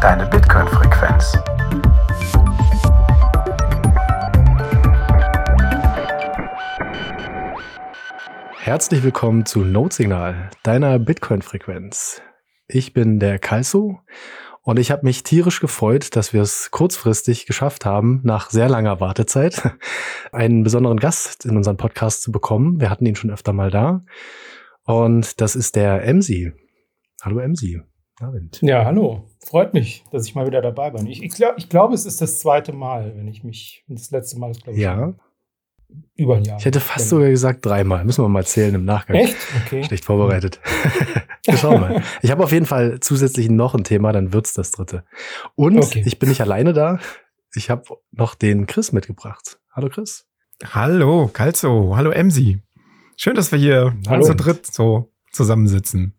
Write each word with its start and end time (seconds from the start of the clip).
deine 0.00 0.26
Bitcoin-Frequenz. 0.26 1.36
Herzlich 8.56 9.02
willkommen 9.02 9.44
zu 9.44 9.60
Notsignal, 9.60 10.50
deiner 10.62 10.98
Bitcoin-Frequenz. 10.98 12.22
Ich 12.66 12.94
bin 12.94 13.18
der 13.18 13.38
Kalso 13.38 13.98
und 14.62 14.78
ich 14.78 14.90
habe 14.90 15.04
mich 15.04 15.22
tierisch 15.22 15.60
gefreut, 15.60 16.16
dass 16.16 16.32
wir 16.32 16.40
es 16.40 16.70
kurzfristig 16.70 17.44
geschafft 17.44 17.84
haben, 17.84 18.20
nach 18.24 18.48
sehr 18.48 18.70
langer 18.70 19.00
Wartezeit, 19.00 19.76
einen 20.32 20.62
besonderen 20.62 20.98
Gast 20.98 21.44
in 21.44 21.58
unseren 21.58 21.76
Podcast 21.76 22.22
zu 22.22 22.32
bekommen. 22.32 22.80
Wir 22.80 22.88
hatten 22.88 23.04
ihn 23.04 23.16
schon 23.16 23.30
öfter 23.30 23.52
mal 23.52 23.70
da. 23.70 24.00
Und 24.84 25.42
das 25.42 25.56
ist 25.56 25.76
der 25.76 26.04
Emsi. 26.04 26.52
Hallo 27.20 27.38
Emsi. 27.38 27.82
Abend. 28.20 28.60
Ja, 28.60 28.84
hallo. 28.84 29.24
Freut 29.38 29.72
mich, 29.72 30.04
dass 30.12 30.26
ich 30.26 30.34
mal 30.34 30.46
wieder 30.46 30.60
dabei 30.60 30.90
bin. 30.90 31.06
Ich, 31.06 31.22
ich 31.22 31.32
glaube, 31.32 31.54
ich 31.56 31.70
glaub, 31.70 31.92
es 31.92 32.04
ist 32.04 32.20
das 32.20 32.40
zweite 32.40 32.72
Mal, 32.72 33.14
wenn 33.16 33.26
ich 33.26 33.44
mich. 33.44 33.82
Das 33.88 34.10
letzte 34.10 34.38
Mal 34.38 34.50
ist, 34.50 34.62
glaube 34.62 34.78
ich. 34.78 34.82
Ja. 34.82 35.14
Über 36.14 36.36
ein 36.36 36.44
Jahr. 36.44 36.58
Ich 36.58 36.66
hätte 36.66 36.80
fast 36.80 37.08
sogar 37.08 37.30
gesagt 37.30 37.64
dreimal. 37.64 38.04
Müssen 38.04 38.22
wir 38.22 38.28
mal 38.28 38.44
zählen 38.44 38.74
im 38.74 38.84
Nachgang. 38.84 39.16
Echt? 39.16 39.36
Okay. 39.64 39.82
Schlecht 39.84 40.04
vorbereitet. 40.04 40.60
wir 41.46 41.56
schauen 41.56 41.80
mal. 41.80 42.02
Ich 42.20 42.30
habe 42.30 42.44
auf 42.44 42.52
jeden 42.52 42.66
Fall 42.66 43.00
zusätzlich 43.00 43.48
noch 43.48 43.74
ein 43.74 43.84
Thema, 43.84 44.12
dann 44.12 44.32
wird's 44.32 44.52
das 44.52 44.70
dritte. 44.70 45.04
Und 45.56 45.78
okay. 45.78 46.02
ich 46.04 46.18
bin 46.18 46.28
nicht 46.28 46.42
alleine 46.42 46.74
da. 46.74 47.00
Ich 47.54 47.70
habe 47.70 47.84
noch 48.12 48.34
den 48.34 48.66
Chris 48.66 48.92
mitgebracht. 48.92 49.58
Hallo 49.72 49.88
Chris. 49.88 50.28
Hallo, 50.62 51.28
Kalzo. 51.32 51.96
Hallo 51.96 52.10
Emsi. 52.10 52.60
Schön, 53.16 53.34
dass 53.34 53.50
wir 53.50 53.58
hier 53.58 53.96
Hallo. 54.06 54.22
zu 54.22 54.36
dritt 54.36 54.66
so 54.66 55.10
zusammensitzen. 55.32 56.14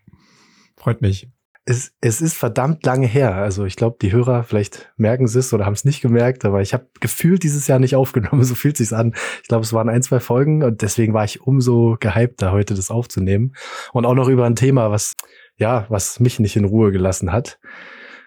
Freut 0.76 1.02
mich 1.02 1.30
es, 1.72 1.94
es 2.02 2.20
ist 2.20 2.36
verdammt 2.36 2.86
lange 2.86 3.08
her. 3.08 3.34
Also 3.36 3.64
ich 3.64 3.78
glaube, 3.78 3.96
die 4.02 4.12
Hörer 4.12 4.44
vielleicht 4.44 4.92
merken 4.98 5.24
es 5.24 5.54
oder 5.54 5.66
haben 5.66 5.74
es 5.74 5.86
nicht 5.86 6.02
gemerkt, 6.02 6.44
aber 6.44 6.62
ich 6.62 6.74
habe 6.74 6.88
gefühlt 7.00 7.44
dieses 7.44 7.68
Jahr 7.68 7.80
nicht 7.80 7.96
aufgenommen. 8.02 8.44
So 8.44 8.56
fühlt 8.56 8.76
sich's 8.76 8.92
an. 8.92 9.14
Ich 9.42 9.48
glaube, 9.48 9.64
es 9.64 9.72
waren 9.72 9.88
ein, 9.88 10.04
zwei 10.04 10.20
Folgen 10.20 10.64
und 10.64 10.82
deswegen 10.82 11.14
war 11.14 11.24
ich 11.24 11.42
umso 11.42 11.96
gehypter, 12.00 12.52
heute 12.52 12.74
das 12.74 12.92
aufzunehmen. 12.92 13.54
Und 13.94 14.06
auch 14.06 14.16
noch 14.16 14.28
über 14.28 14.46
ein 14.46 14.58
Thema, 14.58 14.92
was, 14.92 15.14
ja, 15.56 15.86
was 15.88 16.20
mich 16.20 16.40
nicht 16.40 16.58
in 16.58 16.66
Ruhe 16.66 16.92
gelassen 16.92 17.32
hat. 17.32 17.58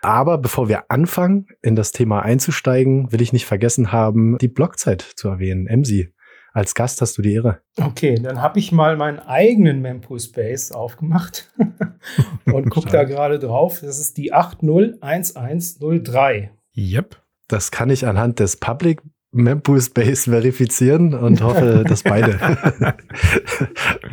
Aber 0.01 0.39
bevor 0.39 0.69
wir 0.69 0.91
anfangen, 0.91 1.47
in 1.61 1.77
das 1.77 1.93
Thema 1.93 2.21
einzusteigen, 2.21 3.13
will 3.13 3.21
ich 3.21 3.33
nicht 3.33 3.47
vergessen 3.47 3.93
haben, 3.93 4.39
die 4.39 4.49
Blockzeit 4.49 5.03
zu 5.03 5.29
erwähnen. 5.29 5.67
Emsi, 5.67 6.14
als 6.55 6.75
Gast 6.75 7.03
hast 7.03 7.19
du 7.19 7.23
die 7.23 7.35
Ehre. 7.35 7.61
Okay, 7.79 8.15
dann 8.15 8.41
habe 8.41 8.59
ich 8.61 8.73
mal 8.73 8.97
meinen 8.97 9.19
eigenen 9.19 9.83
Mempool 9.83 10.21
Space 10.21 10.73
aufgemacht 10.73 11.53
und 12.47 12.71
gucke 12.71 12.89
da 12.91 13.05
gerade 13.05 13.39
drauf. 13.41 13.81
Das 13.83 13.99
ist 13.99 14.17
die 14.17 14.33
801103. 14.33 16.53
Yep. 16.77 17.21
Das 17.49 17.73
kann 17.73 17.91
ich 17.91 18.07
anhand 18.07 18.39
des 18.39 18.57
Public 18.57 19.03
Mempool 19.33 19.81
Space 19.81 20.25
verifizieren 20.25 21.13
und 21.13 21.43
hoffe, 21.43 21.85
dass 21.89 22.05
beide. 22.05 22.39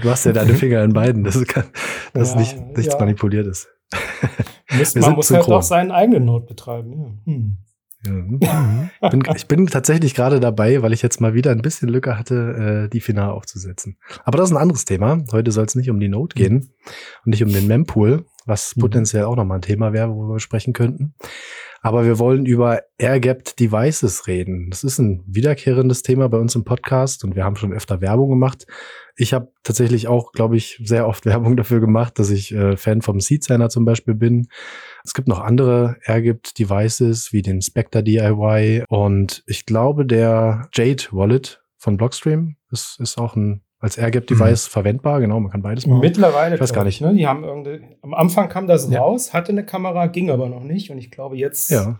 du 0.01 0.09
hast 0.09 0.25
ja 0.25 0.33
deine 0.33 0.55
Finger 0.55 0.83
in 0.83 0.93
beiden, 0.93 1.23
dass, 1.23 1.39
kann, 1.45 1.65
dass 2.13 2.31
ja, 2.31 2.39
nicht, 2.39 2.59
nichts 2.75 2.93
ja. 2.93 2.99
manipuliert 2.99 3.45
ist. 3.45 3.69
Muss, 4.75 4.95
man 4.95 5.13
muss 5.13 5.29
halt 5.29 5.47
auch 5.47 5.61
seinen 5.61 5.91
eigenen 5.91 6.25
Node 6.25 6.47
betreiben. 6.47 6.91
Ja. 6.91 7.05
Hm. 7.31 7.57
Mhm. 8.05 8.39
bin, 9.11 9.23
ich 9.35 9.47
bin 9.47 9.67
tatsächlich 9.67 10.15
gerade 10.15 10.39
dabei, 10.39 10.81
weil 10.81 10.93
ich 10.93 11.01
jetzt 11.01 11.21
mal 11.21 11.33
wieder 11.33 11.51
ein 11.51 11.61
bisschen 11.61 11.89
Lücke 11.89 12.17
hatte, 12.17 12.85
äh, 12.85 12.89
die 12.89 13.01
Finale 13.01 13.33
aufzusetzen. 13.33 13.97
Aber 14.23 14.37
das 14.37 14.49
ist 14.49 14.55
ein 14.55 14.61
anderes 14.61 14.85
Thema. 14.85 15.23
Heute 15.31 15.51
soll 15.51 15.65
es 15.65 15.75
nicht 15.75 15.89
um 15.89 15.99
die 15.99 16.09
Note 16.09 16.35
gehen 16.35 16.71
und 17.25 17.29
nicht 17.29 17.43
um 17.43 17.51
den 17.51 17.67
Mempool, 17.67 18.25
was 18.45 18.75
mhm. 18.75 18.81
potenziell 18.81 19.25
auch 19.25 19.35
nochmal 19.35 19.59
ein 19.59 19.63
Thema 19.63 19.93
wäre, 19.93 20.09
worüber 20.09 20.35
wir 20.35 20.39
sprechen 20.39 20.73
könnten. 20.73 21.13
Aber 21.83 22.05
wir 22.05 22.19
wollen 22.19 22.45
über 22.45 22.81
Air-Gapped 22.99 23.59
Devices 23.59 24.27
reden. 24.27 24.69
Das 24.69 24.83
ist 24.83 24.99
ein 24.99 25.23
wiederkehrendes 25.25 26.03
Thema 26.03 26.29
bei 26.29 26.37
uns 26.37 26.53
im 26.53 26.63
Podcast 26.63 27.23
und 27.23 27.35
wir 27.35 27.43
haben 27.43 27.55
schon 27.55 27.73
öfter 27.73 28.01
Werbung 28.01 28.29
gemacht. 28.29 28.67
Ich 29.15 29.33
habe 29.33 29.51
tatsächlich 29.63 30.07
auch, 30.07 30.31
glaube 30.31 30.57
ich, 30.57 30.79
sehr 30.83 31.07
oft 31.07 31.25
Werbung 31.25 31.57
dafür 31.57 31.79
gemacht, 31.79 32.19
dass 32.19 32.29
ich 32.29 32.53
äh, 32.53 32.77
Fan 32.77 33.01
vom 33.01 33.19
Seed 33.19 33.43
Signer 33.43 33.69
zum 33.69 33.85
Beispiel 33.85 34.15
bin. 34.15 34.47
Es 35.03 35.13
gibt 35.13 35.27
noch 35.27 35.39
andere 35.39 35.97
Airgipt 36.05 36.57
Devices 36.59 37.33
wie 37.33 37.41
den 37.41 37.61
Spectre 37.61 38.03
DIY 38.03 38.85
und 38.87 39.43
ich 39.47 39.65
glaube, 39.65 40.05
der 40.05 40.69
Jade 40.73 41.03
Wallet 41.11 41.61
von 41.77 41.97
Blockstream 41.97 42.55
ist, 42.71 42.99
ist 42.99 43.17
auch 43.17 43.35
ein 43.35 43.63
als 43.81 43.97
Airgap-Device 43.97 44.67
mhm. 44.67 44.71
verwendbar, 44.71 45.19
genau, 45.19 45.39
man 45.39 45.51
kann 45.51 45.63
beides 45.63 45.87
machen. 45.87 46.01
Mittlerweile, 46.01 46.53
ich 46.53 46.61
weiß 46.61 46.71
gar 46.71 46.83
nicht. 46.83 47.01
Ne? 47.01 47.15
Die 47.15 47.27
haben 47.27 47.43
irgendwie, 47.43 47.81
am 48.03 48.13
Anfang 48.13 48.47
kam 48.47 48.67
das 48.67 48.87
ja. 48.89 49.01
raus, 49.01 49.33
hatte 49.33 49.51
eine 49.51 49.65
Kamera, 49.65 50.05
ging 50.05 50.29
aber 50.29 50.47
noch 50.49 50.63
nicht. 50.63 50.91
Und 50.91 50.99
ich 50.99 51.09
glaube 51.09 51.35
jetzt, 51.35 51.71
ja. 51.71 51.99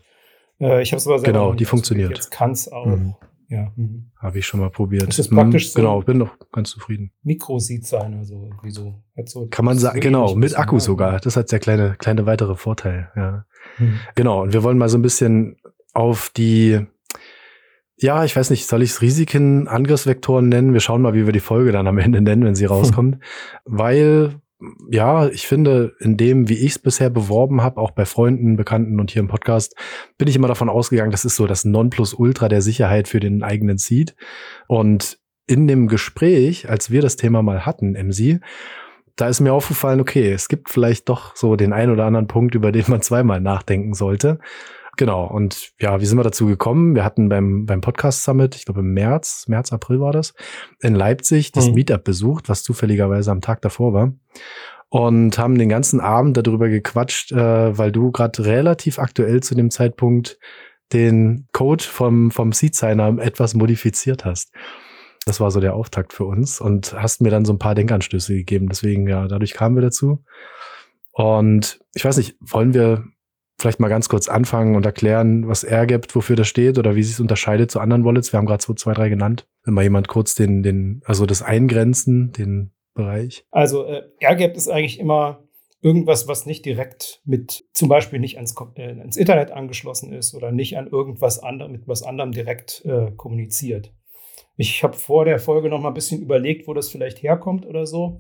Äh, 0.60 0.84
ich 0.84 0.92
habe 0.92 1.00
es 1.00 1.08
aber 1.08 1.18
selber 1.18 1.40
Genau, 1.40 1.54
die 1.54 1.66
funktioniert. 1.66 2.12
Jetzt 2.12 2.30
kann 2.30 2.52
es 2.52 2.72
auch. 2.72 2.86
Mhm. 2.86 3.16
Ja. 3.52 3.74
Mhm. 3.76 4.12
Habe 4.18 4.40
ich 4.40 4.48
schon 4.48 4.62
mal 4.62 4.70
probiert. 4.70 5.10
Das 5.10 5.20
ist 5.20 5.30
praktisch 5.30 5.66
mhm, 5.66 5.70
so 5.70 5.76
Genau, 5.76 6.02
bin 6.02 6.18
noch 6.18 6.38
ganz 6.54 6.70
zufrieden. 6.70 7.12
Mikro-Seed 7.24 7.86
sein, 7.86 8.14
also 8.14 8.46
irgendwie 8.46 8.72
so. 8.72 9.04
so 9.26 9.48
kann 9.48 9.66
man 9.66 9.78
sagen, 9.78 10.00
genau, 10.00 10.36
mit 10.36 10.58
Akku 10.58 10.80
sogar. 10.80 11.20
Das 11.20 11.36
hat 11.36 11.52
der 11.52 11.60
kleine, 11.60 11.96
kleine 12.00 12.26
weitere 12.26 12.56
Vorteil, 12.56 13.12
ja. 13.16 13.46
Mhm. 13.78 14.00
Genau, 14.16 14.44
und 14.44 14.54
wir 14.54 14.64
wollen 14.64 14.78
mal 14.78 14.88
so 14.88 14.98
ein 14.98 15.02
bisschen 15.02 15.58
auf 15.94 16.32
die 16.36 16.88
ja, 17.98 18.26
ich 18.26 18.36
weiß 18.36 18.50
nicht, 18.50 18.66
soll 18.66 18.82
ich 18.82 18.90
es 18.90 19.02
Risiken, 19.04 19.68
Angriffsvektoren 19.68 20.50
nennen? 20.50 20.74
Wir 20.74 20.80
schauen 20.80 21.04
mal, 21.04 21.14
wie 21.14 21.28
wir 21.28 21.34
die 21.34 21.40
Folge 21.40 21.72
dann 21.72 21.86
am 21.86 22.00
Ende 22.00 22.20
nennen, 22.20 22.44
wenn 22.44 22.56
sie 22.56 22.66
rauskommt. 22.66 23.20
Weil, 23.66 24.41
ja, 24.90 25.28
ich 25.28 25.48
finde, 25.48 25.96
in 26.00 26.18
dem, 26.18 26.50
wie 26.50 26.58
ich 26.58 26.72
es 26.72 26.80
bisher 26.80 27.10
beworben 27.10 27.62
habe, 27.62 27.80
auch 27.80 27.92
bei 27.92 28.06
Freunden, 28.06 28.56
Bekannten 28.56 29.00
und 29.00 29.12
hier 29.12 29.22
im 29.22 29.28
Podcast, 29.28 29.76
bin 30.18 30.28
ich 30.28 30.36
immer 30.36 30.48
davon 30.48 30.70
ausgegangen, 30.70 31.12
das 31.12 31.26
ist 31.26 31.36
so 31.36 31.48
das 31.48 31.66
Nonplusultra 31.66 32.48
der 32.50 32.62
Sicherheit 32.62 33.08
für 33.08 33.20
den 33.20 33.44
eigenen 33.44 33.78
Seed. 33.78 34.16
Und 34.68 35.20
in 35.48 35.68
dem 35.68 35.88
Gespräch, 35.88 36.70
als 36.70 36.92
wir 36.92 37.02
das 37.02 37.16
Thema 37.16 37.42
mal 37.42 37.66
hatten, 37.66 37.94
MC, 37.94 38.40
da 39.16 39.28
ist 39.28 39.40
mir 39.40 39.54
aufgefallen, 39.54 40.00
okay, 40.00 40.32
es 40.32 40.48
gibt 40.48 40.70
vielleicht 40.70 41.10
doch 41.10 41.36
so 41.36 41.56
den 41.56 41.74
ein 41.74 41.90
oder 41.90 42.06
anderen 42.06 42.28
Punkt, 42.28 42.56
über 42.56 42.72
den 42.72 42.86
man 42.88 43.02
zweimal 43.02 43.42
nachdenken 43.42 43.94
sollte. 43.94 44.40
Genau. 45.02 45.26
Und 45.26 45.72
ja, 45.80 46.00
wie 46.00 46.06
sind 46.06 46.20
wir 46.20 46.24
dazu 46.24 46.46
gekommen? 46.46 46.94
Wir 46.94 47.04
hatten 47.04 47.28
beim, 47.28 47.66
beim 47.66 47.82
Podcast 47.82 48.24
Summit, 48.24 48.54
ich 48.56 48.66
glaube 48.66 48.82
im 48.82 48.94
März, 48.94 49.46
März, 49.48 49.74
April 49.74 50.00
war 50.00 50.12
das, 50.12 50.36
in 50.80 50.94
Leipzig 50.94 51.52
das 51.52 51.70
mhm. 51.70 51.74
Meetup 51.74 52.04
besucht, 52.04 52.50
was 52.50 52.62
zufälligerweise 52.62 53.32
am 53.32 53.42
Tag 53.42 53.64
davor 53.64 53.94
war. 53.94 54.14
Und 54.90 55.40
haben 55.40 55.58
den 55.58 55.70
ganzen 55.70 56.02
Abend 56.02 56.38
darüber 56.38 56.70
gequatscht, 56.70 57.32
äh, 57.32 57.76
weil 57.76 57.92
du 57.92 58.12
gerade 58.12 58.46
relativ 58.46 59.00
aktuell 59.00 59.42
zu 59.42 59.56
dem 59.56 59.72
Zeitpunkt 59.72 60.38
den 60.94 61.48
Code 61.52 61.84
vom, 61.84 62.30
vom 62.30 62.52
Seed-Signer 62.52 63.18
etwas 63.24 63.56
modifiziert 63.56 64.24
hast. 64.24 64.54
Das 65.26 65.40
war 65.40 65.50
so 65.50 65.60
der 65.60 65.74
Auftakt 65.74 66.14
für 66.14 66.26
uns 66.26 66.62
und 66.62 66.94
hast 66.94 67.24
mir 67.24 67.32
dann 67.32 67.46
so 67.46 67.54
ein 67.54 67.60
paar 67.60 67.74
Denkanstöße 67.74 68.36
gegeben. 68.36 68.68
Deswegen, 68.70 69.08
ja, 69.08 69.28
dadurch 69.28 69.56
kamen 69.56 69.74
wir 69.74 69.82
dazu. 69.82 70.24
Und 71.12 71.80
ich 71.96 72.06
weiß 72.06 72.18
nicht, 72.18 72.36
wollen 72.40 72.76
wir 72.76 73.04
vielleicht 73.62 73.80
mal 73.80 73.88
ganz 73.88 74.10
kurz 74.10 74.28
anfangen 74.28 74.76
und 74.76 74.86
erklären, 74.86 75.48
was 75.48 75.66
gibt, 75.88 76.16
wofür 76.16 76.36
das 76.36 76.48
steht 76.48 76.78
oder 76.78 76.96
wie 76.96 77.04
sich 77.04 77.14
es 77.14 77.20
unterscheidet 77.20 77.72
zu 77.72 77.80
anderen 77.80 78.04
Wallets. 78.04 78.34
Wir 78.34 78.38
haben 78.38 78.46
gerade 78.46 78.64
so 78.64 78.74
zwei, 78.74 78.94
drei 78.94 79.10
genannt. 79.10 79.48
Wenn 79.64 79.74
mal 79.74 79.84
jemand 79.84 80.08
kurz 80.08 80.36
den, 80.36 80.64
den, 80.64 81.02
also 81.06 81.26
das 81.26 81.42
Eingrenzen, 81.42 82.32
den 82.32 82.72
Bereich. 82.94 83.46
Also 83.52 83.86
äh, 83.86 84.04
RGAP 84.22 84.56
ist 84.56 84.68
eigentlich 84.68 85.00
immer 85.00 85.48
irgendwas, 85.82 86.28
was 86.28 86.46
nicht 86.46 86.66
direkt 86.66 87.22
mit, 87.26 87.66
zum 87.74 87.90
Beispiel 87.90 88.20
nicht 88.20 88.36
ans, 88.36 88.56
äh, 88.76 89.00
ans 89.00 89.18
Internet 89.18 89.52
angeschlossen 89.52 90.14
ist 90.14 90.36
oder 90.36 90.52
nicht 90.52 90.78
an 90.78 90.88
irgendwas 90.88 91.40
anderem, 91.40 91.72
mit 91.72 91.88
was 91.88 92.04
anderem 92.04 92.32
direkt 92.32 92.84
äh, 92.86 93.12
kommuniziert. 93.12 93.94
Ich 94.58 94.84
habe 94.84 94.94
vor 94.96 95.26
der 95.26 95.40
Folge 95.40 95.70
noch 95.70 95.80
mal 95.80 95.90
ein 95.90 95.96
bisschen 95.96 96.22
überlegt, 96.22 96.68
wo 96.68 96.74
das 96.74 96.90
vielleicht 96.90 97.24
herkommt 97.24 97.66
oder 97.66 97.86
so. 97.86 98.20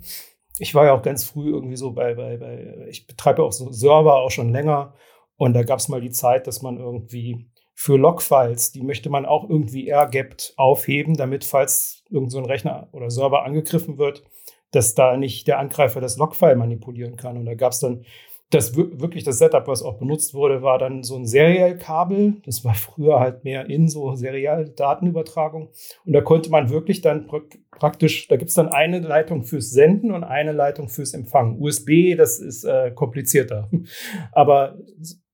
Ich 0.58 0.74
war 0.74 0.86
ja 0.86 0.94
auch 0.94 1.04
ganz 1.04 1.24
früh 1.24 1.50
irgendwie 1.50 1.76
so 1.76 1.92
bei, 1.92 2.16
bei, 2.16 2.38
bei 2.38 2.88
ich 2.90 3.08
betreibe 3.08 3.44
auch 3.44 3.52
so 3.52 3.72
Server 3.72 4.16
auch 4.16 4.32
schon 4.32 4.52
länger 4.52 4.94
und 5.42 5.54
da 5.54 5.64
gab 5.64 5.80
es 5.80 5.90
mal 5.90 6.02
die 6.02 6.12
Zeit, 6.12 6.46
dass 6.46 6.62
man 6.62 6.78
irgendwie 6.78 7.48
für 7.74 7.98
Logfiles, 7.98 8.74
die 8.74 8.84
möchte 8.84 9.10
man 9.10 9.26
auch 9.26 9.50
irgendwie 9.50 9.88
airgapped 9.88 10.54
aufheben, 10.56 11.16
damit, 11.16 11.46
falls 11.46 12.04
irgendein 12.12 12.30
so 12.30 12.42
Rechner 12.42 12.90
oder 12.92 13.10
Server 13.10 13.44
angegriffen 13.44 13.98
wird, 13.98 14.22
dass 14.70 14.94
da 14.94 15.18
nicht 15.18 15.48
der 15.48 15.58
Angreifer 15.58 16.00
das 16.00 16.18
Logfile 16.18 16.56
manipulieren 16.56 17.16
kann. 17.16 17.38
Und 17.38 17.48
da 17.48 17.56
gab 17.56 17.72
es 17.72 17.80
dann 17.80 18.06
das 18.52 18.76
wirklich 18.76 19.24
das 19.24 19.40
Setup, 19.40 19.68
was 19.68 19.82
auch 19.82 19.98
benutzt 19.98 20.34
wurde, 20.34 20.62
war 20.62 20.78
dann 20.78 21.04
so 21.04 21.16
ein 21.16 21.26
Serial-Kabel. 21.26 22.42
Das 22.46 22.64
war 22.64 22.74
früher 22.74 23.20
halt 23.20 23.44
mehr 23.44 23.68
in 23.68 23.88
so 23.88 24.14
Serial-Datenübertragung. 24.14 25.70
Und 26.06 26.14
da 26.14 26.22
konnte 26.22 26.52
man 26.52 26.70
wirklich 26.70 27.02
dann 27.02 27.28
praktisch, 27.72 28.28
da 28.28 28.36
gibt 28.36 28.50
es 28.50 28.56
dann 28.56 28.68
eine 28.68 29.00
Leitung 29.00 29.44
fürs 29.44 29.72
Senden 29.72 30.12
und 30.12 30.24
eine 30.24 30.52
Leitung 30.52 30.90
fürs 30.90 31.14
Empfangen. 31.14 31.60
USB, 31.62 32.16
das 32.16 32.40
ist 32.40 32.66
äh, 32.66 32.92
komplizierter. 32.92 33.70
Aber 34.34 34.78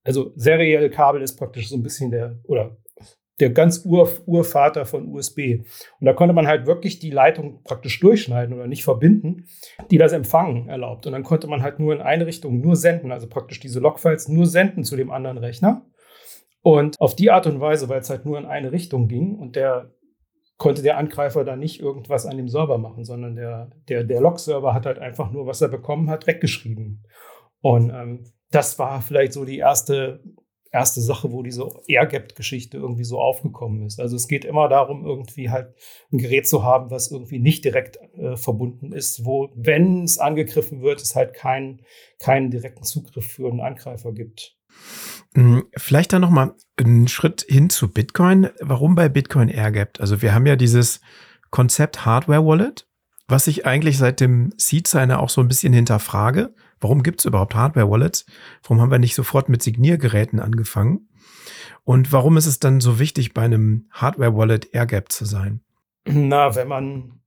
also 0.08 0.32
serielle 0.36 0.88
Kabel 0.88 1.20
ist 1.20 1.36
praktisch 1.36 1.68
so 1.68 1.76
ein 1.76 1.82
bisschen 1.82 2.10
der, 2.10 2.38
oder 2.44 2.78
der 3.40 3.50
ganz 3.50 3.84
Ur 3.84 4.08
Urvater 4.24 4.86
von 4.86 5.06
USB. 5.08 5.60
Und 6.00 6.06
da 6.06 6.14
konnte 6.14 6.32
man 6.32 6.46
halt 6.46 6.66
wirklich 6.66 6.98
die 6.98 7.10
Leitung 7.10 7.62
praktisch 7.62 8.00
durchschneiden 8.00 8.54
oder 8.54 8.66
nicht 8.66 8.84
verbinden, 8.84 9.44
die 9.90 9.98
das 9.98 10.14
Empfangen 10.14 10.70
erlaubt. 10.70 11.06
Und 11.06 11.12
dann 11.12 11.24
konnte 11.24 11.46
man 11.46 11.62
halt 11.62 11.78
nur 11.78 11.92
in 11.92 12.00
eine 12.00 12.24
Richtung 12.24 12.62
nur 12.62 12.74
senden, 12.74 13.12
also 13.12 13.28
praktisch 13.28 13.60
diese 13.60 13.80
Logfiles 13.80 14.28
nur 14.28 14.46
senden 14.46 14.82
zu 14.82 14.96
dem 14.96 15.10
anderen 15.10 15.36
Rechner. 15.36 15.84
Und 16.62 16.98
auf 16.98 17.14
die 17.14 17.30
Art 17.30 17.46
und 17.46 17.60
Weise, 17.60 17.90
weil 17.90 18.00
es 18.00 18.08
halt 18.08 18.24
nur 18.24 18.38
in 18.38 18.46
eine 18.46 18.72
Richtung 18.72 19.08
ging 19.08 19.34
und 19.34 19.56
der 19.56 19.92
konnte 20.56 20.82
der 20.82 20.96
Angreifer 20.96 21.44
da 21.44 21.54
nicht 21.54 21.80
irgendwas 21.80 22.24
an 22.24 22.38
dem 22.38 22.48
Server 22.48 22.78
machen, 22.78 23.04
sondern 23.04 23.36
der, 23.36 23.70
der, 23.90 24.04
der 24.04 24.22
Log-Server 24.22 24.72
hat 24.72 24.86
halt 24.86 24.98
einfach 24.98 25.30
nur, 25.30 25.46
was 25.46 25.60
er 25.60 25.68
bekommen 25.68 26.08
hat, 26.08 26.26
weggeschrieben. 26.26 27.04
Und 27.60 27.90
ähm, 27.90 28.24
das 28.50 28.78
war 28.78 29.02
vielleicht 29.02 29.32
so 29.32 29.44
die 29.44 29.58
erste 29.58 30.20
erste 30.70 31.00
Sache, 31.00 31.32
wo 31.32 31.42
diese 31.42 31.68
Air-Gap-Geschichte 31.86 32.76
irgendwie 32.76 33.04
so 33.04 33.20
aufgekommen 33.20 33.86
ist. 33.86 34.00
Also 34.00 34.16
es 34.16 34.28
geht 34.28 34.44
immer 34.44 34.68
darum, 34.68 35.04
irgendwie 35.04 35.50
halt 35.50 35.74
ein 36.12 36.18
Gerät 36.18 36.46
zu 36.46 36.62
haben, 36.62 36.90
was 36.90 37.10
irgendwie 37.10 37.38
nicht 37.38 37.64
direkt 37.64 37.98
äh, 38.16 38.36
verbunden 38.36 38.92
ist, 38.92 39.24
wo, 39.24 39.50
wenn 39.54 40.04
es 40.04 40.18
angegriffen 40.18 40.82
wird, 40.82 41.00
es 41.00 41.16
halt 41.16 41.34
keinen 41.34 41.82
keinen 42.18 42.50
direkten 42.50 42.82
Zugriff 42.84 43.26
für 43.26 43.48
einen 43.48 43.60
Angreifer 43.60 44.12
gibt. 44.12 44.56
Hm, 45.34 45.64
vielleicht 45.76 46.12
dann 46.12 46.22
noch 46.22 46.30
mal 46.30 46.54
einen 46.76 47.08
Schritt 47.08 47.46
hin 47.48 47.70
zu 47.70 47.88
Bitcoin. 47.88 48.50
Warum 48.60 48.94
bei 48.94 49.08
Bitcoin 49.08 49.48
Air-Gap? 49.48 50.00
Also 50.00 50.22
wir 50.22 50.34
haben 50.34 50.46
ja 50.46 50.56
dieses 50.56 51.00
Konzept 51.50 52.04
Hardware 52.04 52.44
Wallet, 52.44 52.86
was 53.26 53.46
ich 53.46 53.66
eigentlich 53.66 53.98
seit 53.98 54.20
dem 54.20 54.52
Seed-Signer 54.56 55.20
auch 55.20 55.30
so 55.30 55.40
ein 55.40 55.48
bisschen 55.48 55.72
hinterfrage. 55.72 56.54
Warum 56.80 57.02
gibt 57.02 57.20
es 57.20 57.24
überhaupt 57.24 57.54
Hardware-Wallets? 57.54 58.26
Warum 58.62 58.80
haben 58.80 58.90
wir 58.90 58.98
nicht 58.98 59.14
sofort 59.14 59.48
mit 59.48 59.62
Signiergeräten 59.62 60.40
angefangen? 60.40 61.08
Und 61.84 62.12
warum 62.12 62.36
ist 62.36 62.46
es 62.46 62.58
dann 62.58 62.80
so 62.80 62.98
wichtig, 62.98 63.34
bei 63.34 63.42
einem 63.42 63.86
Hardware-Wallet 63.92 64.74
AirGap 64.74 65.10
zu 65.10 65.24
sein? 65.24 65.60
Na, 66.04 66.54
wenn 66.54 66.68
man 66.68 67.17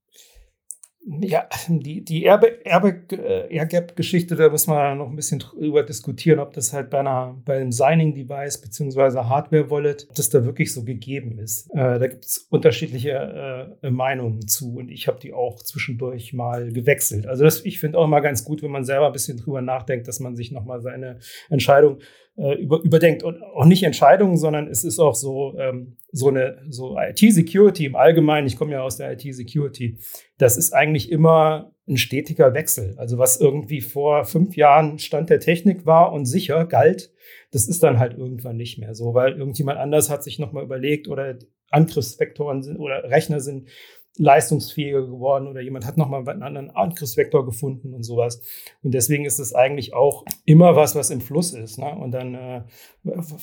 ja, 1.04 1.50
die, 1.68 2.06
die 2.06 2.24
Airgap-Geschichte, 2.24 4.36
äh, 4.36 4.38
da 4.38 4.50
müssen 4.50 4.72
wir 4.72 4.96
noch 4.96 5.10
ein 5.10 5.16
bisschen 5.16 5.40
drüber 5.40 5.84
diskutieren, 5.84 6.40
ob 6.40 6.54
das 6.54 6.74
halt 6.74 6.92
bei, 6.92 7.00
einer, 7.00 7.42
bei 7.44 7.58
einem 7.58 7.72
Signing-Device 7.72 8.62
beziehungsweise 8.62 9.28
Hardware-Wallet, 9.28 10.06
ob 10.10 10.16
das 10.16 10.30
da 10.30 10.46
wirklich 10.46 10.72
so 10.72 10.84
gegeben 10.84 11.40
ist. 11.40 11.72
Äh, 11.72 11.98
da 11.98 12.08
gibt 12.08 12.26
es 12.26 12.46
unterschiedliche 12.50 13.78
äh, 13.82 13.90
Meinungen 13.90 14.48
zu 14.48 14.76
und 14.76 14.92
ich 14.92 15.08
habe 15.08 15.20
die 15.20 15.34
auch 15.34 15.64
zwischendurch 15.64 16.34
mal 16.34 16.72
gewechselt. 16.72 17.26
Also 17.26 17.46
das, 17.46 17.66
ich 17.66 17.80
finde 17.80 17.98
auch 17.98 18.06
immer 18.06 18.22
ganz 18.22 18.44
gut, 18.44 18.62
wenn 18.62 18.72
man 18.72 18.86
selber 18.86 19.08
ein 19.08 19.14
bisschen 19.14 19.38
drüber 19.38 19.64
nachdenkt, 19.64 20.08
dass 20.08 20.20
man 20.20 20.36
sich 20.36 20.52
nochmal 20.52 20.82
seine 20.82 21.18
Entscheidung 21.50 21.98
äh, 22.38 22.56
über, 22.56 22.82
überdenkt. 22.82 23.24
Und 23.24 23.42
auch 23.44 23.66
nicht 23.66 23.84
Entscheidungen, 23.84 24.38
sondern 24.38 24.68
es 24.68 24.84
ist 24.84 25.00
auch 25.00 25.16
so, 25.16 25.56
ähm, 25.58 25.98
so 26.12 26.30
eine 26.30 26.62
so 26.70 26.98
IT-Security 26.98 27.86
im 27.86 27.96
Allgemeinen. 27.96 28.48
Ich 28.48 28.58
komme 28.58 28.74
ja 28.74 28.82
aus 28.82 28.98
der 28.98 29.12
IT-Security. 29.14 29.98
Das 30.38 30.58
ist 30.58 30.74
eigentlich 30.74 31.12
immer 31.12 31.74
ein 31.88 31.98
stetiger 31.98 32.54
Wechsel. 32.54 32.96
Also 32.98 33.18
was 33.18 33.40
irgendwie 33.40 33.82
vor 33.82 34.26
fünf 34.26 34.56
Jahren 34.56 35.00
Stand 35.00 35.30
der 35.30 35.40
Technik 35.40 35.86
war 35.86 36.14
und 36.14 36.26
sicher 36.26 36.66
galt, 36.66 37.12
das 37.52 37.68
ist 37.68 37.84
dann 37.84 38.00
halt 38.00 38.18
irgendwann 38.18 38.56
nicht 38.56 38.78
mehr 38.78 38.96
so, 38.96 39.14
weil 39.14 39.34
irgendjemand 39.34 39.78
anders 39.78 40.10
hat 40.10 40.24
sich 40.24 40.40
nochmal 40.40 40.64
überlegt 40.64 41.08
oder 41.08 41.38
Angriffsvektoren 41.70 42.64
sind 42.64 42.78
oder 42.78 43.10
Rechner 43.10 43.40
sind 43.40 43.68
leistungsfähiger 44.22 45.02
geworden 45.02 45.48
oder 45.48 45.62
jemand 45.62 45.86
hat 45.86 45.98
nochmal 45.98 46.28
einen 46.30 46.44
anderen 46.44 46.70
Angriffsvektor 46.70 47.44
gefunden 47.46 47.94
und 47.94 48.04
sowas. 48.04 48.42
Und 48.84 48.94
deswegen 48.94 49.26
ist 49.26 49.40
es 49.40 49.54
eigentlich 49.56 49.94
auch 49.94 50.26
immer 50.46 50.76
was, 50.76 50.96
was 50.96 51.10
im 51.10 51.22
Fluss 51.22 51.54
ist. 51.54 51.80
Ne? 51.80 51.90
Und 51.90 52.12
dann, 52.12 52.36
äh, 52.36 52.62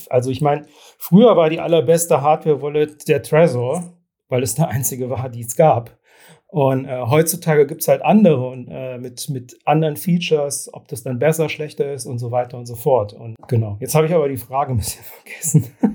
also 0.09 0.31
ich 0.31 0.41
meine, 0.41 0.65
früher 0.97 1.35
war 1.35 1.49
die 1.49 1.59
allerbeste 1.59 2.21
Hardware-Wallet 2.21 3.07
der 3.09 3.21
Trezor, 3.21 3.93
weil 4.29 4.41
es 4.41 4.55
der 4.55 4.69
einzige 4.69 5.09
war, 5.09 5.27
die 5.29 5.41
es 5.41 5.55
gab. 5.55 5.99
Und 6.47 6.85
äh, 6.85 7.01
heutzutage 7.01 7.67
gibt 7.67 7.81
es 7.81 7.87
halt 7.87 8.01
andere 8.01 8.47
und 8.47 8.69
äh, 8.69 8.97
mit, 8.97 9.29
mit 9.29 9.59
anderen 9.65 9.97
Features, 9.97 10.73
ob 10.73 10.87
das 10.87 11.03
dann 11.03 11.19
besser, 11.19 11.47
schlechter 11.47 11.93
ist 11.93 12.07
und 12.07 12.17
so 12.17 12.31
weiter 12.31 12.57
und 12.57 12.65
so 12.65 12.75
fort. 12.75 13.13
Und 13.13 13.35
genau, 13.47 13.77
jetzt 13.79 13.93
habe 13.93 14.07
ich 14.07 14.13
aber 14.13 14.29
die 14.29 14.37
Frage 14.37 14.71
ein 14.71 14.77
bisschen 14.77 15.03
vergessen. 15.23 15.88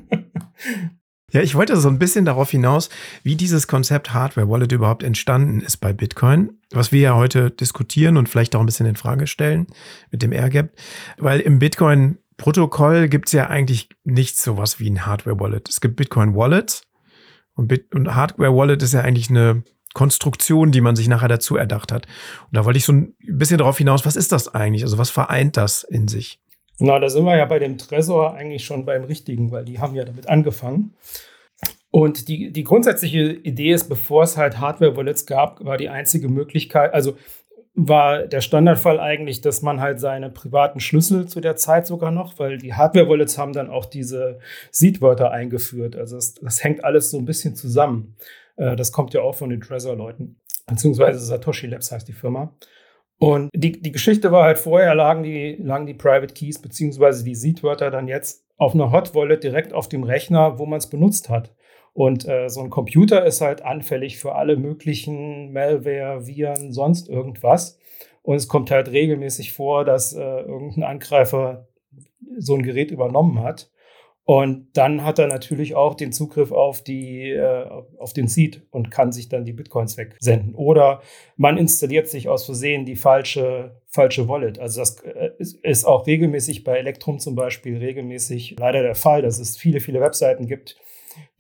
Ja, 1.35 1.43
ich 1.43 1.57
wollte 1.57 1.77
so 1.77 1.89
ein 1.89 1.99
bisschen 1.99 2.25
darauf 2.25 2.51
hinaus, 2.51 2.91
wie 3.25 3.35
dieses 3.35 3.67
Konzept 3.67 4.15
Hardware 4.15 4.49
Wallet 4.49 4.71
überhaupt 4.71 5.03
entstanden 5.03 5.61
ist 5.61 5.79
bei 5.79 5.93
Bitcoin, 5.93 6.61
was 6.71 6.93
wir 6.93 7.01
ja 7.01 7.17
heute 7.17 7.51
diskutieren 7.51 8.17
und 8.17 8.29
vielleicht 8.29 8.55
auch 8.55 8.61
ein 8.61 8.67
bisschen 8.67 8.87
in 8.87 8.95
Frage 8.95 9.27
stellen 9.27 9.67
mit 10.13 10.23
dem 10.23 10.31
Airgap, 10.31 10.71
weil 11.19 11.41
im 11.41 11.59
Bitcoin 11.59 12.19
Protokoll 12.37 13.09
gibt 13.09 13.27
es 13.27 13.33
ja 13.33 13.49
eigentlich 13.49 13.89
nichts 14.05 14.45
sowas 14.45 14.79
wie 14.79 14.89
ein 14.89 15.07
Hardware 15.07 15.41
Wallet. 15.41 15.69
Es 15.69 15.81
gibt 15.81 15.97
Bitcoin 15.97 16.37
Wallet 16.37 16.83
und, 17.57 17.67
Bit 17.67 17.93
und 17.93 18.15
Hardware 18.15 18.55
Wallet 18.55 18.81
ist 18.85 18.95
ja 18.95 19.01
eigentlich 19.01 19.29
eine 19.29 19.65
Konstruktion, 19.93 20.71
die 20.71 20.81
man 20.81 20.95
sich 20.95 21.09
nachher 21.09 21.29
dazu 21.29 21.57
erdacht 21.57 21.91
hat. 21.91 22.07
Und 22.45 22.57
da 22.57 22.65
wollte 22.65 22.79
ich 22.79 22.85
so 22.85 22.93
ein 22.93 23.15
bisschen 23.27 23.59
darauf 23.59 23.79
hinaus, 23.79 24.07
was 24.07 24.15
ist 24.15 24.31
das 24.31 24.55
eigentlich? 24.55 24.85
Also 24.85 24.99
was 24.99 25.11
vereint 25.11 25.57
das 25.57 25.83
in 25.83 26.07
sich? 26.07 26.39
Na, 26.79 26.99
da 26.99 27.09
sind 27.09 27.25
wir 27.25 27.37
ja 27.37 27.45
bei 27.45 27.59
dem 27.59 27.79
Tresor 27.79 28.35
eigentlich 28.35 28.65
schon 28.65 28.85
beim 28.85 29.05
Richtigen, 29.05 29.51
weil 29.53 29.65
die 29.65 29.79
haben 29.79 29.95
ja 29.95 30.05
damit 30.05 30.29
angefangen. 30.29 30.95
Und 31.91 32.27
die, 32.27 32.51
die 32.51 32.65
grundsätzliche 32.65 33.33
Idee 33.33 33.73
ist, 33.73 33.89
bevor 33.89 34.25
es 34.25 34.37
halt 34.37 34.59
Hardware-Wallets 34.59 35.27
gab, 35.27 35.65
war 35.65 35.77
die 35.77 35.89
einzige 35.89 36.29
Möglichkeit, 36.29 36.93
also 36.93 37.17
war 37.75 38.27
der 38.27 38.41
Standardfall 38.41 39.01
eigentlich, 39.01 39.41
dass 39.41 39.63
man 39.63 39.81
halt 39.81 39.99
seine 39.99 40.31
privaten 40.31 40.81
Schlüssel 40.81 41.27
zu 41.27 41.41
der 41.41 41.57
Zeit 41.57 41.87
sogar 41.87 42.13
noch, 42.13 42.39
weil 42.39 42.59
die 42.59 42.75
Hardware-Wallets 42.75 43.37
haben 43.37 43.53
dann 43.53 43.69
auch 43.69 43.85
diese 43.85 44.39
Seed-Wörter 44.71 45.31
eingeführt. 45.31 45.97
Also 45.97 46.17
das, 46.17 46.35
das, 46.35 46.63
hängt 46.63 46.85
alles 46.85 47.11
so 47.11 47.19
ein 47.19 47.25
bisschen 47.25 47.57
zusammen. 47.57 48.17
Äh, 48.57 48.77
das 48.77 48.93
kommt 48.93 49.13
ja 49.13 49.23
auch 49.23 49.35
von 49.35 49.51
den 49.51 49.61
Trezor-Leuten, 49.61 50.41
beziehungsweise 50.67 51.19
Satoshi 51.19 51.67
Labs 51.67 51.91
heißt 51.91 52.07
die 52.07 52.13
Firma. 52.13 52.55
Und 53.25 53.49
die, 53.55 53.73
die 53.81 53.91
Geschichte 53.91 54.33
war 54.33 54.45
halt 54.45 54.59
vorher 54.59 54.95
lagen 54.95 55.23
die, 55.23 55.57
lagen 55.59 55.87
die 55.87 55.95
Private 55.95 56.35
Keys 56.35 56.61
beziehungsweise 56.61 57.25
die 57.25 57.35
Seed-Wörter 57.35 57.91
dann 57.91 58.07
jetzt 58.07 58.45
auf 58.59 58.75
einer 58.75 58.93
Hot 58.93 59.15
Wallet 59.15 59.43
direkt 59.43 59.73
auf 59.73 59.89
dem 59.89 60.03
Rechner, 60.03 60.59
wo 60.59 60.67
man 60.67 60.77
es 60.77 60.91
benutzt 60.91 61.31
hat. 61.31 61.55
Und 61.95 62.29
äh, 62.29 62.51
so 62.51 62.61
ein 62.61 62.69
Computer 62.69 63.25
ist 63.25 63.41
halt 63.41 63.63
anfällig 63.63 64.19
für 64.19 64.35
alle 64.35 64.59
möglichen 64.59 65.55
Malware, 65.55 66.27
Viren, 66.27 66.71
sonst 66.75 67.09
irgendwas. 67.09 67.79
Und 68.21 68.37
es 68.37 68.47
kommt 68.47 68.71
halt 68.71 68.91
regelmäßig 68.91 69.55
vor, 69.55 69.87
dass 69.87 70.13
äh, 70.13 70.21
irgendein 70.21 70.83
Angreifer 70.83 71.69
so 72.37 72.57
ein 72.57 72.63
Gerät 72.63 72.91
übernommen 72.91 73.43
hat. 73.43 73.71
Und 74.27 74.69
dann 74.73 75.05
hat 75.05 75.19
er 75.19 75.27
natürlich 75.27 75.75
auch 75.75 75.95
den 75.95 76.11
Zugriff 76.11 76.51
auf 76.51 76.83
die, 76.83 77.31
äh, 77.31 77.69
auf 77.99 78.15
den 78.15 78.27
Seed 78.27 78.63
und 78.71 78.91
kann 78.91 79.13
sich 79.13 79.29
dann 79.29 79.45
die 79.45 79.53
Bitcoins 79.53 79.99
wegsenden. 79.99 80.55
Oder 80.55 81.03
man 81.37 81.59
installiert 81.59 82.09
sich 82.09 82.31
aus 82.31 82.47
Versehen 82.47 82.87
die 82.87 82.97
falsche, 82.97 83.83
falsche 83.87 84.27
Wallet. 84.27 84.59
Also 84.59 84.81
das 84.81 85.01
äh, 85.01 85.31
ist 85.63 85.85
auch 85.85 86.07
regelmäßig 86.07 86.65
bei 86.65 86.79
Electrum 86.79 87.19
zum 87.19 87.35
Beispiel 87.35 87.77
regelmäßig 87.77 88.57
leider 88.59 88.83
der 88.83 88.95
Fall, 88.95 89.21
dass 89.21 89.39
es 89.39 89.59
viele, 89.59 89.81
viele 89.81 90.01
Webseiten 90.01 90.47
gibt, 90.47 90.77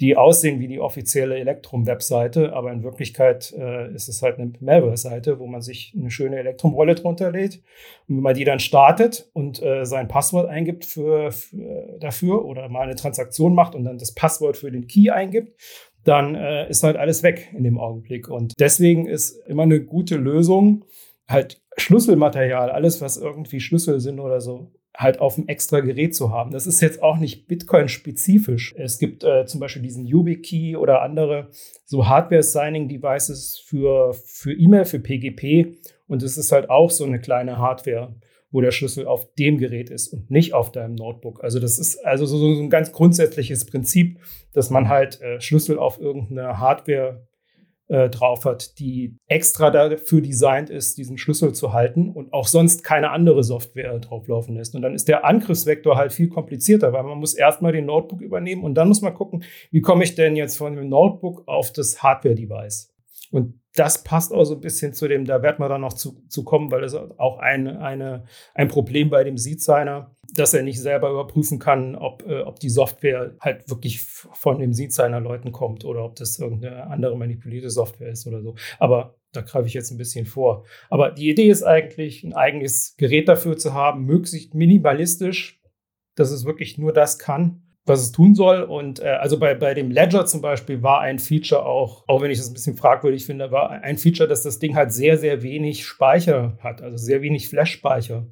die 0.01 0.17
aussehen 0.17 0.61
wie 0.61 0.69
die 0.69 0.81
offizielle 0.81 1.37
Elektrum-Webseite, 1.39 2.53
aber 2.53 2.73
in 2.73 2.83
Wirklichkeit 2.83 3.53
äh, 3.57 3.93
ist 3.95 4.09
es 4.09 4.23
halt 4.23 4.39
eine 4.39 4.53
Malware-Seite, 4.61 5.39
wo 5.39 5.47
man 5.47 5.63
sich 5.63 5.95
eine 5.99 6.11
schöne 6.11 6.39
Elektrum-Wallet 6.39 7.05
runterlädt. 7.05 7.63
Und 8.09 8.17
wenn 8.17 8.23
man 8.23 8.35
die 8.35 8.45
dann 8.45 8.61
startet 8.61 9.31
und 9.33 9.63
äh, 9.63 9.85
sein 9.85 10.09
Passwort 10.09 10.49
eingibt 10.49 10.85
für, 10.85 11.31
für, 11.33 11.97
dafür 12.01 12.45
oder 12.45 12.69
mal 12.69 12.83
eine 12.83 12.97
Transaktion 12.97 13.55
macht 13.55 13.75
und 13.75 13.85
dann 13.85 13.99
das 13.99 14.15
Passwort 14.15 14.57
für 14.57 14.71
den 14.71 14.87
Key 14.87 15.11
eingibt, 15.11 15.59
dann 16.05 16.35
äh, 16.35 16.69
ist 16.69 16.83
halt 16.83 16.97
alles 16.97 17.23
weg 17.23 17.51
in 17.57 17.65
dem 17.65 17.79
Augenblick. 17.79 18.29
Und 18.29 18.53
deswegen 18.59 19.07
ist 19.07 19.37
immer 19.47 19.63
eine 19.63 19.81
gute 19.81 20.17
Lösung, 20.17 20.85
halt 21.27 21.63
Schlüsselmaterial, 21.77 22.71
alles, 22.71 23.01
was 23.01 23.17
irgendwie 23.17 23.61
Schlüssel 23.61 24.01
sind 24.01 24.21
oder 24.21 24.41
so, 24.41 24.71
halt 24.97 25.21
auf 25.21 25.37
einem 25.37 25.49
extra 25.49 25.81
Gerät 25.81 26.15
zu 26.15 26.31
haben. 26.31 26.53
Das 26.53 26.67
ist 26.67 26.81
jetzt 26.81 27.03
auch 27.03 27.17
nicht 27.19 27.49
Bitcoin-spezifisch. 27.49 28.75
Es 28.79 28.99
gibt 28.99 29.25
äh, 29.25 29.45
zum 29.45 29.61
Beispiel 29.61 29.83
diesen 29.83 30.07
YubiKey 30.07 30.77
oder 30.77 31.03
andere 31.03 31.49
so 31.85 32.07
Hardware-Signing-Devices 32.07 33.63
für, 33.67 34.15
für 34.15 34.53
E-Mail, 34.53 34.85
für 34.85 35.01
PGP. 35.01 35.79
Und 36.07 36.23
es 36.23 36.37
ist 36.37 36.53
halt 36.53 36.71
auch 36.71 36.91
so 36.91 37.05
eine 37.05 37.21
kleine 37.21 37.59
Hardware, 37.59 38.15
wo 38.53 38.61
der 38.61 38.71
Schlüssel 38.71 39.07
auf 39.07 39.35
dem 39.35 39.59
Gerät 39.59 39.91
ist 39.91 40.13
und 40.13 40.31
nicht 40.31 40.55
auf 40.55 40.71
deinem 40.71 40.95
Notebook. 40.95 41.43
Also 41.43 41.59
das 41.59 41.79
ist 41.81 42.05
also 42.07 42.25
so, 42.25 42.39
so 42.39 42.63
ein 42.63 42.71
ganz 42.71 42.93
grundsätzliches 42.93 43.65
Prinzip, 43.65 44.21
dass 44.53 44.71
man 44.71 44.89
halt 44.89 45.21
äh, 45.21 45.41
Schlüssel 45.41 45.77
auf 45.77 46.01
irgendeine 46.01 46.59
Hardware 46.59 47.27
äh, 47.89 48.09
drauf 48.09 48.45
hat, 48.45 48.79
die 48.79 49.17
extra 49.27 49.71
dafür 49.71 50.21
designt 50.21 50.71
ist, 50.71 50.97
diesen 50.97 51.19
Schlüssel 51.19 51.53
zu 51.53 51.73
halten 51.73 52.11
und 52.11 52.33
auch 52.33 52.47
sonst 52.47 52.83
keine 52.83 53.11
andere 53.11 53.45
Software 53.45 53.99
drauflaufen 53.99 54.57
lässt. 54.57 54.75
Und 54.75 54.83
dann 54.83 54.95
ist 54.95 55.09
der 55.09 55.25
Angriffsvektor 55.25 55.97
halt 55.97 56.13
viel 56.13 56.29
komplizierter, 56.29 56.93
weil 56.93 57.03
man 57.03 57.19
muss 57.19 57.35
erstmal 57.35 57.73
den 57.73 57.87
Notebook 57.87 58.21
übernehmen 58.21 58.65
und 58.65 58.75
dann 58.75 58.89
muss 58.89 59.03
man 59.03 59.15
gucken, 59.15 59.45
wie 59.71 59.81
komme 59.81 60.05
ich 60.05 60.15
denn 60.15 60.37
jetzt 60.37 60.57
von 60.57 60.75
dem 60.75 60.89
Notebook 60.89 61.47
auf 61.47 61.73
das 61.73 62.03
Hardware-Device. 62.03 62.95
Und 63.31 63.61
das 63.75 64.05
passt 64.05 64.33
auch 64.33 64.45
so 64.45 64.55
ein 64.55 64.61
bisschen 64.61 64.93
zu 64.95 65.09
dem, 65.09 65.25
da 65.25 65.43
werden 65.43 65.59
wir 65.59 65.69
dann 65.69 65.81
noch 65.81 65.95
zu, 65.95 66.23
zu 66.29 66.45
kommen, 66.45 66.71
weil 66.71 66.83
das 66.83 66.95
auch 66.95 67.39
ein, 67.39 67.67
eine, 67.67 68.25
ein 68.55 68.69
Problem 68.69 69.11
bei 69.11 69.25
dem 69.25 69.37
Seed-Signer, 69.37 70.14
dass 70.37 70.55
er 70.55 70.63
nicht 70.63 70.81
selber 70.81 71.11
überprüfen 71.11 71.59
kann, 71.59 71.95
ob, 71.97 72.27
äh, 72.27 72.41
ob 72.41 72.61
die 72.61 72.69
Software 72.69 73.35
halt 73.41 73.69
wirklich 73.69 74.01
von 74.01 74.59
dem 74.59 74.73
Seed-Signer-Leuten 74.73 75.53
kommt 75.53 75.85
oder 75.85 76.05
ob 76.05 76.17
das 76.17 76.39
irgendeine 76.39 76.87
andere 76.89 77.17
manipulierte 77.17 77.71
Software 77.71 78.11
ist 78.11 78.27
oder 78.27 78.43
so. 78.43 78.55
Aber 78.79 79.17
da 79.33 79.41
greife 79.41 79.67
ich 79.67 79.75
jetzt 79.75 79.91
ein 79.91 79.99
bisschen 79.99 80.27
vor. 80.27 80.65
Aber 80.91 81.11
die 81.11 81.29
Idee 81.29 81.49
ist 81.49 81.63
eigentlich, 81.63 82.25
ein 82.25 82.35
eigenes 82.35 82.97
Gerät 82.97 83.29
dafür 83.29 83.57
zu 83.57 83.75
haben, 83.75 84.05
möglichst 84.05 84.55
minimalistisch, 84.55 85.61
dass 86.15 86.31
es 86.31 86.45
wirklich 86.45 86.79
nur 86.79 86.93
das 86.93 87.19
kann, 87.19 87.63
was 87.87 88.01
es 88.01 88.13
tun 88.13 88.35
soll. 88.35 88.63
Und 88.63 89.01
äh, 89.01 89.09
also 89.09 89.39
bei, 89.39 89.55
bei 89.55 89.75
dem 89.75 89.91
Ledger 89.91 90.27
zum 90.27 90.41
Beispiel 90.41 90.83
war 90.83 91.01
ein 91.01 91.19
Feature 91.19 91.67
auch, 91.67 92.05
auch 92.07 92.23
wenn 92.23 92.31
ich 92.31 92.39
das 92.39 92.49
ein 92.49 92.55
bisschen 92.55 92.77
fragwürdig 92.77 93.27
finde, 93.27 93.51
war 93.51 93.71
ein 93.71 93.99
Feature, 93.99 94.29
dass 94.29 94.43
das 94.43 94.59
Ding 94.59 94.75
halt 94.75 94.93
sehr, 94.93 95.19
sehr 95.19 95.43
wenig 95.43 95.85
Speicher 95.85 96.57
hat, 96.61 96.83
also 96.83 96.97
sehr 96.97 97.23
wenig 97.23 97.49
Flash-Speicher. 97.49 98.27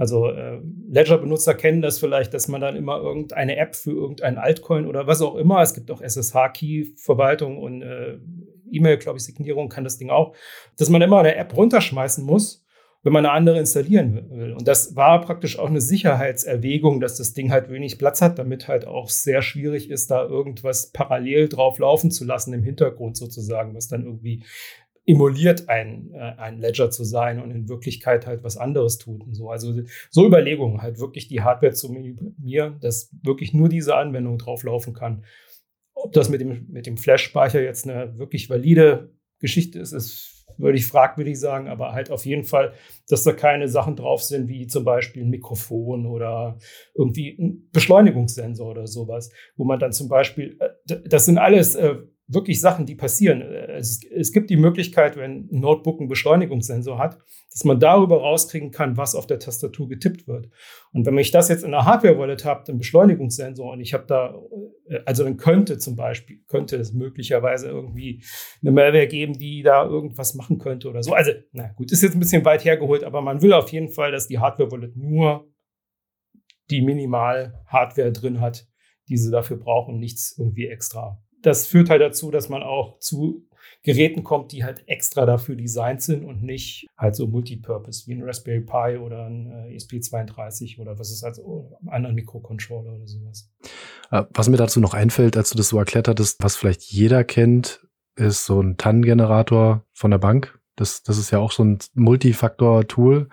Also 0.00 0.28
äh, 0.28 0.62
Ledger-Benutzer 0.88 1.52
kennen 1.52 1.82
das 1.82 1.98
vielleicht, 1.98 2.32
dass 2.32 2.48
man 2.48 2.62
dann 2.62 2.74
immer 2.74 2.96
irgendeine 2.96 3.56
App 3.58 3.76
für 3.76 3.90
irgendein 3.90 4.38
Altcoin 4.38 4.86
oder 4.86 5.06
was 5.06 5.20
auch 5.20 5.34
immer, 5.36 5.60
es 5.60 5.74
gibt 5.74 5.90
auch 5.90 6.00
SSH-Key-Verwaltung 6.00 7.58
und 7.58 7.82
äh, 7.82 8.16
E-Mail, 8.72 8.96
glaube 8.96 9.18
ich, 9.18 9.24
Signierung 9.24 9.68
kann 9.68 9.84
das 9.84 9.98
Ding 9.98 10.08
auch, 10.08 10.34
dass 10.78 10.88
man 10.88 11.02
immer 11.02 11.18
eine 11.18 11.34
App 11.36 11.54
runterschmeißen 11.54 12.24
muss 12.24 12.64
wenn 13.02 13.14
man 13.14 13.24
eine 13.24 13.34
andere 13.34 13.58
installieren 13.58 14.28
will. 14.30 14.52
Und 14.52 14.68
das 14.68 14.94
war 14.94 15.22
praktisch 15.22 15.58
auch 15.58 15.68
eine 15.68 15.80
Sicherheitserwägung, 15.80 17.00
dass 17.00 17.16
das 17.16 17.32
Ding 17.32 17.50
halt 17.50 17.70
wenig 17.70 17.98
Platz 17.98 18.20
hat, 18.20 18.38
damit 18.38 18.68
halt 18.68 18.86
auch 18.86 19.08
sehr 19.08 19.40
schwierig 19.40 19.90
ist, 19.90 20.10
da 20.10 20.22
irgendwas 20.22 20.90
parallel 20.92 21.48
drauf 21.48 21.78
laufen 21.78 22.10
zu 22.10 22.24
lassen 22.24 22.52
im 22.52 22.62
Hintergrund 22.62 23.16
sozusagen, 23.16 23.74
was 23.74 23.88
dann 23.88 24.04
irgendwie 24.04 24.44
emuliert 25.10 25.68
ein, 25.68 26.10
äh, 26.12 26.34
ein 26.38 26.58
Ledger 26.58 26.90
zu 26.90 27.04
sein 27.04 27.40
und 27.40 27.50
in 27.50 27.68
Wirklichkeit 27.68 28.26
halt 28.26 28.44
was 28.44 28.56
anderes 28.56 28.98
tut 28.98 29.24
und 29.24 29.34
so. 29.34 29.50
Also 29.50 29.74
so 30.10 30.26
Überlegungen, 30.26 30.82
halt 30.82 31.00
wirklich 31.00 31.28
die 31.28 31.42
Hardware 31.42 31.72
zu 31.72 31.90
minimieren, 31.90 32.78
dass 32.80 33.10
wirklich 33.22 33.52
nur 33.52 33.68
diese 33.68 33.96
Anwendung 33.96 34.38
drauflaufen 34.38 34.94
kann. 34.94 35.24
Ob 35.94 36.12
das 36.12 36.28
mit 36.28 36.40
dem, 36.40 36.66
mit 36.70 36.86
dem 36.86 36.96
Flash-Speicher 36.96 37.60
jetzt 37.60 37.88
eine 37.88 38.18
wirklich 38.18 38.48
valide 38.48 39.12
Geschichte 39.38 39.78
ist, 39.78 39.92
ist 39.92 40.40
würde 40.58 40.78
ich 40.78 40.86
fragwürdig 40.86 41.38
sagen, 41.38 41.68
aber 41.68 41.92
halt 41.92 42.10
auf 42.10 42.26
jeden 42.26 42.44
Fall, 42.44 42.74
dass 43.08 43.24
da 43.24 43.32
keine 43.32 43.68
Sachen 43.68 43.96
drauf 43.96 44.22
sind, 44.22 44.48
wie 44.48 44.66
zum 44.66 44.84
Beispiel 44.84 45.22
ein 45.22 45.30
Mikrofon 45.30 46.06
oder 46.06 46.58
irgendwie 46.94 47.36
ein 47.38 47.68
Beschleunigungssensor 47.72 48.70
oder 48.70 48.86
sowas, 48.86 49.30
wo 49.56 49.64
man 49.64 49.78
dann 49.78 49.92
zum 49.92 50.08
Beispiel, 50.08 50.58
äh, 50.60 50.98
das 51.08 51.24
sind 51.24 51.38
alles 51.38 51.74
äh, 51.76 51.96
wirklich 52.32 52.60
Sachen, 52.60 52.86
die 52.86 52.94
passieren. 52.94 53.42
Es, 53.42 54.00
es, 54.04 54.32
gibt 54.32 54.50
die 54.50 54.56
Möglichkeit, 54.56 55.16
wenn 55.16 55.48
ein 55.50 55.60
Notebook 55.60 55.98
einen 55.98 56.08
Beschleunigungssensor 56.08 56.98
hat, 56.98 57.18
dass 57.50 57.64
man 57.64 57.80
darüber 57.80 58.20
rauskriegen 58.20 58.70
kann, 58.70 58.96
was 58.96 59.14
auf 59.14 59.26
der 59.26 59.40
Tastatur 59.40 59.88
getippt 59.88 60.28
wird. 60.28 60.48
Und 60.92 61.04
wenn 61.06 61.18
ich 61.18 61.32
das 61.32 61.48
jetzt 61.48 61.64
in 61.64 61.74
einer 61.74 61.84
Hardware-Wallet 61.84 62.44
habe, 62.44 62.64
den 62.64 62.78
Beschleunigungssensor, 62.78 63.72
und 63.72 63.80
ich 63.80 63.94
habe 63.94 64.04
da, 64.06 64.38
äh, 64.88 65.00
also 65.04 65.24
dann 65.24 65.36
könnte 65.36 65.78
zum 65.78 65.96
Beispiel, 65.96 66.40
könnte 66.46 66.76
es 66.76 66.92
möglicherweise 66.92 67.68
irgendwie 67.68 68.22
eine 68.62 68.70
Malware 68.70 69.08
geben, 69.08 69.34
die 69.34 69.62
da 69.62 69.84
irgendwas 69.84 70.34
machen 70.34 70.58
könnte 70.58 70.88
oder 70.88 71.02
so. 71.02 71.12
Also, 71.12 71.32
na 71.52 71.72
gut, 71.72 71.90
ist 71.90 72.02
jetzt 72.02 72.14
ein 72.14 72.20
bisschen 72.20 72.44
weit 72.44 72.64
hergeholt, 72.64 73.02
aber 73.02 73.22
man 73.22 73.42
will 73.42 73.52
auf 73.52 73.70
jeden 73.72 73.90
Fall, 73.90 74.12
dass 74.12 74.28
die 74.28 74.38
Hardware-Wallet 74.38 74.96
nur 74.96 75.48
die 76.70 76.82
Minimal-Hardware 76.82 78.12
drin 78.12 78.40
hat, 78.40 78.68
die 79.08 79.16
sie 79.16 79.32
dafür 79.32 79.56
brauchen, 79.56 79.98
nichts 79.98 80.36
irgendwie 80.38 80.68
extra 80.68 81.20
das 81.42 81.66
führt 81.66 81.90
halt 81.90 82.02
dazu, 82.02 82.30
dass 82.30 82.48
man 82.48 82.62
auch 82.62 82.98
zu 82.98 83.46
Geräten 83.82 84.24
kommt, 84.24 84.52
die 84.52 84.62
halt 84.62 84.82
extra 84.86 85.24
dafür 85.24 85.56
designt 85.56 86.02
sind 86.02 86.24
und 86.24 86.42
nicht 86.42 86.86
halt 86.98 87.16
so 87.16 87.26
Multipurpose 87.26 88.06
wie 88.06 88.12
ein 88.12 88.22
Raspberry 88.22 88.60
Pi 88.60 88.98
oder 88.98 89.26
ein 89.26 89.50
äh, 89.50 89.76
ESP32 89.76 90.78
oder 90.78 90.98
was 90.98 91.10
ist 91.10 91.24
also 91.24 91.78
ein 91.80 91.88
anderer 91.88 92.12
Mikrocontroller 92.12 92.92
oder 92.92 93.06
sowas. 93.06 93.50
Äh, 94.10 94.24
was 94.34 94.50
mir 94.50 94.58
dazu 94.58 94.80
noch 94.80 94.92
einfällt, 94.92 95.36
als 95.36 95.50
du 95.50 95.56
das 95.56 95.68
so 95.68 95.78
erklärt 95.78 96.08
hattest, 96.08 96.42
was 96.42 96.56
vielleicht 96.56 96.82
jeder 96.82 97.24
kennt, 97.24 97.86
ist 98.16 98.44
so 98.44 98.60
ein 98.60 98.76
TAN-Generator 98.76 99.86
von 99.94 100.10
der 100.10 100.18
Bank. 100.18 100.58
Das, 100.76 101.02
das 101.02 101.16
ist 101.16 101.30
ja 101.30 101.38
auch 101.38 101.52
so 101.52 101.64
ein 101.64 101.78
Multifaktor-Tool. 101.94 103.28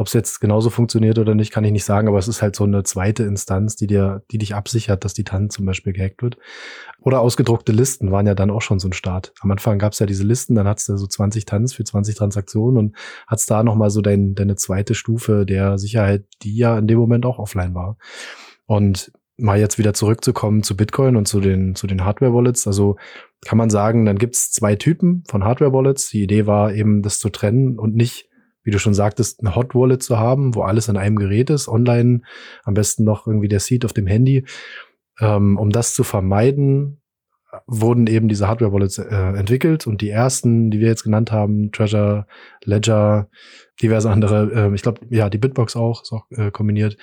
Ob 0.00 0.06
es 0.06 0.14
jetzt 0.14 0.40
genauso 0.40 0.70
funktioniert 0.70 1.18
oder 1.18 1.34
nicht, 1.34 1.52
kann 1.52 1.62
ich 1.62 1.72
nicht 1.72 1.84
sagen, 1.84 2.08
aber 2.08 2.16
es 2.16 2.26
ist 2.26 2.40
halt 2.40 2.56
so 2.56 2.64
eine 2.64 2.84
zweite 2.84 3.24
Instanz, 3.24 3.76
die 3.76 3.86
dir, 3.86 4.22
die 4.30 4.38
dich 4.38 4.54
absichert, 4.54 5.04
dass 5.04 5.12
die 5.12 5.24
TAN 5.24 5.50
zum 5.50 5.66
Beispiel 5.66 5.92
gehackt 5.92 6.22
wird. 6.22 6.38
Oder 7.02 7.20
ausgedruckte 7.20 7.72
Listen 7.72 8.10
waren 8.10 8.26
ja 8.26 8.34
dann 8.34 8.50
auch 8.50 8.62
schon 8.62 8.78
so 8.78 8.88
ein 8.88 8.94
Start. 8.94 9.34
Am 9.40 9.50
Anfang 9.50 9.78
gab 9.78 9.92
es 9.92 9.98
ja 9.98 10.06
diese 10.06 10.24
Listen, 10.24 10.54
dann 10.54 10.66
hattest 10.66 10.88
du 10.88 10.96
so 10.96 11.06
20 11.06 11.44
Tans 11.44 11.74
für 11.74 11.84
20 11.84 12.14
Transaktionen 12.14 12.78
und 12.78 12.96
hattest 13.26 13.50
da 13.50 13.62
nochmal 13.62 13.90
so 13.90 14.00
dein, 14.00 14.34
deine 14.34 14.56
zweite 14.56 14.94
Stufe 14.94 15.44
der 15.44 15.76
Sicherheit, 15.76 16.24
die 16.40 16.56
ja 16.56 16.78
in 16.78 16.86
dem 16.86 16.98
Moment 16.98 17.26
auch 17.26 17.38
offline 17.38 17.74
war. 17.74 17.98
Und 18.64 19.12
mal 19.36 19.60
jetzt 19.60 19.76
wieder 19.76 19.92
zurückzukommen 19.92 20.62
zu 20.62 20.78
Bitcoin 20.78 21.16
und 21.16 21.28
zu 21.28 21.40
den, 21.40 21.74
zu 21.74 21.86
den 21.86 22.06
Hardware-Wallets. 22.06 22.66
Also 22.66 22.96
kann 23.44 23.58
man 23.58 23.68
sagen, 23.68 24.06
dann 24.06 24.16
gibt's 24.16 24.50
zwei 24.50 24.76
Typen 24.76 25.24
von 25.28 25.44
Hardware-Wallets. 25.44 26.08
Die 26.08 26.22
Idee 26.22 26.46
war 26.46 26.72
eben, 26.72 27.02
das 27.02 27.18
zu 27.18 27.28
trennen 27.28 27.78
und 27.78 27.94
nicht 27.94 28.29
wie 28.70 28.72
du 28.72 28.78
schon 28.78 28.94
sagtest, 28.94 29.40
eine 29.40 29.56
Hot 29.56 29.74
Wallet 29.74 30.00
zu 30.00 30.20
haben, 30.20 30.54
wo 30.54 30.62
alles 30.62 30.88
an 30.88 30.96
einem 30.96 31.16
Gerät 31.16 31.50
ist, 31.50 31.66
online, 31.66 32.22
am 32.62 32.74
besten 32.74 33.02
noch 33.02 33.26
irgendwie 33.26 33.48
der 33.48 33.58
Seed 33.58 33.84
auf 33.84 33.92
dem 33.92 34.06
Handy. 34.06 34.44
Ähm, 35.18 35.58
um 35.58 35.70
das 35.70 35.92
zu 35.92 36.04
vermeiden, 36.04 37.02
wurden 37.66 38.06
eben 38.06 38.28
diese 38.28 38.46
Hardware-Wallets 38.46 38.98
äh, 38.98 39.32
entwickelt 39.36 39.88
und 39.88 40.02
die 40.02 40.08
ersten, 40.08 40.70
die 40.70 40.78
wir 40.78 40.86
jetzt 40.86 41.02
genannt 41.02 41.32
haben, 41.32 41.72
Treasure, 41.72 42.28
Ledger, 42.64 43.28
diverse 43.82 44.08
andere, 44.08 44.52
äh, 44.54 44.72
ich 44.72 44.82
glaube, 44.82 45.00
ja, 45.10 45.28
die 45.28 45.38
Bitbox 45.38 45.74
auch, 45.74 46.02
ist 46.02 46.12
auch 46.12 46.30
äh, 46.30 46.52
kombiniert, 46.52 46.96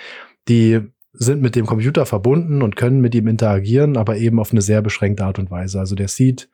die 0.47 0.79
sind 1.11 1.41
mit 1.41 1.57
dem 1.57 1.65
Computer 1.65 2.05
verbunden 2.05 2.61
und 2.61 2.77
können 2.77 3.01
mit 3.01 3.13
ihm 3.13 3.27
interagieren, 3.27 3.97
aber 3.97 4.15
eben 4.15 4.39
auf 4.39 4.53
eine 4.53 4.61
sehr 4.61 4.81
beschränkte 4.81 5.25
Art 5.25 5.37
und 5.37 5.51
Weise. 5.51 5.79
Also 5.79 5.95
der 5.95 6.07
Seed, 6.07 6.49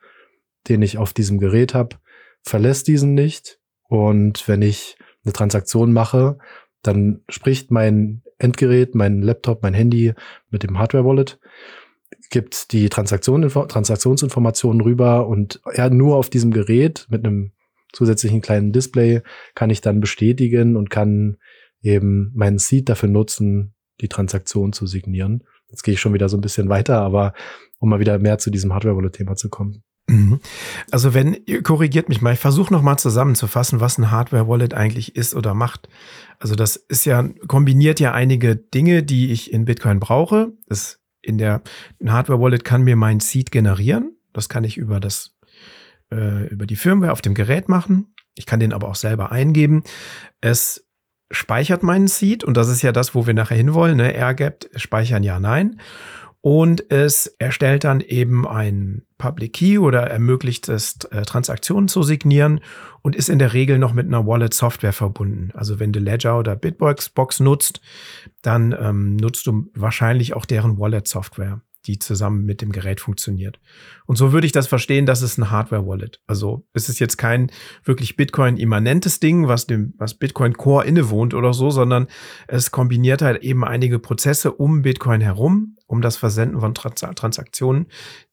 den 0.66 0.82
ich 0.82 0.98
auf 0.98 1.12
diesem 1.12 1.38
Gerät 1.38 1.72
habe, 1.72 1.98
verlässt 2.42 2.88
diesen 2.88 3.14
nicht 3.14 3.60
und 3.88 4.48
wenn 4.48 4.62
ich 4.62 4.96
eine 5.24 5.32
Transaktion 5.32 5.92
mache, 5.92 6.38
dann 6.82 7.22
spricht 7.28 7.70
mein 7.70 8.22
Endgerät, 8.38 8.94
mein 8.94 9.22
Laptop, 9.22 9.62
mein 9.62 9.74
Handy 9.74 10.12
mit 10.50 10.62
dem 10.62 10.78
Hardware-Wallet, 10.78 11.38
gibt 12.30 12.72
die 12.72 12.88
Transaktion, 12.88 13.42
Transaktionsinformationen 13.48 14.80
rüber 14.80 15.26
und 15.28 15.60
ja, 15.74 15.88
nur 15.88 16.16
auf 16.16 16.30
diesem 16.30 16.52
Gerät 16.52 17.06
mit 17.08 17.24
einem 17.24 17.52
zusätzlichen 17.92 18.40
kleinen 18.40 18.72
Display 18.72 19.22
kann 19.54 19.70
ich 19.70 19.80
dann 19.80 20.00
bestätigen 20.00 20.76
und 20.76 20.90
kann 20.90 21.36
eben 21.80 22.32
meinen 22.34 22.58
Seed 22.58 22.88
dafür 22.88 23.08
nutzen, 23.08 23.74
die 24.00 24.08
Transaktion 24.08 24.72
zu 24.72 24.86
signieren. 24.86 25.44
Jetzt 25.68 25.82
gehe 25.82 25.94
ich 25.94 26.00
schon 26.00 26.14
wieder 26.14 26.28
so 26.28 26.36
ein 26.36 26.40
bisschen 26.40 26.68
weiter, 26.68 27.00
aber 27.00 27.34
um 27.78 27.88
mal 27.88 28.00
wieder 28.00 28.18
mehr 28.18 28.38
zu 28.38 28.50
diesem 28.50 28.72
Hardware-Wallet-Thema 28.72 29.36
zu 29.36 29.48
kommen. 29.48 29.82
Mhm. 30.06 30.40
Also 30.90 31.14
wenn, 31.14 31.36
korrigiert 31.62 32.08
mich 32.08 32.20
mal, 32.20 32.34
ich 32.34 32.40
versuche 32.40 32.72
nochmal 32.72 32.98
zusammenzufassen, 32.98 33.80
was 33.80 33.98
ein 33.98 34.10
Hardware-Wallet 34.10 34.74
eigentlich 34.74 35.16
ist 35.16 35.34
oder 35.34 35.54
macht. 35.54 35.88
Also 36.38 36.54
das 36.54 36.76
ist 36.76 37.06
ja, 37.06 37.26
kombiniert 37.46 38.00
ja 38.00 38.12
einige 38.12 38.56
Dinge, 38.56 39.02
die 39.02 39.32
ich 39.32 39.52
in 39.52 39.64
Bitcoin 39.64 40.00
brauche. 40.00 40.52
Das 40.66 41.00
in 41.22 41.38
der 41.38 41.62
Hardware-Wallet 42.06 42.64
kann 42.64 42.82
mir 42.82 42.96
mein 42.96 43.20
Seed 43.20 43.50
generieren. 43.50 44.16
Das 44.34 44.48
kann 44.48 44.64
ich 44.64 44.76
über 44.76 45.00
das, 45.00 45.36
äh, 46.12 46.48
über 46.48 46.66
die 46.66 46.76
Firmware 46.76 47.12
auf 47.12 47.22
dem 47.22 47.34
Gerät 47.34 47.68
machen. 47.68 48.14
Ich 48.34 48.44
kann 48.44 48.60
den 48.60 48.74
aber 48.74 48.88
auch 48.88 48.96
selber 48.96 49.32
eingeben. 49.32 49.84
Es 50.42 50.86
speichert 51.30 51.82
meinen 51.82 52.08
Seed 52.08 52.44
und 52.44 52.56
das 52.58 52.68
ist 52.68 52.82
ja 52.82 52.92
das, 52.92 53.14
wo 53.14 53.26
wir 53.26 53.32
nachher 53.32 53.56
hinwollen, 53.56 53.96
ne? 53.96 54.12
Airgap, 54.12 54.66
speichern 54.76 55.22
ja, 55.22 55.40
nein 55.40 55.80
und 56.44 56.90
es 56.92 57.26
erstellt 57.38 57.84
dann 57.84 58.02
eben 58.02 58.46
ein 58.46 59.00
Public 59.16 59.54
Key 59.54 59.78
oder 59.78 60.02
ermöglicht 60.02 60.68
es, 60.68 60.98
äh, 61.10 61.22
Transaktionen 61.22 61.88
zu 61.88 62.02
signieren 62.02 62.60
und 63.00 63.16
ist 63.16 63.30
in 63.30 63.38
der 63.38 63.54
Regel 63.54 63.78
noch 63.78 63.94
mit 63.94 64.06
einer 64.06 64.26
Wallet-Software 64.26 64.92
verbunden. 64.92 65.52
Also 65.54 65.80
wenn 65.80 65.90
du 65.90 66.00
Ledger 66.00 66.38
oder 66.38 66.54
Bitbox 66.54 67.08
Box 67.08 67.40
nutzt, 67.40 67.80
dann 68.42 68.76
ähm, 68.78 69.16
nutzt 69.16 69.46
du 69.46 69.70
wahrscheinlich 69.72 70.34
auch 70.34 70.44
deren 70.44 70.78
Wallet-Software 70.78 71.62
die 71.86 71.98
zusammen 71.98 72.44
mit 72.44 72.62
dem 72.62 72.72
Gerät 72.72 73.00
funktioniert. 73.00 73.60
Und 74.06 74.16
so 74.16 74.32
würde 74.32 74.46
ich 74.46 74.52
das 74.52 74.66
verstehen, 74.66 75.06
das 75.06 75.22
ist 75.22 75.38
ein 75.38 75.50
Hardware-Wallet. 75.50 76.20
Also 76.26 76.66
es 76.72 76.88
ist 76.88 76.98
jetzt 76.98 77.16
kein 77.16 77.50
wirklich 77.84 78.16
Bitcoin-immanentes 78.16 79.20
Ding, 79.20 79.48
was 79.48 79.66
dem, 79.66 79.94
was 79.98 80.14
Bitcoin 80.14 80.54
Core 80.54 80.86
innewohnt 80.86 81.34
oder 81.34 81.52
so, 81.52 81.70
sondern 81.70 82.06
es 82.48 82.70
kombiniert 82.70 83.22
halt 83.22 83.42
eben 83.42 83.64
einige 83.64 83.98
Prozesse 83.98 84.52
um 84.52 84.82
Bitcoin 84.82 85.20
herum, 85.20 85.76
um 85.86 86.00
das 86.00 86.16
Versenden 86.16 86.60
von 86.60 86.74
Trans 86.74 87.00
Transaktionen, 87.00 87.86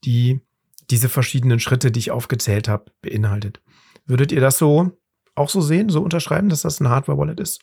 die 0.04 0.42
diese 0.90 1.10
verschiedenen 1.10 1.60
Schritte, 1.60 1.92
die 1.92 2.00
ich 2.00 2.12
aufgezählt 2.12 2.68
habe, 2.68 2.92
beinhaltet. 3.02 3.62
Würdet 4.06 4.32
ihr 4.32 4.42
das 4.42 4.58
so 4.58 4.98
auch 5.36 5.50
so 5.50 5.62
sehen, 5.62 5.90
so 5.90 6.02
unterschreiben, 6.02 6.50
dass 6.50 6.62
das 6.62 6.80
ein 6.80 6.90
Hardware-Wallet 6.90 7.40
ist? 7.40 7.62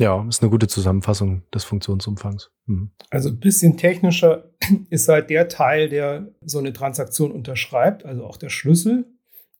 Ja, 0.00 0.26
ist 0.26 0.40
eine 0.42 0.50
gute 0.50 0.66
Zusammenfassung 0.66 1.42
des 1.52 1.64
Funktionsumfangs. 1.64 2.50
Mhm. 2.64 2.90
Also 3.10 3.28
ein 3.28 3.38
bisschen 3.38 3.76
technischer 3.76 4.50
ist 4.88 5.06
halt 5.08 5.28
der 5.28 5.46
Teil, 5.48 5.90
der 5.90 6.26
so 6.42 6.58
eine 6.58 6.72
Transaktion 6.72 7.30
unterschreibt, 7.30 8.06
also 8.06 8.24
auch 8.24 8.38
der 8.38 8.48
Schlüssel. 8.48 9.04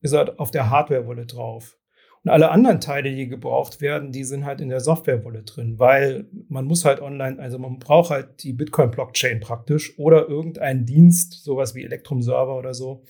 ist 0.00 0.14
halt 0.14 0.38
auf 0.38 0.50
der 0.50 0.70
Hardware-Wallet 0.70 1.34
drauf. 1.34 1.76
Und 2.24 2.30
alle 2.30 2.50
anderen 2.50 2.80
Teile, 2.80 3.14
die 3.14 3.28
gebraucht 3.28 3.82
werden, 3.82 4.12
die 4.12 4.24
sind 4.24 4.46
halt 4.46 4.62
in 4.62 4.70
der 4.70 4.80
Software-Wallet 4.80 5.56
drin, 5.56 5.78
weil 5.78 6.26
man 6.48 6.64
muss 6.64 6.86
halt 6.86 7.02
online, 7.02 7.38
also 7.38 7.58
man 7.58 7.78
braucht 7.78 8.08
halt 8.08 8.42
die 8.42 8.54
Bitcoin-Blockchain 8.54 9.40
praktisch 9.40 9.98
oder 9.98 10.26
irgendeinen 10.26 10.86
Dienst, 10.86 11.44
sowas 11.44 11.74
wie 11.74 11.84
Electrum-Server 11.84 12.56
oder 12.56 12.72
so, 12.72 13.04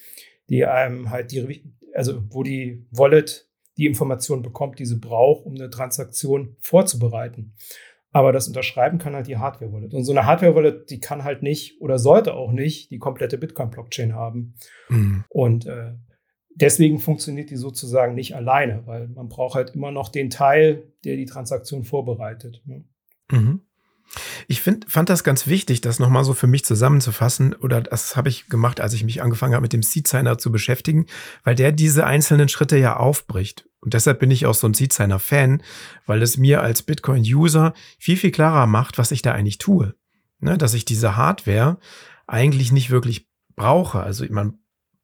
die 0.49 0.66
einem 0.66 1.10
halt 1.10 1.30
die, 1.30 1.62
also 1.94 2.25
wo 2.28 2.42
die 2.42 2.88
Wallet 2.90 3.50
die 3.80 3.87
Information 3.87 4.42
bekommt, 4.42 4.78
die 4.78 4.84
sie 4.84 4.99
braucht, 4.99 5.46
um 5.46 5.54
eine 5.54 5.70
Transaktion 5.70 6.54
vorzubereiten. 6.60 7.54
Aber 8.12 8.30
das 8.30 8.46
Unterschreiben 8.46 8.99
kann 8.99 9.14
halt 9.14 9.26
die 9.26 9.38
Hardware-Wallet. 9.38 9.94
Und 9.94 10.04
so 10.04 10.12
eine 10.12 10.26
Hardware-Wallet, 10.26 10.90
die 10.90 11.00
kann 11.00 11.25
halt 11.25 11.42
nicht 11.42 11.80
oder 11.80 11.99
sollte 11.99 12.34
auch 12.34 12.52
nicht 12.52 12.90
die 12.90 12.99
komplette 12.99 13.38
Bitcoin-Blockchain 13.38 14.14
haben. 14.14 14.54
Mhm. 14.90 15.25
Und 15.30 15.64
äh, 15.64 15.94
deswegen 16.54 16.99
funktioniert 16.99 17.49
die 17.49 17.56
sozusagen 17.56 18.14
nicht 18.14 18.37
alleine, 18.37 18.82
weil 18.87 19.08
man 19.08 19.28
braucht 19.28 19.54
halt 19.54 19.70
immer 19.70 19.92
noch 19.92 20.10
den 20.10 20.28
Teil, 20.28 20.92
der 21.04 21.16
die 21.16 21.25
Transaktion 21.25 21.84
vorbereitet. 21.84 22.60
Ne? 22.66 22.84
Mhm. 23.30 23.62
Ich 24.48 24.60
find, 24.60 24.90
fand 24.90 25.08
das 25.08 25.24
ganz 25.24 25.46
wichtig, 25.46 25.80
das 25.80 25.98
nochmal 25.98 26.24
so 26.24 26.34
für 26.34 26.46
mich 26.46 26.64
zusammenzufassen. 26.64 27.54
Oder 27.54 27.80
das 27.80 28.16
habe 28.16 28.28
ich 28.28 28.48
gemacht, 28.48 28.80
als 28.80 28.92
ich 28.92 29.04
mich 29.04 29.22
angefangen 29.22 29.54
habe, 29.54 29.62
mit 29.62 29.72
dem 29.72 29.82
Seed-Signer 29.82 30.38
zu 30.38 30.50
beschäftigen, 30.50 31.06
weil 31.44 31.54
der 31.54 31.72
diese 31.72 32.06
einzelnen 32.06 32.48
Schritte 32.48 32.76
ja 32.76 32.96
aufbricht. 32.96 33.68
Und 33.80 33.94
deshalb 33.94 34.18
bin 34.18 34.30
ich 34.30 34.46
auch 34.46 34.54
so 34.54 34.66
ein 34.66 34.74
Seed-Signer-Fan, 34.74 35.62
weil 36.06 36.22
es 36.22 36.36
mir 36.36 36.60
als 36.60 36.82
Bitcoin-User 36.82 37.72
viel, 37.98 38.16
viel 38.16 38.30
klarer 38.30 38.66
macht, 38.66 38.98
was 38.98 39.10
ich 39.10 39.22
da 39.22 39.32
eigentlich 39.32 39.58
tue. 39.58 39.94
Ne, 40.40 40.56
dass 40.56 40.74
ich 40.74 40.86
diese 40.86 41.16
Hardware 41.16 41.78
eigentlich 42.26 42.72
nicht 42.72 42.90
wirklich 42.90 43.28
brauche. 43.56 44.00
Also 44.00 44.24
man 44.30 44.58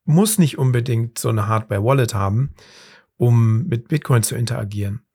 muss 0.04 0.38
nicht 0.38 0.56
unbedingt 0.56 1.18
so 1.18 1.28
eine 1.28 1.46
Hardware-Wallet 1.46 2.14
haben, 2.14 2.54
um 3.16 3.66
mit 3.66 3.88
Bitcoin 3.88 4.22
zu 4.22 4.34
interagieren. 4.34 5.05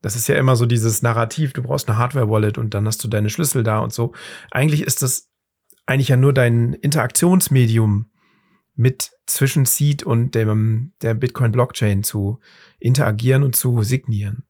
Das 0.00 0.14
ist 0.14 0.28
ja 0.28 0.36
immer 0.36 0.54
so 0.54 0.66
dieses 0.66 1.02
Narrativ, 1.02 1.52
du 1.52 1.62
brauchst 1.62 1.88
eine 1.88 1.98
Hardware-Wallet 1.98 2.58
und 2.58 2.74
dann 2.74 2.86
hast 2.86 3.02
du 3.02 3.08
deine 3.08 3.30
Schlüssel 3.30 3.62
da 3.62 3.80
und 3.80 3.92
so. 3.92 4.14
Eigentlich 4.50 4.82
ist 4.82 5.02
das 5.02 5.28
eigentlich 5.86 6.08
ja 6.08 6.16
nur 6.16 6.32
dein 6.32 6.74
Interaktionsmedium 6.74 8.10
mit 8.74 9.10
zwischen 9.26 9.64
Seed 9.64 10.04
und 10.04 10.34
dem, 10.34 10.92
der 11.02 11.14
Bitcoin-Blockchain 11.14 12.04
zu 12.04 12.38
interagieren 12.78 13.42
und 13.42 13.56
zu 13.56 13.82
signieren. 13.82 14.44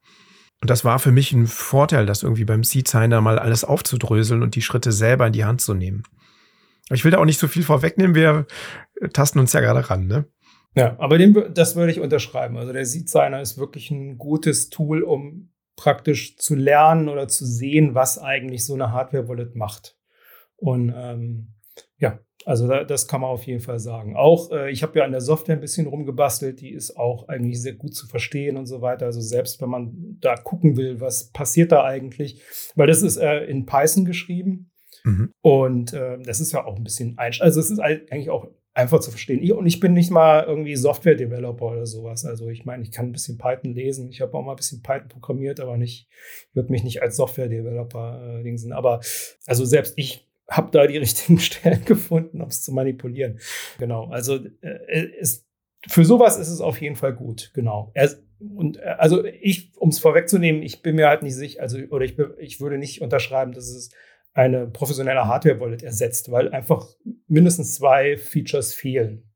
Und 0.60 0.70
das 0.70 0.84
war 0.84 0.98
für 0.98 1.12
mich 1.12 1.32
ein 1.32 1.46
Vorteil, 1.46 2.04
das 2.04 2.24
irgendwie 2.24 2.44
beim 2.44 2.64
Seed-Signer 2.64 3.20
mal 3.20 3.38
alles 3.38 3.64
aufzudröseln 3.64 4.42
und 4.42 4.54
die 4.54 4.62
Schritte 4.62 4.92
selber 4.92 5.26
in 5.26 5.32
die 5.32 5.44
Hand 5.44 5.60
zu 5.60 5.72
nehmen. 5.72 6.02
Ich 6.90 7.04
will 7.04 7.12
da 7.12 7.18
auch 7.18 7.24
nicht 7.24 7.38
so 7.38 7.48
viel 7.48 7.62
vorwegnehmen, 7.62 8.14
wir 8.14 8.46
tasten 9.12 9.38
uns 9.38 9.52
ja 9.52 9.60
gerade 9.60 9.88
ran, 9.88 10.06
ne? 10.06 10.26
Ja, 10.78 10.96
aber 10.98 11.18
den, 11.18 11.34
das 11.54 11.74
würde 11.76 11.90
ich 11.90 12.00
unterschreiben. 12.00 12.56
Also 12.56 12.72
der 12.72 12.84
Seed-Signer 12.84 13.40
ist 13.40 13.58
wirklich 13.58 13.90
ein 13.90 14.16
gutes 14.16 14.70
Tool, 14.70 15.02
um 15.02 15.50
praktisch 15.76 16.36
zu 16.36 16.54
lernen 16.54 17.08
oder 17.08 17.28
zu 17.28 17.44
sehen, 17.44 17.94
was 17.94 18.18
eigentlich 18.18 18.64
so 18.64 18.74
eine 18.74 18.92
Hardware-Wallet 18.92 19.56
macht. 19.56 19.96
Und 20.56 20.92
ähm, 20.94 21.54
ja, 21.98 22.18
also 22.44 22.66
da, 22.66 22.84
das 22.84 23.08
kann 23.08 23.20
man 23.20 23.30
auf 23.30 23.44
jeden 23.44 23.60
Fall 23.60 23.78
sagen. 23.78 24.16
Auch 24.16 24.50
äh, 24.52 24.70
ich 24.70 24.82
habe 24.82 24.98
ja 24.98 25.04
an 25.04 25.10
der 25.10 25.20
Software 25.20 25.56
ein 25.56 25.60
bisschen 25.60 25.86
rumgebastelt, 25.86 26.60
die 26.60 26.70
ist 26.70 26.96
auch 26.96 27.28
eigentlich 27.28 27.60
sehr 27.60 27.74
gut 27.74 27.94
zu 27.94 28.06
verstehen 28.06 28.56
und 28.56 28.66
so 28.66 28.80
weiter. 28.80 29.06
Also 29.06 29.20
selbst 29.20 29.60
wenn 29.60 29.68
man 29.68 30.16
da 30.20 30.36
gucken 30.36 30.76
will, 30.76 31.00
was 31.00 31.30
passiert 31.30 31.72
da 31.72 31.84
eigentlich, 31.84 32.42
weil 32.74 32.86
das 32.86 33.02
ist 33.02 33.16
äh, 33.16 33.44
in 33.44 33.66
Python 33.66 34.04
geschrieben. 34.04 34.70
Mhm. 35.04 35.32
Und 35.40 35.92
äh, 35.92 36.18
das 36.22 36.40
ist 36.40 36.52
ja 36.52 36.64
auch 36.64 36.76
ein 36.76 36.84
bisschen 36.84 37.16
also 37.18 37.60
es 37.60 37.70
ist 37.70 37.80
eigentlich 37.80 38.30
auch 38.30 38.48
einfach 38.78 39.00
zu 39.00 39.10
verstehen. 39.10 39.42
Ich, 39.42 39.52
und 39.52 39.66
ich 39.66 39.80
bin 39.80 39.92
nicht 39.92 40.12
mal 40.12 40.44
irgendwie 40.44 40.76
Software-Developer 40.76 41.66
oder 41.66 41.84
sowas. 41.84 42.24
Also 42.24 42.48
ich 42.48 42.64
meine, 42.64 42.84
ich 42.84 42.92
kann 42.92 43.06
ein 43.06 43.12
bisschen 43.12 43.36
Python 43.36 43.74
lesen. 43.74 44.08
Ich 44.08 44.20
habe 44.20 44.32
auch 44.34 44.44
mal 44.44 44.52
ein 44.52 44.56
bisschen 44.56 44.82
Python 44.82 45.08
programmiert, 45.08 45.58
aber 45.58 45.76
nicht, 45.76 46.08
ich 46.48 46.54
würde 46.54 46.70
mich 46.70 46.84
nicht 46.84 47.02
als 47.02 47.16
Software-Developer 47.16 48.38
äh, 48.38 48.42
dingsen. 48.44 48.72
Aber 48.72 49.00
also 49.46 49.64
selbst 49.64 49.94
ich 49.96 50.28
habe 50.48 50.70
da 50.70 50.86
die 50.86 50.96
richtigen 50.98 51.40
Stellen 51.40 51.84
gefunden, 51.84 52.40
um 52.40 52.46
es 52.46 52.62
zu 52.62 52.70
manipulieren. 52.70 53.40
Genau. 53.78 54.10
Also 54.10 54.36
äh, 54.60 55.08
es, 55.18 55.44
für 55.88 56.04
sowas 56.04 56.38
ist 56.38 56.48
es 56.48 56.60
auf 56.60 56.80
jeden 56.80 56.96
Fall 56.96 57.14
gut. 57.14 57.50
Genau. 57.54 57.90
Er, 57.94 58.10
und 58.38 58.76
äh, 58.76 58.94
also 58.96 59.24
ich, 59.24 59.72
um 59.76 59.88
es 59.88 59.98
vorwegzunehmen, 59.98 60.62
ich 60.62 60.82
bin 60.82 60.94
mir 60.94 61.08
halt 61.08 61.24
nicht 61.24 61.34
sicher, 61.34 61.62
also 61.62 61.78
oder 61.90 62.04
ich, 62.04 62.16
ich 62.38 62.60
würde 62.60 62.78
nicht 62.78 63.02
unterschreiben, 63.02 63.50
dass 63.50 63.68
es 63.70 63.90
eine 64.38 64.68
professionelle 64.68 65.26
Hardware-Wallet 65.26 65.82
ersetzt, 65.82 66.30
weil 66.30 66.48
einfach 66.50 66.86
mindestens 67.26 67.74
zwei 67.74 68.16
Features 68.16 68.72
fehlen. 68.72 69.28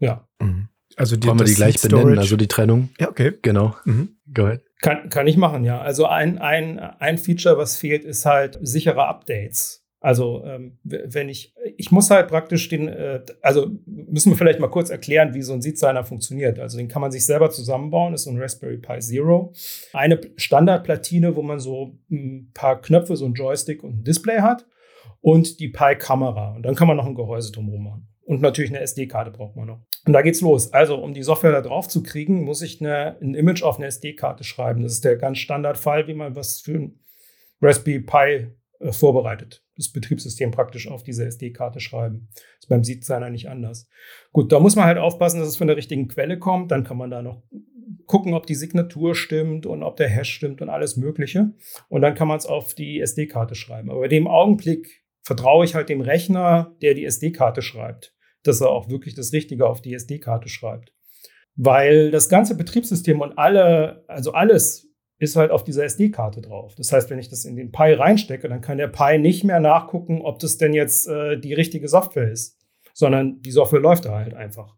Ja. 0.00 0.28
Mhm. 0.40 0.68
Also 0.96 1.16
die, 1.16 1.28
Wollen 1.28 1.38
wir 1.38 1.46
die 1.46 1.54
gleich 1.54 1.80
benennen, 1.80 2.18
also 2.18 2.36
die 2.36 2.48
Trennung? 2.48 2.90
Ja, 2.98 3.08
okay. 3.08 3.34
Genau. 3.42 3.76
Mhm. 3.84 4.16
Go 4.34 4.46
ahead. 4.46 4.64
Kann, 4.80 5.08
kann 5.10 5.28
ich 5.28 5.36
machen, 5.36 5.62
ja. 5.62 5.80
Also 5.80 6.06
ein, 6.06 6.38
ein, 6.38 6.80
ein 6.80 7.18
Feature, 7.18 7.56
was 7.56 7.76
fehlt, 7.76 8.04
ist 8.04 8.26
halt 8.26 8.58
sichere 8.60 9.06
Updates. 9.06 9.79
Also 10.00 10.42
ähm, 10.46 10.78
wenn 10.82 11.28
ich, 11.28 11.54
ich 11.76 11.92
muss 11.92 12.10
halt 12.10 12.28
praktisch 12.28 12.70
den, 12.70 12.88
äh, 12.88 13.20
also 13.42 13.70
müssen 13.84 14.32
wir 14.32 14.36
vielleicht 14.36 14.58
mal 14.58 14.70
kurz 14.70 14.88
erklären, 14.88 15.34
wie 15.34 15.42
so 15.42 15.52
ein 15.52 15.60
Seed-Signer 15.60 16.04
funktioniert. 16.04 16.58
Also 16.58 16.78
den 16.78 16.88
kann 16.88 17.02
man 17.02 17.12
sich 17.12 17.26
selber 17.26 17.50
zusammenbauen, 17.50 18.14
ist 18.14 18.24
so 18.24 18.30
ein 18.30 18.40
Raspberry 18.40 18.78
Pi 18.78 18.98
Zero. 19.00 19.52
Eine 19.92 20.18
Standardplatine, 20.36 21.36
wo 21.36 21.42
man 21.42 21.60
so 21.60 21.98
ein 22.10 22.50
paar 22.54 22.80
Knöpfe, 22.80 23.14
so 23.14 23.26
ein 23.26 23.34
Joystick 23.34 23.84
und 23.84 23.98
ein 23.98 24.04
Display 24.04 24.40
hat 24.40 24.66
und 25.20 25.60
die 25.60 25.68
Pi-Kamera. 25.68 26.54
Und 26.54 26.62
dann 26.62 26.74
kann 26.74 26.88
man 26.88 26.96
noch 26.96 27.06
ein 27.06 27.14
Gehäuse 27.14 27.52
drumherum 27.52 27.84
machen. 27.84 28.08
Und 28.22 28.40
natürlich 28.40 28.70
eine 28.70 28.80
SD-Karte 28.80 29.32
braucht 29.32 29.56
man 29.56 29.66
noch. 29.66 29.80
Und 30.06 30.14
da 30.14 30.22
geht's 30.22 30.40
los. 30.40 30.72
Also, 30.72 30.96
um 30.96 31.12
die 31.12 31.22
Software 31.22 31.52
da 31.52 31.60
drauf 31.60 31.88
zu 31.88 32.02
kriegen, 32.02 32.44
muss 32.44 32.62
ich 32.62 32.80
eine, 32.80 33.18
ein 33.20 33.34
Image 33.34 33.62
auf 33.62 33.76
eine 33.76 33.86
SD-Karte 33.86 34.44
schreiben. 34.44 34.82
Das 34.82 34.92
ist 34.92 35.04
der 35.04 35.16
ganz 35.16 35.38
Standardfall, 35.38 36.06
wie 36.06 36.14
man 36.14 36.36
was 36.36 36.60
für 36.60 36.78
ein 36.78 37.00
Raspberry 37.60 38.00
Pi 38.00 38.46
äh, 38.80 38.92
vorbereitet 38.92 39.64
das 39.80 39.92
Betriebssystem 39.92 40.50
praktisch 40.50 40.88
auf 40.88 41.02
diese 41.02 41.24
SD-Karte 41.24 41.80
schreiben. 41.80 42.28
Das 42.34 42.44
ist 42.60 42.68
beim 42.68 42.84
Seed-Signer 42.84 43.30
nicht 43.30 43.48
anders. 43.48 43.88
Gut, 44.32 44.52
da 44.52 44.60
muss 44.60 44.76
man 44.76 44.84
halt 44.84 44.98
aufpassen, 44.98 45.40
dass 45.40 45.48
es 45.48 45.56
von 45.56 45.66
der 45.66 45.76
richtigen 45.76 46.08
Quelle 46.08 46.38
kommt. 46.38 46.70
Dann 46.70 46.84
kann 46.84 46.98
man 46.98 47.10
da 47.10 47.22
noch 47.22 47.42
gucken, 48.06 48.34
ob 48.34 48.46
die 48.46 48.54
Signatur 48.54 49.14
stimmt 49.14 49.66
und 49.66 49.82
ob 49.82 49.96
der 49.96 50.08
Hash 50.08 50.30
stimmt 50.30 50.60
und 50.60 50.68
alles 50.68 50.96
Mögliche. 50.96 51.52
Und 51.88 52.02
dann 52.02 52.14
kann 52.14 52.28
man 52.28 52.38
es 52.38 52.46
auf 52.46 52.74
die 52.74 53.00
SD-Karte 53.00 53.54
schreiben. 53.54 53.90
Aber 53.90 54.04
in 54.04 54.10
dem 54.10 54.26
Augenblick 54.26 55.02
vertraue 55.22 55.64
ich 55.64 55.74
halt 55.74 55.88
dem 55.88 56.00
Rechner, 56.00 56.76
der 56.82 56.94
die 56.94 57.04
SD-Karte 57.04 57.62
schreibt, 57.62 58.14
dass 58.42 58.60
er 58.60 58.70
auch 58.70 58.90
wirklich 58.90 59.14
das 59.14 59.32
Richtige 59.32 59.66
auf 59.66 59.80
die 59.80 59.94
SD-Karte 59.94 60.48
schreibt. 60.48 60.92
Weil 61.56 62.10
das 62.10 62.28
ganze 62.28 62.56
Betriebssystem 62.56 63.20
und 63.20 63.38
alle, 63.38 64.04
also 64.08 64.32
alles, 64.32 64.89
ist 65.20 65.36
halt 65.36 65.50
auf 65.50 65.62
dieser 65.62 65.84
SD-Karte 65.84 66.40
drauf. 66.40 66.74
Das 66.74 66.92
heißt, 66.92 67.10
wenn 67.10 67.18
ich 67.18 67.28
das 67.28 67.44
in 67.44 67.54
den 67.54 67.70
Pi 67.70 67.92
reinstecke, 67.92 68.48
dann 68.48 68.62
kann 68.62 68.78
der 68.78 68.88
Pi 68.88 69.18
nicht 69.18 69.44
mehr 69.44 69.60
nachgucken, 69.60 70.22
ob 70.22 70.38
das 70.38 70.56
denn 70.56 70.72
jetzt 70.72 71.06
äh, 71.06 71.38
die 71.38 71.54
richtige 71.54 71.86
Software 71.88 72.30
ist, 72.30 72.58
sondern 72.94 73.40
die 73.42 73.50
Software 73.50 73.80
läuft 73.80 74.06
da 74.06 74.16
halt 74.16 74.34
einfach. 74.34 74.76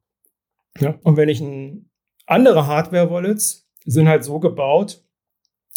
Ja? 0.80 0.98
Und 1.04 1.16
wenn 1.16 1.28
ich 1.28 1.40
ein, 1.40 1.88
andere 2.26 2.66
Hardware-Wallets 2.66 3.68
sind 3.84 4.08
halt 4.08 4.24
so 4.24 4.40
gebaut, 4.40 5.04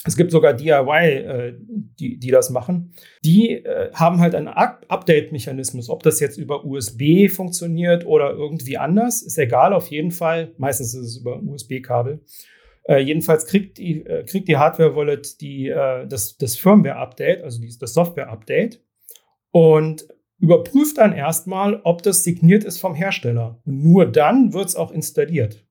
es 0.07 0.15
gibt 0.15 0.31
sogar 0.31 0.53
DIY, 0.53 1.09
äh, 1.09 1.53
die, 1.59 2.19
die 2.19 2.31
das 2.31 2.49
machen. 2.49 2.93
Die 3.23 3.63
äh, 3.65 3.91
haben 3.93 4.19
halt 4.19 4.35
einen 4.35 4.47
Update-Mechanismus. 4.47 5.89
Ob 5.89 6.03
das 6.03 6.19
jetzt 6.19 6.37
über 6.37 6.63
USB 6.63 7.27
funktioniert 7.27 8.05
oder 8.05 8.31
irgendwie 8.31 8.77
anders, 8.77 9.23
ist 9.23 9.37
egal. 9.37 9.73
Auf 9.73 9.87
jeden 9.87 10.11
Fall. 10.11 10.53
Meistens 10.57 10.93
ist 10.93 11.05
es 11.05 11.17
über 11.17 11.41
USB-Kabel. 11.41 12.19
Äh, 12.87 12.99
jedenfalls 12.99 13.47
kriegt 13.47 13.77
die, 13.77 14.05
äh, 14.05 14.23
kriegt 14.23 14.47
die 14.47 14.57
Hardware-Wallet 14.57 15.41
die, 15.41 15.69
äh, 15.69 16.07
das, 16.07 16.37
das 16.37 16.55
Firmware-Update, 16.55 17.43
also 17.43 17.59
die, 17.59 17.75
das 17.79 17.93
Software-Update 17.93 18.81
und 19.51 20.07
überprüft 20.37 20.97
dann 20.97 21.13
erstmal, 21.13 21.81
ob 21.83 22.03
das 22.03 22.23
signiert 22.23 22.63
ist 22.63 22.79
vom 22.79 22.93
Hersteller. 22.93 23.61
Und 23.65 23.83
nur 23.83 24.05
dann 24.05 24.53
wird 24.53 24.67
es 24.67 24.75
auch 24.75 24.91
installiert. 24.91 25.65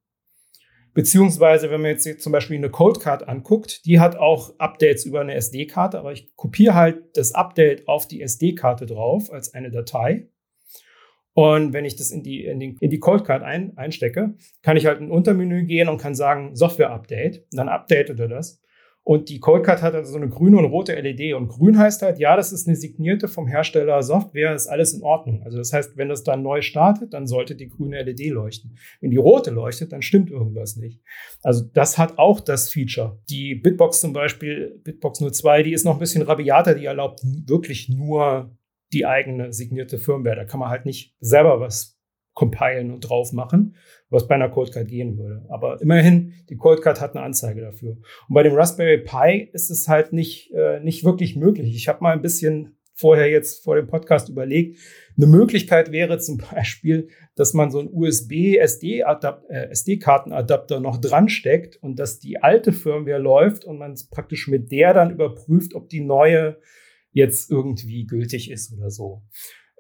Beziehungsweise, 0.94 1.70
wenn 1.70 1.82
man 1.82 1.90
jetzt 1.90 2.20
zum 2.20 2.32
Beispiel 2.32 2.56
eine 2.56 2.70
Codecard 2.70 3.28
anguckt, 3.28 3.84
die 3.84 3.98
hat 3.98 4.16
auch 4.16 4.58
Updates 4.58 5.04
über 5.04 5.20
eine 5.20 5.34
SD-Karte, 5.34 5.98
aber 5.98 6.12
ich 6.12 6.34
kopiere 6.36 6.74
halt 6.74 7.16
das 7.16 7.34
Update 7.34 7.88
auf 7.88 8.06
die 8.06 8.22
SD-Karte 8.22 8.86
drauf 8.86 9.32
als 9.32 9.54
eine 9.54 9.70
Datei 9.70 10.28
und 11.34 11.72
wenn 11.72 11.84
ich 11.84 11.96
das 11.96 12.12
in 12.12 12.22
die, 12.22 12.44
in 12.44 12.60
die, 12.60 12.76
in 12.80 12.90
die 12.90 13.00
Coldcard 13.00 13.42
ein, 13.42 13.76
einstecke, 13.76 14.34
kann 14.62 14.76
ich 14.76 14.86
halt 14.86 15.00
in 15.00 15.06
ein 15.06 15.10
Untermenü 15.10 15.64
gehen 15.64 15.88
und 15.88 16.00
kann 16.00 16.14
sagen 16.14 16.54
Software 16.54 16.90
Update. 16.90 17.44
Dann 17.50 17.68
updatet 17.68 18.20
er 18.20 18.28
das. 18.28 18.62
Und 19.06 19.28
die 19.28 19.38
Coldcard 19.38 19.82
hat 19.82 19.94
also 19.94 20.12
so 20.12 20.16
eine 20.16 20.30
grüne 20.30 20.56
und 20.56 20.64
rote 20.64 20.94
LED. 20.94 21.34
Und 21.34 21.48
grün 21.48 21.76
heißt 21.76 22.00
halt, 22.02 22.18
ja, 22.18 22.36
das 22.36 22.52
ist 22.52 22.66
eine 22.66 22.76
signierte 22.76 23.28
vom 23.28 23.48
Hersteller 23.48 24.02
Software, 24.02 24.54
ist 24.54 24.68
alles 24.68 24.94
in 24.94 25.02
Ordnung. 25.02 25.42
Also 25.44 25.58
das 25.58 25.72
heißt, 25.74 25.98
wenn 25.98 26.08
das 26.08 26.22
dann 26.22 26.42
neu 26.42 26.62
startet, 26.62 27.12
dann 27.12 27.26
sollte 27.26 27.54
die 27.54 27.68
grüne 27.68 28.02
LED 28.02 28.30
leuchten. 28.30 28.78
Wenn 29.00 29.10
die 29.10 29.18
rote 29.18 29.50
leuchtet, 29.50 29.92
dann 29.92 30.00
stimmt 30.00 30.30
irgendwas 30.30 30.76
nicht. 30.76 31.02
Also 31.42 31.64
das 31.74 31.98
hat 31.98 32.16
auch 32.16 32.40
das 32.40 32.70
Feature. 32.70 33.18
Die 33.28 33.56
Bitbox 33.56 34.00
zum 34.00 34.14
Beispiel, 34.14 34.80
Bitbox 34.84 35.18
02, 35.18 35.64
die 35.64 35.72
ist 35.74 35.84
noch 35.84 35.94
ein 35.94 36.00
bisschen 36.00 36.22
rabiater, 36.22 36.74
die 36.74 36.86
erlaubt 36.86 37.20
wirklich 37.46 37.90
nur 37.90 38.56
die 38.94 39.06
eigene 39.06 39.52
signierte 39.52 39.98
Firmware. 39.98 40.36
Da 40.36 40.44
kann 40.44 40.60
man 40.60 40.70
halt 40.70 40.86
nicht 40.86 41.14
selber 41.20 41.60
was 41.60 41.94
compilen 42.34 42.90
und 42.90 43.00
drauf 43.00 43.32
machen, 43.32 43.76
was 44.10 44.26
bei 44.26 44.34
einer 44.34 44.48
Coldcard 44.48 44.88
gehen 44.88 45.18
würde. 45.18 45.44
Aber 45.48 45.80
immerhin, 45.80 46.34
die 46.48 46.56
Coldcard 46.56 47.00
hat 47.00 47.14
eine 47.14 47.24
Anzeige 47.24 47.60
dafür. 47.60 47.96
Und 48.28 48.34
bei 48.34 48.42
dem 48.42 48.54
Raspberry 48.54 48.98
Pi 48.98 49.48
ist 49.52 49.70
es 49.70 49.88
halt 49.88 50.12
nicht, 50.12 50.52
äh, 50.52 50.80
nicht 50.80 51.04
wirklich 51.04 51.36
möglich. 51.36 51.76
Ich 51.76 51.88
habe 51.88 52.02
mal 52.02 52.12
ein 52.12 52.22
bisschen 52.22 52.76
vorher 52.94 53.28
jetzt 53.28 53.62
vor 53.64 53.76
dem 53.76 53.86
Podcast 53.86 54.28
überlegt. 54.28 54.78
Eine 55.16 55.26
Möglichkeit 55.26 55.92
wäre 55.92 56.18
zum 56.18 56.38
Beispiel, 56.52 57.08
dass 57.34 57.54
man 57.54 57.70
so 57.70 57.78
einen 57.80 57.88
USB-SD-Kartenadapter 57.92 60.76
äh, 60.76 60.80
noch 60.80 60.98
dran 60.98 61.28
steckt 61.28 61.76
und 61.82 61.98
dass 61.98 62.18
die 62.18 62.42
alte 62.42 62.72
Firmware 62.72 63.18
läuft 63.18 63.64
und 63.64 63.78
man 63.78 63.94
praktisch 64.10 64.48
mit 64.48 64.72
der 64.72 64.94
dann 64.94 65.10
überprüft, 65.10 65.74
ob 65.74 65.88
die 65.88 66.00
neue 66.00 66.58
jetzt 67.14 67.50
irgendwie 67.50 68.04
gültig 68.04 68.50
ist 68.50 68.72
oder 68.72 68.90
so. 68.90 69.22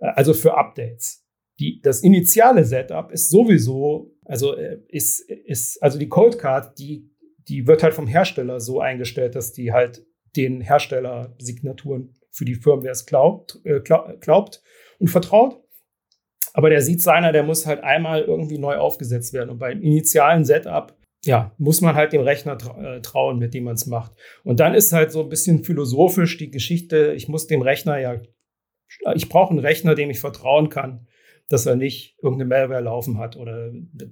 Äh, 0.00 0.06
also 0.14 0.32
für 0.32 0.56
Updates 0.56 1.24
die, 1.58 1.80
das 1.82 2.02
initiale 2.02 2.64
Setup 2.64 3.10
ist 3.12 3.30
sowieso, 3.30 4.12
also 4.24 4.56
äh, 4.56 4.78
ist, 4.88 5.20
ist, 5.20 5.82
also 5.82 5.98
die 5.98 6.08
Coldcard, 6.08 6.78
die, 6.78 7.10
die 7.48 7.66
wird 7.66 7.82
halt 7.82 7.94
vom 7.94 8.06
Hersteller 8.06 8.60
so 8.60 8.80
eingestellt, 8.80 9.34
dass 9.34 9.52
die 9.52 9.72
halt 9.72 10.04
den 10.36 10.60
Hersteller-Signaturen 10.60 12.14
für 12.30 12.44
die 12.44 12.56
Firmwares 12.56 13.06
glaubt, 13.06 13.60
äh, 13.64 13.80
glaubt 13.80 14.62
und 14.98 15.08
vertraut. 15.08 15.60
Aber 16.52 16.70
der 16.70 16.82
sieht 16.82 17.02
seiner, 17.02 17.32
der 17.32 17.42
muss 17.44 17.66
halt 17.66 17.82
einmal 17.82 18.22
irgendwie 18.22 18.58
neu 18.58 18.76
aufgesetzt 18.76 19.32
werden. 19.32 19.50
Und 19.50 19.58
beim 19.58 19.80
initialen 19.80 20.44
Setup, 20.44 20.96
ja, 21.24 21.54
muss 21.58 21.80
man 21.80 21.94
halt 21.94 22.12
dem 22.12 22.22
Rechner 22.22 22.56
äh, 22.78 23.00
trauen, 23.00 23.38
mit 23.38 23.54
dem 23.54 23.64
man 23.64 23.74
es 23.74 23.86
macht. 23.86 24.12
Und 24.42 24.60
dann 24.60 24.74
ist 24.74 24.92
halt 24.92 25.12
so 25.12 25.22
ein 25.22 25.28
bisschen 25.28 25.64
philosophisch 25.64 26.36
die 26.38 26.50
Geschichte, 26.50 27.12
ich 27.16 27.28
muss 27.28 27.46
dem 27.46 27.62
Rechner 27.62 27.98
ja, 27.98 28.20
ich 29.14 29.28
brauche 29.28 29.50
einen 29.50 29.58
Rechner, 29.58 29.94
dem 29.94 30.10
ich 30.10 30.20
vertrauen 30.20 30.68
kann 30.68 31.06
dass 31.48 31.66
er 31.66 31.76
nicht 31.76 32.16
irgendeine 32.22 32.48
Malware 32.48 32.82
laufen 32.82 33.18
hat 33.18 33.36
oder 33.36 33.70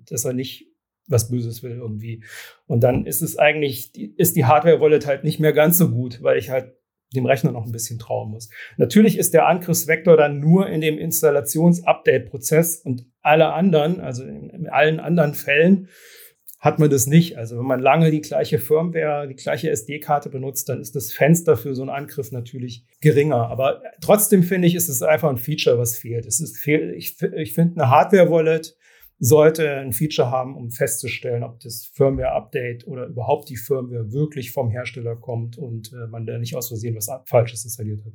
dass 0.08 0.24
er 0.24 0.32
nicht 0.32 0.68
was 1.08 1.28
Böses 1.28 1.62
will 1.62 1.72
irgendwie. 1.72 2.24
Und 2.66 2.82
dann 2.84 3.06
ist 3.06 3.22
es 3.22 3.38
eigentlich, 3.38 3.92
ist 4.16 4.36
die 4.36 4.44
Hardware-Wallet 4.44 5.06
halt 5.06 5.24
nicht 5.24 5.40
mehr 5.40 5.52
ganz 5.52 5.78
so 5.78 5.90
gut, 5.90 6.22
weil 6.22 6.38
ich 6.38 6.50
halt 6.50 6.74
dem 7.14 7.26
Rechner 7.26 7.52
noch 7.52 7.66
ein 7.66 7.72
bisschen 7.72 7.98
trauen 7.98 8.30
muss. 8.30 8.48
Natürlich 8.78 9.18
ist 9.18 9.34
der 9.34 9.46
Angriffsvektor 9.46 10.16
dann 10.16 10.40
nur 10.40 10.68
in 10.68 10.80
dem 10.80 10.96
Installations-Update-Prozess 10.96 12.78
und 12.78 13.04
alle 13.20 13.52
anderen, 13.52 14.00
also 14.00 14.24
in 14.24 14.68
allen 14.68 15.00
anderen 15.00 15.34
Fällen, 15.34 15.88
hat 16.62 16.78
man 16.78 16.88
das 16.88 17.08
nicht. 17.08 17.36
Also 17.36 17.58
wenn 17.58 17.66
man 17.66 17.80
lange 17.80 18.12
die 18.12 18.20
gleiche 18.20 18.60
Firmware, 18.60 19.26
die 19.26 19.34
gleiche 19.34 19.68
SD-Karte 19.68 20.30
benutzt, 20.30 20.68
dann 20.68 20.80
ist 20.80 20.94
das 20.94 21.12
Fenster 21.12 21.56
für 21.56 21.74
so 21.74 21.82
einen 21.82 21.90
Angriff 21.90 22.30
natürlich 22.30 22.86
geringer. 23.00 23.48
Aber 23.48 23.82
trotzdem 24.00 24.44
finde 24.44 24.68
ich, 24.68 24.76
ist 24.76 24.88
es 24.88 25.02
einfach 25.02 25.28
ein 25.28 25.38
Feature, 25.38 25.76
was 25.76 25.98
fehlt. 25.98 26.24
Es 26.24 26.40
ist 26.40 26.56
fehl, 26.56 26.94
ich, 26.96 27.20
ich 27.20 27.52
finde, 27.52 27.82
eine 27.82 27.90
Hardware-Wallet 27.90 28.76
sollte 29.18 29.70
ein 29.72 29.92
Feature 29.92 30.30
haben, 30.30 30.56
um 30.56 30.70
festzustellen, 30.70 31.42
ob 31.42 31.58
das 31.58 31.90
Firmware-Update 31.94 32.86
oder 32.86 33.06
überhaupt 33.06 33.48
die 33.48 33.56
Firmware 33.56 34.12
wirklich 34.12 34.52
vom 34.52 34.70
Hersteller 34.70 35.16
kommt 35.16 35.58
und 35.58 35.92
äh, 35.92 36.06
man 36.06 36.26
da 36.26 36.38
nicht 36.38 36.54
aus 36.54 36.68
Versehen 36.68 36.94
was 36.94 37.08
Falsches 37.26 37.64
installiert 37.64 38.04
hat. 38.04 38.12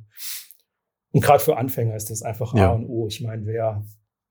Und 1.12 1.22
gerade 1.22 1.44
für 1.44 1.58
Anfänger 1.58 1.96
ist 1.96 2.08
das 2.08 2.22
einfach 2.22 2.54
A 2.54 2.68
und 2.70 2.86
O. 2.86 3.08
Ich 3.08 3.20
meine, 3.20 3.44
wer 3.44 3.84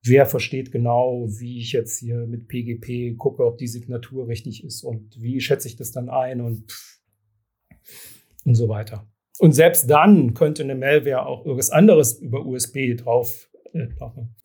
wer 0.04 0.26
versteht 0.26 0.72
genau, 0.72 1.28
wie 1.28 1.60
ich 1.60 1.72
jetzt 1.72 2.00
hier 2.00 2.26
mit 2.28 2.48
PGP 2.48 3.18
gucke, 3.18 3.46
ob 3.46 3.58
die 3.58 3.68
Signatur 3.68 4.28
richtig 4.28 4.64
ist 4.64 4.84
und 4.84 5.16
wie 5.22 5.40
schätze 5.42 5.68
ich 5.68 5.76
das 5.76 5.92
dann 5.92 6.10
ein 6.10 6.42
und, 6.42 6.74
und 8.46 8.56
so 8.56 8.70
weiter. 8.70 9.08
Und 9.40 9.54
selbst 9.54 9.90
dann 9.90 10.34
könnte 10.34 10.64
eine 10.64 10.76
Malware 10.76 11.26
auch 11.26 11.46
irgendwas 11.46 11.70
anderes 11.70 12.20
über 12.20 12.46
USB 12.46 12.96
drauf 12.98 13.50
äh, 13.74 13.88
machen. 14.00 14.36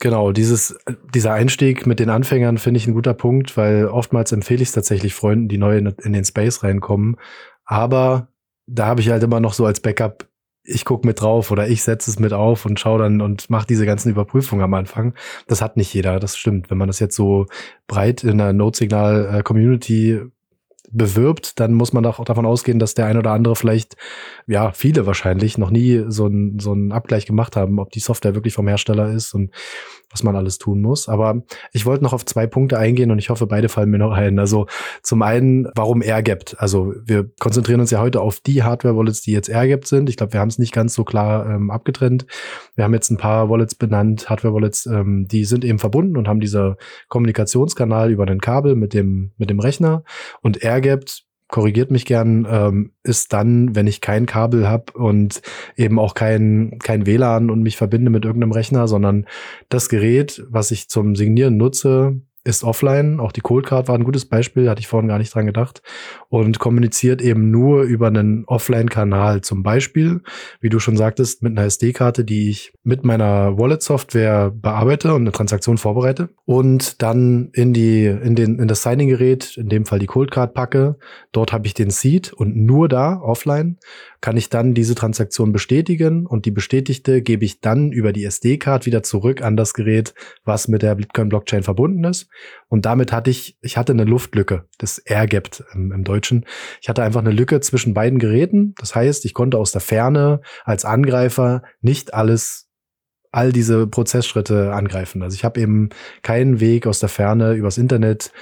Genau, 0.00 0.32
dieses, 0.32 0.76
dieser 1.14 1.32
Einstieg 1.32 1.86
mit 1.86 1.98
den 1.98 2.10
Anfängern 2.10 2.58
finde 2.58 2.78
ich 2.78 2.86
ein 2.86 2.94
guter 2.94 3.14
Punkt, 3.14 3.56
weil 3.56 3.86
oftmals 3.86 4.32
empfehle 4.32 4.60
ich 4.62 4.68
es 4.68 4.74
tatsächlich 4.74 5.14
Freunden, 5.14 5.48
die 5.48 5.56
neu 5.56 5.78
in, 5.78 5.86
in 6.02 6.12
den 6.12 6.24
Space 6.24 6.62
reinkommen. 6.62 7.16
Aber 7.64 8.28
da 8.66 8.86
habe 8.86 9.00
ich 9.00 9.08
halt 9.08 9.22
immer 9.22 9.40
noch 9.40 9.54
so 9.54 9.64
als 9.64 9.80
Backup 9.80 10.28
ich 10.64 10.84
gucke 10.84 11.06
mit 11.06 11.20
drauf 11.20 11.50
oder 11.50 11.68
ich 11.68 11.82
setze 11.82 12.10
es 12.10 12.18
mit 12.18 12.32
auf 12.32 12.64
und 12.64 12.80
schaue 12.80 13.00
dann 13.00 13.20
und 13.20 13.50
mache 13.50 13.66
diese 13.66 13.86
ganzen 13.86 14.10
Überprüfungen 14.10 14.64
am 14.64 14.74
Anfang. 14.74 15.14
Das 15.46 15.60
hat 15.60 15.76
nicht 15.76 15.92
jeder, 15.92 16.18
das 16.18 16.36
stimmt. 16.36 16.70
Wenn 16.70 16.78
man 16.78 16.88
das 16.88 17.00
jetzt 17.00 17.16
so 17.16 17.46
breit 17.86 18.24
in 18.24 18.38
der 18.38 18.52
Node-Signal-Community 18.52 20.22
bewirbt, 20.90 21.60
dann 21.60 21.74
muss 21.74 21.92
man 21.92 22.04
auch 22.06 22.24
davon 22.24 22.46
ausgehen, 22.46 22.78
dass 22.78 22.94
der 22.94 23.06
ein 23.06 23.16
oder 23.16 23.32
andere 23.32 23.56
vielleicht, 23.56 23.96
ja, 24.46 24.72
viele 24.72 25.06
wahrscheinlich, 25.06 25.58
noch 25.58 25.70
nie 25.70 26.04
so 26.08 26.26
einen 26.26 26.58
so 26.58 26.72
einen 26.72 26.92
Abgleich 26.92 27.26
gemacht 27.26 27.56
haben, 27.56 27.78
ob 27.78 27.90
die 27.90 28.00
Software 28.00 28.34
wirklich 28.34 28.54
vom 28.54 28.68
Hersteller 28.68 29.10
ist 29.10 29.34
und 29.34 29.50
was 30.14 30.22
man 30.22 30.36
alles 30.36 30.58
tun 30.58 30.80
muss. 30.80 31.08
Aber 31.08 31.42
ich 31.72 31.86
wollte 31.86 32.04
noch 32.04 32.12
auf 32.12 32.24
zwei 32.24 32.46
Punkte 32.46 32.78
eingehen 32.78 33.10
und 33.10 33.18
ich 33.18 33.30
hoffe, 33.30 33.46
beide 33.46 33.68
fallen 33.68 33.90
mir 33.90 33.98
noch 33.98 34.12
ein. 34.12 34.38
Also 34.38 34.66
zum 35.02 35.22
einen, 35.22 35.68
warum 35.74 36.02
AirGapped? 36.02 36.56
Also 36.60 36.94
wir 37.04 37.28
konzentrieren 37.40 37.80
uns 37.80 37.90
ja 37.90 38.00
heute 38.00 38.20
auf 38.20 38.38
die 38.38 38.62
Hardware-Wallets, 38.62 39.22
die 39.22 39.32
jetzt 39.32 39.48
AirGapped 39.48 39.88
sind. 39.88 40.08
Ich 40.08 40.16
glaube, 40.16 40.32
wir 40.32 40.40
haben 40.40 40.48
es 40.48 40.58
nicht 40.58 40.72
ganz 40.72 40.94
so 40.94 41.02
klar 41.02 41.50
ähm, 41.50 41.70
abgetrennt. 41.70 42.26
Wir 42.76 42.84
haben 42.84 42.94
jetzt 42.94 43.10
ein 43.10 43.16
paar 43.16 43.50
Wallets 43.50 43.74
benannt, 43.74 44.30
Hardware-Wallets, 44.30 44.86
ähm, 44.86 45.26
die 45.26 45.44
sind 45.44 45.64
eben 45.64 45.80
verbunden 45.80 46.16
und 46.16 46.28
haben 46.28 46.40
dieser 46.40 46.76
Kommunikationskanal 47.08 48.12
über 48.12 48.24
den 48.24 48.40
Kabel 48.40 48.76
mit 48.76 48.94
dem, 48.94 49.32
mit 49.36 49.50
dem 49.50 49.58
Rechner. 49.58 50.04
Und 50.42 50.62
AirGapped 50.74 51.24
korrigiert 51.48 51.90
mich 51.90 52.04
gern, 52.04 52.46
ähm, 52.50 52.92
ist 53.02 53.32
dann, 53.32 53.76
wenn 53.76 53.86
ich 53.86 54.00
kein 54.00 54.26
Kabel 54.26 54.68
habe 54.68 54.92
und 54.94 55.42
eben 55.76 55.98
auch 55.98 56.14
kein, 56.14 56.78
kein 56.82 57.06
WLAN 57.06 57.50
und 57.50 57.62
mich 57.62 57.76
verbinde 57.76 58.10
mit 58.10 58.24
irgendeinem 58.24 58.52
Rechner, 58.52 58.88
sondern 58.88 59.26
das 59.68 59.88
Gerät, 59.88 60.42
was 60.48 60.70
ich 60.70 60.88
zum 60.88 61.14
Signieren 61.14 61.56
nutze, 61.56 62.20
ist 62.44 62.62
offline. 62.62 63.20
Auch 63.20 63.32
die 63.32 63.40
Cold 63.40 63.66
Card 63.66 63.88
war 63.88 63.94
ein 63.94 64.04
gutes 64.04 64.26
Beispiel, 64.26 64.68
hatte 64.68 64.80
ich 64.80 64.86
vorhin 64.86 65.08
gar 65.08 65.18
nicht 65.18 65.34
dran 65.34 65.46
gedacht. 65.46 65.82
Und 66.28 66.58
kommuniziert 66.58 67.22
eben 67.22 67.50
nur 67.50 67.82
über 67.82 68.08
einen 68.08 68.44
Offline-Kanal. 68.44 69.40
Zum 69.40 69.62
Beispiel, 69.62 70.20
wie 70.60 70.68
du 70.68 70.78
schon 70.78 70.96
sagtest, 70.96 71.42
mit 71.42 71.56
einer 71.56 71.66
SD-Karte, 71.66 72.24
die 72.24 72.50
ich 72.50 72.74
mit 72.82 73.04
meiner 73.04 73.58
Wallet-Software 73.58 74.52
bearbeite 74.54 75.14
und 75.14 75.22
eine 75.22 75.32
Transaktion 75.32 75.78
vorbereite. 75.78 76.28
Und 76.44 77.02
dann 77.02 77.48
in 77.54 77.72
die, 77.72 78.04
in 78.04 78.34
den, 78.34 78.58
in 78.58 78.68
das 78.68 78.82
Signing-Gerät, 78.82 79.56
in 79.56 79.70
dem 79.70 79.86
Fall 79.86 79.98
die 79.98 80.06
Cold 80.06 80.30
Card 80.30 80.52
packe. 80.52 80.96
Dort 81.32 81.52
habe 81.52 81.66
ich 81.66 81.72
den 81.72 81.90
Seed 81.90 82.32
und 82.32 82.56
nur 82.56 82.88
da, 82.88 83.20
offline, 83.20 83.78
kann 84.20 84.36
ich 84.36 84.50
dann 84.50 84.74
diese 84.74 84.94
Transaktion 84.94 85.52
bestätigen 85.52 86.26
und 86.26 86.46
die 86.46 86.50
bestätigte 86.50 87.22
gebe 87.22 87.44
ich 87.44 87.60
dann 87.60 87.92
über 87.92 88.12
die 88.12 88.24
SD-Card 88.24 88.86
wieder 88.86 89.02
zurück 89.02 89.42
an 89.42 89.56
das 89.56 89.74
Gerät, 89.74 90.14
was 90.44 90.68
mit 90.68 90.82
der 90.82 90.94
Bitcoin-Blockchain 90.94 91.62
verbunden 91.62 92.04
ist. 92.04 92.28
Und 92.68 92.86
damit 92.86 93.12
hatte 93.12 93.30
ich, 93.30 93.58
ich 93.60 93.76
hatte 93.76 93.92
eine 93.92 94.04
Luftlücke, 94.04 94.66
das 94.78 94.98
Air-Gapped 94.98 95.64
im, 95.72 95.92
im 95.92 96.04
Deutschen. 96.04 96.46
Ich 96.80 96.88
hatte 96.88 97.02
einfach 97.02 97.20
eine 97.20 97.30
Lücke 97.30 97.60
zwischen 97.60 97.94
beiden 97.94 98.18
Geräten. 98.18 98.74
Das 98.78 98.94
heißt, 98.94 99.24
ich 99.24 99.34
konnte 99.34 99.58
aus 99.58 99.72
der 99.72 99.80
Ferne 99.80 100.40
als 100.64 100.84
Angreifer 100.84 101.62
nicht 101.80 102.14
alles 102.14 102.68
all 103.32 103.52
diese 103.52 103.86
Prozessschritte 103.86 104.72
angreifen. 104.72 105.22
Also 105.22 105.34
ich 105.34 105.44
habe 105.44 105.60
eben 105.60 105.88
keinen 106.22 106.60
Weg 106.60 106.86
aus 106.86 107.00
der 107.00 107.08
Ferne 107.08 107.54
übers 107.54 107.78
Internet 107.78 108.32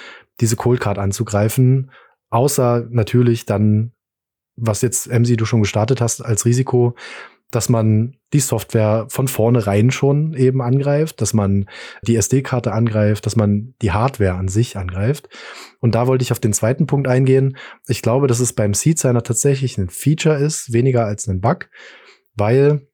diese 0.40 0.56
Cold 0.56 0.80
Card 0.80 0.98
anzugreifen, 0.98 1.90
außer 2.30 2.86
natürlich 2.90 3.46
dann 3.46 3.92
was 4.56 4.82
jetzt, 4.82 5.08
MC, 5.08 5.36
du 5.36 5.44
schon 5.44 5.62
gestartet 5.62 6.00
hast 6.00 6.20
als 6.20 6.44
Risiko, 6.44 6.94
dass 7.54 7.68
man 7.68 8.16
die 8.32 8.40
Software 8.40 9.06
von 9.08 9.28
vornherein 9.28 9.90
schon 9.90 10.34
eben 10.34 10.62
angreift, 10.62 11.20
dass 11.20 11.34
man 11.34 11.66
die 12.02 12.16
SD-Karte 12.16 12.72
angreift, 12.72 13.26
dass 13.26 13.36
man 13.36 13.74
die 13.82 13.92
Hardware 13.92 14.34
an 14.34 14.48
sich 14.48 14.76
angreift. 14.76 15.28
Und 15.80 15.94
da 15.94 16.06
wollte 16.06 16.22
ich 16.22 16.32
auf 16.32 16.40
den 16.40 16.52
zweiten 16.52 16.86
Punkt 16.86 17.08
eingehen. 17.08 17.56
Ich 17.86 18.02
glaube, 18.02 18.26
dass 18.26 18.40
es 18.40 18.54
beim 18.54 18.74
Seed 18.74 18.98
Signer 18.98 19.22
tatsächlich 19.22 19.78
ein 19.78 19.90
Feature 19.90 20.36
ist, 20.36 20.72
weniger 20.72 21.04
als 21.04 21.28
ein 21.28 21.40
Bug, 21.40 21.68
weil 22.34 22.88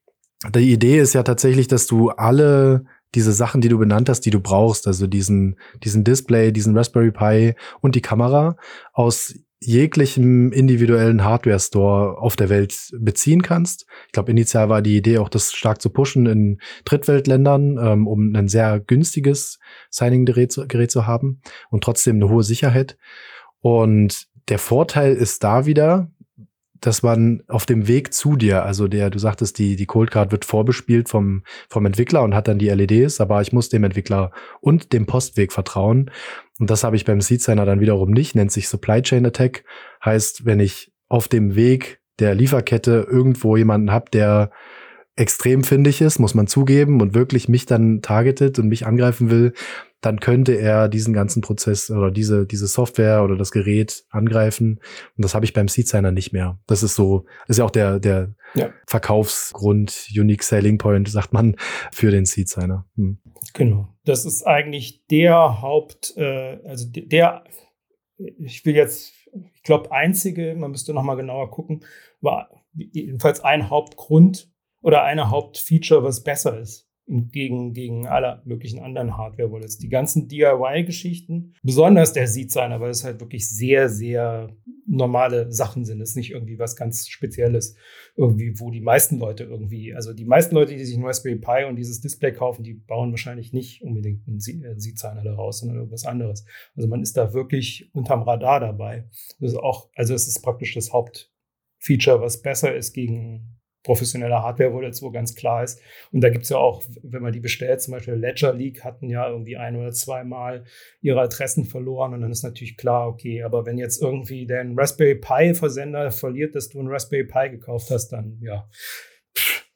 die 0.55 0.73
Idee 0.73 0.99
ist 0.99 1.15
ja 1.15 1.23
tatsächlich, 1.23 1.69
dass 1.69 1.87
du 1.87 2.11
alle 2.11 2.85
diese 3.15 3.33
Sachen, 3.33 3.61
die 3.61 3.69
du 3.69 3.79
benannt 3.79 4.09
hast, 4.09 4.21
die 4.21 4.31
du 4.31 4.41
brauchst, 4.41 4.87
also 4.87 5.07
diesen, 5.07 5.59
diesen 5.83 6.05
Display, 6.05 6.53
diesen 6.53 6.77
Raspberry 6.77 7.11
Pi 7.11 7.55
und 7.81 7.95
die 7.95 8.03
Kamera 8.03 8.57
aus 8.93 9.35
jeglichem 9.61 10.53
individuellen 10.53 11.25
Hardware-Store 11.25 12.19
auf 12.19 12.37
der 12.37 12.49
Welt 12.49 12.91
beziehen 12.99 13.43
kannst. 13.43 13.87
Ich 14.07 14.13
glaube, 14.13 14.31
initial 14.31 14.69
war 14.69 14.83
die 14.83 14.97
Idee 14.97 15.19
auch, 15.19 15.29
das 15.29 15.53
stark 15.53 15.83
zu 15.83 15.91
pushen 15.91 16.27
in 16.27 16.61
Drittweltländern, 16.85 17.79
ähm, 17.81 18.07
um 18.07 18.35
ein 18.35 18.49
sehr 18.49 18.81
günstiges 18.81 19.59
Signing-Gerät 19.91 20.53
zu, 20.53 20.67
Gerät 20.69 20.91
zu 20.91 21.07
haben 21.07 21.41
und 21.71 21.83
trotzdem 21.83 22.17
eine 22.17 22.29
hohe 22.29 22.45
Sicherheit. 22.45 22.97
Und 23.61 24.29
der 24.49 24.59
Vorteil 24.59 25.15
ist 25.15 25.43
da 25.43 25.67
wieder, 25.67 26.11
dass 26.81 27.03
man 27.03 27.43
auf 27.49 27.67
dem 27.67 27.89
Weg 27.89 28.13
zu 28.13 28.37
dir, 28.37 28.65
also 28.65 28.89
der, 28.89 29.11
du 29.11 29.19
sagtest, 29.19 29.59
die, 29.59 29.77
die 29.77 29.87
Cold 29.87 30.11
Card 30.11 30.33
wird 30.33 30.45
vorbespielt 30.45 31.09
vom, 31.09 31.43
vom 31.69 31.87
Entwickler 31.87 32.23
und 32.23 32.35
hat 32.35 32.49
dann 32.49 32.59
die 32.59 32.69
LEDs, 32.69 33.21
aber 33.21 33.41
ich 33.41 33.53
muss 33.53 33.69
dem 33.69 33.85
Entwickler 33.85 34.31
und 34.61 34.93
dem 34.93 35.07
Postweg 35.07 35.53
vertrauen. 35.53 36.11
Und 36.59 36.71
das 36.71 36.85
habe 36.85 36.97
ich 36.97 37.05
beim 37.05 37.21
Seed 37.21 37.43
Signer 37.43 37.67
dann 37.67 37.81
wiederum 37.81 38.11
nicht, 38.11 38.35
nennt 38.35 38.53
sich 38.53 38.69
Supply 38.69 39.03
Chain 39.03 39.27
Attack. 39.27 39.65
Heißt, 40.05 40.45
wenn 40.45 40.61
ich 40.61 40.93
auf 41.09 41.29
dem 41.29 41.55
Weg 41.55 42.01
der 42.19 42.35
Lieferkette 42.35 43.07
irgendwo 43.09 43.57
jemanden 43.57 43.91
habe, 43.91 44.11
der 44.11 44.51
extrem 45.17 45.65
findig 45.65 46.01
ist, 46.01 46.21
muss 46.21 46.35
man 46.35 46.47
zugeben, 46.47 47.01
und 47.01 47.15
wirklich 47.15 47.49
mich 47.49 47.67
dann 47.67 48.03
targetet 48.03 48.59
und 48.59 48.69
mich 48.69 48.87
angreifen 48.87 49.31
will, 49.31 49.53
dann 50.01 50.21
könnte 50.21 50.55
er 50.55 50.89
diesen 50.89 51.13
ganzen 51.13 51.43
Prozess 51.43 51.91
oder 51.91 52.11
diese, 52.11 52.47
diese 52.47 52.69
Software 52.69 53.25
oder 53.25 53.37
das 53.37 53.51
Gerät 53.51 54.05
angreifen. 54.11 54.81
Und 55.17 55.25
das 55.25 55.35
habe 55.35 55.45
ich 55.45 55.53
beim 55.53 55.67
Seed 55.67 55.89
Signer 55.89 56.13
nicht 56.13 56.33
mehr. 56.33 56.61
Das 56.67 56.83
ist 56.83 56.95
so, 56.95 57.27
ist 57.49 57.59
ja 57.59 57.65
auch 57.65 57.71
der, 57.71 57.99
der 57.99 58.35
ja. 58.55 58.71
Verkaufsgrund, 58.87 60.09
Unique 60.17 60.45
Selling 60.45 60.79
Point, 60.79 61.09
sagt 61.09 61.33
man, 61.33 61.57
für 61.93 62.11
den 62.11 62.27
Seed 62.27 62.49
Signer. 62.49 62.87
Hm. 62.95 63.19
Genau. 63.55 63.89
Das 64.05 64.25
ist 64.25 64.47
eigentlich 64.47 65.05
der 65.07 65.61
Haupt, 65.63 66.17
äh, 66.17 66.61
also 66.65 66.87
der, 66.89 67.45
ich 68.17 68.65
will 68.65 68.77
jetzt, 68.77 69.13
ich 69.55 69.63
glaube, 69.65 69.91
einzige, 69.91 70.55
man 70.55 70.71
müsste 70.71 70.95
noch 70.95 71.03
mal 71.03 71.17
genauer 71.17 71.51
gucken, 71.51 71.85
war 72.21 72.51
jedenfalls 72.73 73.41
ein 73.41 73.69
Hauptgrund 73.69 74.49
oder 74.81 75.03
eine 75.03 75.31
Hauptfeature, 75.31 76.05
was 76.05 76.23
besser 76.23 76.61
ist 76.61 76.88
gegen, 77.09 77.73
gegen 77.73 78.07
alle 78.07 78.43
möglichen 78.45 78.81
anderen 78.81 79.17
Hardware-Wallets. 79.17 79.79
Die 79.79 79.89
ganzen 79.89 80.29
DIY-Geschichten, 80.29 81.55
besonders 81.63 82.13
der 82.13 82.27
Seed 82.27 82.53
Signer, 82.53 82.81
weil 82.81 82.91
es 82.91 83.03
halt 83.03 83.21
wirklich 83.21 83.49
sehr, 83.49 83.89
sehr 83.89 84.55
normale 84.87 85.51
Sachen 85.51 85.85
sind. 85.85 86.01
Es 86.03 86.11
ist 86.11 86.17
nicht 86.17 86.33
irgendwie 86.33 86.59
was 86.59 86.77
ganz 86.77 87.09
Spezielles, 87.09 87.77
irgendwie, 88.15 88.59
wo 88.61 88.71
die 88.71 88.81
meisten 88.81 89.19
Leute 89.19 89.45
irgendwie, 89.45 89.95
also 89.95 90.13
die 90.13 90.27
meisten 90.27 90.55
Leute, 90.55 90.77
die 90.77 90.85
sich 90.85 90.97
ein 90.97 91.05
Raspberry 91.05 91.37
Pi 91.37 91.65
und 91.67 91.77
dieses 91.77 92.01
Display 92.01 92.33
kaufen, 92.33 92.63
die 92.63 92.75
bauen 92.75 93.11
wahrscheinlich 93.11 93.53
nicht 93.53 93.83
unbedingt 93.83 94.27
einen 94.29 94.39
äh, 94.39 94.79
Seed 94.79 94.99
Signer 94.99 95.25
daraus, 95.25 95.61
sondern 95.61 95.79
irgendwas 95.79 96.05
anderes. 96.05 96.45
Also 96.77 96.89
man 96.89 97.03
ist 97.03 97.17
da 97.17 97.33
wirklich 97.33 97.91
unterm 97.95 98.23
Radar 98.23 98.61
dabei. 98.61 99.09
Das 99.41 99.53
ist 99.53 99.59
auch, 99.59 99.89
also 99.95 100.13
es 100.15 100.29
ist 100.29 100.43
praktisch 100.43 100.75
das 100.75 100.93
Hauptfeature, 100.93 102.21
was 102.21 102.43
besser 102.43 102.75
ist 102.75 102.93
gegen 102.93 103.58
professioneller 103.89 104.43
Hardware, 104.43 104.75
wo 104.75 104.83
das 104.83 104.99
so 104.99 105.11
ganz 105.11 105.35
klar 105.35 105.65
ist. 105.65 105.81
Und 106.13 106.21
da 106.21 106.29
gibt 106.29 106.45
es 106.45 106.51
ja 106.51 106.59
auch, 106.59 106.83
wenn 107.03 107.23
man 107.23 107.33
die 107.33 107.41
bestellt, 107.41 107.81
zum 107.81 107.93
Beispiel 107.93 108.13
Ledger 108.13 108.53
League 108.53 108.85
hatten 108.85 109.09
ja 109.09 109.27
irgendwie 109.27 109.57
ein 109.57 109.77
oder 109.77 109.93
zweimal 109.93 110.65
ihre 111.01 111.23
Adressen 111.23 111.65
verloren. 111.65 112.13
Und 112.13 112.21
dann 112.21 112.31
ist 112.31 112.43
natürlich 112.43 112.77
klar, 112.77 113.09
okay, 113.09 113.43
aber 113.43 113.65
wenn 113.65 113.79
jetzt 113.79 114.03
irgendwie 114.03 114.47
dein 114.47 114.79
Raspberry 114.79 115.15
Pi 115.15 115.55
Versender 115.55 116.11
verliert, 116.11 116.55
dass 116.55 116.69
du 116.69 116.83
ein 116.83 116.89
Raspberry 116.89 117.25
Pi 117.25 117.49
gekauft 117.49 117.91
hast, 117.91 118.11
dann 118.11 118.39
ja, 118.43 118.69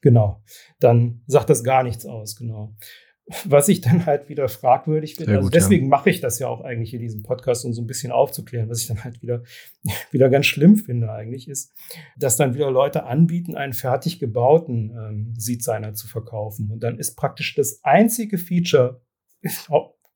genau, 0.03 0.43
dann 0.79 1.23
sagt 1.27 1.49
das 1.49 1.65
gar 1.65 1.83
nichts 1.83 2.05
aus, 2.05 2.37
genau 2.37 2.77
was 3.45 3.69
ich 3.69 3.81
dann 3.81 4.05
halt 4.05 4.29
wieder 4.29 4.49
fragwürdig 4.49 5.15
finde. 5.15 5.37
Also 5.37 5.49
deswegen 5.49 5.85
ja. 5.85 5.91
mache 5.91 6.11
ich 6.11 6.21
das 6.21 6.39
ja 6.39 6.49
auch 6.49 6.61
eigentlich 6.61 6.91
hier 6.91 6.99
diesen 6.99 7.23
Podcast, 7.23 7.65
um 7.65 7.73
so 7.73 7.81
ein 7.81 7.87
bisschen 7.87 8.11
aufzuklären. 8.11 8.69
Was 8.69 8.81
ich 8.81 8.89
dann 8.89 9.05
halt 9.05 9.23
wieder, 9.23 9.43
wieder 10.11 10.29
ganz 10.29 10.47
schlimm 10.47 10.77
finde 10.77 11.11
eigentlich, 11.11 11.49
ist, 11.49 11.73
dass 12.17 12.37
dann 12.37 12.55
wieder 12.55 12.71
Leute 12.71 13.05
anbieten, 13.05 13.57
einen 13.57 13.73
fertig 13.73 14.19
gebauten 14.19 14.91
ähm, 14.91 15.35
Seed-Signer 15.37 15.95
zu 15.95 16.09
verkaufen. 16.09 16.71
Und 16.71 16.83
dann 16.83 16.99
ist 16.99 17.17
praktisch 17.17 17.55
das 17.55 17.81
einzige 17.85 18.39
Feature, 18.39 19.01
ich 19.41 19.57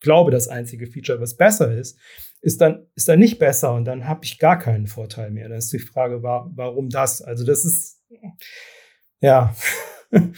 glaube 0.00 0.30
das 0.30 0.48
einzige 0.48 0.86
Feature, 0.86 1.20
was 1.20 1.36
besser 1.36 1.72
ist, 1.72 1.98
ist 2.42 2.60
dann, 2.60 2.86
ist 2.94 3.08
dann 3.08 3.18
nicht 3.18 3.38
besser 3.38 3.74
und 3.74 3.84
dann 3.86 4.06
habe 4.06 4.24
ich 4.24 4.38
gar 4.38 4.58
keinen 4.58 4.86
Vorteil 4.86 5.30
mehr. 5.30 5.48
Dann 5.48 5.58
ist 5.58 5.72
die 5.72 5.78
Frage, 5.78 6.22
warum 6.22 6.90
das? 6.90 7.22
Also 7.22 7.44
das 7.44 7.64
ist, 7.64 8.04
ja. 9.20 9.54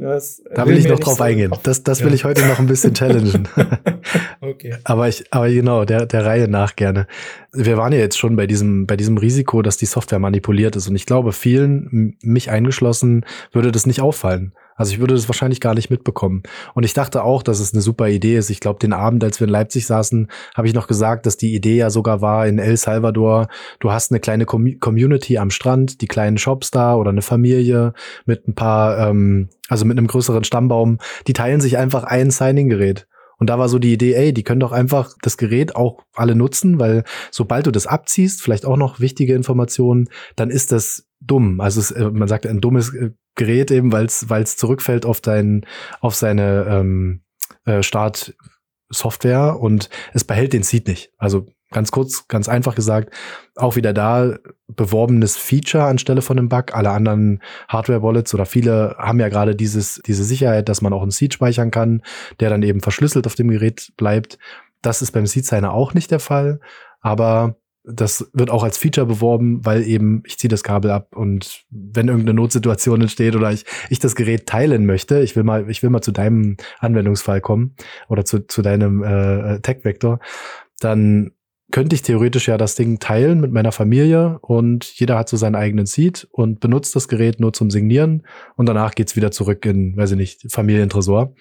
Das 0.00 0.40
da 0.54 0.64
will, 0.64 0.74
will 0.74 0.78
ich 0.78 0.88
noch 0.88 1.00
drauf 1.00 1.20
eingehen. 1.20 1.52
Das, 1.64 1.82
das 1.82 2.02
will 2.02 2.10
ja. 2.10 2.14
ich 2.14 2.24
heute 2.24 2.46
noch 2.46 2.60
ein 2.60 2.66
bisschen 2.66 2.94
challengen. 2.94 3.48
okay. 4.40 4.76
Aber 4.84 5.08
ich, 5.08 5.24
aber 5.32 5.50
genau, 5.50 5.84
der, 5.84 6.06
der 6.06 6.24
Reihe 6.24 6.46
nach 6.46 6.76
gerne. 6.76 7.08
Wir 7.52 7.76
waren 7.76 7.92
ja 7.92 7.98
jetzt 7.98 8.16
schon 8.16 8.36
bei 8.36 8.46
diesem, 8.46 8.86
bei 8.86 8.96
diesem 8.96 9.18
Risiko, 9.18 9.60
dass 9.60 9.76
die 9.76 9.86
Software 9.86 10.20
manipuliert 10.20 10.76
ist. 10.76 10.88
Und 10.88 10.94
ich 10.94 11.04
glaube, 11.04 11.32
vielen, 11.32 12.16
mich 12.22 12.50
eingeschlossen, 12.50 13.24
würde 13.50 13.72
das 13.72 13.86
nicht 13.86 14.00
auffallen. 14.00 14.52
Also 14.78 14.92
ich 14.92 15.00
würde 15.00 15.14
das 15.14 15.28
wahrscheinlich 15.28 15.60
gar 15.60 15.74
nicht 15.74 15.90
mitbekommen. 15.90 16.44
Und 16.74 16.84
ich 16.84 16.94
dachte 16.94 17.24
auch, 17.24 17.42
dass 17.42 17.58
es 17.60 17.74
eine 17.74 17.82
super 17.82 18.08
Idee 18.08 18.36
ist. 18.36 18.48
Ich 18.48 18.60
glaube, 18.60 18.78
den 18.78 18.92
Abend, 18.92 19.22
als 19.24 19.40
wir 19.40 19.46
in 19.46 19.52
Leipzig 19.52 19.86
saßen, 19.86 20.28
habe 20.54 20.68
ich 20.68 20.74
noch 20.74 20.86
gesagt, 20.86 21.26
dass 21.26 21.36
die 21.36 21.54
Idee 21.54 21.76
ja 21.76 21.90
sogar 21.90 22.22
war 22.22 22.46
in 22.46 22.58
El 22.58 22.76
Salvador. 22.76 23.48
Du 23.80 23.90
hast 23.90 24.12
eine 24.12 24.20
kleine 24.20 24.46
Com 24.46 24.78
Community 24.78 25.36
am 25.36 25.50
Strand, 25.50 26.00
die 26.00 26.06
kleinen 26.06 26.38
Shops 26.38 26.70
da 26.70 26.94
oder 26.94 27.10
eine 27.10 27.22
Familie 27.22 27.92
mit 28.24 28.46
ein 28.46 28.54
paar, 28.54 29.08
ähm, 29.08 29.48
also 29.68 29.84
mit 29.84 29.98
einem 29.98 30.06
größeren 30.06 30.44
Stammbaum. 30.44 30.98
Die 31.26 31.32
teilen 31.32 31.60
sich 31.60 31.76
einfach 31.76 32.04
ein 32.04 32.30
Signing-Gerät. 32.30 33.08
Und 33.38 33.50
da 33.50 33.58
war 33.58 33.68
so 33.68 33.78
die 33.78 33.92
Idee, 33.92 34.14
ey, 34.14 34.32
die 34.32 34.42
können 34.42 34.60
doch 34.60 34.72
einfach 34.72 35.14
das 35.22 35.36
Gerät 35.36 35.76
auch 35.76 36.02
alle 36.14 36.34
nutzen, 36.34 36.80
weil 36.80 37.04
sobald 37.30 37.66
du 37.66 37.70
das 37.70 37.86
abziehst, 37.86 38.42
vielleicht 38.42 38.66
auch 38.66 38.76
noch 38.76 39.00
wichtige 39.00 39.34
Informationen, 39.34 40.08
dann 40.34 40.50
ist 40.50 40.72
das 40.72 41.06
dumm. 41.20 41.60
Also 41.60 41.80
es, 41.80 41.90
äh, 41.90 42.10
man 42.10 42.28
sagt 42.28 42.46
ein 42.46 42.60
dummes 42.60 42.92
äh, 42.94 43.10
Gerät 43.38 43.70
eben, 43.70 43.92
weil 43.92 44.04
es 44.06 44.56
zurückfällt 44.58 45.06
auf 45.06 45.22
dein, 45.22 45.64
auf 46.00 46.14
seine 46.14 46.66
ähm, 46.68 47.22
äh, 47.64 47.82
Startsoftware 47.82 49.58
und 49.58 49.88
es 50.12 50.24
behält 50.24 50.52
den 50.52 50.62
Seed 50.62 50.86
nicht. 50.88 51.12
Also 51.16 51.46
ganz 51.70 51.90
kurz, 51.90 52.28
ganz 52.28 52.48
einfach 52.48 52.74
gesagt, 52.74 53.14
auch 53.56 53.76
wieder 53.76 53.92
da 53.92 54.36
beworbenes 54.68 55.36
Feature 55.36 55.84
anstelle 55.84 56.22
von 56.22 56.38
einem 56.38 56.48
Bug. 56.48 56.74
Alle 56.74 56.90
anderen 56.90 57.42
Hardware-Wallets 57.68 58.34
oder 58.34 58.46
viele 58.46 58.96
haben 58.98 59.20
ja 59.20 59.28
gerade 59.28 59.54
dieses, 59.54 60.00
diese 60.06 60.24
Sicherheit, 60.24 60.68
dass 60.68 60.82
man 60.82 60.92
auch 60.92 61.02
einen 61.02 61.10
Seed 61.10 61.34
speichern 61.34 61.70
kann, 61.70 62.02
der 62.40 62.50
dann 62.50 62.62
eben 62.62 62.80
verschlüsselt 62.80 63.26
auf 63.26 63.34
dem 63.34 63.48
Gerät 63.48 63.92
bleibt. 63.96 64.38
Das 64.82 65.02
ist 65.02 65.12
beim 65.12 65.26
Seed 65.26 65.46
Signer 65.46 65.72
auch 65.72 65.94
nicht 65.94 66.10
der 66.10 66.20
Fall. 66.20 66.60
Aber 67.00 67.56
das 67.84 68.30
wird 68.32 68.50
auch 68.50 68.64
als 68.64 68.76
Feature 68.76 69.06
beworben, 69.06 69.64
weil 69.64 69.82
eben 69.82 70.22
ich 70.26 70.38
ziehe 70.38 70.48
das 70.48 70.62
Kabel 70.62 70.90
ab 70.90 71.16
und 71.16 71.64
wenn 71.70 72.08
irgendeine 72.08 72.34
Notsituation 72.34 73.00
entsteht 73.00 73.34
oder 73.34 73.52
ich, 73.52 73.64
ich 73.88 73.98
das 73.98 74.14
Gerät 74.14 74.46
teilen 74.46 74.84
möchte, 74.84 75.20
ich 75.20 75.36
will 75.36 75.44
mal, 75.44 75.70
ich 75.70 75.82
will 75.82 75.90
mal 75.90 76.02
zu 76.02 76.12
deinem 76.12 76.56
Anwendungsfall 76.80 77.40
kommen 77.40 77.74
oder 78.08 78.24
zu, 78.24 78.46
zu 78.46 78.62
deinem 78.62 79.02
äh, 79.02 79.60
Tech-Vektor, 79.60 80.20
dann 80.80 81.32
könnte 81.70 81.94
ich 81.94 82.02
theoretisch 82.02 82.48
ja 82.48 82.56
das 82.56 82.74
Ding 82.74 82.98
teilen 82.98 83.40
mit 83.40 83.52
meiner 83.52 83.72
Familie 83.72 84.38
und 84.40 84.84
jeder 84.84 85.18
hat 85.18 85.28
so 85.28 85.36
seinen 85.36 85.54
eigenen 85.54 85.86
Seed 85.86 86.26
und 86.30 86.60
benutzt 86.60 86.96
das 86.96 87.08
Gerät 87.08 87.40
nur 87.40 87.52
zum 87.52 87.70
Signieren 87.70 88.26
und 88.56 88.66
danach 88.66 88.94
geht's 88.94 89.16
wieder 89.16 89.30
zurück 89.30 89.64
in, 89.66 89.96
weiß 89.96 90.12
ich 90.12 90.16
nicht, 90.16 90.52
Familientresor. 90.52 91.34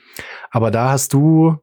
Aber 0.52 0.69
da 0.69 0.91
hast 0.91 1.13
du 1.13 1.58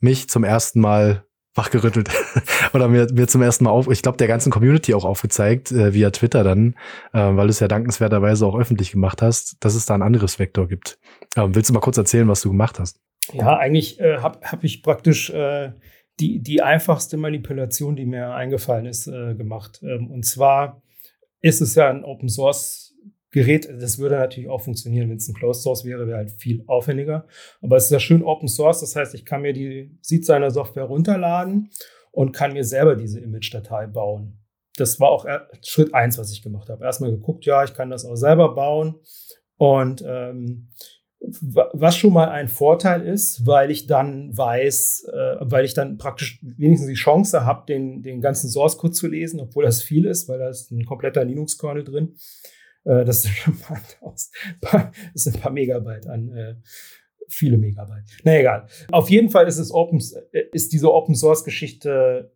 mich 0.00 0.28
zum 0.28 0.44
ersten 0.44 0.80
Mal 0.80 1.24
wachgerüttelt 1.58 2.08
oder 2.72 2.88
mir, 2.88 3.06
mir 3.12 3.28
zum 3.28 3.42
ersten 3.42 3.64
Mal 3.64 3.70
auf, 3.70 3.90
ich 3.90 4.00
glaube, 4.00 4.16
der 4.16 4.28
ganzen 4.28 4.50
Community 4.50 4.94
auch 4.94 5.04
aufgezeigt, 5.04 5.70
äh, 5.72 5.92
via 5.92 6.10
Twitter 6.10 6.42
dann, 6.42 6.74
äh, 7.12 7.18
weil 7.18 7.46
du 7.46 7.50
es 7.50 7.60
ja 7.60 7.68
dankenswerterweise 7.68 8.46
auch 8.46 8.58
öffentlich 8.58 8.92
gemacht 8.92 9.20
hast, 9.20 9.56
dass 9.60 9.74
es 9.74 9.84
da 9.84 9.94
ein 9.94 10.02
anderes 10.02 10.38
Vektor 10.38 10.68
gibt. 10.68 10.98
Ähm, 11.36 11.54
willst 11.54 11.68
du 11.68 11.74
mal 11.74 11.80
kurz 11.80 11.98
erzählen, 11.98 12.28
was 12.28 12.40
du 12.40 12.48
gemacht 12.48 12.78
hast? 12.78 12.98
Ja, 13.32 13.58
eigentlich 13.58 14.00
äh, 14.00 14.18
habe 14.18 14.40
hab 14.42 14.64
ich 14.64 14.82
praktisch 14.82 15.28
äh, 15.28 15.72
die, 16.18 16.40
die 16.40 16.62
einfachste 16.62 17.16
Manipulation, 17.16 17.96
die 17.96 18.06
mir 18.06 18.34
eingefallen 18.34 18.86
ist, 18.86 19.06
äh, 19.06 19.34
gemacht. 19.34 19.80
Ähm, 19.82 20.10
und 20.10 20.24
zwar 20.24 20.82
ist 21.40 21.60
es 21.60 21.74
ja 21.74 21.90
ein 21.90 22.04
Open 22.04 22.28
Source 22.28 22.87
Gerät, 23.30 23.68
das 23.80 23.98
würde 23.98 24.16
natürlich 24.16 24.48
auch 24.48 24.62
funktionieren, 24.62 25.10
wenn 25.10 25.18
es 25.18 25.28
ein 25.28 25.34
Closed 25.34 25.62
Source 25.62 25.84
wäre, 25.84 26.06
wäre 26.06 26.16
halt 26.16 26.30
viel 26.30 26.64
aufwendiger. 26.66 27.26
Aber 27.60 27.76
es 27.76 27.84
ist 27.84 27.90
ja 27.90 28.00
schön 28.00 28.22
Open 28.22 28.48
Source, 28.48 28.80
das 28.80 28.96
heißt, 28.96 29.14
ich 29.14 29.24
kann 29.24 29.42
mir 29.42 29.52
die 29.52 29.98
Seed 30.00 30.24
seiner 30.24 30.50
Software 30.50 30.84
runterladen 30.84 31.70
und 32.10 32.32
kann 32.32 32.54
mir 32.54 32.64
selber 32.64 32.96
diese 32.96 33.20
Image-Datei 33.20 33.86
bauen. 33.86 34.38
Das 34.76 34.98
war 34.98 35.10
auch 35.10 35.26
Schritt 35.62 35.92
eins, 35.92 36.18
was 36.18 36.32
ich 36.32 36.42
gemacht 36.42 36.70
habe. 36.70 36.84
Erstmal 36.84 37.10
geguckt, 37.10 37.44
ja, 37.44 37.64
ich 37.64 37.74
kann 37.74 37.90
das 37.90 38.04
auch 38.04 38.16
selber 38.16 38.54
bauen. 38.54 39.00
Und 39.56 40.04
ähm, 40.06 40.70
was 41.20 41.96
schon 41.96 42.12
mal 42.12 42.28
ein 42.28 42.48
Vorteil 42.48 43.04
ist, 43.04 43.44
weil 43.44 43.70
ich 43.72 43.86
dann 43.86 44.36
weiß, 44.36 45.10
äh, 45.12 45.36
weil 45.40 45.64
ich 45.64 45.74
dann 45.74 45.98
praktisch 45.98 46.40
wenigstens 46.42 46.88
die 46.88 46.94
Chance 46.94 47.44
habe, 47.44 47.66
den, 47.66 48.02
den 48.02 48.20
ganzen 48.20 48.48
Source 48.48 48.78
Code 48.78 48.92
zu 48.92 49.08
lesen, 49.08 49.40
obwohl 49.40 49.64
das 49.64 49.82
viel 49.82 50.06
ist, 50.06 50.28
weil 50.28 50.38
da 50.38 50.48
ist 50.48 50.70
ein 50.70 50.84
kompletter 50.84 51.24
Linux-Kernel 51.24 51.82
drin. 51.82 52.14
Äh, 52.88 53.04
das, 53.04 53.22
sind 53.22 53.34
ein 53.46 53.58
paar, 54.60 54.92
das 55.12 55.22
sind 55.24 55.36
ein 55.36 55.40
paar 55.40 55.52
Megabyte 55.52 56.06
an 56.06 56.28
äh, 56.30 56.54
viele 57.28 57.58
Megabyte. 57.58 58.04
Na 58.24 58.38
egal. 58.38 58.66
Auf 58.90 59.10
jeden 59.10 59.28
Fall 59.28 59.46
ist 59.46 59.58
es 59.58 59.70
Open, 59.72 60.02
äh, 60.32 60.44
ist 60.52 60.72
diese 60.72 60.92
Open 60.92 61.14
Source 61.14 61.44
Geschichte 61.44 62.32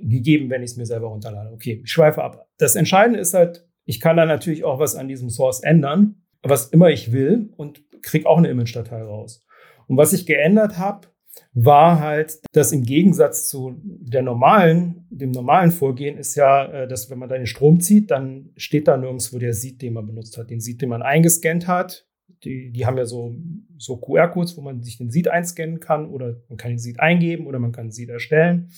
gegeben, 0.00 0.50
wenn 0.50 0.62
ich 0.62 0.72
es 0.72 0.76
mir 0.76 0.86
selber 0.86 1.06
runterlade. 1.06 1.52
Okay, 1.52 1.80
ich 1.84 1.90
schweife 1.90 2.22
ab. 2.22 2.48
Das 2.58 2.74
Entscheidende 2.74 3.20
ist 3.20 3.32
halt, 3.32 3.64
ich 3.84 4.00
kann 4.00 4.16
da 4.16 4.26
natürlich 4.26 4.64
auch 4.64 4.80
was 4.80 4.96
an 4.96 5.06
diesem 5.06 5.30
Source 5.30 5.62
ändern, 5.62 6.24
was 6.42 6.66
immer 6.66 6.90
ich 6.90 7.12
will 7.12 7.52
und 7.56 7.80
kriege 8.02 8.28
auch 8.28 8.38
eine 8.38 8.48
Image-Datei 8.48 9.02
raus. 9.02 9.46
Und 9.86 9.96
was 9.96 10.12
ich 10.12 10.26
geändert 10.26 10.78
habe, 10.78 11.08
war 11.54 12.00
halt, 12.00 12.40
dass 12.52 12.72
im 12.72 12.82
Gegensatz 12.82 13.48
zu 13.48 13.74
der 13.84 14.22
normalen, 14.22 15.06
dem 15.10 15.30
normalen 15.30 15.70
Vorgehen 15.70 16.16
ist 16.18 16.34
ja, 16.34 16.64
äh, 16.64 16.88
dass 16.88 17.10
wenn 17.10 17.18
man 17.18 17.28
da 17.28 17.36
den 17.36 17.46
Strom 17.46 17.80
zieht, 17.80 18.10
dann 18.10 18.50
steht 18.56 18.88
da 18.88 18.96
nirgendwo 18.96 19.38
der 19.38 19.52
Seed, 19.52 19.82
den 19.82 19.94
man 19.94 20.06
benutzt 20.06 20.36
hat. 20.38 20.50
Den 20.50 20.60
Seed, 20.60 20.80
den 20.82 20.88
man 20.88 21.02
eingescannt 21.02 21.68
hat. 21.68 22.06
Die, 22.44 22.72
die 22.72 22.86
haben 22.86 22.98
ja 22.98 23.04
so, 23.04 23.34
so 23.78 23.98
QR-Codes, 23.98 24.56
wo 24.56 24.62
man 24.62 24.82
sich 24.82 24.98
den 24.98 25.10
Seed 25.10 25.28
einscannen 25.28 25.78
kann 25.78 26.06
oder 26.06 26.40
man 26.48 26.56
kann 26.56 26.72
den 26.72 26.78
Seed 26.78 26.98
eingeben 27.00 27.46
oder 27.46 27.58
man 27.58 27.72
kann 27.72 27.86
den 27.86 27.92
Seed 27.92 28.08
erstellen. 28.08 28.70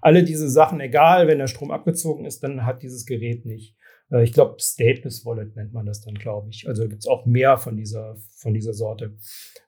Alle 0.00 0.24
diese 0.24 0.50
Sachen, 0.50 0.80
egal, 0.80 1.28
wenn 1.28 1.38
der 1.38 1.46
Strom 1.46 1.70
abgezogen 1.70 2.24
ist, 2.24 2.42
dann 2.42 2.66
hat 2.66 2.82
dieses 2.82 3.06
Gerät 3.06 3.46
nicht. 3.46 3.76
Äh, 4.10 4.24
ich 4.24 4.32
glaube, 4.32 4.56
Stateless 4.58 5.24
Wallet 5.24 5.56
nennt 5.56 5.72
man 5.72 5.86
das 5.86 6.00
dann, 6.00 6.14
glaube 6.14 6.48
ich. 6.50 6.66
Also 6.68 6.88
gibt 6.88 7.02
es 7.02 7.06
auch 7.06 7.26
mehr 7.26 7.56
von 7.56 7.76
dieser, 7.76 8.16
von 8.36 8.54
dieser 8.54 8.72
Sorte. 8.72 9.16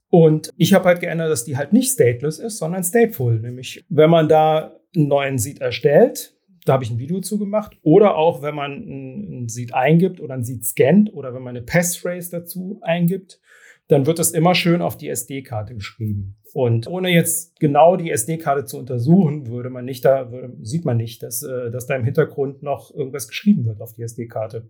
Und 0.09 0.51
ich 0.57 0.73
habe 0.73 0.85
halt 0.87 1.01
geändert, 1.01 1.31
dass 1.31 1.45
die 1.45 1.57
halt 1.57 1.73
nicht 1.73 1.93
stateless 1.93 2.39
ist, 2.39 2.59
sondern 2.59 2.85
stateful. 2.85 3.41
Nämlich, 3.41 3.85
wenn 3.89 4.11
man 4.11 4.29
da 4.29 4.77
einen 4.95 5.09
neuen 5.09 5.39
Seed 5.39 5.61
erstellt, 5.61 6.37
da 6.65 6.75
habe 6.75 6.85
ich 6.85 6.91
ein 6.91 6.99
Video 6.99 7.21
zu 7.21 7.39
gemacht, 7.39 7.77
oder 7.83 8.17
auch, 8.17 8.43
wenn 8.43 8.55
man 8.55 8.73
einen 8.73 9.49
Seed 9.49 9.73
eingibt 9.75 10.21
oder 10.21 10.35
einen 10.35 10.45
Seed 10.45 10.65
scannt 10.65 11.13
oder 11.15 11.33
wenn 11.33 11.43
man 11.43 11.57
eine 11.57 11.65
Passphrase 11.65 12.31
dazu 12.31 12.81
eingibt, 12.83 13.41
dann 13.89 14.07
wird 14.07 14.19
das 14.19 14.33
immer 14.33 14.55
schön 14.55 14.83
auf 14.83 14.97
die 14.97 15.09
SD-Karte 15.09 15.75
geschrieben. 15.75 16.37
Und 16.53 16.89
ohne 16.89 17.11
jetzt 17.11 17.59
genau 17.61 17.97
die 17.97 18.11
SD-Karte 18.11 18.65
zu 18.65 18.79
untersuchen, 18.79 19.47
würde 19.47 19.71
man 19.71 19.85
nicht 19.85 20.05
da, 20.05 20.33
würde, 20.33 20.57
sieht 20.63 20.85
man 20.85 20.97
nicht, 20.97 21.23
dass, 21.23 21.43
äh, 21.43 21.71
dass 21.71 21.87
da 21.87 21.95
im 21.95 22.05
Hintergrund 22.05 22.63
noch 22.63 22.93
irgendwas 22.93 23.29
geschrieben 23.29 23.67
wird 23.67 23.81
auf 23.81 23.93
die 23.93 24.03
SD-Karte. 24.03 24.69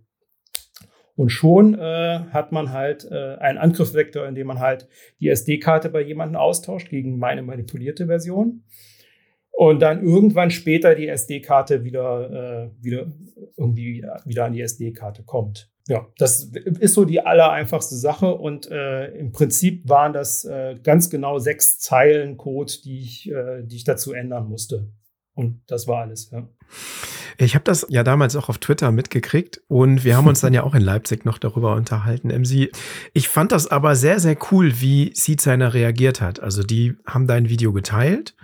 Und 1.17 1.31
schon 1.31 1.75
äh, 1.75 2.21
hat 2.31 2.53
man 2.53 2.73
halt 2.73 3.09
äh, 3.11 3.37
einen 3.37 3.59
Angriffsvektor, 3.59 4.29
in 4.29 4.35
dem 4.35 4.47
man 4.47 4.61
halt 4.61 4.87
die 5.19 5.29
SD-Karte 5.29 5.89
bei 5.89 6.03
jemandem 6.03 6.37
austauscht 6.37 6.91
gegen 6.91 7.19
meine 7.19 7.43
manipulierte 7.43 8.07
Version. 8.07 8.65
Und 9.51 9.81
dann 9.81 10.05
irgendwann 10.05 10.51
später 10.51 10.95
die 10.95 11.09
SD-Karte 11.09 11.83
wieder, 11.83 12.69
äh, 12.71 12.85
wieder 12.85 13.07
irgendwie 13.57 14.05
wieder 14.27 14.45
an 14.45 14.53
die 14.53 14.61
SD-Karte 14.61 15.23
kommt. 15.23 15.71
Ja, 15.89 16.07
das 16.19 16.51
ist 16.81 16.93
so 16.95 17.07
die 17.07 17.21
allereinfachste 17.21 17.95
Sache 17.95 18.35
und 18.35 18.71
äh, 18.71 19.07
im 19.13 19.33
Prinzip 19.33 19.89
waren 19.89 20.13
das 20.13 20.45
äh, 20.45 20.77
ganz 20.83 21.09
genau 21.09 21.39
sechs 21.39 21.79
Zeilen 21.79 22.37
Code, 22.37 22.73
die 22.85 22.99
ich, 22.99 23.31
äh, 23.31 23.63
die 23.63 23.77
ich 23.77 23.85
dazu 23.85 24.13
ändern 24.13 24.49
musste. 24.49 24.91
Und 25.33 25.63
das 25.69 25.87
war 25.87 26.03
alles. 26.03 26.31
Ja. 26.33 26.49
Ich 27.39 27.55
habe 27.55 27.65
das 27.65 27.87
ja 27.89 28.03
damals 28.03 28.37
auch 28.37 28.49
auf 28.49 28.59
Twitter 28.59 28.93
mitgekriegt 28.93 29.61
und 29.69 30.05
wir 30.05 30.17
haben 30.17 30.27
uns 30.27 30.41
dann 30.41 30.55
ja 30.55 30.63
auch 30.63 30.75
in 30.75 30.83
Leipzig 30.83 31.25
noch 31.25 31.39
darüber 31.39 31.75
unterhalten. 31.75 32.29
MC, 32.29 32.71
ich 33.13 33.29
fand 33.29 33.53
das 33.53 33.67
aber 33.67 33.97
sehr, 33.97 34.21
sehr 34.21 34.37
cool, 34.51 34.81
wie 34.81 35.13
Seedsigner 35.15 35.75
reagiert 35.75 36.21
hat. 36.21 36.41
Also 36.41 36.63
die 36.63 36.97
haben 37.07 37.27
dein 37.27 37.49
Video 37.49 37.73
geteilt 37.73 38.35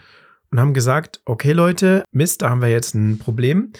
und 0.51 0.61
haben 0.61 0.75
gesagt, 0.75 1.21
okay 1.25 1.53
Leute, 1.53 2.05
Mist, 2.13 2.43
da 2.43 2.51
haben 2.51 2.61
wir 2.61 2.69
jetzt 2.69 2.95
ein 2.95 3.19
Problem. 3.19 3.73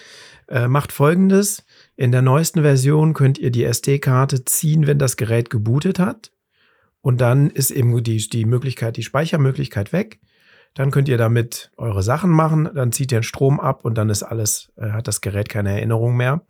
Äh, 0.49 0.69
macht 0.69 0.93
folgendes 0.93 1.65
in 1.97 2.11
der 2.11 2.23
neuesten 2.23 2.63
Version 2.63 3.15
könnt 3.15 3.39
ihr 3.39 3.51
die 3.51 3.65
SD-Karte 3.65 4.45
ziehen, 4.45 4.87
wenn 4.87 4.99
das 4.99 5.17
Gerät 5.17 5.51
gebootet 5.51 5.99
hat. 5.99 6.33
Und 7.01 7.21
dann 7.21 7.51
ist 7.51 7.71
eben 7.71 8.03
die, 8.03 8.17
die 8.17 8.45
Möglichkeit, 8.45 8.97
die 8.97 9.03
Speichermöglichkeit 9.03 9.93
weg. 9.93 10.21
Dann 10.75 10.91
könnt 10.91 11.09
ihr 11.09 11.19
damit 11.19 11.71
eure 11.77 12.03
Sachen 12.03 12.31
machen, 12.31 12.71
dann 12.75 12.93
zieht 12.93 13.13
ihr 13.13 13.21
den 13.21 13.25
Strom 13.25 13.61
ab 13.61 13.85
und 13.85 13.97
dann 13.99 14.11
ist 14.11 14.23
alles, 14.23 14.73
äh, 14.77 14.91
hat 14.91 15.09
das 15.09 15.21
Gerät 15.21 15.49
keine 15.49 15.73
Erinnerung 15.73 16.17
mehr. 16.17 16.43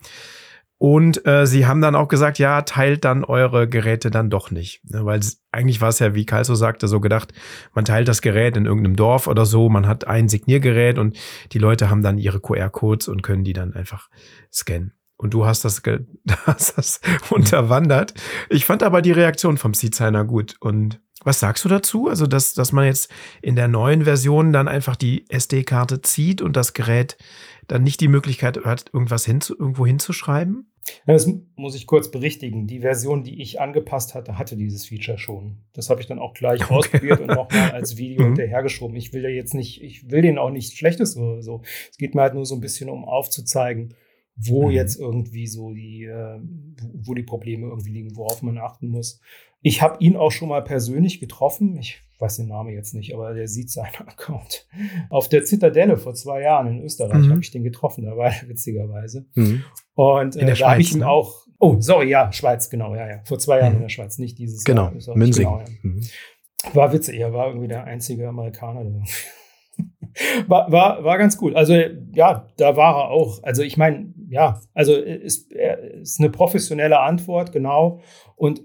Und 0.82 1.24
äh, 1.28 1.46
sie 1.46 1.66
haben 1.66 1.80
dann 1.80 1.94
auch 1.94 2.08
gesagt, 2.08 2.40
ja, 2.40 2.62
teilt 2.62 3.04
dann 3.04 3.22
eure 3.22 3.68
Geräte 3.68 4.10
dann 4.10 4.30
doch 4.30 4.50
nicht. 4.50 4.82
Ne, 4.90 5.04
weil 5.04 5.20
eigentlich 5.52 5.80
war 5.80 5.90
es 5.90 6.00
ja, 6.00 6.12
wie 6.16 6.26
Kalso 6.26 6.56
sagte, 6.56 6.88
so 6.88 6.98
gedacht, 6.98 7.32
man 7.72 7.84
teilt 7.84 8.08
das 8.08 8.20
Gerät 8.20 8.56
in 8.56 8.66
irgendeinem 8.66 8.96
Dorf 8.96 9.28
oder 9.28 9.46
so, 9.46 9.68
man 9.68 9.86
hat 9.86 10.08
ein 10.08 10.28
Signiergerät 10.28 10.98
und 10.98 11.16
die 11.52 11.60
Leute 11.60 11.88
haben 11.88 12.02
dann 12.02 12.18
ihre 12.18 12.40
QR-Codes 12.40 13.06
und 13.06 13.22
können 13.22 13.44
die 13.44 13.52
dann 13.52 13.74
einfach 13.74 14.08
scannen. 14.52 14.92
Und 15.16 15.34
du 15.34 15.46
hast 15.46 15.64
das, 15.64 15.82
hast 16.46 16.76
das 16.76 17.00
unterwandert. 17.30 18.12
Ich 18.50 18.64
fand 18.64 18.82
aber 18.82 19.02
die 19.02 19.12
Reaktion 19.12 19.58
vom 19.58 19.74
Seedsigner 19.74 20.24
gut. 20.24 20.56
Und 20.58 21.00
was 21.24 21.40
sagst 21.40 21.64
du 21.64 21.68
dazu? 21.68 22.08
Also, 22.08 22.26
dass, 22.26 22.54
dass 22.54 22.72
man 22.72 22.86
jetzt 22.86 23.10
in 23.40 23.56
der 23.56 23.68
neuen 23.68 24.04
Version 24.04 24.52
dann 24.52 24.68
einfach 24.68 24.96
die 24.96 25.24
SD-Karte 25.28 26.02
zieht 26.02 26.42
und 26.42 26.56
das 26.56 26.72
Gerät 26.72 27.16
dann 27.68 27.82
nicht 27.82 28.00
die 28.00 28.08
Möglichkeit 28.08 28.64
hat, 28.64 28.90
irgendwas 28.92 29.24
hinzu, 29.24 29.56
irgendwo 29.58 29.86
hinzuschreiben? 29.86 30.66
Das 31.06 31.32
muss 31.54 31.76
ich 31.76 31.86
kurz 31.86 32.10
berichtigen. 32.10 32.66
Die 32.66 32.80
Version, 32.80 33.22
die 33.22 33.40
ich 33.40 33.60
angepasst 33.60 34.14
hatte, 34.14 34.36
hatte 34.36 34.56
dieses 34.56 34.86
Feature 34.86 35.18
schon. 35.18 35.58
Das 35.74 35.90
habe 35.90 36.00
ich 36.00 36.06
dann 36.06 36.18
auch 36.18 36.34
gleich 36.34 36.62
okay. 36.64 36.74
ausprobiert 36.74 37.20
und 37.20 37.28
nochmal 37.28 37.70
als 37.70 37.96
Video 37.96 38.22
mhm. 38.22 38.34
hinterhergeschoben. 38.34 38.96
Ich 38.96 39.12
will 39.12 39.22
ja 39.22 39.28
jetzt 39.28 39.54
nicht, 39.54 39.82
ich 39.82 40.10
will 40.10 40.22
denen 40.22 40.38
auch 40.38 40.50
nichts 40.50 40.76
Schlechtes 40.76 41.16
oder 41.16 41.42
so. 41.42 41.62
Es 41.90 41.98
geht 41.98 42.14
mir 42.14 42.22
halt 42.22 42.34
nur 42.34 42.46
so 42.46 42.54
ein 42.54 42.60
bisschen 42.60 42.90
um 42.90 43.04
aufzuzeigen, 43.04 43.94
wo 44.36 44.68
mhm. 44.68 44.74
jetzt 44.74 44.98
irgendwie 44.98 45.46
so 45.46 45.72
die, 45.72 46.04
äh, 46.04 46.40
wo 46.94 47.14
die 47.14 47.22
Probleme 47.22 47.66
irgendwie 47.66 47.90
liegen, 47.90 48.16
worauf 48.16 48.42
man 48.42 48.58
achten 48.58 48.88
muss. 48.88 49.20
Ich 49.60 49.82
habe 49.82 50.02
ihn 50.02 50.16
auch 50.16 50.32
schon 50.32 50.48
mal 50.48 50.62
persönlich 50.62 51.20
getroffen. 51.20 51.76
Ich 51.78 52.02
weiß 52.18 52.36
den 52.36 52.48
Namen 52.48 52.70
jetzt 52.70 52.94
nicht, 52.94 53.14
aber 53.14 53.34
der 53.34 53.48
sieht 53.48 53.70
seinen 53.70 53.94
Account. 54.06 54.66
Auf 55.10 55.28
der 55.28 55.44
Zitadelle 55.44 55.96
vor 55.96 56.14
zwei 56.14 56.42
Jahren 56.42 56.68
in 56.68 56.82
Österreich 56.82 57.26
mhm. 57.26 57.30
habe 57.30 57.40
ich 57.40 57.50
den 57.50 57.64
getroffen, 57.64 58.04
da 58.04 58.16
war 58.16 58.32
er 58.32 58.48
witzigerweise. 58.48 59.26
Mhm. 59.34 59.64
Und 59.94 60.36
äh, 60.36 60.54
da 60.54 60.70
habe 60.70 60.80
ich 60.80 60.92
ihm 60.92 61.00
ne? 61.00 61.08
auch, 61.08 61.46
oh, 61.58 61.76
sorry, 61.80 62.08
ja, 62.08 62.32
Schweiz, 62.32 62.70
genau, 62.70 62.94
ja, 62.94 63.08
ja. 63.08 63.20
Vor 63.24 63.38
zwei 63.38 63.58
Jahren 63.58 63.72
mhm. 63.72 63.76
in 63.76 63.82
der 63.82 63.88
Schweiz, 63.90 64.18
nicht 64.18 64.38
dieses 64.38 64.64
genau. 64.64 64.92
Jahr. 64.92 65.16
Münzing. 65.16 65.44
Genau, 65.44 65.58
ja. 65.58 65.66
Mhm. 65.82 66.00
War 66.72 66.92
witzig, 66.92 67.18
er 67.18 67.32
war 67.32 67.48
irgendwie 67.48 67.68
der 67.68 67.84
einzige 67.84 68.28
Amerikaner. 68.28 68.84
war, 70.46 70.70
war, 70.70 71.04
war 71.04 71.18
ganz 71.18 71.38
cool. 71.40 71.56
Also, 71.56 71.74
ja, 72.12 72.48
da 72.56 72.76
war 72.76 72.96
er 72.96 73.10
auch. 73.10 73.42
Also, 73.42 73.62
ich 73.62 73.76
meine, 73.76 74.11
ja, 74.32 74.60
also 74.72 74.94
ist, 74.94 75.52
ist 75.52 76.20
eine 76.20 76.30
professionelle 76.30 77.00
Antwort, 77.00 77.52
genau. 77.52 78.00
Und 78.34 78.62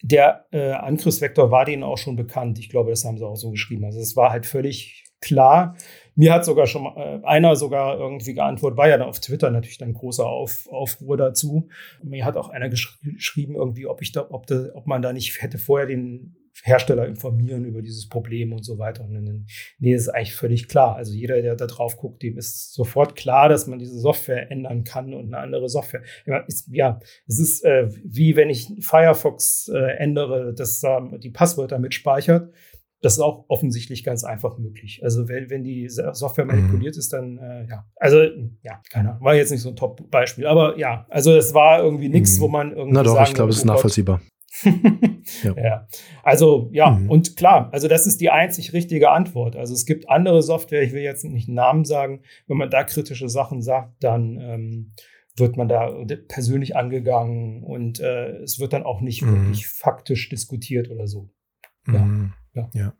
der 0.00 0.46
äh, 0.52 0.70
Angriffsvektor 0.70 1.50
war 1.50 1.64
denen 1.64 1.82
auch 1.82 1.98
schon 1.98 2.14
bekannt. 2.14 2.60
Ich 2.60 2.68
glaube, 2.68 2.90
das 2.90 3.04
haben 3.04 3.18
sie 3.18 3.26
auch 3.26 3.34
so 3.34 3.50
geschrieben. 3.50 3.84
Also 3.84 3.98
es 3.98 4.16
war 4.16 4.30
halt 4.30 4.46
völlig 4.46 5.04
klar. 5.20 5.76
Mir 6.14 6.32
hat 6.32 6.44
sogar 6.44 6.68
schon 6.68 6.86
äh, 6.96 7.20
einer 7.24 7.56
sogar 7.56 7.98
irgendwie 7.98 8.34
geantwortet, 8.34 8.78
war 8.78 8.88
ja 8.88 8.96
dann 8.96 9.08
auf 9.08 9.18
Twitter 9.18 9.50
natürlich 9.50 9.78
dann 9.78 9.92
großer 9.92 10.24
Auf, 10.24 10.68
Aufruhr 10.70 11.16
dazu. 11.16 11.68
Mir 12.00 12.24
hat 12.24 12.36
auch 12.36 12.48
einer 12.48 12.68
gesch 12.68 13.00
geschrieben, 13.02 13.56
irgendwie, 13.56 13.86
ob 13.86 14.00
ich 14.02 14.12
da, 14.12 14.30
ob, 14.30 14.46
da, 14.46 14.66
ob 14.74 14.86
man 14.86 15.02
da 15.02 15.12
nicht 15.12 15.42
hätte 15.42 15.58
vorher 15.58 15.88
den 15.88 16.36
Hersteller 16.64 17.06
informieren 17.06 17.64
über 17.64 17.82
dieses 17.82 18.08
Problem 18.08 18.52
und 18.52 18.64
so 18.64 18.78
weiter. 18.78 19.04
Und 19.04 19.14
dann, 19.14 19.46
nee, 19.78 19.92
das 19.92 20.02
ist 20.02 20.08
eigentlich 20.08 20.34
völlig 20.34 20.68
klar. 20.68 20.96
Also 20.96 21.12
jeder, 21.12 21.40
der 21.40 21.56
da 21.56 21.66
drauf 21.66 21.96
guckt, 21.96 22.22
dem 22.22 22.36
ist 22.38 22.74
sofort 22.74 23.16
klar, 23.16 23.48
dass 23.48 23.66
man 23.66 23.78
diese 23.78 23.98
Software 23.98 24.50
ändern 24.50 24.84
kann 24.84 25.14
und 25.14 25.26
eine 25.26 25.38
andere 25.38 25.68
Software. 25.68 26.02
Ja, 26.26 27.00
es 27.26 27.38
ist 27.38 27.64
äh, 27.64 27.88
wie 28.04 28.36
wenn 28.36 28.50
ich 28.50 28.68
Firefox 28.80 29.68
äh, 29.72 29.96
ändere, 29.98 30.54
dass 30.54 30.82
äh, 30.82 31.18
die 31.18 31.30
Passwörter 31.30 31.78
mitspeichert. 31.78 32.52
Das 33.00 33.12
ist 33.12 33.20
auch 33.20 33.44
offensichtlich 33.46 34.02
ganz 34.02 34.24
einfach 34.24 34.58
möglich. 34.58 35.02
Also 35.04 35.28
wenn, 35.28 35.50
wenn 35.50 35.62
die 35.62 35.88
Software 35.88 36.44
mhm. 36.44 36.50
manipuliert 36.50 36.96
ist, 36.96 37.12
dann 37.12 37.38
äh, 37.38 37.68
ja. 37.68 37.86
Also 37.94 38.22
ja, 38.62 38.82
keine 38.90 39.10
Ahnung. 39.10 39.24
War 39.24 39.36
jetzt 39.36 39.52
nicht 39.52 39.60
so 39.60 39.68
ein 39.68 39.76
Top-Beispiel, 39.76 40.46
aber 40.46 40.76
ja, 40.78 41.06
also 41.08 41.32
es 41.36 41.54
war 41.54 41.80
irgendwie 41.80 42.08
nichts, 42.08 42.38
mhm. 42.38 42.42
wo 42.42 42.48
man 42.48 42.72
irgendwie. 42.72 42.94
Na 42.94 43.04
doch, 43.04 43.22
ich 43.22 43.34
glaube, 43.34 43.50
es 43.50 43.58
ist 43.58 43.64
oh 43.64 43.68
nachvollziehbar. 43.68 44.20
Ja. 45.42 45.54
ja. 45.56 45.88
Also 46.22 46.68
ja, 46.72 46.90
mhm. 46.90 47.10
und 47.10 47.36
klar, 47.36 47.68
also 47.72 47.88
das 47.88 48.06
ist 48.06 48.20
die 48.20 48.30
einzig 48.30 48.72
richtige 48.72 49.10
Antwort. 49.10 49.56
Also 49.56 49.74
es 49.74 49.86
gibt 49.86 50.08
andere 50.08 50.42
Software, 50.42 50.82
ich 50.82 50.92
will 50.92 51.02
jetzt 51.02 51.24
nicht 51.24 51.48
einen 51.48 51.56
Namen 51.56 51.84
sagen, 51.84 52.22
wenn 52.46 52.56
man 52.56 52.70
da 52.70 52.84
kritische 52.84 53.28
Sachen 53.28 53.62
sagt, 53.62 54.02
dann 54.02 54.38
ähm, 54.40 54.92
wird 55.36 55.56
man 55.56 55.68
da 55.68 56.04
persönlich 56.28 56.76
angegangen 56.76 57.62
und 57.62 58.00
äh, 58.00 58.38
es 58.38 58.58
wird 58.58 58.72
dann 58.72 58.82
auch 58.82 59.00
nicht 59.00 59.22
mhm. 59.22 59.46
wirklich 59.46 59.68
faktisch 59.68 60.28
diskutiert 60.28 60.90
oder 60.90 61.06
so. 61.06 61.30
Ja. 61.90 61.98
Mhm. 62.00 62.32
Ja. 62.58 62.70
ja. 62.74 62.92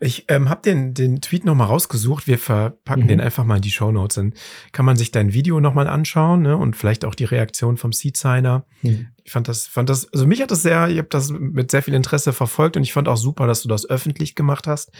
Ich 0.00 0.24
ähm, 0.28 0.48
habe 0.48 0.62
den, 0.62 0.92
den 0.92 1.20
Tweet 1.20 1.44
nochmal 1.44 1.68
rausgesucht. 1.68 2.26
Wir 2.26 2.38
verpacken 2.38 3.04
mhm. 3.04 3.08
den 3.08 3.20
einfach 3.20 3.44
mal 3.44 3.56
in 3.56 3.62
die 3.62 3.70
Show 3.70 3.90
Notes. 3.90 4.16
Dann 4.16 4.34
kann 4.72 4.84
man 4.84 4.96
sich 4.96 5.10
dein 5.10 5.32
Video 5.32 5.60
nochmal 5.60 5.86
anschauen 5.86 6.42
ne? 6.42 6.56
und 6.56 6.76
vielleicht 6.76 7.04
auch 7.04 7.14
die 7.14 7.24
Reaktion 7.24 7.76
vom 7.76 7.92
Seed-Signer. 7.92 8.64
Mhm. 8.82 9.08
Ich 9.24 9.32
fand 9.32 9.48
das, 9.48 9.66
fand 9.66 9.88
das, 9.88 10.12
also 10.12 10.26
mich 10.26 10.40
hat 10.40 10.50
das 10.50 10.62
sehr, 10.62 10.88
ich 10.88 10.98
habe 10.98 11.08
das 11.10 11.30
mit 11.30 11.70
sehr 11.70 11.82
viel 11.82 11.94
Interesse 11.94 12.32
verfolgt 12.32 12.76
und 12.76 12.82
ich 12.82 12.92
fand 12.92 13.08
auch 13.08 13.16
super, 13.16 13.46
dass 13.46 13.62
du 13.62 13.68
das 13.68 13.88
öffentlich 13.88 14.34
gemacht 14.34 14.66
hast, 14.66 14.90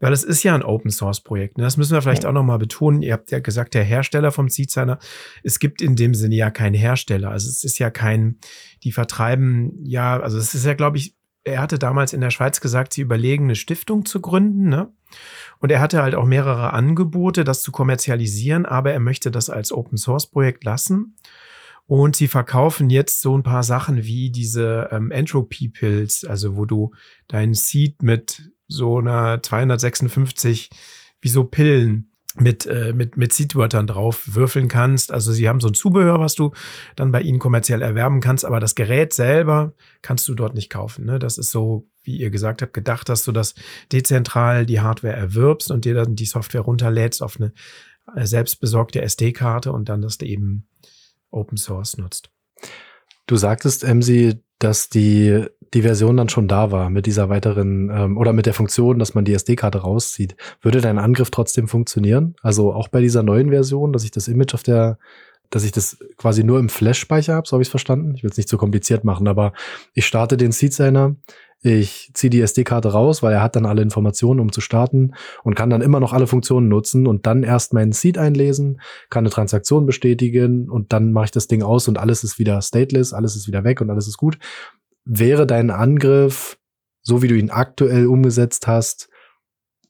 weil 0.00 0.12
es 0.12 0.24
ist 0.24 0.42
ja 0.42 0.54
ein 0.54 0.62
Open-Source-Projekt. 0.62 1.58
Ne? 1.58 1.64
Das 1.64 1.76
müssen 1.76 1.92
wir 1.92 2.02
vielleicht 2.02 2.24
ja. 2.24 2.30
auch 2.30 2.34
nochmal 2.34 2.58
betonen. 2.58 3.02
Ihr 3.02 3.12
habt 3.12 3.30
ja 3.30 3.38
gesagt, 3.38 3.74
der 3.74 3.84
Hersteller 3.84 4.32
vom 4.32 4.48
Seed-Signer, 4.48 4.98
es 5.42 5.58
gibt 5.58 5.82
in 5.82 5.96
dem 5.96 6.14
Sinne 6.14 6.34
ja 6.34 6.50
keinen 6.50 6.74
Hersteller. 6.74 7.30
Also 7.30 7.48
es 7.48 7.64
ist 7.64 7.78
ja 7.78 7.90
kein, 7.90 8.38
die 8.82 8.92
vertreiben, 8.92 9.72
ja, 9.84 10.18
also 10.18 10.38
es 10.38 10.54
ist 10.54 10.66
ja, 10.66 10.74
glaube 10.74 10.98
ich, 10.98 11.16
er 11.46 11.60
hatte 11.60 11.78
damals 11.78 12.12
in 12.12 12.20
der 12.20 12.30
Schweiz 12.30 12.60
gesagt, 12.60 12.92
sie 12.92 13.02
überlegen, 13.02 13.44
eine 13.44 13.54
Stiftung 13.54 14.04
zu 14.04 14.20
gründen. 14.20 14.68
Ne? 14.68 14.92
Und 15.60 15.70
er 15.70 15.80
hatte 15.80 16.02
halt 16.02 16.14
auch 16.14 16.26
mehrere 16.26 16.72
Angebote, 16.72 17.44
das 17.44 17.62
zu 17.62 17.70
kommerzialisieren, 17.70 18.66
aber 18.66 18.92
er 18.92 19.00
möchte 19.00 19.30
das 19.30 19.48
als 19.48 19.70
Open 19.70 19.96
Source 19.96 20.26
Projekt 20.26 20.64
lassen. 20.64 21.16
Und 21.86 22.16
sie 22.16 22.26
verkaufen 22.26 22.90
jetzt 22.90 23.20
so 23.20 23.38
ein 23.38 23.44
paar 23.44 23.62
Sachen 23.62 24.02
wie 24.02 24.30
diese 24.30 24.88
ähm, 24.90 25.12
Entropy 25.12 25.68
Pills, 25.68 26.24
also 26.24 26.56
wo 26.56 26.64
du 26.64 26.92
deinen 27.28 27.54
Seed 27.54 28.02
mit 28.02 28.50
so 28.66 28.98
einer 28.98 29.40
256 29.40 30.70
wie 31.20 31.28
so 31.28 31.44
Pillen 31.44 32.10
mit, 32.40 32.66
äh, 32.66 32.92
mit, 32.92 33.16
mit 33.16 33.32
Seedwörtern 33.32 33.86
drauf 33.86 34.22
würfeln 34.26 34.68
kannst. 34.68 35.12
Also 35.12 35.32
sie 35.32 35.48
haben 35.48 35.60
so 35.60 35.68
ein 35.68 35.74
Zubehör, 35.74 36.20
was 36.20 36.34
du 36.34 36.52
dann 36.94 37.12
bei 37.12 37.20
ihnen 37.20 37.38
kommerziell 37.38 37.82
erwerben 37.82 38.20
kannst, 38.20 38.44
aber 38.44 38.60
das 38.60 38.74
Gerät 38.74 39.12
selber 39.12 39.74
kannst 40.02 40.28
du 40.28 40.34
dort 40.34 40.54
nicht 40.54 40.70
kaufen. 40.70 41.04
Ne? 41.04 41.18
Das 41.18 41.38
ist 41.38 41.50
so, 41.50 41.88
wie 42.02 42.16
ihr 42.16 42.30
gesagt 42.30 42.62
habt, 42.62 42.74
gedacht, 42.74 43.08
dass 43.08 43.24
du 43.24 43.32
das 43.32 43.54
dezentral 43.92 44.66
die 44.66 44.80
Hardware 44.80 45.14
erwirbst 45.14 45.70
und 45.70 45.84
dir 45.84 45.94
dann 45.94 46.16
die 46.16 46.26
Software 46.26 46.62
runterlädst 46.62 47.22
auf 47.22 47.36
eine 47.38 47.52
äh, 48.14 48.26
selbstbesorgte 48.26 49.02
SD-Karte 49.02 49.72
und 49.72 49.88
dann 49.88 50.02
das 50.02 50.20
eben 50.20 50.68
Open 51.30 51.58
Source 51.58 51.96
nutzt. 51.96 52.30
Du 53.26 53.36
sagtest, 53.36 53.82
Emsi, 53.82 54.40
dass 54.58 54.88
die, 54.88 55.44
die 55.74 55.82
Version 55.82 56.16
dann 56.16 56.28
schon 56.28 56.48
da 56.48 56.70
war 56.70 56.90
mit 56.90 57.06
dieser 57.06 57.28
weiteren 57.28 57.90
ähm, 57.90 58.16
oder 58.16 58.32
mit 58.32 58.46
der 58.46 58.54
Funktion, 58.54 58.98
dass 58.98 59.14
man 59.14 59.24
die 59.24 59.34
SD-Karte 59.34 59.78
rauszieht. 59.78 60.36
Würde 60.62 60.80
dein 60.80 60.98
Angriff 60.98 61.30
trotzdem 61.30 61.68
funktionieren? 61.68 62.36
Also 62.42 62.72
auch 62.72 62.88
bei 62.88 63.00
dieser 63.00 63.22
neuen 63.22 63.50
Version, 63.50 63.92
dass 63.92 64.04
ich 64.04 64.10
das 64.10 64.28
Image 64.28 64.54
auf 64.54 64.62
der, 64.62 64.98
dass 65.50 65.64
ich 65.64 65.72
das 65.72 65.98
quasi 66.16 66.42
nur 66.44 66.58
im 66.58 66.68
Flash-Speicher 66.68 67.34
habe, 67.34 67.46
so 67.46 67.52
habe 67.52 67.62
ich 67.62 67.68
es 67.68 67.70
verstanden. 67.70 68.14
Ich 68.14 68.22
will 68.22 68.30
es 68.30 68.36
nicht 68.36 68.48
zu 68.48 68.58
kompliziert 68.58 69.04
machen, 69.04 69.28
aber 69.28 69.52
ich 69.94 70.06
starte 70.06 70.36
den 70.36 70.52
Seed 70.52 70.72
Signer 70.72 71.16
ich 71.62 72.10
ziehe 72.14 72.30
die 72.30 72.40
SD-Karte 72.40 72.92
raus, 72.92 73.22
weil 73.22 73.32
er 73.32 73.42
hat 73.42 73.56
dann 73.56 73.66
alle 73.66 73.82
Informationen, 73.82 74.40
um 74.40 74.52
zu 74.52 74.60
starten 74.60 75.14
und 75.42 75.54
kann 75.54 75.70
dann 75.70 75.82
immer 75.82 76.00
noch 76.00 76.12
alle 76.12 76.26
Funktionen 76.26 76.68
nutzen 76.68 77.06
und 77.06 77.26
dann 77.26 77.42
erst 77.42 77.72
meinen 77.72 77.92
Seed 77.92 78.18
einlesen, 78.18 78.80
kann 79.10 79.22
eine 79.22 79.30
Transaktion 79.30 79.86
bestätigen 79.86 80.70
und 80.70 80.92
dann 80.92 81.12
mache 81.12 81.26
ich 81.26 81.30
das 81.30 81.48
Ding 81.48 81.62
aus 81.62 81.88
und 81.88 81.98
alles 81.98 82.24
ist 82.24 82.38
wieder 82.38 82.60
stateless, 82.62 83.12
alles 83.12 83.36
ist 83.36 83.48
wieder 83.48 83.64
weg 83.64 83.80
und 83.80 83.90
alles 83.90 84.06
ist 84.06 84.16
gut. 84.16 84.38
Wäre 85.04 85.46
dein 85.46 85.70
Angriff, 85.70 86.58
so 87.02 87.22
wie 87.22 87.28
du 87.28 87.36
ihn 87.36 87.50
aktuell 87.50 88.06
umgesetzt 88.06 88.66
hast, 88.66 89.08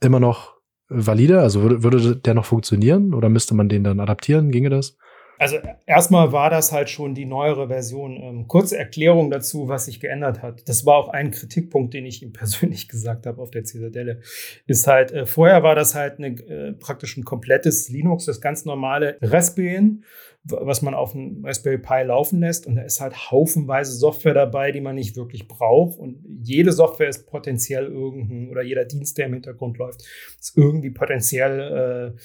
immer 0.01 0.21
noch 0.21 0.57
valide? 0.89 1.41
Also 1.41 1.63
würde, 1.63 1.83
würde 1.83 2.17
der 2.17 2.35
noch 2.35 2.45
funktionieren 2.45 3.13
oder 3.13 3.29
müsste 3.29 3.55
man 3.55 3.69
den 3.69 3.85
dann 3.85 4.01
adaptieren? 4.01 4.51
Ginge 4.51 4.71
das? 4.71 4.97
Also 5.39 5.59
erstmal 5.87 6.33
war 6.33 6.51
das 6.51 6.73
halt 6.73 6.89
schon 6.89 7.15
die 7.15 7.27
neuere 7.27 7.69
Version. 7.69 8.17
Ähm, 8.17 8.49
kurze 8.49 8.79
Erklärung 8.79 9.31
dazu, 9.31 9.69
was 9.69 9.87
sich 9.87 10.01
geändert 10.01 10.43
hat. 10.43 10.69
Das 10.69 10.87
war 10.87 10.97
auch 10.97 11.09
ein 11.09 11.31
Kritikpunkt, 11.31 11.95
den 11.95 12.07
ich 12.07 12.23
ihm 12.23 12.33
persönlich 12.35 12.89
gesagt 12.89 13.27
habe 13.27 13.41
auf 13.41 13.51
der 13.51 13.65
Zitadelle. 13.65 14.21
Ist 14.67 14.87
halt, 14.87 15.13
äh, 15.13 15.27
vorher 15.27 15.63
war 15.63 15.75
das 15.75 15.95
halt 15.95 16.19
eine, 16.19 16.29
äh, 16.29 16.73
praktisch 16.73 17.17
ein 17.17 17.25
komplettes 17.25 17.89
Linux, 17.89 18.25
das 18.25 18.41
ganz 18.41 18.65
normale 18.65 19.19
Raspbian, 19.21 20.05
was 20.45 20.81
man 20.81 20.95
auf 20.95 21.13
dem 21.13 21.45
Raspberry 21.45 21.79
Pi 21.79 22.03
laufen 22.05 22.41
lässt. 22.41 22.67
Und 22.67 22.77
da 22.77 22.83
ist 22.83 23.01
halt 23.01 23.31
haufenweise 23.31 23.93
Software 23.93 24.35
dabei, 24.35 24.73
die 24.73 24.81
man 24.81 24.95
nicht 24.95 25.17
wirklich 25.17 25.49
braucht. 25.49 25.99
Und 25.99 26.25
jede 26.43 26.73
Software 26.73 27.09
ist 27.09 27.27
potenziell 27.27 27.87
irgendein, 27.87 28.49
oder 28.49 28.63
jeder 28.63 28.85
Dienst, 28.85 29.19
der 29.19 29.27
im 29.27 29.35
Hintergrund 29.35 29.77
läuft, 29.79 30.03
ist 30.41 30.57
irgendwie 30.57 30.91
potenziell 30.91 32.15
äh, 32.15 32.21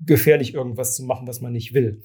gefährlich, 0.00 0.54
irgendwas 0.54 0.96
zu 0.96 1.04
machen, 1.04 1.26
was 1.26 1.40
man 1.40 1.52
nicht 1.52 1.74
will. 1.74 2.02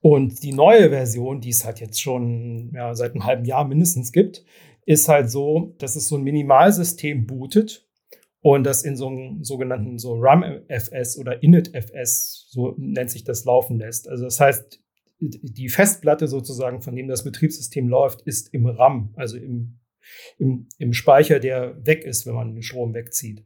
Und 0.00 0.42
die 0.42 0.52
neue 0.52 0.90
Version, 0.90 1.40
die 1.40 1.50
es 1.50 1.64
halt 1.64 1.80
jetzt 1.80 2.00
schon 2.00 2.72
ja, 2.74 2.94
seit 2.94 3.12
einem 3.12 3.24
halben 3.24 3.44
Jahr 3.44 3.66
mindestens 3.66 4.12
gibt, 4.12 4.44
ist 4.84 5.08
halt 5.08 5.30
so, 5.30 5.74
dass 5.78 5.96
es 5.96 6.08
so 6.08 6.16
ein 6.16 6.22
Minimalsystem 6.22 7.26
bootet 7.26 7.86
und 8.40 8.64
das 8.64 8.84
in 8.84 8.96
so 8.96 9.08
einem 9.08 9.42
sogenannten 9.42 9.98
so 9.98 10.14
RAM-FS 10.14 11.18
oder 11.18 11.42
Init-FS, 11.42 12.46
so 12.50 12.74
nennt 12.78 13.10
sich 13.10 13.24
das, 13.24 13.44
laufen 13.44 13.78
lässt. 13.78 14.08
Also 14.08 14.24
das 14.24 14.38
heißt, 14.38 14.80
die 15.18 15.68
Festplatte 15.68 16.28
sozusagen, 16.28 16.82
von 16.82 16.94
dem 16.94 17.08
das 17.08 17.24
Betriebssystem 17.24 17.88
läuft, 17.88 18.22
ist 18.22 18.52
im 18.54 18.66
RAM, 18.66 19.12
also 19.16 19.36
im, 19.36 19.80
im, 20.38 20.68
im 20.78 20.92
Speicher, 20.92 21.40
der 21.40 21.84
weg 21.84 22.04
ist, 22.04 22.26
wenn 22.26 22.34
man 22.34 22.54
den 22.54 22.62
Strom 22.62 22.94
wegzieht. 22.94 23.44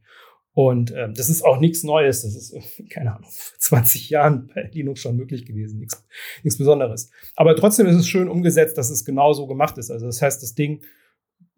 Und 0.53 0.93
ähm, 0.95 1.13
das 1.15 1.29
ist 1.29 1.43
auch 1.43 1.59
nichts 1.59 1.83
Neues. 1.83 2.23
Das 2.23 2.35
ist, 2.35 2.83
keine 2.89 3.15
Ahnung, 3.15 3.29
20 3.59 4.09
Jahren 4.09 4.51
bei 4.53 4.69
Linux 4.73 4.99
schon 4.99 5.15
möglich 5.15 5.45
gewesen. 5.45 5.79
Nichts, 5.79 6.03
nichts 6.43 6.57
Besonderes. 6.57 7.09
Aber 7.35 7.55
trotzdem 7.55 7.87
ist 7.87 7.95
es 7.95 8.07
schön 8.07 8.27
umgesetzt, 8.27 8.77
dass 8.77 8.89
es 8.89 9.05
genau 9.05 9.33
so 9.33 9.47
gemacht 9.47 9.77
ist. 9.77 9.91
Also 9.91 10.05
das 10.05 10.21
heißt, 10.21 10.41
das 10.43 10.53
Ding 10.53 10.81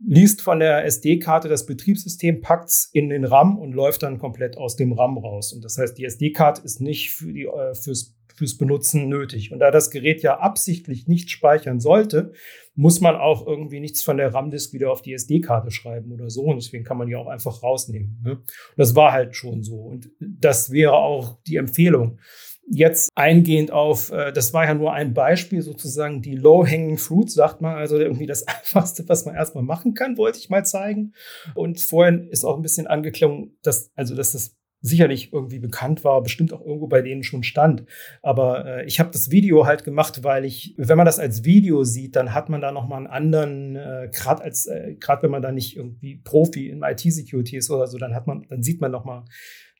liest 0.05 0.41
von 0.41 0.59
der 0.59 0.85
SD-Karte 0.85 1.47
das 1.47 1.65
Betriebssystem, 1.65 2.41
packt 2.41 2.69
es 2.69 2.89
in 2.91 3.09
den 3.09 3.25
RAM 3.25 3.57
und 3.57 3.73
läuft 3.73 4.03
dann 4.03 4.19
komplett 4.19 4.57
aus 4.57 4.75
dem 4.75 4.91
RAM 4.93 5.17
raus. 5.17 5.53
Und 5.53 5.63
das 5.63 5.77
heißt, 5.77 5.97
die 5.97 6.05
SD-Karte 6.05 6.61
ist 6.63 6.81
nicht 6.81 7.11
für 7.11 7.31
die, 7.31 7.45
äh, 7.45 7.73
fürs, 7.73 8.15
fürs 8.35 8.57
Benutzen 8.57 9.09
nötig. 9.09 9.51
Und 9.51 9.59
da 9.59 9.71
das 9.71 9.91
Gerät 9.91 10.21
ja 10.21 10.39
absichtlich 10.39 11.07
nicht 11.07 11.29
speichern 11.29 11.79
sollte, 11.79 12.33
muss 12.75 13.01
man 13.01 13.15
auch 13.15 13.45
irgendwie 13.45 13.79
nichts 13.79 14.03
von 14.03 14.17
der 14.17 14.33
RAM-Disk 14.33 14.73
wieder 14.73 14.91
auf 14.91 15.01
die 15.01 15.13
SD-Karte 15.13 15.71
schreiben 15.71 16.11
oder 16.11 16.29
so. 16.29 16.43
Und 16.43 16.57
deswegen 16.57 16.83
kann 16.83 16.97
man 16.97 17.07
die 17.07 17.15
auch 17.15 17.27
einfach 17.27 17.61
rausnehmen. 17.61 18.21
Ne? 18.23 18.41
das 18.77 18.95
war 18.95 19.11
halt 19.11 19.35
schon 19.35 19.63
so. 19.63 19.75
Und 19.75 20.09
das 20.19 20.71
wäre 20.71 20.93
auch 20.93 21.37
die 21.47 21.57
Empfehlung. 21.57 22.19
Jetzt 22.65 23.09
eingehend 23.13 23.71
auf, 23.71 24.11
äh, 24.11 24.31
das 24.31 24.53
war 24.53 24.65
ja 24.65 24.73
nur 24.73 24.93
ein 24.93 25.13
Beispiel 25.13 25.61
sozusagen, 25.61 26.21
die 26.21 26.35
Low-Hanging 26.35 26.97
Fruit, 26.97 27.29
sagt 27.29 27.59
man, 27.61 27.75
also 27.75 27.97
irgendwie 27.97 28.25
das 28.25 28.47
Einfachste, 28.47 29.07
was 29.09 29.25
man 29.25 29.35
erstmal 29.35 29.65
machen 29.65 29.93
kann, 29.93 30.17
wollte 30.17 30.39
ich 30.39 30.49
mal 30.49 30.65
zeigen. 30.65 31.13
Und 31.55 31.81
vorhin 31.81 32.29
ist 32.29 32.45
auch 32.45 32.55
ein 32.55 32.61
bisschen 32.61 32.87
angeklungen, 32.87 33.57
dass, 33.63 33.91
also, 33.95 34.15
dass 34.15 34.31
das 34.31 34.55
sicherlich 34.83 35.31
irgendwie 35.31 35.59
bekannt 35.59 36.03
war, 36.03 36.21
bestimmt 36.21 36.53
auch 36.53 36.61
irgendwo 36.61 36.87
bei 36.87 37.01
denen 37.01 37.23
schon 37.23 37.41
stand. 37.41 37.85
Aber 38.21 38.65
äh, 38.65 38.85
ich 38.85 38.99
habe 38.99 39.11
das 39.11 39.31
Video 39.31 39.65
halt 39.65 39.85
gemacht, 39.85 40.23
weil 40.23 40.43
ich, 40.43 40.75
wenn 40.77 40.97
man 40.97 41.05
das 41.05 41.19
als 41.19 41.45
Video 41.45 41.85
sieht, 41.85 42.17
dann 42.17 42.33
hat 42.33 42.49
man 42.49 42.59
da 42.59 42.71
noch 42.71 42.87
mal 42.87 42.97
einen 42.97 43.07
anderen, 43.07 43.75
äh, 43.77 44.09
gerade 44.11 44.43
als, 44.43 44.67
äh, 44.67 44.95
gerade 44.99 45.23
wenn 45.23 45.31
man 45.31 45.41
da 45.41 45.53
nicht 45.53 45.77
irgendwie 45.77 46.17
Profi 46.17 46.69
in 46.69 46.83
IT-Security 46.83 47.55
ist 47.57 47.71
oder 47.71 47.87
so, 47.87 47.97
dann 47.97 48.13
hat 48.13 48.27
man, 48.27 48.45
dann 48.49 48.61
sieht 48.61 48.81
man 48.81 48.91
noch 48.91 49.05
mal 49.05 49.23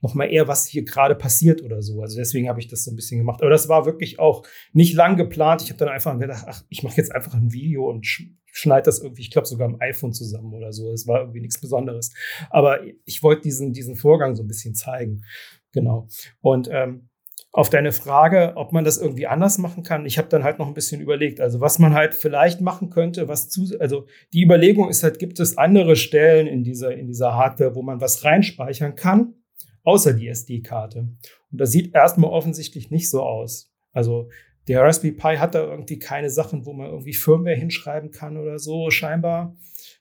noch 0.01 0.15
mal 0.15 0.25
eher, 0.25 0.49
was 0.49 0.65
hier 0.67 0.83
gerade 0.83 1.15
passiert 1.15 1.63
oder 1.63 1.81
so. 1.81 2.01
Also 2.01 2.17
deswegen 2.17 2.49
habe 2.49 2.59
ich 2.59 2.67
das 2.67 2.83
so 2.83 2.91
ein 2.91 2.97
bisschen 2.97 3.19
gemacht. 3.19 3.41
Aber 3.41 3.49
das 3.49 3.69
war 3.69 3.85
wirklich 3.85 4.19
auch 4.19 4.45
nicht 4.73 4.95
lang 4.95 5.15
geplant. 5.15 5.61
Ich 5.61 5.69
habe 5.69 5.79
dann 5.79 5.87
einfach 5.87 6.19
gedacht, 6.19 6.43
ach, 6.45 6.61
ich 6.67 6.83
mache 6.83 6.97
jetzt 6.97 7.15
einfach 7.15 7.33
ein 7.33 7.53
Video 7.53 7.89
und 7.89 8.05
schneide 8.53 8.85
das 8.85 8.99
irgendwie, 8.99 9.21
ich 9.21 9.31
glaube 9.31 9.47
sogar 9.47 9.67
am 9.67 9.77
iPhone 9.79 10.13
zusammen 10.13 10.53
oder 10.53 10.71
so. 10.71 10.91
Es 10.91 11.07
war 11.07 11.21
irgendwie 11.21 11.41
nichts 11.41 11.59
Besonderes. 11.59 12.13
Aber 12.49 12.79
ich 13.05 13.21
wollte 13.23 13.41
diesen, 13.41 13.73
diesen 13.73 13.95
Vorgang 13.95 14.35
so 14.35 14.43
ein 14.43 14.47
bisschen 14.47 14.75
zeigen. 14.75 15.23
Genau. 15.73 16.07
Und 16.39 16.69
ähm, 16.71 17.09
auf 17.51 17.69
deine 17.69 17.91
Frage, 17.91 18.53
ob 18.55 18.71
man 18.71 18.83
das 18.83 18.97
irgendwie 18.97 19.27
anders 19.27 19.57
machen 19.57 19.83
kann, 19.83 20.05
ich 20.05 20.17
habe 20.17 20.29
dann 20.29 20.43
halt 20.43 20.57
noch 20.57 20.67
ein 20.67 20.73
bisschen 20.73 21.01
überlegt. 21.01 21.41
Also 21.41 21.59
was 21.59 21.77
man 21.77 21.93
halt 21.93 22.15
vielleicht 22.15 22.61
machen 22.61 22.89
könnte, 22.89 23.27
was 23.27 23.49
zu, 23.49 23.77
also 23.79 24.07
die 24.33 24.43
Überlegung 24.43 24.89
ist 24.89 25.03
halt, 25.03 25.19
gibt 25.19 25.39
es 25.39 25.57
andere 25.57 25.95
Stellen 25.95 26.47
in 26.47 26.63
dieser, 26.63 26.95
in 26.95 27.07
dieser 27.07 27.35
Hardware, 27.35 27.75
wo 27.75 27.81
man 27.81 28.01
was 28.01 28.23
reinspeichern 28.23 28.95
kann? 28.95 29.35
außer 29.83 30.13
die 30.13 30.27
SD-Karte. 30.27 30.99
Und 31.51 31.61
das 31.61 31.71
sieht 31.71 31.93
erstmal 31.93 32.31
offensichtlich 32.31 32.89
nicht 32.89 33.09
so 33.09 33.21
aus. 33.21 33.71
Also 33.91 34.29
der 34.67 34.81
Raspberry 34.81 35.13
Pi 35.13 35.37
hat 35.37 35.55
da 35.55 35.63
irgendwie 35.63 35.99
keine 35.99 36.29
Sachen, 36.29 36.65
wo 36.65 36.73
man 36.73 36.87
irgendwie 36.87 37.13
Firmware 37.13 37.55
hinschreiben 37.55 38.11
kann 38.11 38.37
oder 38.37 38.59
so, 38.59 38.89
scheinbar 38.89 39.55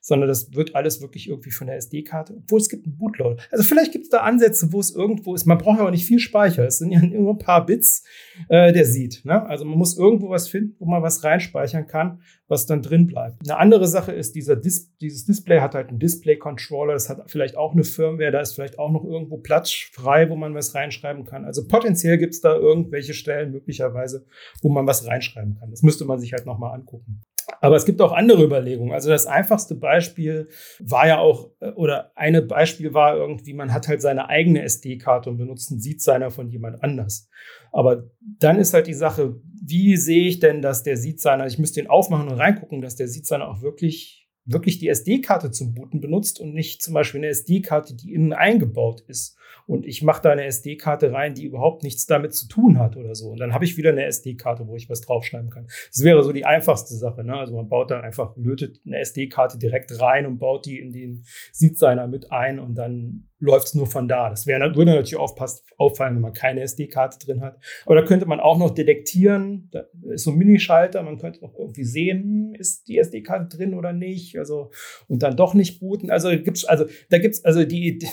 sondern 0.05 0.27
das 0.27 0.53
wird 0.53 0.75
alles 0.75 1.01
wirklich 1.01 1.29
irgendwie 1.29 1.51
von 1.51 1.67
der 1.67 1.77
SD-Karte, 1.77 2.35
obwohl 2.35 2.59
es 2.59 2.67
gibt 2.67 2.85
einen 2.85 2.97
Bootloader. 2.97 3.41
Also 3.51 3.63
vielleicht 3.63 3.93
gibt 3.93 4.03
es 4.03 4.09
da 4.09 4.19
Ansätze, 4.19 4.73
wo 4.73 4.81
es 4.81 4.93
irgendwo 4.93 5.33
ist. 5.33 5.45
Man 5.45 5.57
braucht 5.57 5.79
ja 5.79 5.87
auch 5.87 5.91
nicht 5.91 6.05
viel 6.05 6.19
Speicher. 6.19 6.67
Es 6.67 6.79
sind 6.79 6.91
ja 6.91 7.01
nur 7.01 7.33
ein 7.33 7.37
paar 7.37 7.65
Bits, 7.65 8.03
äh, 8.49 8.73
der 8.73 8.83
sieht. 8.83 9.23
Ne? 9.23 9.45
Also 9.45 9.63
man 9.63 9.77
muss 9.77 9.97
irgendwo 9.97 10.29
was 10.29 10.49
finden, 10.49 10.75
wo 10.79 10.85
man 10.85 11.01
was 11.01 11.23
reinspeichern 11.23 11.87
kann, 11.87 12.19
was 12.49 12.65
dann 12.65 12.81
drin 12.81 13.07
bleibt. 13.07 13.49
Eine 13.49 13.57
andere 13.57 13.87
Sache 13.87 14.11
ist, 14.11 14.35
dieser 14.35 14.57
Dis 14.57 14.93
dieses 14.99 15.23
Display 15.23 15.61
hat 15.61 15.73
halt 15.73 15.87
einen 15.87 15.99
Display-Controller. 15.99 16.93
Das 16.93 17.09
hat 17.09 17.31
vielleicht 17.31 17.55
auch 17.55 17.71
eine 17.71 17.85
Firmware. 17.85 18.31
Da 18.31 18.41
ist 18.41 18.53
vielleicht 18.53 18.79
auch 18.79 18.91
noch 18.91 19.05
irgendwo 19.05 19.37
Platz 19.37 19.71
frei, 19.71 20.29
wo 20.29 20.35
man 20.35 20.53
was 20.53 20.75
reinschreiben 20.75 21.23
kann. 21.23 21.45
Also 21.45 21.65
potenziell 21.65 22.17
gibt 22.17 22.33
es 22.33 22.41
da 22.41 22.53
irgendwelche 22.55 23.13
Stellen 23.13 23.51
möglicherweise, 23.51 24.25
wo 24.61 24.69
man 24.69 24.85
was 24.85 25.07
reinschreiben 25.07 25.55
kann. 25.55 25.69
Das 25.71 25.81
müsste 25.81 26.03
man 26.03 26.19
sich 26.19 26.33
halt 26.33 26.45
nochmal 26.45 26.73
angucken. 26.75 27.21
Aber 27.63 27.77
es 27.77 27.85
gibt 27.85 28.01
auch 28.01 28.11
andere 28.11 28.43
Überlegungen. 28.43 28.91
Also 28.91 29.09
das 29.09 29.25
einfachste 29.25 29.73
Beispiel 29.73 30.49
war 30.79 31.07
ja 31.07 31.19
auch, 31.19 31.49
äh, 31.61 31.69
oder 31.69 32.11
eine 32.13 32.41
Beispiel 32.41 32.93
war 32.93 33.15
irgendwie, 33.15 33.53
man 33.53 33.73
hat 33.73 33.87
halt 33.87 34.01
seine 34.01 34.27
eigene 34.27 34.63
SD-Karte 34.63 35.29
und 35.29 35.37
benutzt 35.37 35.71
einen 35.71 35.79
Seed-Signer 35.79 36.29
von 36.29 36.49
jemand 36.49 36.83
anders. 36.83 37.29
Aber 37.71 38.09
dann 38.19 38.59
ist 38.59 38.73
halt 38.73 38.87
die 38.87 38.93
Sache, 38.93 39.39
wie 39.65 39.95
sehe 39.95 40.27
ich 40.27 40.41
denn, 40.41 40.61
dass 40.61 40.83
der 40.83 40.97
Seed-Signer, 40.97 41.47
ich 41.47 41.57
müsste 41.57 41.79
den 41.79 41.89
aufmachen 41.89 42.27
und 42.27 42.37
reingucken, 42.37 42.81
dass 42.81 42.97
der 42.97 43.07
Seed-Signer 43.07 43.47
auch 43.47 43.61
wirklich, 43.61 44.22
wirklich 44.45 44.79
die 44.79 44.89
SD-Karte 44.89 45.51
zum 45.51 45.73
Booten 45.73 46.01
benutzt 46.01 46.39
und 46.39 46.53
nicht 46.53 46.81
zum 46.81 46.93
Beispiel 46.93 47.21
eine 47.21 47.29
SD-Karte, 47.29 47.95
die 47.95 48.13
innen 48.13 48.33
eingebaut 48.33 49.01
ist 49.07 49.37
und 49.65 49.85
ich 49.85 50.03
mache 50.03 50.21
da 50.21 50.31
eine 50.31 50.45
SD-Karte 50.45 51.13
rein, 51.13 51.35
die 51.35 51.45
überhaupt 51.45 51.83
nichts 51.83 52.05
damit 52.05 52.33
zu 52.33 52.47
tun 52.47 52.79
hat 52.79 52.97
oder 52.97 53.15
so. 53.15 53.29
Und 53.29 53.39
dann 53.39 53.53
habe 53.53 53.65
ich 53.65 53.77
wieder 53.77 53.91
eine 53.91 54.05
SD-Karte, 54.05 54.67
wo 54.67 54.75
ich 54.75 54.89
was 54.89 55.01
draufschreiben 55.01 55.49
kann. 55.49 55.65
Das 55.65 56.03
wäre 56.03 56.23
so 56.23 56.33
die 56.33 56.45
einfachste 56.45 56.95
Sache. 56.95 57.23
Ne? 57.23 57.35
Also 57.35 57.55
man 57.55 57.69
baut 57.69 57.91
da 57.91 58.01
einfach, 58.01 58.35
lötet 58.35 58.79
eine 58.85 58.99
SD-Karte 58.99 59.57
direkt 59.57 59.99
rein 60.01 60.25
und 60.25 60.39
baut 60.39 60.65
die 60.65 60.79
in 60.79 60.91
den 60.91 61.23
Seed-Signer 61.53 62.07
mit 62.07 62.31
ein 62.31 62.59
und 62.59 62.75
dann 62.75 63.29
läuft 63.39 63.67
es 63.67 63.75
nur 63.75 63.87
von 63.87 64.07
da. 64.07 64.29
Das 64.29 64.47
wäre, 64.47 64.75
würde 64.75 64.91
natürlich 64.91 65.17
aufpass, 65.17 65.63
auffallen, 65.77 66.15
wenn 66.15 66.21
man 66.21 66.33
keine 66.33 66.61
SD-Karte 66.61 67.25
drin 67.25 67.41
hat. 67.41 67.57
Aber 67.85 67.95
da 67.95 68.05
könnte 68.05 68.25
man 68.25 68.39
auch 68.39 68.57
noch 68.57 68.71
detektieren. 68.71 69.69
Da 69.71 69.83
ist 70.11 70.23
so 70.23 70.31
ein 70.31 70.37
Minischalter. 70.37 71.03
Man 71.03 71.17
könnte 71.17 71.43
auch 71.43 71.57
irgendwie 71.57 71.83
sehen, 71.83 72.55
ist 72.55 72.87
die 72.87 72.97
SD-Karte 72.97 73.57
drin 73.57 73.73
oder 73.73 73.93
nicht. 73.93 74.37
Also, 74.37 74.71
und 75.07 75.23
dann 75.23 75.35
doch 75.35 75.53
nicht 75.53 75.79
booten. 75.79 76.09
Also 76.09 76.29
gibt's, 76.29 76.65
also, 76.65 76.85
da 77.09 77.17
gibt's, 77.17 77.43
also 77.43 77.65
die, 77.65 77.97
die 77.97 78.07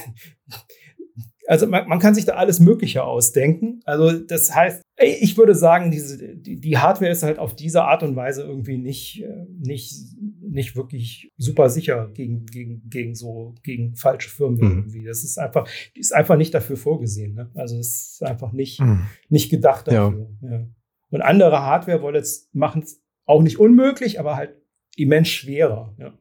also 1.46 1.66
man, 1.66 1.88
man, 1.88 1.98
kann 1.98 2.14
sich 2.14 2.24
da 2.24 2.34
alles 2.34 2.60
Mögliche 2.60 3.02
ausdenken. 3.02 3.80
Also 3.84 4.12
das 4.12 4.54
heißt, 4.54 4.82
ich 5.02 5.36
würde 5.36 5.54
sagen, 5.54 5.90
diese, 5.90 6.36
die, 6.36 6.60
die, 6.60 6.78
Hardware 6.78 7.10
ist 7.10 7.22
halt 7.22 7.38
auf 7.38 7.56
diese 7.56 7.82
Art 7.84 8.02
und 8.02 8.16
Weise 8.16 8.42
irgendwie 8.42 8.76
nicht, 8.76 9.22
äh, 9.22 9.46
nicht, 9.58 9.94
nicht 10.40 10.76
wirklich 10.76 11.32
super 11.36 11.70
sicher 11.70 12.10
gegen, 12.12 12.46
gegen, 12.46 12.88
gegen 12.88 13.14
so, 13.14 13.54
gegen 13.62 13.96
falsche 13.96 14.28
Firmen 14.28 14.56
mhm. 14.56 14.78
irgendwie. 14.78 15.04
Das 15.04 15.24
ist 15.24 15.38
einfach, 15.38 15.68
die 15.96 16.00
ist 16.00 16.14
einfach 16.14 16.36
nicht 16.36 16.52
dafür 16.52 16.76
vorgesehen. 16.76 17.34
Ne? 17.34 17.50
Also 17.54 17.78
es 17.78 18.12
ist 18.12 18.22
einfach 18.22 18.52
nicht, 18.52 18.80
mhm. 18.80 19.06
nicht 19.28 19.50
gedacht 19.50 19.88
dafür. 19.88 20.30
Ja. 20.42 20.50
Ja. 20.50 20.66
Und 21.10 21.22
andere 21.22 21.62
Hardware-Wallets 21.62 22.50
machen 22.52 22.82
es 22.82 23.02
auch 23.24 23.42
nicht 23.42 23.58
unmöglich, 23.58 24.20
aber 24.20 24.36
halt 24.36 24.56
immens 24.96 25.28
schwerer. 25.28 25.94
Ja. 25.98 26.12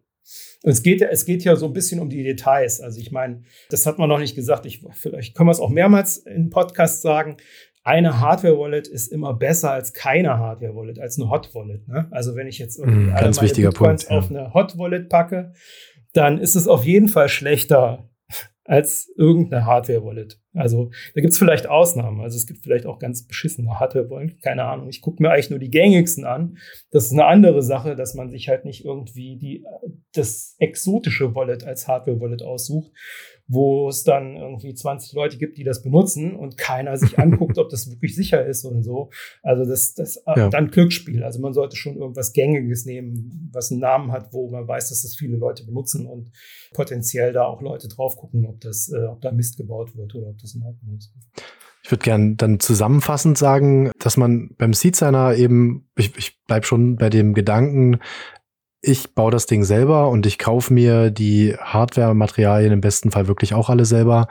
Und 0.62 0.72
es 0.72 0.84
geht, 0.84 1.02
ja, 1.02 1.08
es 1.08 1.26
geht 1.26 1.44
ja 1.44 1.56
so 1.56 1.66
ein 1.66 1.74
bisschen 1.74 2.00
um 2.00 2.10
die 2.10 2.24
Details. 2.24 2.82
Also 2.82 3.00
ich 3.00 3.12
meine, 3.12 3.44
das 3.70 3.86
hat 3.86 3.98
man 3.98 4.10
noch 4.10 4.20
nicht 4.20 4.36
gesagt. 4.36 4.66
Ich, 4.66 4.86
vielleicht 4.92 5.36
können 5.36 5.48
wir 5.48 5.54
es 5.54 5.60
auch 5.60 5.70
mehrmals 5.70 6.18
im 6.18 6.50
Podcast 6.50 7.02
sagen. 7.02 7.38
Eine 7.90 8.20
Hardware-Wallet 8.20 8.88
ist 8.88 9.08
immer 9.08 9.34
besser 9.34 9.72
als 9.72 9.94
keine 9.94 10.38
Hardware-Wallet, 10.38 11.00
als 11.00 11.18
eine 11.18 11.32
Hot-Wallet. 11.32 11.88
Ne? 11.88 12.08
Also 12.12 12.36
wenn 12.36 12.46
ich 12.46 12.60
jetzt 12.60 12.78
irgendwie 12.78 13.10
mm, 13.10 13.16
alle 13.16 13.32
meine 13.32 13.52
Bitcoins 13.52 14.06
Punkt, 14.06 14.12
ja. 14.12 14.18
auf 14.18 14.30
eine 14.30 14.54
Hot-Wallet 14.54 15.10
packe, 15.10 15.54
dann 16.14 16.38
ist 16.38 16.54
es 16.54 16.68
auf 16.68 16.86
jeden 16.86 17.08
Fall 17.08 17.30
schlechter 17.30 18.08
als 18.64 19.12
irgendeine 19.18 19.66
Hardware-Wallet. 19.66 20.40
Also 20.60 20.92
da 21.16 21.22
gibt 21.22 21.32
es 21.32 21.40
vielleicht 21.40 21.68
Ausnahmen. 21.68 22.22
Also 22.22 22.38
es 22.38 22.46
gibt 22.46 22.64
vielleicht 22.64 22.86
auch 22.86 23.00
ganz 23.00 23.26
beschissene 23.26 23.80
Hardware-Wallet. 23.80 24.42
Keine 24.42 24.66
Ahnung. 24.66 24.90
Ich 24.90 25.02
gucke 25.02 25.24
mir 25.24 25.32
eigentlich 25.32 25.50
nur 25.50 25.60
die 25.60 25.70
gängigsten 25.72 26.26
an. 26.26 26.58
Das 26.92 27.06
ist 27.06 27.14
eine 27.14 27.26
andere 27.26 27.64
Sache, 27.64 27.96
dass 27.96 28.14
man 28.14 28.30
sich 28.30 28.50
halt 28.50 28.66
nicht 28.66 28.84
irgendwie 28.84 29.38
die, 29.38 29.66
das 30.14 30.56
exotische 30.60 31.34
Wallet 31.34 31.64
als 31.66 31.88
Hardware-Wallet 31.88 32.44
aussucht 32.44 32.92
wo 33.50 33.90
es 33.90 34.04
dann 34.04 34.38
irgendwie 34.38 34.76
20 34.76 35.14
Leute 35.14 35.38
gibt, 35.38 35.58
die 35.58 35.64
das 35.64 35.82
benutzen 35.82 36.36
und 36.36 36.56
keiner 36.56 36.96
sich 36.98 37.18
anguckt, 37.20 37.58
ob 37.58 37.70
das 37.70 37.90
wirklich 37.90 38.16
sicher 38.16 38.46
ist 38.46 38.64
und 38.64 38.84
so. 38.84 39.10
Also 39.42 39.66
das, 39.66 39.96
das 39.96 40.18
äh, 40.28 40.38
ja. 40.38 40.50
dann 40.50 40.70
Glücksspiel. 40.70 41.24
Also 41.24 41.42
man 41.42 41.54
sollte 41.54 41.76
schon 41.76 41.98
irgendwas 41.98 42.32
Gängiges 42.34 42.86
nehmen, 42.86 43.50
was 43.52 43.72
einen 43.72 43.82
Namen 43.82 44.12
hat, 44.12 44.32
wo 44.34 44.50
man 44.50 44.68
weiß, 44.68 44.90
dass 44.90 45.02
das 45.02 45.16
viele 45.16 45.36
Leute 45.36 45.66
benutzen 45.66 46.06
und 46.06 46.32
potenziell 46.74 47.34
da 47.34 47.46
auch 47.46 47.62
Leute 47.62 47.88
drauf 47.88 48.16
gucken, 48.18 48.46
ob 48.46 48.62
das, 48.62 48.92
äh, 48.94 49.06
ob 49.06 49.20
da 49.22 49.32
Mist 49.32 49.58
gebaut 49.58 49.98
wird 49.98 50.14
oder 50.14 50.28
ob 50.28 50.38
das 50.38 50.49
in 50.56 50.64
Ordnung 50.64 50.98
ist. 50.98 51.12
Ich 51.84 51.92
würde 51.92 52.04
gern 52.04 52.38
dann 52.38 52.60
zusammenfassend 52.60 53.38
sagen, 53.38 53.92
dass 54.00 54.18
man 54.18 54.52
beim 54.58 54.74
Seed 54.74 54.96
Signer 54.96 55.36
eben, 55.36 55.90
ich, 55.96 56.16
ich 56.18 56.38
bleib 56.46 56.66
schon 56.66 56.98
bei 56.98 57.10
dem 57.10 57.34
Gedanken, 57.34 58.00
ich 58.82 59.14
baue 59.14 59.32
das 59.32 59.46
Ding 59.46 59.64
selber 59.66 60.10
und 60.10 60.26
ich 60.26 60.38
kaufe 60.38 60.74
mir 60.74 61.12
die 61.12 61.54
Hardware-Materialien 61.60 62.72
im 62.72 62.80
besten 62.80 63.12
Fall 63.12 63.28
wirklich 63.28 63.54
auch 63.54 63.70
alle 63.70 63.84
selber. 63.84 64.28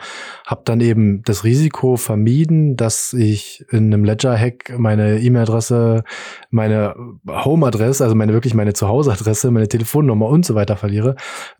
Hab 0.46 0.64
dann 0.64 0.80
eben 0.80 1.22
das 1.24 1.44
Risiko 1.44 1.96
vermieden, 1.96 2.74
dass 2.74 3.12
ich 3.12 3.66
in 3.70 3.92
einem 3.92 4.04
Ledger-Hack 4.04 4.78
meine 4.78 5.20
E-Mail-Adresse, 5.20 6.02
meine 6.50 6.94
Home-Adresse, 7.28 8.02
also 8.02 8.16
meine 8.16 8.32
wirklich 8.32 8.54
meine 8.54 8.72
Zuhause-Adresse, 8.72 9.50
meine 9.50 9.68
Telefonnummer 9.68 10.28
und 10.28 10.46
so 10.46 10.54
weiter 10.54 10.76
verliere. 10.76 11.16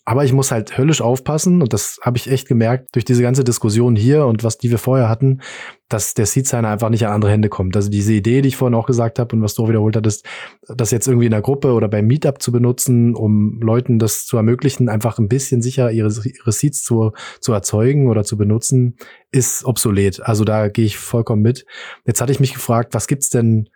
Aber 0.08 0.24
ich 0.24 0.32
muss 0.32 0.50
halt 0.50 0.78
höllisch 0.78 1.02
aufpassen 1.02 1.60
und 1.60 1.74
das 1.74 1.98
habe 2.00 2.16
ich 2.16 2.30
echt 2.30 2.48
gemerkt 2.48 2.88
durch 2.92 3.04
diese 3.04 3.20
ganze 3.20 3.44
Diskussion 3.44 3.94
hier 3.94 4.24
und 4.24 4.42
was 4.42 4.56
die 4.56 4.70
wir 4.70 4.78
vorher 4.78 5.06
hatten, 5.06 5.42
dass 5.90 6.14
der 6.14 6.24
Seed 6.24 6.46
Signer 6.46 6.70
einfach 6.70 6.88
nicht 6.88 7.06
an 7.06 7.12
andere 7.12 7.30
Hände 7.30 7.50
kommt. 7.50 7.76
Also 7.76 7.90
diese 7.90 8.14
Idee, 8.14 8.40
die 8.40 8.48
ich 8.48 8.56
vorhin 8.56 8.74
auch 8.74 8.86
gesagt 8.86 9.18
habe 9.18 9.36
und 9.36 9.42
was 9.42 9.52
du 9.52 9.64
auch 9.64 9.68
wiederholt 9.68 9.96
hattest, 9.96 10.24
das 10.66 10.92
jetzt 10.92 11.08
irgendwie 11.08 11.26
in 11.26 11.32
der 11.32 11.42
Gruppe 11.42 11.74
oder 11.74 11.88
beim 11.88 12.06
Meetup 12.06 12.40
zu 12.40 12.52
benutzen, 12.52 13.14
um 13.14 13.60
Leuten 13.60 13.98
das 13.98 14.24
zu 14.24 14.38
ermöglichen, 14.38 14.88
einfach 14.88 15.18
ein 15.18 15.28
bisschen 15.28 15.60
sicher 15.60 15.92
ihre, 15.92 16.08
ihre 16.24 16.52
Seeds 16.52 16.84
zu, 16.84 17.12
zu 17.42 17.52
erzeugen 17.52 18.08
oder 18.08 18.24
zu 18.24 18.38
benutzen, 18.38 18.96
ist 19.30 19.66
obsolet. 19.66 20.22
Also 20.22 20.44
da 20.44 20.68
gehe 20.68 20.86
ich 20.86 20.96
vollkommen 20.96 21.42
mit. 21.42 21.66
Jetzt 22.06 22.22
hatte 22.22 22.32
ich 22.32 22.40
mich 22.40 22.54
gefragt, 22.54 22.94
was 22.94 23.08
gibt's 23.08 23.28
denn 23.28 23.68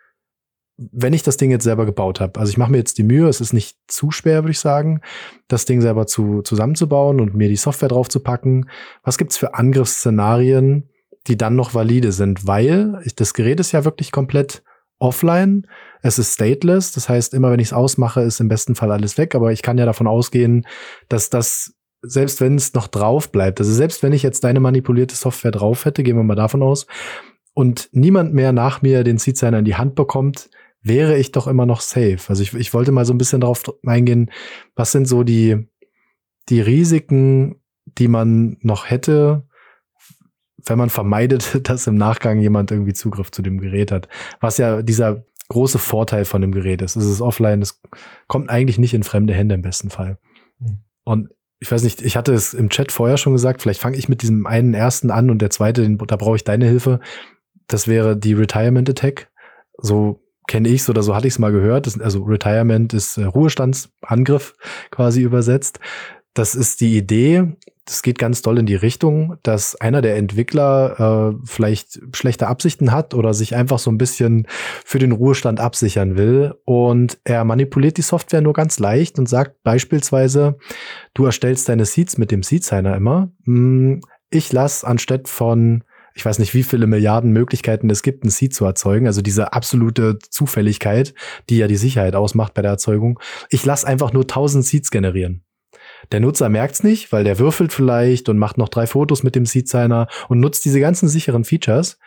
wenn 0.77 1.13
ich 1.13 1.23
das 1.23 1.37
Ding 1.37 1.51
jetzt 1.51 1.63
selber 1.63 1.85
gebaut 1.85 2.19
habe, 2.19 2.39
also 2.39 2.49
ich 2.49 2.57
mache 2.57 2.71
mir 2.71 2.77
jetzt 2.77 2.97
die 2.97 3.03
Mühe, 3.03 3.27
es 3.27 3.41
ist 3.41 3.53
nicht 3.53 3.77
zu 3.87 4.11
schwer, 4.11 4.43
würde 4.43 4.51
ich 4.51 4.59
sagen, 4.59 5.01
das 5.47 5.65
Ding 5.65 5.81
selber 5.81 6.07
zu, 6.07 6.41
zusammenzubauen 6.41 7.21
und 7.21 7.35
mir 7.35 7.47
die 7.47 7.55
Software 7.55 7.89
drauf 7.89 8.09
zu 8.09 8.21
packen. 8.21 8.69
Was 9.03 9.17
gibt's 9.17 9.37
für 9.37 9.53
Angriffsszenarien, 9.53 10.89
die 11.27 11.37
dann 11.37 11.55
noch 11.55 11.73
valide 11.73 12.11
sind, 12.11 12.47
weil 12.47 13.01
das 13.15 13.33
Gerät 13.33 13.59
ist 13.59 13.71
ja 13.71 13.85
wirklich 13.85 14.11
komplett 14.11 14.63
offline. 14.99 15.67
Es 16.01 16.17
ist 16.17 16.33
stateless, 16.33 16.91
das 16.91 17.07
heißt, 17.07 17.33
immer 17.33 17.51
wenn 17.51 17.59
ich 17.59 17.67
es 17.67 17.73
ausmache, 17.73 18.21
ist 18.21 18.39
im 18.39 18.47
besten 18.47 18.75
Fall 18.75 18.91
alles 18.91 19.17
weg. 19.17 19.35
Aber 19.35 19.51
ich 19.51 19.61
kann 19.61 19.77
ja 19.77 19.85
davon 19.85 20.07
ausgehen, 20.07 20.65
dass 21.07 21.29
das, 21.29 21.75
selbst 22.01 22.41
wenn 22.41 22.55
es 22.55 22.73
noch 22.73 22.87
drauf 22.87 23.31
bleibt, 23.31 23.59
also 23.59 23.71
selbst 23.71 24.03
wenn 24.03 24.13
ich 24.13 24.23
jetzt 24.23 24.43
deine 24.43 24.59
manipulierte 24.59 25.15
Software 25.15 25.51
drauf 25.51 25.85
hätte, 25.85 26.03
gehen 26.03 26.17
wir 26.17 26.23
mal 26.23 26.35
davon 26.35 26.63
aus, 26.63 26.87
und 27.53 27.89
niemand 27.91 28.33
mehr 28.33 28.51
nach 28.51 28.81
mir 28.81 29.03
den 29.03 29.19
Seed 29.19 29.37
Signer 29.37 29.59
in 29.59 29.65
die 29.65 29.75
Hand 29.75 29.95
bekommt, 29.95 30.49
wäre 30.83 31.17
ich 31.17 31.31
doch 31.31 31.47
immer 31.47 31.65
noch 31.65 31.81
safe. 31.81 32.19
Also 32.27 32.43
ich, 32.43 32.53
ich 32.53 32.73
wollte 32.73 32.91
mal 32.91 33.05
so 33.05 33.13
ein 33.13 33.17
bisschen 33.17 33.41
darauf 33.41 33.63
eingehen, 33.85 34.29
was 34.75 34.91
sind 34.91 35.07
so 35.07 35.23
die, 35.23 35.67
die 36.49 36.61
Risiken, 36.61 37.61
die 37.85 38.07
man 38.07 38.57
noch 38.61 38.89
hätte, 38.89 39.47
wenn 40.65 40.77
man 40.77 40.89
vermeidet, 40.89 41.59
dass 41.69 41.87
im 41.87 41.95
Nachgang 41.95 42.39
jemand 42.39 42.71
irgendwie 42.71 42.93
Zugriff 42.93 43.31
zu 43.31 43.41
dem 43.41 43.59
Gerät 43.59 43.91
hat. 43.91 44.07
Was 44.39 44.57
ja 44.57 44.81
dieser 44.81 45.25
große 45.49 45.79
Vorteil 45.79 46.25
von 46.25 46.41
dem 46.41 46.51
Gerät 46.51 46.81
ist. 46.81 46.95
Es 46.95 47.05
ist 47.05 47.21
offline, 47.21 47.61
es 47.61 47.81
kommt 48.27 48.49
eigentlich 48.49 48.79
nicht 48.79 48.93
in 48.93 49.03
fremde 49.03 49.33
Hände 49.33 49.55
im 49.55 49.61
besten 49.61 49.89
Fall. 49.89 50.17
Mhm. 50.59 50.79
Und 51.03 51.29
ich 51.59 51.71
weiß 51.71 51.83
nicht, 51.83 52.01
ich 52.01 52.17
hatte 52.17 52.33
es 52.33 52.53
im 52.53 52.69
Chat 52.69 52.91
vorher 52.91 53.17
schon 53.17 53.33
gesagt, 53.33 53.61
vielleicht 53.61 53.79
fange 53.79 53.97
ich 53.97 54.09
mit 54.09 54.21
diesem 54.21 54.45
einen 54.45 54.73
ersten 54.73 55.11
an 55.11 55.29
und 55.29 55.41
der 55.41 55.49
zweite, 55.49 55.81
den, 55.81 55.97
da 55.97 56.15
brauche 56.15 56.35
ich 56.35 56.43
deine 56.43 56.65
Hilfe. 56.65 56.99
Das 57.67 57.87
wäre 57.87 58.17
die 58.17 58.33
Retirement 58.33 58.89
Attack. 58.89 59.31
So 59.77 60.22
kenne 60.47 60.69
ich 60.69 60.87
oder 60.89 61.03
so 61.03 61.15
hatte 61.15 61.27
ich 61.27 61.33
es 61.33 61.39
mal 61.39 61.51
gehört. 61.51 61.87
Das, 61.87 61.99
also 61.99 62.23
Retirement 62.23 62.93
ist 62.93 63.17
äh, 63.17 63.25
Ruhestandsangriff 63.25 64.55
quasi 64.91 65.21
übersetzt. 65.21 65.79
Das 66.33 66.55
ist 66.55 66.81
die 66.81 66.97
Idee, 66.97 67.55
das 67.85 68.01
geht 68.01 68.17
ganz 68.17 68.41
doll 68.41 68.57
in 68.59 68.65
die 68.65 68.75
Richtung, 68.75 69.37
dass 69.43 69.75
einer 69.75 70.01
der 70.01 70.15
Entwickler 70.15 71.33
äh, 71.33 71.37
vielleicht 71.43 71.99
schlechte 72.15 72.47
Absichten 72.47 72.93
hat 72.93 73.13
oder 73.13 73.33
sich 73.33 73.55
einfach 73.55 73.77
so 73.77 73.91
ein 73.91 73.97
bisschen 73.97 74.47
für 74.85 74.99
den 74.99 75.11
Ruhestand 75.11 75.59
absichern 75.59 76.15
will. 76.15 76.55
Und 76.63 77.17
er 77.25 77.43
manipuliert 77.43 77.97
die 77.97 78.01
Software 78.01 78.41
nur 78.41 78.53
ganz 78.53 78.79
leicht 78.79 79.19
und 79.19 79.27
sagt 79.27 79.61
beispielsweise, 79.63 80.57
du 81.13 81.25
erstellst 81.25 81.67
deine 81.67 81.85
Seeds 81.85 82.17
mit 82.17 82.31
dem 82.31 82.41
Seed-Signer 82.41 82.95
immer. 82.95 83.31
Hm, 83.45 84.01
ich 84.29 84.53
lasse 84.53 84.87
anstatt 84.87 85.27
von 85.27 85.83
ich 86.13 86.25
weiß 86.25 86.39
nicht, 86.39 86.53
wie 86.53 86.63
viele 86.63 86.87
Milliarden 86.87 87.31
Möglichkeiten 87.31 87.89
es 87.89 88.03
gibt, 88.03 88.23
ein 88.23 88.29
Seed 88.29 88.53
zu 88.53 88.65
erzeugen. 88.65 89.07
Also 89.07 89.21
diese 89.21 89.53
absolute 89.53 90.19
Zufälligkeit, 90.29 91.13
die 91.49 91.57
ja 91.57 91.67
die 91.67 91.75
Sicherheit 91.75 92.15
ausmacht 92.15 92.53
bei 92.53 92.61
der 92.61 92.71
Erzeugung. 92.71 93.19
Ich 93.49 93.65
lasse 93.65 93.87
einfach 93.87 94.13
nur 94.13 94.23
1000 94.23 94.63
Seeds 94.63 94.91
generieren. 94.91 95.43
Der 96.11 96.19
Nutzer 96.19 96.49
merkt's 96.49 96.83
nicht, 96.83 97.11
weil 97.11 97.23
der 97.23 97.39
würfelt 97.39 97.73
vielleicht 97.73 98.29
und 98.29 98.37
macht 98.37 98.57
noch 98.57 98.69
drei 98.69 98.87
Fotos 98.87 99.23
mit 99.23 99.35
dem 99.35 99.45
Seed 99.45 99.67
Signer 99.67 100.07
und 100.29 100.39
nutzt 100.39 100.65
diese 100.65 100.79
ganzen 100.79 101.07
sicheren 101.07 101.43
Features. 101.43 101.97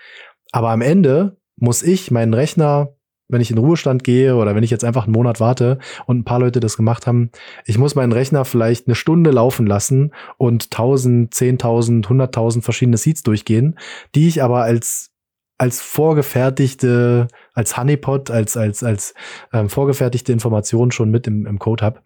Aber 0.53 0.71
am 0.71 0.83
Ende 0.83 1.39
muss 1.57 1.83
ich 1.83 2.11
meinen 2.11 2.35
Rechner, 2.35 2.96
wenn 3.29 3.41
ich 3.41 3.51
in 3.51 3.59
Ruhestand 3.59 4.05
gehe 4.05 4.37
oder 4.37 4.55
wenn 4.55 4.63
ich 4.63 4.71
jetzt 4.71 4.85
einfach 4.85 5.05
einen 5.05 5.13
Monat 5.13 5.41
warte 5.41 5.79
und 6.07 6.19
ein 6.19 6.25
paar 6.25 6.39
Leute 6.39 6.61
das 6.61 6.77
gemacht 6.77 7.07
haben, 7.07 7.31
ich 7.65 7.79
muss 7.79 7.95
meinen 7.95 8.13
Rechner 8.13 8.45
vielleicht 8.45 8.87
eine 8.87 8.95
Stunde 8.95 9.31
laufen 9.31 9.67
lassen 9.67 10.13
und 10.39 10.65
1000, 10.65 11.35
10.000, 11.35 12.07
100.000 12.07 12.63
verschiedene 12.63 12.97
Seeds 12.97 13.23
durchgehen, 13.23 13.79
die 14.15 14.29
ich 14.29 14.43
aber 14.43 14.63
als 14.63 15.11
als 15.59 15.81
vorgefertigte, 15.81 17.29
als 17.55 17.77
Honeypot, 17.79 18.31
als 18.31 18.57
als 18.57 18.83
als 18.83 19.15
ähm, 19.53 19.71
vorgefertigte 19.71 20.33
Information 20.33 20.91
schon 20.91 21.11
mit 21.11 21.27
im, 21.27 21.47
im 21.47 21.59
Code 21.59 21.85
habe. 21.85 22.03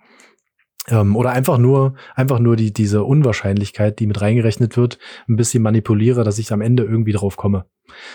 Ähm, 0.89 1.17
oder 1.17 1.33
einfach 1.33 1.59
nur, 1.59 1.95
einfach 2.15 2.39
nur 2.39 2.57
die, 2.57 2.73
diese 2.73 3.05
Unwahrscheinlichkeit, 3.05 3.99
die 3.99 4.07
mit 4.07 4.21
reingerechnet 4.21 4.77
wird, 4.77 4.99
ein 5.29 5.37
bisschen 5.37 5.63
manipuliere, 5.63 6.25
dass 6.25 6.39
ich 6.39 6.53
am 6.53 6.61
Ende 6.61 6.85
irgendwie 6.85 7.13
drauf 7.13 7.37
komme. 7.37 7.67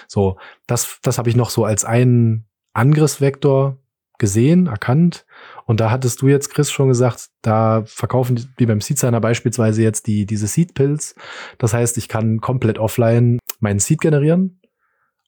So, 0.08 0.38
das, 0.68 1.00
das 1.04 1.18
habe 1.18 1.30
ich 1.30 1.36
noch 1.36 1.50
so 1.50 1.66
als 1.66 1.86
einen 1.86 2.48
Angriffsvektor 2.76 3.78
gesehen, 4.18 4.68
erkannt. 4.68 5.26
Und 5.66 5.80
da 5.80 5.92
hattest 5.92 6.22
du 6.22 6.28
jetzt, 6.28 6.50
Chris, 6.50 6.72
schon 6.72 6.88
gesagt, 6.88 7.30
da 7.42 7.84
verkaufen 7.86 8.54
wie 8.58 8.66
beim 8.66 8.82
Seed-Signer 8.82 9.20
beispielsweise 9.20 9.82
jetzt 9.82 10.08
die, 10.08 10.26
diese 10.26 10.48
Seed-Pills. 10.48 11.16
Das 11.58 11.74
heißt, 11.74 11.98
ich 11.98 12.08
kann 12.08 12.40
komplett 12.40 12.78
offline 12.78 13.40
meinen 13.60 13.80
Seed 13.80 14.02
generieren 14.02 14.62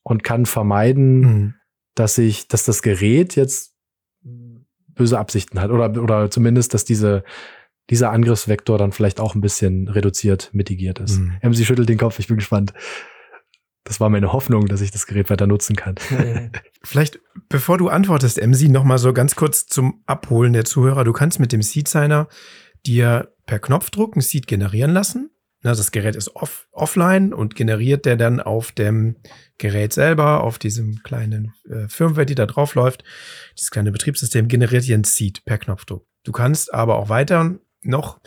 und 0.04 0.24
kann 0.24 0.45
vermeiden, 0.45 1.20
mhm. 1.20 1.54
dass 1.95 2.18
ich, 2.18 2.48
dass 2.48 2.64
das 2.64 2.82
Gerät 2.82 3.36
jetzt 3.36 3.74
böse 4.22 5.20
Absichten 5.20 5.62
hat 5.62 5.72
oder, 5.72 6.02
oder 6.02 6.32
zumindest, 6.32 6.74
dass 6.74 6.86
diese, 6.86 7.24
dieser 7.89 8.12
Angriffsvektor 8.12 8.78
dann 8.78 8.91
vielleicht 8.91 9.20
auch 9.20 9.36
ein 9.36 9.41
bisschen 9.41 9.88
reduziert, 9.88 10.50
mitigiert 10.54 11.00
ist. 11.00 11.20
Mhm. 11.20 11.38
MC 11.41 11.66
schüttelt 11.66 11.89
den 11.89 11.98
Kopf, 11.98 12.20
ich 12.20 12.28
bin 12.28 12.38
gespannt. 12.38 12.74
Das 13.88 14.00
war 14.00 14.10
meine 14.10 14.34
Hoffnung, 14.34 14.68
dass 14.68 14.82
ich 14.82 14.92
das 14.92 15.08
Gerät 15.08 15.30
weiter 15.30 15.48
nutzen 15.48 15.76
kann. 15.76 15.96
Vielleicht, 16.84 17.20
bevor 17.48 17.78
du 17.78 17.88
antwortest, 17.88 18.38
MC, 18.42 18.70
noch 18.70 18.84
mal 18.84 18.98
so 18.98 19.14
ganz 19.14 19.36
kurz 19.36 19.66
zum 19.66 20.04
Abholen 20.06 20.54
der 20.54 20.66
Zuhörer. 20.66 21.04
Du 21.04 21.14
kannst 21.14 21.40
mit 21.40 21.52
dem 21.52 21.62
Seed 21.62 21.88
Signer 21.88 22.28
dir 22.86 23.32
per 23.46 23.60
Knopfdruck 23.60 24.16
ein 24.16 24.22
Seed 24.22 24.48
generieren 24.48 24.92
lassen 24.92 25.32
na, 25.64 25.74
das 25.74 25.92
Gerät 25.92 26.16
ist 26.16 26.36
off, 26.36 26.68
offline 26.72 27.34
und 27.34 27.56
generiert 27.56 28.06
der 28.06 28.16
dann 28.16 28.40
auf 28.40 28.72
dem 28.72 29.18
Gerät 29.58 29.92
selber, 29.92 30.44
auf 30.44 30.60
diesem 30.60 31.02
kleinen 31.04 31.54
äh, 31.68 31.88
Firmware, 31.88 32.26
die 32.26 32.36
da 32.36 32.46
drauf 32.46 32.76
läuft, 32.76 33.04
dieses 33.58 33.72
kleine 33.72 33.92
Betriebssystem, 33.92 34.48
generiert 34.48 34.84
hier 34.84 34.98
ein 34.98 35.04
Seed 35.04 35.44
per 35.46 35.58
Knopfdruck. 35.58 36.06
Du 36.24 36.32
kannst 36.32 36.74
aber 36.74 36.96
auch 36.96 37.10
weiter 37.10 37.56
noch 37.82 38.20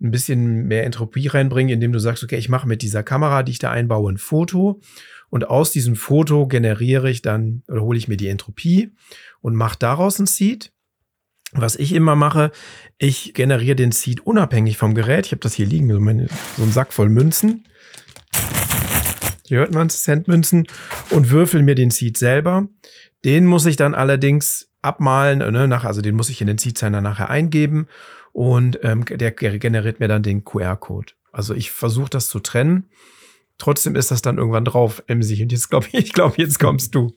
ein 0.00 0.10
bisschen 0.10 0.66
mehr 0.66 0.84
Entropie 0.84 1.26
reinbringen, 1.26 1.74
indem 1.74 1.92
du 1.92 1.98
sagst, 1.98 2.24
okay, 2.24 2.36
ich 2.36 2.48
mache 2.48 2.66
mit 2.66 2.82
dieser 2.82 3.02
Kamera, 3.02 3.42
die 3.42 3.52
ich 3.52 3.58
da 3.58 3.70
einbaue, 3.70 4.12
ein 4.12 4.18
Foto 4.18 4.80
und 5.28 5.48
aus 5.48 5.70
diesem 5.70 5.94
Foto 5.96 6.46
generiere 6.46 7.10
ich 7.10 7.22
dann 7.22 7.62
oder 7.68 7.82
hole 7.82 7.98
ich 7.98 8.08
mir 8.08 8.16
die 8.16 8.28
Entropie 8.28 8.92
und 9.40 9.54
mache 9.54 9.78
daraus 9.78 10.18
ein 10.18 10.26
Seed. 10.26 10.72
Was 11.52 11.76
ich 11.76 11.92
immer 11.92 12.14
mache, 12.14 12.52
ich 12.98 13.34
generiere 13.34 13.74
den 13.74 13.92
Seed 13.92 14.20
unabhängig 14.20 14.76
vom 14.76 14.94
Gerät. 14.94 15.26
Ich 15.26 15.32
habe 15.32 15.40
das 15.40 15.54
hier 15.54 15.66
liegen, 15.66 15.90
so, 15.90 15.98
meine, 15.98 16.28
so 16.56 16.62
ein 16.62 16.70
Sack 16.70 16.92
voll 16.92 17.08
Münzen. 17.08 17.66
Hier 19.46 19.58
hört 19.58 19.74
man 19.74 19.90
Centmünzen 19.90 20.68
und 21.10 21.30
würfel 21.30 21.62
mir 21.62 21.74
den 21.74 21.90
Seed 21.90 22.16
selber. 22.16 22.68
Den 23.24 23.46
muss 23.46 23.66
ich 23.66 23.76
dann 23.76 23.94
allerdings 23.94 24.70
abmalen, 24.80 25.38
ne, 25.38 25.66
nach, 25.66 25.84
also 25.84 26.02
den 26.02 26.14
muss 26.14 26.30
ich 26.30 26.40
in 26.40 26.46
den 26.46 26.58
Seed-Signer 26.58 27.00
nachher 27.00 27.30
eingeben 27.30 27.88
und 28.32 28.78
ähm, 28.82 29.04
der 29.04 29.32
generiert 29.32 30.00
mir 30.00 30.08
dann 30.08 30.22
den 30.22 30.44
QR-Code. 30.44 31.12
Also 31.32 31.54
ich 31.54 31.70
versuche 31.70 32.10
das 32.10 32.28
zu 32.28 32.40
trennen 32.40 32.88
trotzdem 33.60 33.94
ist 33.94 34.10
das 34.10 34.22
dann 34.22 34.38
irgendwann 34.38 34.64
drauf, 34.64 35.04
Emsi. 35.06 35.40
Und 35.42 35.52
jetzt 35.52 35.68
glaube 35.68 35.86
ich, 35.92 35.94
ich 35.94 36.12
glaube, 36.12 36.34
jetzt 36.38 36.58
kommst 36.58 36.94
du. 36.94 37.12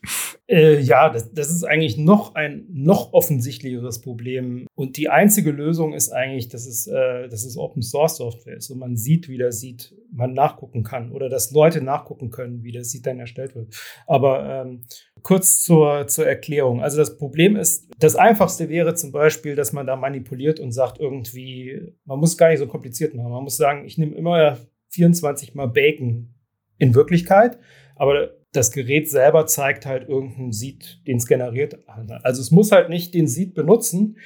Äh, 0.48 0.80
ja, 0.80 1.10
das, 1.10 1.34
das, 1.34 1.50
ist 1.50 1.64
eigentlich 1.64 1.98
noch 1.98 2.36
ein 2.36 2.66
noch 2.72 3.14
offensichtlicheres 3.14 4.02
Problem. 4.02 4.68
Und 4.76 4.98
die 4.98 5.10
einzige 5.10 5.52
Lösung 5.52 5.94
ist 5.94 6.12
eigentlich, 6.12 6.50
dass 6.50 6.68
es, 6.68 6.86
äh, 6.88 7.28
dass 7.30 7.46
es 7.46 7.58
Open 7.58 7.82
Source 7.82 8.18
Software 8.18 8.58
ist 8.58 8.70
und 8.70 8.80
man 8.80 8.98
sieht, 8.98 9.30
wie 9.30 9.38
der 9.38 9.52
sieht, 9.52 9.96
man 10.12 10.34
nachgucken 10.34 10.84
kann 10.84 11.12
oder 11.12 11.30
dass 11.30 11.52
Leute 11.52 11.82
nachgucken 11.82 12.30
können, 12.30 12.64
wie 12.64 12.72
der 12.72 12.84
sieht 12.84 13.08
dann 13.08 13.20
erstellt 13.20 13.56
wird. 13.56 13.74
Aber 14.06 14.46
ähm, 14.46 14.84
kurz 15.24 15.64
zur, 15.64 16.06
zur 16.08 16.28
Erklärung. 16.28 16.84
Also 16.84 16.98
das 16.98 17.18
Problem 17.18 17.56
ist, 17.56 17.90
das 17.98 18.16
einfachste 18.16 18.70
wäre 18.70 18.94
zum 18.94 19.12
Beispiel, 19.12 19.56
dass 19.56 19.74
man 19.74 19.88
da 19.88 19.96
manipuliert 19.96 20.60
und 20.60 20.72
sagt 20.72 21.00
irgendwie, 21.00 21.94
man 22.06 22.20
muss 22.20 22.38
gar 22.38 22.50
nicht 22.50 22.60
so 22.60 22.68
kompliziert 22.68 23.16
machen. 23.16 23.32
Man 23.32 23.44
muss 23.44 23.58
sagen, 23.58 23.86
ich 23.86 23.98
nehme 23.98 24.16
immer 24.16 24.58
24 24.90 25.56
mal 25.56 25.68
Bacon 25.68 26.34
in 26.78 26.94
Wirklichkeit, 26.94 27.58
aber 27.96 28.32
das 28.52 28.72
Gerät 28.72 29.10
selber 29.10 29.48
zeigt 29.48 29.86
halt 29.86 30.08
irgendeinen 30.08 30.52
Seed, 30.52 31.02
den 31.08 31.18
es 31.18 31.26
generiert. 31.26 31.80
Also 32.22 32.42
es 32.42 32.52
muss 32.52 32.72
halt 32.72 32.90
nicht 32.90 33.14
den 33.14 33.28
Seed 33.28 33.56
benutzen, 33.56 34.18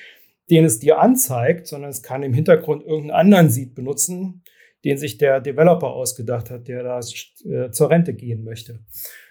den 0.49 0.65
es 0.65 0.79
dir 0.79 0.99
anzeigt, 0.99 1.67
sondern 1.67 1.91
es 1.91 2.03
kann 2.03 2.23
im 2.23 2.33
Hintergrund 2.33 2.83
irgendeinen 2.83 3.11
anderen 3.11 3.49
Seed 3.49 3.75
benutzen, 3.75 4.43
den 4.83 4.97
sich 4.97 5.17
der 5.17 5.41
Developer 5.41 5.87
ausgedacht 5.87 6.49
hat, 6.49 6.67
der 6.67 6.83
da 6.83 6.99
äh, 6.99 7.71
zur 7.71 7.89
Rente 7.89 8.13
gehen 8.13 8.43
möchte. 8.43 8.79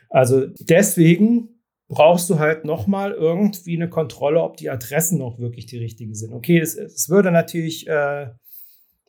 Also 0.08 0.46
deswegen 0.46 1.55
brauchst 1.88 2.28
du 2.30 2.38
halt 2.38 2.64
nochmal 2.64 3.12
irgendwie 3.12 3.76
eine 3.76 3.88
Kontrolle, 3.88 4.40
ob 4.42 4.56
die 4.56 4.70
Adressen 4.70 5.18
noch 5.18 5.38
wirklich 5.38 5.66
die 5.66 5.78
richtigen 5.78 6.14
sind. 6.14 6.32
Okay, 6.32 6.58
es, 6.58 6.74
es 6.74 7.08
würde 7.08 7.30
natürlich, 7.30 7.86
äh, 7.86 8.28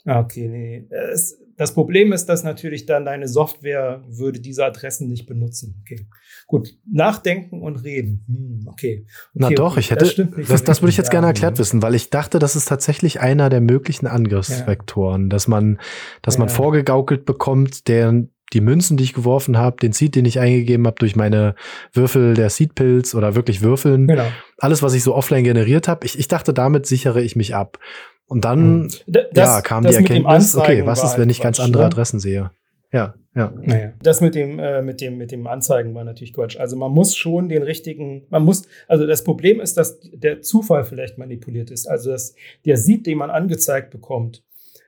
okay, 0.06 0.48
nee, 0.48 0.88
es, 0.90 1.40
das 1.58 1.74
Problem 1.74 2.14
ist, 2.14 2.28
dass 2.28 2.44
natürlich 2.44 2.86
dann 2.86 3.04
deine 3.04 3.28
Software 3.28 4.04
würde 4.08 4.40
diese 4.40 4.64
Adressen 4.64 5.10
nicht 5.10 5.26
benutzen. 5.26 5.82
Okay, 5.82 6.08
gut. 6.46 6.78
Nachdenken 6.86 7.64
und 7.64 7.84
reden. 7.84 8.24
Hm, 8.28 8.68
okay. 8.68 9.06
okay. 9.06 9.08
Na 9.34 9.50
doch, 9.50 9.72
okay. 9.72 9.80
ich 9.80 9.92
hätte, 9.92 10.06
das, 10.06 10.48
das, 10.48 10.64
das 10.64 10.82
würde 10.84 10.92
ich 10.92 10.98
jetzt 10.98 11.10
gerne 11.10 11.26
erklärt 11.26 11.58
wissen, 11.58 11.82
weil 11.82 11.96
ich 11.96 12.12
dachte, 12.12 12.38
das 12.38 12.56
ist 12.56 12.68
tatsächlich 12.68 13.22
einer 13.22 13.50
der 13.50 13.62
möglichen 13.62 14.06
Angriffsvektoren, 14.06 15.24
ja. 15.24 15.30
dass 15.30 15.48
man, 15.48 15.80
dass 16.22 16.36
ja. 16.36 16.42
man 16.42 16.50
vorgegaukelt 16.50 17.26
bekommt, 17.26 17.88
der 17.88 18.28
die 18.54 18.62
Münzen, 18.62 18.98
die 18.98 19.04
ich 19.04 19.14
geworfen 19.14 19.58
habe, 19.58 19.78
den 19.78 19.92
Seed, 19.92 20.16
den 20.16 20.26
ich 20.26 20.40
eingegeben 20.40 20.88
habe 20.88 20.98
durch 21.00 21.16
meine 21.16 21.56
Würfel 21.94 22.34
der 22.34 22.50
Seedpilz 22.50 23.14
oder 23.14 23.36
wirklich 23.36 23.62
Würfeln, 23.62 24.08
genau. 24.08 24.28
alles, 24.58 24.82
was 24.82 24.94
ich 24.94 25.04
so 25.04 25.14
offline 25.14 25.44
generiert 25.44 25.88
habe, 25.88 26.06
ich, 26.06 26.18
ich 26.18 26.28
dachte, 26.28 26.54
damit 26.54 26.86
sichere 26.86 27.22
ich 27.22 27.36
mich 27.36 27.56
ab. 27.56 27.80
Und 28.26 28.46
dann 28.46 28.84
hm. 28.84 28.90
das, 29.08 29.26
ja, 29.36 29.62
kam 29.62 29.86
die 29.86 29.94
Erkenntnis, 29.94 30.56
okay, 30.56 30.86
was 30.86 31.04
ist, 31.04 31.18
wenn 31.18 31.30
ich 31.30 31.42
ganz 31.42 31.60
andere 31.60 31.84
ne? 31.84 31.88
Adressen 31.88 32.20
sehe? 32.20 32.52
Ja, 32.92 33.16
ja. 33.36 33.54
Naja. 33.62 33.94
Das 34.02 34.22
mit 34.22 34.34
dem, 34.34 34.60
äh, 34.60 34.82
mit 34.82 35.02
dem, 35.02 35.18
mit 35.18 35.32
dem 35.32 35.46
Anzeigen 35.46 35.94
war 35.94 36.04
natürlich 36.04 36.34
Quatsch. 36.34 36.58
Also 36.58 36.78
man 36.78 36.92
muss 36.92 37.16
schon 37.16 37.50
den 37.50 37.64
richtigen, 37.64 38.26
man 38.30 38.44
muss, 38.44 38.64
also 38.88 39.06
das 39.06 39.24
Problem 39.24 39.60
ist, 39.60 39.76
dass 39.76 40.00
der 40.14 40.42
Zufall 40.42 40.86
vielleicht 40.86 41.18
manipuliert 41.18 41.70
ist. 41.70 41.86
Also 41.86 42.12
dass 42.12 42.34
der 42.66 42.78
Seed, 42.78 43.06
den 43.06 43.18
man 43.18 43.30
angezeigt 43.30 43.92
bekommt, 43.92 44.44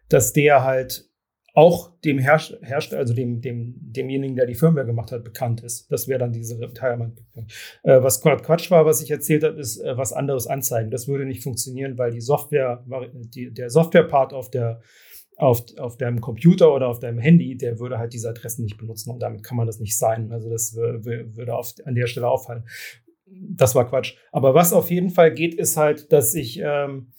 dass 0.08 0.34
der 0.34 0.64
halt 0.64 1.09
auch 1.54 1.92
dem 2.02 2.20
Hersteller, 2.20 3.00
also 3.00 3.14
dem, 3.14 3.42
dem, 3.42 3.76
demjenigen, 3.80 4.36
der 4.36 4.46
die 4.46 4.56
Firmware 4.56 4.86
gemacht 4.86 5.12
hat, 5.12 5.24
bekannt 5.24 5.62
ist. 5.62 5.92
Das 5.92 6.08
wäre 6.08 6.20
dann 6.20 6.32
diese 6.32 6.60
Retirement. 6.60 7.20
Äh, 7.84 8.02
was 8.02 8.22
Quatsch 8.22 8.72
war, 8.72 8.86
was 8.86 9.02
ich 9.02 9.12
erzählt 9.12 9.44
habe, 9.44 9.60
ist 9.60 9.80
äh, 9.80 9.98
was 9.98 10.14
anderes 10.14 10.48
anzeigen. 10.48 10.92
Das 10.92 11.08
würde 11.08 11.26
nicht 11.26 11.44
funktionieren, 11.44 11.98
weil 11.98 12.12
die 12.12 12.22
Software, 12.22 12.84
die, 13.14 13.52
der 13.54 13.70
Software-Part 13.70 14.34
auf 14.34 14.50
der 14.50 14.82
auf, 15.40 15.64
auf 15.78 15.96
deinem 15.96 16.20
Computer 16.20 16.74
oder 16.74 16.90
auf 16.90 17.00
deinem 17.00 17.20
Handy, 17.20 17.56
der 17.56 17.80
würde 17.80 17.98
halt 17.98 18.12
diese 18.12 18.30
Adressen 18.30 18.64
nicht 18.64 18.78
benutzen 18.78 19.10
und 19.10 19.22
damit 19.22 19.42
kann 19.42 19.56
man 19.56 19.68
das 19.68 19.80
nicht 19.80 19.98
sein. 19.98 20.34
Also 20.34 20.50
das 20.50 20.76
würde 20.76 21.56
auf, 21.56 21.74
an 21.86 21.96
der 21.96 22.08
Stelle 22.08 22.28
auffallen. 22.28 22.66
Das 23.26 23.74
war 23.74 23.88
Quatsch. 23.88 24.16
Aber 24.34 24.54
was 24.54 24.74
auf 24.74 24.92
jeden 24.92 25.10
Fall 25.10 25.34
geht, 25.34 25.56
ist 25.56 25.78
halt, 25.78 26.12
dass 26.12 26.36
ich, 26.36 26.60
ähm, 26.62 27.14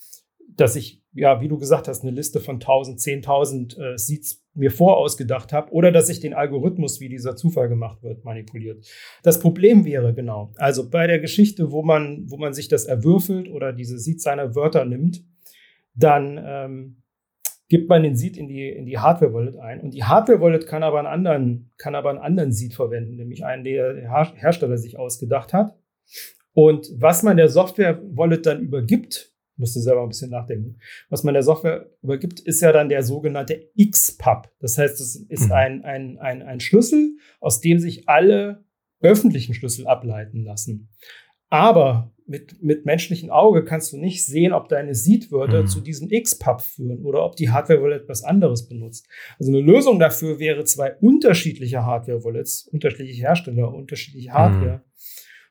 dass 0.48 0.76
ich 0.76 0.99
ja, 1.12 1.40
wie 1.40 1.48
du 1.48 1.58
gesagt 1.58 1.88
hast, 1.88 2.02
eine 2.02 2.12
Liste 2.12 2.40
von 2.40 2.56
1000, 2.56 3.00
10.000 3.00 3.78
äh, 3.78 3.98
Seeds 3.98 4.44
mir 4.54 4.70
vorausgedacht 4.70 5.52
habe 5.52 5.72
oder 5.72 5.92
dass 5.92 6.08
ich 6.08 6.20
den 6.20 6.34
Algorithmus, 6.34 7.00
wie 7.00 7.08
dieser 7.08 7.36
Zufall 7.36 7.68
gemacht 7.68 8.02
wird, 8.02 8.24
manipuliert. 8.24 8.86
Das 9.22 9.40
Problem 9.40 9.84
wäre 9.84 10.14
genau, 10.14 10.52
also 10.56 10.88
bei 10.88 11.06
der 11.06 11.18
Geschichte, 11.18 11.70
wo 11.72 11.82
man, 11.82 12.30
wo 12.30 12.36
man 12.36 12.52
sich 12.52 12.68
das 12.68 12.84
erwürfelt 12.84 13.48
oder 13.48 13.72
diese 13.72 13.98
Seed 13.98 14.20
seiner 14.20 14.54
Wörter 14.54 14.84
nimmt, 14.84 15.24
dann 15.94 16.40
ähm, 16.42 17.02
gibt 17.68 17.88
man 17.88 18.02
den 18.02 18.16
Seed 18.16 18.36
in 18.36 18.48
die, 18.48 18.68
in 18.68 18.86
die 18.86 18.98
Hardware-Wallet 18.98 19.56
ein. 19.56 19.80
Und 19.80 19.94
die 19.94 20.04
Hardware-Wallet 20.04 20.66
kann 20.66 20.82
aber 20.82 20.98
einen 20.98 21.06
anderen, 21.06 21.70
kann 21.78 21.94
aber 21.94 22.10
einen 22.10 22.18
anderen 22.18 22.52
Seed 22.52 22.74
verwenden, 22.74 23.16
nämlich 23.16 23.44
einen, 23.44 23.64
der 23.64 23.94
der 23.94 24.34
Hersteller 24.34 24.76
sich 24.76 24.98
ausgedacht 24.98 25.52
hat. 25.52 25.76
Und 26.52 26.90
was 26.96 27.22
man 27.22 27.36
der 27.36 27.48
Software-Wallet 27.48 28.44
dann 28.44 28.60
übergibt, 28.60 29.32
musste 29.60 29.80
selber 29.80 30.02
ein 30.02 30.08
bisschen 30.08 30.30
nachdenken. 30.30 30.78
Was 31.08 31.22
man 31.22 31.34
der 31.34 31.42
Software 31.44 31.88
übergibt, 32.02 32.40
ist 32.40 32.60
ja 32.60 32.72
dann 32.72 32.88
der 32.88 33.02
sogenannte 33.02 33.68
XPub. 33.78 34.50
Das 34.58 34.76
heißt, 34.76 35.00
es 35.00 35.16
ist 35.16 35.46
mhm. 35.46 35.52
ein, 35.52 35.84
ein, 35.84 36.18
ein, 36.18 36.42
ein 36.42 36.60
Schlüssel, 36.60 37.16
aus 37.40 37.60
dem 37.60 37.78
sich 37.78 38.08
alle 38.08 38.64
öffentlichen 39.00 39.54
Schlüssel 39.54 39.86
ableiten 39.86 40.44
lassen. 40.44 40.88
Aber 41.48 42.12
mit, 42.26 42.62
mit 42.62 42.86
menschlichem 42.86 43.30
Auge 43.30 43.64
kannst 43.64 43.92
du 43.92 43.96
nicht 43.96 44.24
sehen, 44.24 44.52
ob 44.52 44.68
deine 44.68 44.94
Seed-Wörter 44.94 45.62
mhm. 45.62 45.66
zu 45.66 45.80
diesem 45.80 46.08
XPub 46.08 46.60
führen 46.60 47.04
oder 47.04 47.24
ob 47.24 47.34
die 47.34 47.50
Hardware-Wallet 47.50 48.02
etwas 48.02 48.22
anderes 48.22 48.68
benutzt. 48.68 49.08
Also 49.38 49.50
eine 49.50 49.60
Lösung 49.60 49.98
dafür 49.98 50.38
wäre 50.38 50.64
zwei 50.64 50.94
unterschiedliche 50.96 51.84
Hardware-Wallets, 51.84 52.68
unterschiedliche 52.68 53.22
Hersteller, 53.22 53.74
unterschiedliche 53.74 54.32
Hardware. 54.32 54.78
Mhm 54.78 54.89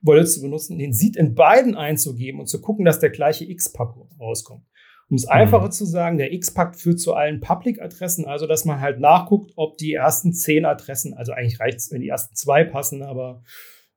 Wolle 0.01 0.25
zu 0.25 0.41
benutzen, 0.41 0.77
den 0.77 0.93
Seed 0.93 1.17
in 1.17 1.35
beiden 1.35 1.75
einzugeben 1.75 2.39
und 2.39 2.47
zu 2.47 2.61
gucken, 2.61 2.85
dass 2.85 2.99
der 2.99 3.09
gleiche 3.09 3.45
X-Pack 3.45 3.95
rauskommt. 4.19 4.65
Um 5.09 5.15
es 5.15 5.27
einfacher 5.27 5.65
mhm. 5.65 5.71
zu 5.71 5.85
sagen, 5.85 6.17
der 6.17 6.31
X-Pack 6.33 6.75
führt 6.75 6.99
zu 6.99 7.15
allen 7.15 7.41
Public-Adressen, 7.41 8.25
also 8.25 8.45
dass 8.45 8.65
man 8.65 8.79
halt 8.79 8.99
nachguckt, 8.99 9.53
ob 9.55 9.77
die 9.77 9.93
ersten 9.93 10.33
zehn 10.33 10.65
Adressen, 10.65 11.15
also 11.15 11.31
eigentlich 11.31 11.59
reicht 11.59 11.79
es, 11.79 11.91
wenn 11.91 12.01
die 12.01 12.09
ersten 12.09 12.35
zwei 12.35 12.63
passen, 12.63 13.01
aber 13.01 13.41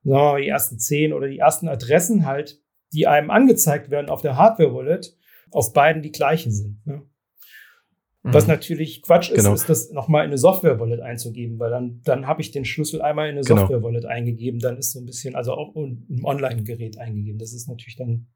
sagen 0.03 0.17
wir 0.17 0.31
mal, 0.31 0.41
die 0.41 0.47
ersten 0.47 0.79
zehn 0.79 1.13
oder 1.13 1.27
die 1.27 1.37
ersten 1.37 1.67
Adressen 1.67 2.25
halt, 2.25 2.59
die 2.93 3.07
einem 3.07 3.29
angezeigt 3.29 3.91
werden 3.91 4.09
auf 4.09 4.21
der 4.21 4.37
Hardware-Wallet, 4.37 5.15
auf 5.51 5.71
beiden 5.73 6.01
die 6.01 6.11
gleichen 6.11 6.51
sind. 6.51 6.85
Ne? 6.85 7.03
Was 8.25 8.45
mhm. 8.45 8.53
natürlich 8.53 9.01
Quatsch 9.01 9.29
ist, 9.29 9.43
genau. 9.43 9.53
ist 9.53 9.67
das 9.67 9.91
nochmal 9.91 10.23
in 10.23 10.29
eine 10.29 10.37
Software-Wallet 10.37 11.01
einzugeben, 11.01 11.59
weil 11.59 11.69
dann, 11.69 12.01
dann 12.05 12.25
habe 12.25 12.41
ich 12.41 12.51
den 12.51 12.63
Schlüssel 12.63 13.01
einmal 13.01 13.27
in 13.27 13.35
eine 13.35 13.45
genau. 13.45 13.61
Software-Wallet 13.61 14.05
eingegeben, 14.05 14.61
dann 14.61 14.77
ist 14.77 14.93
so 14.93 14.99
ein 14.99 15.05
bisschen, 15.05 15.35
also 15.35 15.53
auch 15.53 15.75
im 15.75 16.23
Online-Gerät 16.23 16.97
eingegeben. 16.97 17.37
Das 17.37 17.53
ist 17.53 17.67
natürlich 17.67 17.97
dann 17.97 18.27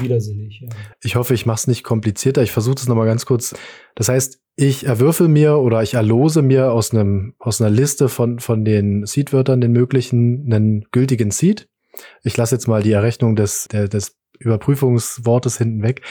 widersinnig. 0.00 0.60
Ja. 0.60 0.68
Ich 1.02 1.16
hoffe, 1.16 1.34
ich 1.34 1.46
mache 1.46 1.56
es 1.56 1.66
nicht 1.66 1.82
komplizierter. 1.82 2.42
Ich 2.42 2.52
versuche 2.52 2.76
es 2.76 2.86
nochmal 2.86 3.06
ganz 3.06 3.26
kurz. 3.26 3.54
Das 3.96 4.08
heißt, 4.08 4.40
ich 4.56 4.86
erwürfel 4.86 5.26
mir 5.26 5.58
oder 5.58 5.82
ich 5.82 5.94
erlose 5.94 6.42
mir 6.42 6.72
aus 6.72 6.92
einem 6.92 7.34
aus 7.38 7.60
einer 7.60 7.70
Liste 7.70 8.08
von 8.08 8.38
von 8.38 8.64
den 8.64 9.04
Seed-Wörtern, 9.04 9.60
den 9.60 9.72
möglichen, 9.72 10.52
einen 10.52 10.84
gültigen 10.92 11.32
Seed. 11.32 11.68
Ich 12.22 12.36
lasse 12.36 12.54
jetzt 12.54 12.68
mal 12.68 12.82
die 12.82 12.92
Errechnung 12.92 13.36
des, 13.36 13.66
der, 13.68 13.88
des 13.88 14.16
Überprüfungswortes 14.38 15.58
hinten 15.58 15.82
weg. 15.82 16.02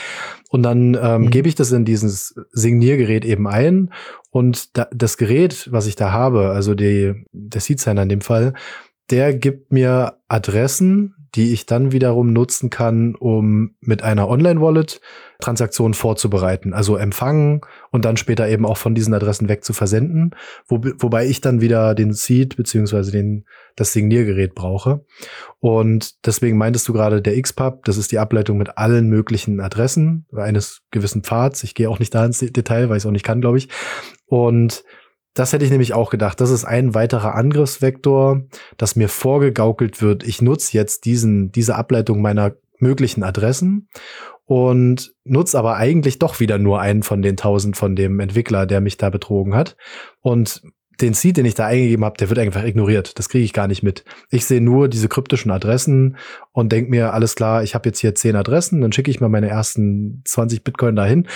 Und 0.50 0.64
dann 0.64 0.98
ähm, 1.02 1.24
mhm. 1.24 1.30
gebe 1.30 1.48
ich 1.48 1.56
das 1.56 1.72
in 1.72 1.86
dieses 1.86 2.36
Signiergerät 2.52 3.26
eben 3.26 3.48
ein. 3.48 3.92
Und 4.32 4.78
da, 4.78 4.88
das 4.94 5.18
Gerät, 5.18 5.70
was 5.72 5.88
ich 5.88 5.96
da 5.96 6.12
habe, 6.12 6.50
also 6.50 6.76
die, 6.76 7.26
der 7.32 7.62
Seed-Signer 7.62 8.04
in 8.04 8.10
dem 8.10 8.22
Fall, 8.22 8.54
der 9.14 9.32
gibt 9.36 9.72
mir 9.72 10.18
Adressen, 10.28 11.14
die 11.36 11.54
ich 11.54 11.68
dann 11.68 11.92
wiederum 11.92 12.34
nutzen 12.34 12.72
kann, 12.72 13.14
um 13.14 13.76
mit 13.80 14.02
einer 14.02 14.28
Online-Wallet 14.28 15.02
Transaktionen 15.40 15.94
vorzubereiten. 15.94 16.74
Also 16.74 16.98
empfangen 16.98 17.62
und 17.92 18.06
dann 18.06 18.18
später 18.18 18.50
eben 18.50 18.66
auch 18.66 18.78
von 18.78 18.96
diesen 18.96 19.14
Adressen 19.14 19.50
weg 19.50 19.64
zu 19.64 19.74
versenden, 19.74 20.32
wo, 20.68 20.82
wobei 20.98 21.28
ich 21.28 21.42
dann 21.42 21.62
wieder 21.62 21.94
den 21.94 22.12
Seed 22.14 22.56
beziehungsweise 22.56 23.44
das 23.76 23.94
Signiergerät 23.94 24.56
brauche. 24.56 25.06
Und 25.60 26.26
deswegen 26.26 26.58
meintest 26.58 26.88
du 26.88 26.94
gerade 26.94 27.22
der 27.22 27.40
XPub, 27.40 27.86
das 27.86 27.98
ist 27.98 28.12
die 28.12 28.20
Ableitung 28.20 28.58
mit 28.58 28.80
allen 28.80 29.10
möglichen 29.10 29.60
Adressen 29.60 30.26
eines 30.36 30.82
gewissen 30.90 31.22
Pfads. 31.22 31.64
Ich 31.64 31.76
gehe 31.76 31.88
auch 31.88 32.00
nicht 32.00 32.16
da 32.16 32.26
ins 32.26 32.40
Detail, 32.40 32.90
weil 32.90 32.98
ich 32.98 33.04
es 33.04 33.06
auch 33.06 33.12
nicht 33.12 33.26
kann, 33.26 33.42
glaube 33.42 33.60
ich. 33.60 33.70
Und 34.26 34.84
das 35.34 35.54
hätte 35.54 35.66
ich 35.66 35.72
nämlich 35.72 35.94
auch 35.94 36.10
gedacht. 36.10 36.40
Das 36.40 36.52
ist 36.52 36.66
ein 36.66 36.94
weiterer 36.94 37.36
Angriffsvektor, 37.36 38.44
dass 38.78 38.96
mir 38.96 39.10
vorgegaukelt 39.10 40.02
wird. 40.02 40.24
Ich 40.24 40.42
nutze 40.42 40.78
jetzt 40.78 41.06
diesen, 41.06 41.52
diese 41.52 41.76
Ableitung 41.76 42.22
meiner 42.22 42.56
möglichen 42.80 43.24
Adressen 43.24 43.90
und 44.46 45.14
nutze 45.24 45.58
aber 45.58 45.78
eigentlich 45.78 46.20
doch 46.20 46.40
wieder 46.40 46.60
nur 46.60 46.82
einen 46.82 47.02
von 47.02 47.22
den 47.22 47.38
tausend 47.38 47.78
von 47.78 47.96
dem 47.96 48.20
Entwickler, 48.20 48.66
der 48.66 48.82
mich 48.82 48.98
da 48.98 49.10
betrogen 49.10 49.56
hat. 49.56 49.76
Und 50.22 50.62
den 51.02 51.14
Seed, 51.14 51.38
den 51.38 51.46
ich 51.46 51.56
da 51.56 51.66
eingegeben 51.66 52.06
habe, 52.06 52.18
der 52.18 52.30
wird 52.30 52.40
einfach 52.40 52.64
ignoriert. 52.64 53.18
Das 53.18 53.30
kriege 53.30 53.44
ich 53.44 53.54
gar 53.54 53.68
nicht 53.68 53.84
mit. 53.84 54.04
Ich 54.30 54.46
sehe 54.46 54.62
nur 54.62 54.88
diese 54.88 55.08
kryptischen 55.08 55.52
Adressen 55.52 56.18
und 56.52 56.72
denke 56.72 56.92
mir, 56.92 57.14
alles 57.14 57.36
klar, 57.36 57.64
ich 57.64 57.74
habe 57.74 57.90
jetzt 57.90 58.00
hier 58.00 58.16
zehn 58.16 58.36
Adressen, 58.36 58.82
dann 58.82 58.92
schicke 58.92 59.10
ich 59.10 59.20
mal 59.20 59.30
meine 59.30 59.50
ersten 59.50 60.22
20 60.26 60.64
Bitcoin 60.64 60.96
dahin 60.96 61.28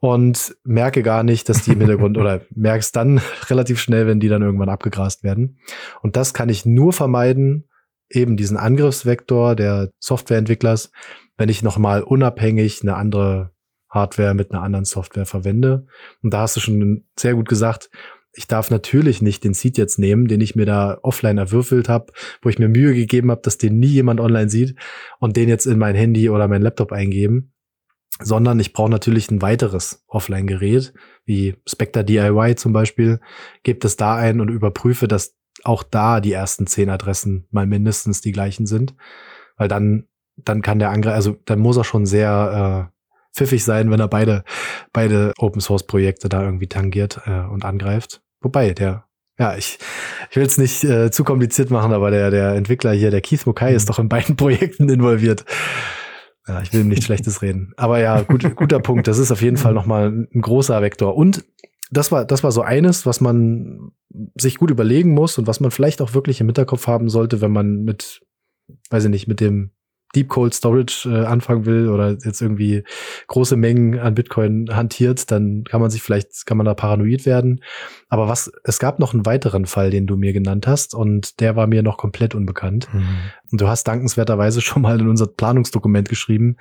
und 0.00 0.56
merke 0.64 1.02
gar 1.02 1.22
nicht, 1.22 1.48
dass 1.48 1.62
die 1.62 1.72
im 1.72 1.80
Hintergrund 1.80 2.18
oder 2.18 2.42
merke 2.54 2.80
es 2.80 2.92
dann 2.92 3.20
relativ 3.50 3.80
schnell, 3.80 4.06
wenn 4.06 4.20
die 4.20 4.28
dann 4.28 4.42
irgendwann 4.42 4.68
abgegrast 4.68 5.22
werden. 5.22 5.58
Und 6.02 6.16
das 6.16 6.34
kann 6.34 6.48
ich 6.48 6.66
nur 6.66 6.92
vermeiden, 6.92 7.68
eben 8.10 8.36
diesen 8.36 8.56
Angriffsvektor 8.56 9.54
der 9.56 9.90
Softwareentwicklers, 9.98 10.90
wenn 11.36 11.48
ich 11.48 11.62
nochmal 11.62 12.02
unabhängig 12.02 12.82
eine 12.82 12.96
andere 12.96 13.54
Hardware 13.88 14.34
mit 14.34 14.52
einer 14.52 14.62
anderen 14.62 14.84
Software 14.84 15.26
verwende. 15.26 15.86
Und 16.22 16.34
da 16.34 16.40
hast 16.40 16.56
du 16.56 16.60
schon 16.60 17.04
sehr 17.18 17.34
gut 17.34 17.48
gesagt, 17.48 17.90
ich 18.34 18.46
darf 18.46 18.70
natürlich 18.70 19.22
nicht 19.22 19.44
den 19.44 19.54
Seed 19.54 19.78
jetzt 19.78 19.98
nehmen, 19.98 20.28
den 20.28 20.40
ich 20.40 20.56
mir 20.56 20.66
da 20.66 20.98
offline 21.02 21.38
erwürfelt 21.38 21.88
habe, 21.88 22.12
wo 22.42 22.48
ich 22.48 22.58
mir 22.58 22.68
Mühe 22.68 22.94
gegeben 22.94 23.30
habe, 23.30 23.42
dass 23.42 23.58
den 23.58 23.78
nie 23.78 23.88
jemand 23.88 24.20
online 24.20 24.48
sieht 24.48 24.76
und 25.20 25.36
den 25.36 25.48
jetzt 25.48 25.66
in 25.66 25.78
mein 25.78 25.94
Handy 25.94 26.28
oder 26.30 26.48
mein 26.48 26.62
Laptop 26.62 26.92
eingeben, 26.92 27.52
sondern 28.20 28.60
ich 28.60 28.72
brauche 28.72 28.90
natürlich 28.90 29.30
ein 29.30 29.42
weiteres 29.42 30.04
Offline-Gerät, 30.08 30.92
wie 31.24 31.56
Spectre 31.66 32.04
DIY 32.04 32.56
zum 32.56 32.72
Beispiel, 32.72 33.20
gebe 33.62 33.78
das 33.78 33.96
da 33.96 34.16
ein 34.16 34.40
und 34.40 34.48
überprüfe, 34.48 35.08
dass 35.08 35.36
auch 35.62 35.82
da 35.82 36.20
die 36.20 36.32
ersten 36.32 36.66
zehn 36.66 36.90
Adressen 36.90 37.46
mal 37.50 37.66
mindestens 37.66 38.20
die 38.20 38.32
gleichen 38.32 38.66
sind, 38.66 38.94
weil 39.56 39.68
dann 39.68 40.08
dann 40.36 40.62
kann 40.62 40.80
der 40.80 40.90
Angriff, 40.90 41.12
also 41.12 41.36
dann 41.44 41.60
muss 41.60 41.76
er 41.76 41.84
schon 41.84 42.06
sehr 42.06 42.90
äh, 42.90 43.36
pfiffig 43.36 43.64
sein, 43.64 43.90
wenn 43.90 44.00
er 44.00 44.08
beide 44.08 44.44
beide 44.92 45.32
Open 45.38 45.60
Source 45.60 45.86
Projekte 45.86 46.28
da 46.28 46.42
irgendwie 46.42 46.66
tangiert 46.66 47.20
äh, 47.26 47.44
und 47.44 47.64
angreift. 47.64 48.23
Wobei, 48.44 48.72
der, 48.74 49.06
ja, 49.38 49.56
ich, 49.56 49.78
ich 50.30 50.36
will 50.36 50.44
es 50.44 50.58
nicht 50.58 50.84
äh, 50.84 51.10
zu 51.10 51.24
kompliziert 51.24 51.70
machen, 51.70 51.92
aber 51.92 52.10
der, 52.10 52.30
der 52.30 52.54
Entwickler 52.54 52.92
hier, 52.92 53.10
der 53.10 53.20
Keith 53.20 53.46
Mukai, 53.46 53.70
mhm. 53.70 53.76
ist 53.76 53.88
doch 53.88 53.98
in 53.98 54.08
beiden 54.08 54.36
Projekten 54.36 54.88
involviert. 54.88 55.44
Ja, 56.46 56.60
ich 56.60 56.72
will 56.72 56.82
ihm 56.82 56.88
nichts 56.88 57.04
Schlechtes 57.06 57.42
reden. 57.42 57.72
Aber 57.76 57.98
ja, 57.98 58.20
gut, 58.20 58.54
guter 58.54 58.80
Punkt. 58.80 59.08
Das 59.08 59.18
ist 59.18 59.32
auf 59.32 59.42
jeden 59.42 59.56
Fall 59.56 59.72
nochmal 59.72 60.08
ein 60.10 60.40
großer 60.40 60.80
Vektor. 60.82 61.16
Und 61.16 61.44
das 61.90 62.12
war, 62.12 62.24
das 62.24 62.44
war 62.44 62.52
so 62.52 62.62
eines, 62.62 63.06
was 63.06 63.20
man 63.20 63.92
sich 64.36 64.58
gut 64.58 64.70
überlegen 64.70 65.14
muss 65.14 65.38
und 65.38 65.46
was 65.46 65.60
man 65.60 65.70
vielleicht 65.70 66.02
auch 66.02 66.14
wirklich 66.14 66.40
im 66.40 66.46
Hinterkopf 66.46 66.86
haben 66.86 67.08
sollte, 67.08 67.40
wenn 67.40 67.52
man 67.52 67.82
mit, 67.82 68.22
weiß 68.90 69.04
ich 69.04 69.10
nicht, 69.10 69.26
mit 69.26 69.40
dem 69.40 69.70
Deep 70.14 70.28
Cold 70.28 70.54
Storage 70.54 71.08
äh, 71.08 71.24
anfangen 71.24 71.66
will 71.66 71.88
oder 71.88 72.10
jetzt 72.10 72.40
irgendwie 72.40 72.84
große 73.26 73.56
Mengen 73.56 73.98
an 73.98 74.14
Bitcoin 74.14 74.74
hantiert, 74.74 75.30
dann 75.30 75.64
kann 75.64 75.80
man 75.80 75.90
sich 75.90 76.02
vielleicht, 76.02 76.46
kann 76.46 76.56
man 76.56 76.66
da 76.66 76.74
paranoid 76.74 77.26
werden. 77.26 77.60
Aber 78.08 78.28
was, 78.28 78.52
es 78.64 78.78
gab 78.78 78.98
noch 78.98 79.12
einen 79.12 79.26
weiteren 79.26 79.66
Fall, 79.66 79.90
den 79.90 80.06
du 80.06 80.16
mir 80.16 80.32
genannt 80.32 80.66
hast 80.66 80.94
und 80.94 81.40
der 81.40 81.56
war 81.56 81.66
mir 81.66 81.82
noch 81.82 81.96
komplett 81.96 82.34
unbekannt. 82.34 82.88
Mhm. 82.92 83.06
Und 83.50 83.60
du 83.60 83.68
hast 83.68 83.84
dankenswerterweise 83.84 84.60
schon 84.62 84.82
mal 84.82 85.00
in 85.00 85.08
unser 85.08 85.26
Planungsdokument 85.26 86.08
geschrieben, 86.08 86.56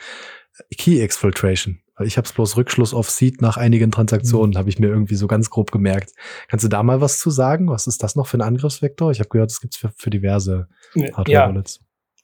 Key 0.77 1.01
Exfiltration. 1.01 1.79
Ich 1.99 2.17
habe 2.17 2.25
es 2.25 2.33
bloß 2.33 2.57
Rückschluss 2.57 2.93
auf 2.93 3.09
Seed 3.09 3.41
nach 3.41 3.57
einigen 3.57 3.91
Transaktionen, 3.91 4.51
mhm. 4.51 4.57
habe 4.57 4.69
ich 4.69 4.79
mir 4.79 4.87
irgendwie 4.87 5.15
so 5.15 5.27
ganz 5.27 5.49
grob 5.49 5.71
gemerkt. 5.71 6.11
Kannst 6.47 6.65
du 6.65 6.69
da 6.69 6.81
mal 6.81 7.01
was 7.01 7.19
zu 7.19 7.29
sagen? 7.29 7.69
Was 7.69 7.87
ist 7.87 8.01
das 8.01 8.15
noch 8.15 8.27
für 8.27 8.37
ein 8.37 8.41
Angriffsvektor? 8.41 9.11
Ich 9.11 9.19
habe 9.19 9.29
gehört, 9.29 9.51
es 9.51 9.61
gibt's 9.61 9.77
für, 9.77 9.91
für 9.95 10.09
diverse 10.09 10.67
Hardware-Wallets. 10.95 11.82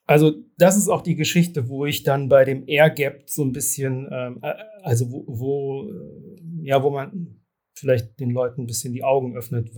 Also 0.09 0.33
das 0.57 0.75
ist 0.75 0.89
auch 0.89 1.03
die 1.03 1.13
Geschichte, 1.13 1.69
wo 1.69 1.85
ich 1.85 2.01
dann 2.01 2.29
bei 2.29 2.43
dem 2.43 2.63
Air 2.65 2.89
Gap 2.89 3.29
so 3.29 3.43
ein 3.43 3.51
bisschen, 3.51 4.09
ähm, 4.11 4.39
äh, 4.41 4.55
also 4.81 5.11
wo, 5.11 5.23
wo, 5.27 5.87
äh, 5.87 6.65
ja, 6.67 6.81
wo 6.81 6.89
man 6.89 7.39
vielleicht 7.75 8.19
den 8.19 8.31
Leuten 8.31 8.61
ein 8.61 8.65
bisschen 8.65 8.91
die 8.91 9.03
Augen 9.03 9.37
öffnet, 9.37 9.69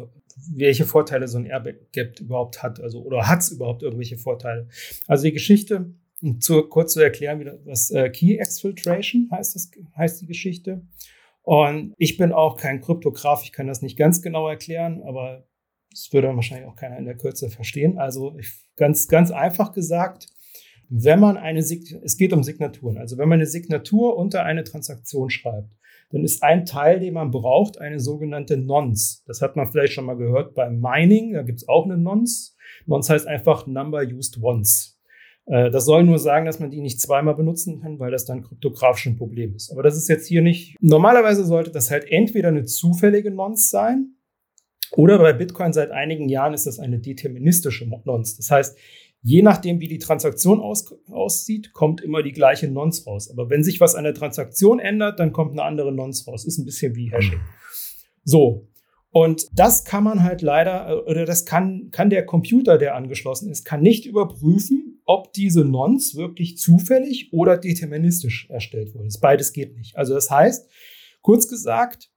welche 0.56 0.86
Vorteile 0.86 1.28
so 1.28 1.38
ein 1.38 1.48
Air 1.48 1.76
Gap 1.92 2.22
überhaupt 2.22 2.64
hat, 2.64 2.80
also 2.80 3.02
oder 3.02 3.28
hat 3.28 3.40
es 3.40 3.52
überhaupt 3.52 3.84
irgendwelche 3.84 4.18
Vorteile. 4.18 4.70
Also 5.06 5.26
die 5.26 5.34
Geschichte, 5.34 5.94
um 6.22 6.40
zu, 6.40 6.64
kurz 6.64 6.94
zu 6.94 7.02
erklären, 7.02 7.60
was 7.66 7.92
äh, 7.92 8.10
Key 8.10 8.38
Exfiltration 8.38 9.28
heißt, 9.32 9.56
das, 9.56 9.70
heißt 9.98 10.22
die 10.22 10.28
Geschichte. 10.28 10.88
Und 11.42 11.94
ich 11.98 12.16
bin 12.16 12.32
auch 12.32 12.56
kein 12.56 12.80
Kryptograf, 12.80 13.44
ich 13.44 13.52
kann 13.52 13.68
das 13.68 13.82
nicht 13.82 13.98
ganz 13.98 14.22
genau 14.22 14.48
erklären, 14.48 15.04
aber 15.04 15.46
das 15.92 16.12
würde 16.12 16.34
wahrscheinlich 16.36 16.68
auch 16.68 16.76
keiner 16.76 16.98
in 16.98 17.06
der 17.06 17.18
Kürze 17.18 17.50
verstehen. 17.50 18.00
Also 18.00 18.36
ich, 18.40 18.52
ganz, 18.78 19.08
ganz 19.08 19.32
einfach 19.32 19.74
gesagt, 19.74 20.28
wenn 20.90 21.20
man 21.20 21.38
eine, 21.38 21.60
es 21.60 22.18
geht 22.18 22.34
um 22.34 22.44
Signaturen, 22.44 22.98
also 22.98 23.18
wenn 23.18 23.30
man 23.30 23.38
eine 23.38 23.46
Signatur 23.46 24.18
unter 24.18 24.44
eine 24.44 24.64
Transaktion 24.64 25.30
schreibt, 25.30 25.72
dann 26.12 26.24
ist 26.24 26.44
ein 26.44 26.66
Teil, 26.66 27.00
den 27.00 27.14
man 27.14 27.32
braucht, 27.32 27.80
eine 27.80 28.00
sogenannte 28.00 28.58
Nonce. 28.58 29.24
Das 29.26 29.42
hat 29.42 29.56
man 29.56 29.72
vielleicht 29.72 29.94
schon 29.94 30.06
mal 30.06 30.18
gehört 30.18 30.54
beim 30.54 30.82
Mining, 30.82 31.34
da 31.34 31.44
gibt 31.44 31.62
es 31.62 31.70
auch 31.70 31.86
eine 31.86 31.98
Nonce. 31.98 32.58
Nonce 32.86 33.10
heißt 33.10 33.28
einfach 33.28 33.68
Number 33.68 34.02
Used 34.02 34.42
Once. 34.42 35.00
Äh, 35.46 35.72
das 35.72 35.86
soll 35.86 36.04
nur 36.04 36.20
sagen, 36.20 36.46
dass 36.46 36.60
man 36.60 36.72
die 36.72 36.82
nicht 36.82 37.00
zweimal 37.00 37.36
benutzen 37.36 37.82
kann, 37.82 38.00
weil 38.00 38.12
das 38.12 38.26
dann 38.26 38.44
kryptografisch 38.44 39.06
ein 39.08 39.18
Problem 39.18 39.56
ist. 39.56 39.72
Aber 39.72 39.84
das 39.84 39.96
ist 39.96 40.10
jetzt 40.10 40.28
hier 40.28 40.42
nicht. 40.42 40.76
Normalerweise 40.82 41.46
sollte 41.46 41.72
das 41.72 41.90
halt 41.90 42.06
entweder 42.10 42.50
eine 42.50 42.66
zufällige 42.66 43.32
Nonce 43.32 43.70
sein, 43.70 44.16
oder 44.96 45.18
bei 45.20 45.34
Bitcoin 45.34 45.74
seit 45.74 45.92
einigen 45.92 46.30
Jahren 46.30 46.54
ist 46.54 46.68
das 46.68 46.80
eine 46.80 47.00
deterministische 47.00 47.88
Nonce. 47.88 48.38
Das 48.38 48.52
heißt, 48.52 48.78
je 49.22 49.42
nachdem, 49.42 49.80
wie 49.80 49.88
die 49.88 50.00
Transaktion 50.00 50.60
aus, 50.60 50.94
aussieht, 51.10 51.74
kommt 51.74 52.02
immer 52.02 52.24
die 52.24 52.34
gleiche 52.34 52.68
Nonce 52.68 53.06
raus. 53.06 53.30
Aber 53.30 53.50
wenn 53.50 53.64
sich 53.64 53.80
was 53.80 53.96
an 53.96 54.04
der 54.04 54.14
Transaktion 54.14 54.80
ändert, 54.80 55.20
dann 55.20 55.32
kommt 55.32 55.52
eine 55.52 55.64
andere 55.64 55.92
Nonce 55.92 56.28
raus. 56.28 56.46
Ist 56.46 56.58
ein 56.58 56.66
bisschen 56.66 56.96
wie 56.96 57.12
Hashing. 57.12 57.40
So. 58.24 58.68
Und 59.14 59.48
das 59.54 59.84
kann 59.84 60.06
man 60.06 60.24
halt 60.24 60.42
leider, 60.42 61.06
oder 61.06 61.26
das 61.26 61.46
kann, 61.46 61.90
kann 61.92 62.10
der 62.10 62.26
Computer, 62.26 62.78
der 62.78 62.96
angeschlossen 62.96 63.52
ist, 63.52 63.66
kann 63.66 63.82
nicht 63.82 64.06
überprüfen, 64.06 65.02
ob 65.06 65.34
diese 65.34 65.66
Nonce 65.66 66.16
wirklich 66.16 66.58
zufällig 66.58 67.34
oder 67.34 67.58
deterministisch 67.58 68.50
erstellt 68.50 68.96
wurde. 68.96 69.10
Beides 69.20 69.52
geht 69.52 69.76
nicht. 69.76 69.98
Also 69.98 70.14
das 70.14 70.32
heißt, 70.32 70.70
kurz 71.22 71.50
gesagt, 71.50 72.10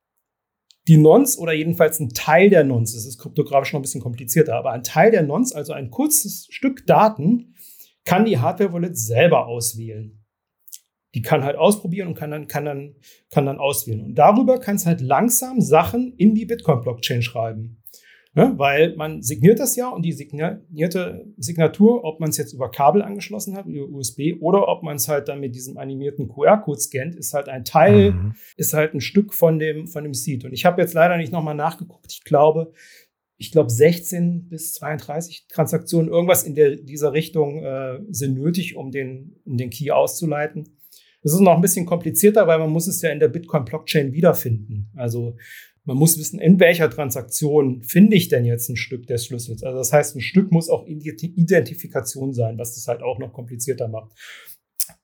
die 0.86 0.98
Nonce 0.98 1.38
oder 1.38 1.52
jedenfalls 1.52 1.98
ein 1.98 2.10
Teil 2.10 2.50
der 2.50 2.64
Nonce, 2.64 2.94
es 2.94 3.06
ist 3.06 3.18
kryptografisch 3.18 3.72
noch 3.72 3.80
ein 3.80 3.82
bisschen 3.82 4.02
komplizierter, 4.02 4.56
aber 4.56 4.72
ein 4.72 4.82
Teil 4.82 5.10
der 5.10 5.22
Nonce, 5.22 5.54
also 5.54 5.72
ein 5.72 5.90
kurzes 5.90 6.46
Stück 6.50 6.86
Daten, 6.86 7.54
kann 8.04 8.26
die 8.26 8.38
Hardware-Wallet 8.38 8.96
selber 8.98 9.46
auswählen. 9.46 10.20
Die 11.14 11.22
kann 11.22 11.44
halt 11.44 11.56
ausprobieren 11.56 12.08
und 12.08 12.14
kann 12.14 12.30
dann, 12.30 12.48
kann 12.48 12.64
dann, 12.64 12.96
kann 13.30 13.46
dann 13.46 13.58
auswählen. 13.58 14.04
Und 14.04 14.16
darüber 14.16 14.58
kann 14.58 14.76
es 14.76 14.84
halt 14.84 15.00
langsam 15.00 15.60
Sachen 15.60 16.12
in 16.16 16.34
die 16.34 16.44
Bitcoin-Blockchain 16.44 17.22
schreiben. 17.22 17.82
Ne? 18.36 18.52
Weil 18.56 18.96
man 18.96 19.22
signiert 19.22 19.60
das 19.60 19.76
ja 19.76 19.88
und 19.88 20.02
die 20.02 20.12
signierte 20.12 21.24
Signatur, 21.36 22.02
ob 22.02 22.18
man 22.18 22.30
es 22.30 22.36
jetzt 22.36 22.52
über 22.52 22.68
Kabel 22.68 23.00
angeschlossen 23.00 23.56
hat, 23.56 23.66
über 23.66 23.88
USB, 23.88 24.34
oder 24.40 24.66
ob 24.66 24.82
man 24.82 24.96
es 24.96 25.06
halt 25.08 25.28
dann 25.28 25.38
mit 25.38 25.54
diesem 25.54 25.78
animierten 25.78 26.28
QR-Code 26.28 26.80
scannt, 26.80 27.14
ist 27.14 27.32
halt 27.32 27.48
ein 27.48 27.64
Teil, 27.64 28.10
mhm. 28.10 28.34
ist 28.56 28.74
halt 28.74 28.92
ein 28.92 29.00
Stück 29.00 29.34
von 29.34 29.60
dem, 29.60 29.86
von 29.86 30.02
dem 30.02 30.14
Seed. 30.14 30.44
Und 30.44 30.52
ich 30.52 30.64
habe 30.64 30.82
jetzt 30.82 30.94
leider 30.94 31.16
nicht 31.16 31.32
nochmal 31.32 31.54
nachgeguckt. 31.54 32.10
Ich 32.10 32.24
glaube, 32.24 32.72
ich 33.36 33.52
glaube 33.52 33.70
16 33.70 34.48
bis 34.48 34.74
32 34.74 35.46
Transaktionen, 35.48 36.10
irgendwas 36.10 36.42
in 36.42 36.56
der, 36.56 36.74
dieser 36.74 37.12
Richtung 37.12 37.62
äh, 37.62 38.00
sind 38.10 38.34
nötig, 38.34 38.74
um 38.74 38.90
den, 38.90 39.36
um 39.44 39.56
den 39.56 39.70
Key 39.70 39.92
auszuleiten. 39.92 40.76
Das 41.22 41.32
ist 41.32 41.40
noch 41.40 41.54
ein 41.54 41.62
bisschen 41.62 41.86
komplizierter, 41.86 42.48
weil 42.48 42.58
man 42.58 42.70
muss 42.70 42.88
es 42.88 43.00
ja 43.00 43.10
in 43.10 43.20
der 43.20 43.28
Bitcoin-Blockchain 43.28 44.12
wiederfinden. 44.12 44.90
Also 44.94 45.36
man 45.84 45.96
muss 45.96 46.18
wissen, 46.18 46.38
in 46.38 46.58
welcher 46.60 46.90
Transaktion 46.90 47.82
finde 47.82 48.16
ich 48.16 48.28
denn 48.28 48.44
jetzt 48.44 48.68
ein 48.70 48.76
Stück 48.76 49.06
des 49.06 49.26
Schlüssels. 49.26 49.62
Also 49.62 49.78
das 49.78 49.92
heißt, 49.92 50.16
ein 50.16 50.20
Stück 50.20 50.50
muss 50.50 50.70
auch 50.70 50.86
Identifikation 50.86 52.32
sein, 52.32 52.58
was 52.58 52.74
das 52.74 52.88
halt 52.88 53.02
auch 53.02 53.18
noch 53.18 53.32
komplizierter 53.32 53.88
macht. 53.88 54.12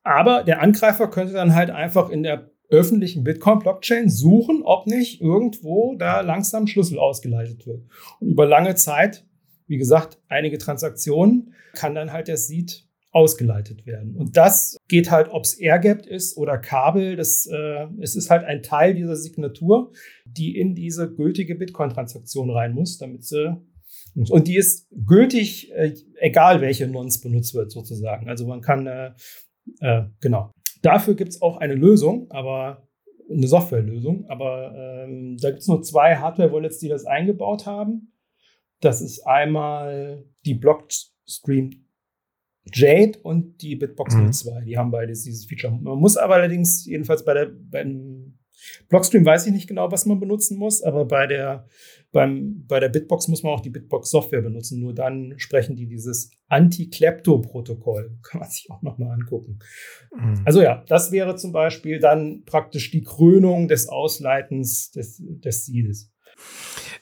Aber 0.03 0.43
der 0.43 0.63
Angreifer 0.63 1.09
könnte 1.09 1.35
dann 1.35 1.55
halt 1.55 1.71
einfach 1.71 2.11
in 2.11 2.23
der 2.23 2.51
öffentlichen 2.71 3.25
Bitcoin-Blockchain 3.25 4.09
suchen, 4.09 4.63
ob 4.63 4.87
nicht 4.87 5.21
irgendwo 5.21 5.97
da 5.97 6.21
langsam 6.21 6.67
Schlüssel 6.67 6.99
ausgeleitet 6.99 7.67
wird. 7.67 7.83
Und 8.21 8.29
über 8.29 8.47
lange 8.47 8.75
Zeit, 8.77 9.27
wie 9.67 9.77
gesagt, 9.77 10.19
einige 10.29 10.59
Transaktionen, 10.59 11.55
kann 11.75 11.95
dann 11.95 12.13
halt 12.13 12.29
der 12.29 12.37
Seed 12.37 12.87
ausgeleitet 13.13 13.87
werden. 13.87 14.15
Und 14.17 14.37
das 14.37 14.77
geht 14.89 15.11
halt, 15.11 15.29
ob 15.31 15.45
es 15.45 15.55
Airgap 15.55 16.07
ist 16.07 16.37
oder 16.37 16.59
Kabel. 16.59 17.17
Das, 17.17 17.47
äh, 17.47 17.87
es 18.01 18.15
ist 18.15 18.31
halt 18.31 18.45
ein 18.45 18.63
Teil 18.63 18.95
dieser 18.95 19.17
Signatur, 19.17 19.93
die 20.25 20.57
in 20.57 20.75
diese 20.75 21.13
gültige 21.13 21.57
Bitcoin-Transaktion 21.57 22.51
rein 22.51 22.73
muss, 22.73 22.99
damit 22.99 23.25
sie 23.25 23.61
und 24.15 24.49
die 24.49 24.57
ist 24.57 24.89
gültig, 25.07 25.71
äh, 25.73 25.95
egal 26.17 26.61
welche 26.61 26.89
Nonce 26.89 27.21
benutzt 27.21 27.55
wird, 27.55 27.71
sozusagen. 27.71 28.29
Also 28.29 28.47
man 28.47 28.61
kann, 28.61 28.87
äh, 28.87 29.13
äh, 29.81 30.03
genau. 30.21 30.51
Dafür 30.83 31.15
gibt 31.15 31.31
es 31.31 31.43
auch 31.43 31.59
eine 31.59 31.75
Lösung, 31.75 32.31
aber 32.31 32.89
eine 33.31 33.47
Softwarelösung. 33.47 34.27
Aber 34.29 34.75
ähm, 34.75 35.37
da 35.41 35.51
gibt 35.51 35.63
es 35.63 35.69
nur 35.69 35.83
zwei 35.83 36.17
Hardware-Wallets, 36.17 36.79
die 36.79 36.89
das 36.89 37.05
eingebaut 37.05 37.67
haben. 37.67 38.13
Das 38.81 39.01
ist 39.01 39.21
einmal 39.27 40.25
die 40.45 40.55
Blockstream 40.55 41.87
Jade 42.73 43.19
und 43.23 43.63
die 43.63 43.77
Bitbox 43.77 44.15
mhm. 44.15 44.33
02. 44.33 44.65
Die 44.65 44.77
haben 44.77 44.91
beide 44.91 45.13
dieses 45.13 45.47
Feature. 45.47 45.73
Man 45.81 45.99
muss 45.99 46.17
aber 46.17 46.35
allerdings, 46.35 46.85
jedenfalls 46.85 47.25
bei 47.25 47.35
der, 47.35 47.47
beim 47.47 48.35
Blockstream 48.89 49.25
weiß 49.25 49.47
ich 49.47 49.53
nicht 49.53 49.69
genau, 49.69 49.91
was 49.91 50.07
man 50.07 50.21
benutzen 50.21 50.59
muss, 50.59 50.83
aber 50.83 51.05
bei 51.07 51.27
der, 51.27 51.67
beim, 52.13 52.65
bei 52.67 52.81
der 52.81 52.89
Bitbox 52.89 53.29
muss 53.29 53.43
man 53.43 53.53
auch 53.53 53.61
die 53.61 53.71
Bitbox-Software 53.71 54.43
benutzen. 54.43 54.81
Nur 54.81 54.95
dann 54.95 55.35
sprechen 55.39 55.77
die 55.77 55.87
dieses 55.87 56.31
Anti-Klepto-Protokoll. 56.49 58.19
Kann 58.23 58.41
man 58.41 58.51
sich 58.51 58.71
auch 58.71 58.83
nochmal 58.83 59.13
angucken. 59.13 59.61
Mhm. 60.15 60.43
Also 60.45 60.61
ja, 60.61 60.85
das 60.89 61.13
wäre 61.13 61.37
zum 61.37 61.53
Beispiel 61.53 61.99
dann 61.99 62.43
praktisch 62.45 62.91
die 62.91 63.03
Krönung 63.03 63.69
des 63.69 63.89
Ausleitens 63.89 64.91
des, 64.91 65.23
des 65.23 65.67
Seeds. 65.67 66.13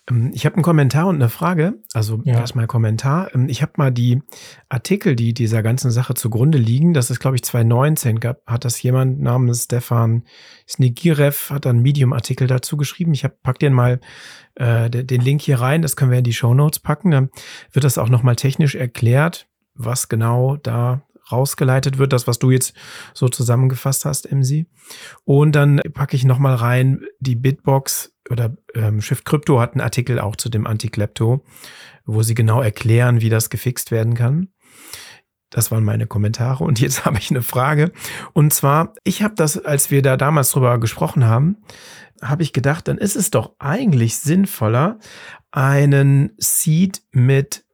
Ähm, 0.09 0.31
ich 0.35 0.47
habe 0.47 0.57
einen 0.57 0.63
Kommentar 0.63 1.07
und 1.07 1.17
eine 1.17 1.29
Frage. 1.29 1.75
Also 1.93 2.21
ja. 2.25 2.35
erstmal 2.35 2.67
Kommentar. 2.67 3.35
Ähm, 3.35 3.49
ich 3.49 3.63
habe 3.63 3.73
mal 3.77 3.91
die 3.91 4.23
Artikel, 4.69 5.17
die 5.17 5.35
dieser 5.35 5.63
ganzen 5.63 5.91
Sache 5.91 6.15
zugrunde 6.15 6.59
liegen. 6.59 6.95
Das 6.95 7.11
ist, 7.11 7.21
glaube 7.21 7.37
ich, 7.37 7.45
2019 7.45 8.21
gab, 8.21 8.45
hat 8.47 8.65
das 8.65 8.81
jemand 8.83 9.21
namens 9.21 9.65
Stefan 9.65 10.25
Snigirev, 10.69 11.51
hat 11.51 11.67
einen 11.67 11.83
Medium-Artikel 11.83 12.47
dazu 12.47 12.77
geschrieben. 12.77 13.13
Ich 13.13 13.25
hab, 13.25 13.43
pack 13.43 13.59
den 13.59 13.73
mal 13.73 14.01
äh, 14.55 14.91
den 14.91 15.21
Link 15.21 15.43
hier 15.43 15.61
rein. 15.61 15.83
Das 15.83 15.97
können 15.97 16.11
wir 16.11 16.19
in 16.19 16.25
die 16.25 16.33
Show 16.33 16.55
Notes 16.55 16.81
packen. 16.81 17.11
Dann 17.11 17.31
wird 17.73 17.85
das 17.85 17.99
auch 17.99 18.09
nochmal 18.09 18.37
technisch 18.37 18.75
erklärt, 18.75 19.47
was 19.75 20.09
genau 20.09 20.57
da 20.57 21.03
rausgeleitet 21.31 21.99
wird, 21.99 22.13
das, 22.13 22.27
was 22.27 22.39
du 22.39 22.51
jetzt 22.51 22.75
so 23.15 23.29
zusammengefasst 23.29 24.05
hast, 24.05 24.31
MC. 24.31 24.67
Und 25.25 25.53
dann 25.53 25.81
packe 25.95 26.17
ich 26.17 26.25
nochmal 26.25 26.55
rein 26.55 27.05
die 27.21 27.37
Bitbox 27.37 28.15
oder 28.31 28.57
ähm, 28.75 29.01
Shift 29.01 29.25
Crypto 29.25 29.61
hat 29.61 29.73
einen 29.73 29.81
Artikel 29.81 30.19
auch 30.19 30.37
zu 30.37 30.49
dem 30.49 30.67
Anti-Klepto, 30.67 31.45
wo 32.05 32.23
sie 32.23 32.35
genau 32.35 32.61
erklären, 32.61 33.21
wie 33.21 33.31
das 33.31 33.51
gefixt 33.51 33.91
werden 33.91 34.15
kann. 34.15 34.49
Das 35.51 35.71
waren 35.71 35.85
meine 35.85 36.07
Kommentare. 36.07 36.65
Und 36.65 36.81
jetzt 36.81 37.05
habe 37.05 37.19
ich 37.19 37.31
eine 37.31 37.43
Frage. 37.43 37.93
Und 38.33 38.53
zwar, 38.53 38.95
ich 39.05 39.23
habe 39.23 39.35
das, 39.35 39.59
als 39.59 39.91
wir 39.91 40.03
da 40.03 40.17
damals 40.17 40.51
drüber 40.51 40.79
gesprochen 40.79 41.25
haben, 41.25 41.59
habe 42.23 42.43
ich 42.43 42.53
gedacht, 42.53 42.89
dann 42.89 42.99
ist 42.99 43.17
es 43.17 43.31
doch 43.31 43.55
eigentlich 43.59 44.19
sinnvoller, 44.19 44.99
einen 45.51 46.33
Seed 46.37 47.03
mit 47.13 47.65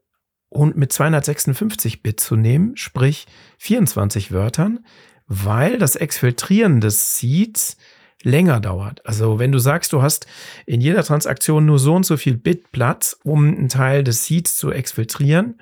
und 0.54 0.76
mit 0.76 0.92
256 0.92 2.02
Bit 2.02 2.20
zu 2.20 2.36
nehmen, 2.36 2.76
sprich 2.76 3.26
24 3.58 4.32
Wörtern, 4.32 4.80
weil 5.26 5.78
das 5.78 5.96
Exfiltrieren 5.96 6.80
des 6.80 7.18
Seeds 7.18 7.76
länger 8.22 8.60
dauert. 8.60 9.04
Also 9.04 9.38
wenn 9.38 9.52
du 9.52 9.58
sagst, 9.58 9.92
du 9.92 10.00
hast 10.00 10.26
in 10.64 10.80
jeder 10.80 11.02
Transaktion 11.02 11.66
nur 11.66 11.78
so 11.78 11.94
und 11.94 12.06
so 12.06 12.16
viel 12.16 12.36
Bit 12.36 12.72
Platz, 12.72 13.18
um 13.24 13.46
einen 13.46 13.68
Teil 13.68 14.04
des 14.04 14.26
Seeds 14.26 14.56
zu 14.56 14.70
exfiltrieren, 14.70 15.60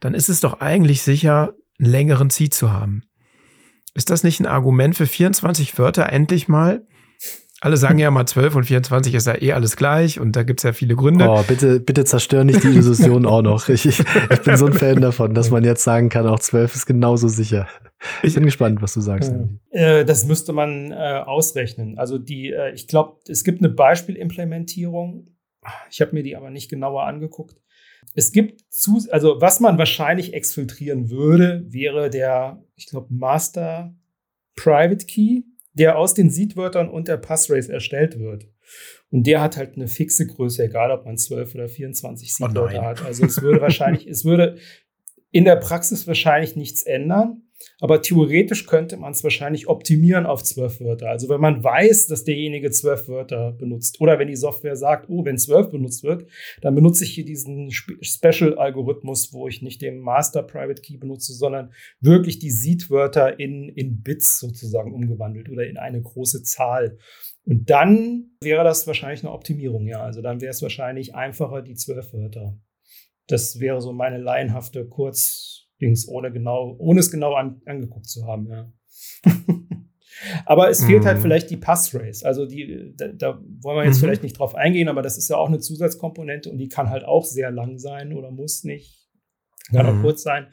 dann 0.00 0.14
ist 0.14 0.28
es 0.28 0.40
doch 0.40 0.60
eigentlich 0.60 1.02
sicher, 1.02 1.54
einen 1.80 1.90
längeren 1.90 2.30
Seed 2.30 2.54
zu 2.54 2.72
haben. 2.72 3.02
Ist 3.94 4.10
das 4.10 4.24
nicht 4.24 4.40
ein 4.40 4.46
Argument 4.46 4.96
für 4.96 5.06
24 5.06 5.78
Wörter 5.78 6.12
endlich 6.12 6.48
mal 6.48 6.86
alle 7.64 7.78
sagen 7.78 7.98
ja 7.98 8.10
mal 8.10 8.26
12 8.26 8.56
und 8.56 8.64
24 8.64 9.14
ist 9.14 9.26
ja 9.26 9.40
eh 9.40 9.52
alles 9.52 9.76
gleich 9.76 10.20
und 10.20 10.36
da 10.36 10.42
gibt 10.42 10.60
es 10.60 10.64
ja 10.64 10.74
viele 10.74 10.96
Gründe. 10.96 11.26
Oh, 11.26 11.42
bitte, 11.48 11.80
bitte 11.80 12.04
zerstör 12.04 12.44
nicht 12.44 12.62
die 12.62 12.68
Illusion 12.68 13.24
auch 13.24 13.40
noch. 13.40 13.70
Ich, 13.70 13.86
ich, 13.86 14.00
ich 14.00 14.40
bin 14.42 14.58
so 14.58 14.66
ein 14.66 14.74
Fan 14.74 15.00
davon, 15.00 15.32
dass 15.32 15.50
man 15.50 15.64
jetzt 15.64 15.82
sagen 15.82 16.10
kann, 16.10 16.26
auch 16.26 16.38
12 16.38 16.74
ist 16.74 16.84
genauso 16.84 17.26
sicher. 17.26 17.66
Ich 18.22 18.34
bin 18.34 18.44
gespannt, 18.44 18.82
was 18.82 18.92
du 18.92 19.00
sagst. 19.00 19.32
Äh, 19.70 20.04
das 20.04 20.26
müsste 20.26 20.52
man 20.52 20.92
äh, 20.92 21.22
ausrechnen. 21.24 21.96
Also 21.96 22.18
die, 22.18 22.50
äh, 22.50 22.74
ich 22.74 22.86
glaube, 22.86 23.16
es 23.28 23.44
gibt 23.44 23.60
eine 23.60 23.70
Beispielimplementierung. 23.70 25.24
Ich 25.90 26.02
habe 26.02 26.12
mir 26.12 26.22
die 26.22 26.36
aber 26.36 26.50
nicht 26.50 26.68
genauer 26.68 27.04
angeguckt. 27.04 27.56
Es 28.14 28.32
gibt 28.32 28.60
zu, 28.68 29.00
also 29.10 29.40
was 29.40 29.60
man 29.60 29.78
wahrscheinlich 29.78 30.34
exfiltrieren 30.34 31.08
würde, 31.08 31.64
wäre 31.68 32.10
der, 32.10 32.62
ich 32.76 32.88
glaube, 32.88 33.06
Master 33.08 33.94
Private 34.54 35.06
Key 35.06 35.44
der 35.74 35.98
aus 35.98 36.14
den 36.14 36.30
Seedwörtern 36.30 36.88
und 36.88 37.08
der 37.08 37.16
Passrace 37.16 37.68
erstellt 37.68 38.18
wird. 38.18 38.48
Und 39.10 39.26
der 39.26 39.40
hat 39.40 39.56
halt 39.56 39.76
eine 39.76 39.88
fixe 39.88 40.26
Größe, 40.26 40.64
egal 40.64 40.90
ob 40.90 41.04
man 41.04 41.18
12 41.18 41.54
oder 41.54 41.68
24 41.68 42.34
Seedwörter 42.34 42.80
oh 42.80 42.82
hat. 42.82 43.04
Also 43.04 43.26
es 43.26 43.42
würde 43.42 43.60
wahrscheinlich, 43.60 44.06
es 44.06 44.24
würde 44.24 44.56
in 45.30 45.44
der 45.44 45.56
Praxis 45.56 46.06
wahrscheinlich 46.06 46.56
nichts 46.56 46.82
ändern. 46.82 47.42
Aber 47.80 48.02
theoretisch 48.02 48.66
könnte 48.66 48.96
man 48.96 49.12
es 49.12 49.24
wahrscheinlich 49.24 49.68
optimieren 49.68 50.26
auf 50.26 50.42
zwölf 50.42 50.80
Wörter. 50.80 51.10
Also 51.10 51.28
wenn 51.28 51.40
man 51.40 51.62
weiß, 51.62 52.06
dass 52.06 52.24
derjenige 52.24 52.70
zwölf 52.70 53.08
Wörter 53.08 53.52
benutzt 53.52 54.00
oder 54.00 54.18
wenn 54.18 54.28
die 54.28 54.36
Software 54.36 54.76
sagt, 54.76 55.08
oh, 55.08 55.24
wenn 55.24 55.38
zwölf 55.38 55.70
benutzt 55.70 56.02
wird, 56.04 56.26
dann 56.60 56.74
benutze 56.74 57.04
ich 57.04 57.10
hier 57.10 57.24
diesen 57.24 57.70
Special-Algorithmus, 57.70 59.32
wo 59.32 59.48
ich 59.48 59.62
nicht 59.62 59.82
den 59.82 60.00
Master 60.00 60.42
Private 60.42 60.82
Key 60.82 60.96
benutze, 60.96 61.32
sondern 61.32 61.72
wirklich 62.00 62.38
die 62.38 62.50
Seed-Wörter 62.50 63.38
in, 63.38 63.68
in 63.68 64.02
Bits 64.02 64.38
sozusagen 64.38 64.92
umgewandelt 64.92 65.48
oder 65.48 65.66
in 65.66 65.76
eine 65.76 66.02
große 66.02 66.42
Zahl. 66.42 66.98
Und 67.44 67.68
dann 67.68 68.30
wäre 68.40 68.64
das 68.64 68.86
wahrscheinlich 68.86 69.22
eine 69.22 69.32
Optimierung, 69.32 69.86
ja. 69.86 70.02
Also 70.02 70.22
dann 70.22 70.40
wäre 70.40 70.50
es 70.50 70.62
wahrscheinlich 70.62 71.14
einfacher, 71.14 71.62
die 71.62 71.74
zwölf 71.74 72.12
Wörter. 72.12 72.58
Das 73.26 73.60
wäre 73.60 73.80
so 73.80 73.92
meine 73.92 74.18
laienhafte 74.18 74.86
Kurz- 74.86 75.53
Dings, 75.80 76.08
ohne 76.08 76.32
genau, 76.32 76.76
ohne 76.78 77.00
es 77.00 77.10
genau 77.10 77.34
an, 77.34 77.60
angeguckt 77.66 78.06
zu 78.06 78.26
haben, 78.26 78.48
ja. 78.48 78.72
aber 80.46 80.70
es 80.70 80.84
fehlt 80.84 81.04
halt 81.04 81.18
mhm. 81.18 81.22
vielleicht 81.22 81.50
die 81.50 81.56
Passrace. 81.56 82.24
Also 82.24 82.46
die, 82.46 82.94
da, 82.96 83.08
da 83.08 83.40
wollen 83.60 83.78
wir 83.78 83.84
jetzt 83.84 83.96
mhm. 83.96 84.00
vielleicht 84.00 84.22
nicht 84.22 84.38
drauf 84.38 84.54
eingehen, 84.54 84.88
aber 84.88 85.02
das 85.02 85.18
ist 85.18 85.28
ja 85.28 85.36
auch 85.36 85.48
eine 85.48 85.58
Zusatzkomponente 85.58 86.50
und 86.50 86.58
die 86.58 86.68
kann 86.68 86.90
halt 86.90 87.04
auch 87.04 87.24
sehr 87.24 87.50
lang 87.50 87.78
sein 87.78 88.12
oder 88.12 88.30
muss 88.30 88.64
nicht. 88.64 89.08
Kann 89.70 89.86
mhm. 89.86 89.98
auch 89.98 90.02
kurz 90.02 90.22
sein. 90.22 90.48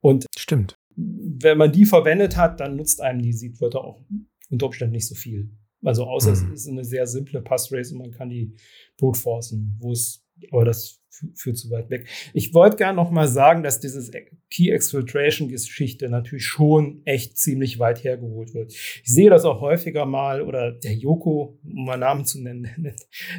Und 0.00 0.26
stimmt. 0.36 0.76
Wenn 0.94 1.58
man 1.58 1.72
die 1.72 1.86
verwendet 1.86 2.36
hat, 2.36 2.60
dann 2.60 2.76
nutzt 2.76 3.00
einem 3.00 3.22
die 3.22 3.32
Seedwörter 3.32 3.82
auch 3.82 4.04
unter 4.50 4.66
Umständen 4.66 4.92
nicht 4.92 5.06
so 5.06 5.14
viel. 5.14 5.50
Also 5.82 6.04
außer 6.04 6.30
mhm. 6.30 6.52
es 6.52 6.62
ist 6.62 6.68
eine 6.68 6.84
sehr 6.84 7.06
simple 7.06 7.40
Passtrace 7.42 7.92
und 7.92 7.98
man 7.98 8.12
kann 8.12 8.28
die 8.28 8.54
brute 8.98 9.18
forcen, 9.18 9.76
wo 9.80 9.92
es, 9.92 10.21
aber 10.50 10.64
das 10.64 11.02
führt 11.34 11.58
zu 11.58 11.70
weit 11.70 11.90
weg. 11.90 12.08
Ich 12.32 12.54
wollte 12.54 12.76
gerne 12.76 12.96
noch 12.96 13.10
mal 13.10 13.28
sagen, 13.28 13.62
dass 13.62 13.80
dieses 13.80 14.10
Key 14.50 14.70
Exfiltration 14.70 15.48
Geschichte 15.48 16.08
natürlich 16.08 16.46
schon 16.46 17.02
echt 17.04 17.38
ziemlich 17.38 17.78
weit 17.78 18.02
hergeholt 18.02 18.54
wird. 18.54 18.72
Ich 18.72 19.02
sehe 19.04 19.30
das 19.30 19.44
auch 19.44 19.60
häufiger 19.60 20.06
mal 20.06 20.42
oder 20.42 20.72
der 20.72 20.94
Joko, 20.94 21.58
um 21.64 21.84
mal 21.84 21.98
Namen 21.98 22.24
zu 22.24 22.40
nennen, 22.42 22.94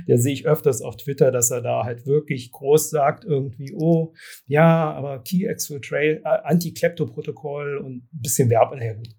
der 0.07 0.17
sehe 0.17 0.33
ich 0.33 0.45
öfters 0.45 0.81
auf 0.81 0.97
Twitter, 0.97 1.31
dass 1.31 1.51
er 1.51 1.61
da 1.61 1.83
halt 1.83 2.05
wirklich 2.05 2.51
groß 2.51 2.89
sagt 2.89 3.25
irgendwie, 3.25 3.73
oh, 3.73 4.13
ja, 4.45 4.91
aber 4.91 5.23
Key 5.23 5.45
Exfiltration, 5.45 6.23
äh, 6.23 6.39
Anti-Klepto-Protokoll 6.43 7.77
und 7.77 7.97
ein 7.97 8.09
bisschen 8.11 8.49
Werbung, 8.49 8.79
naja 8.79 8.93
gut. 8.93 9.09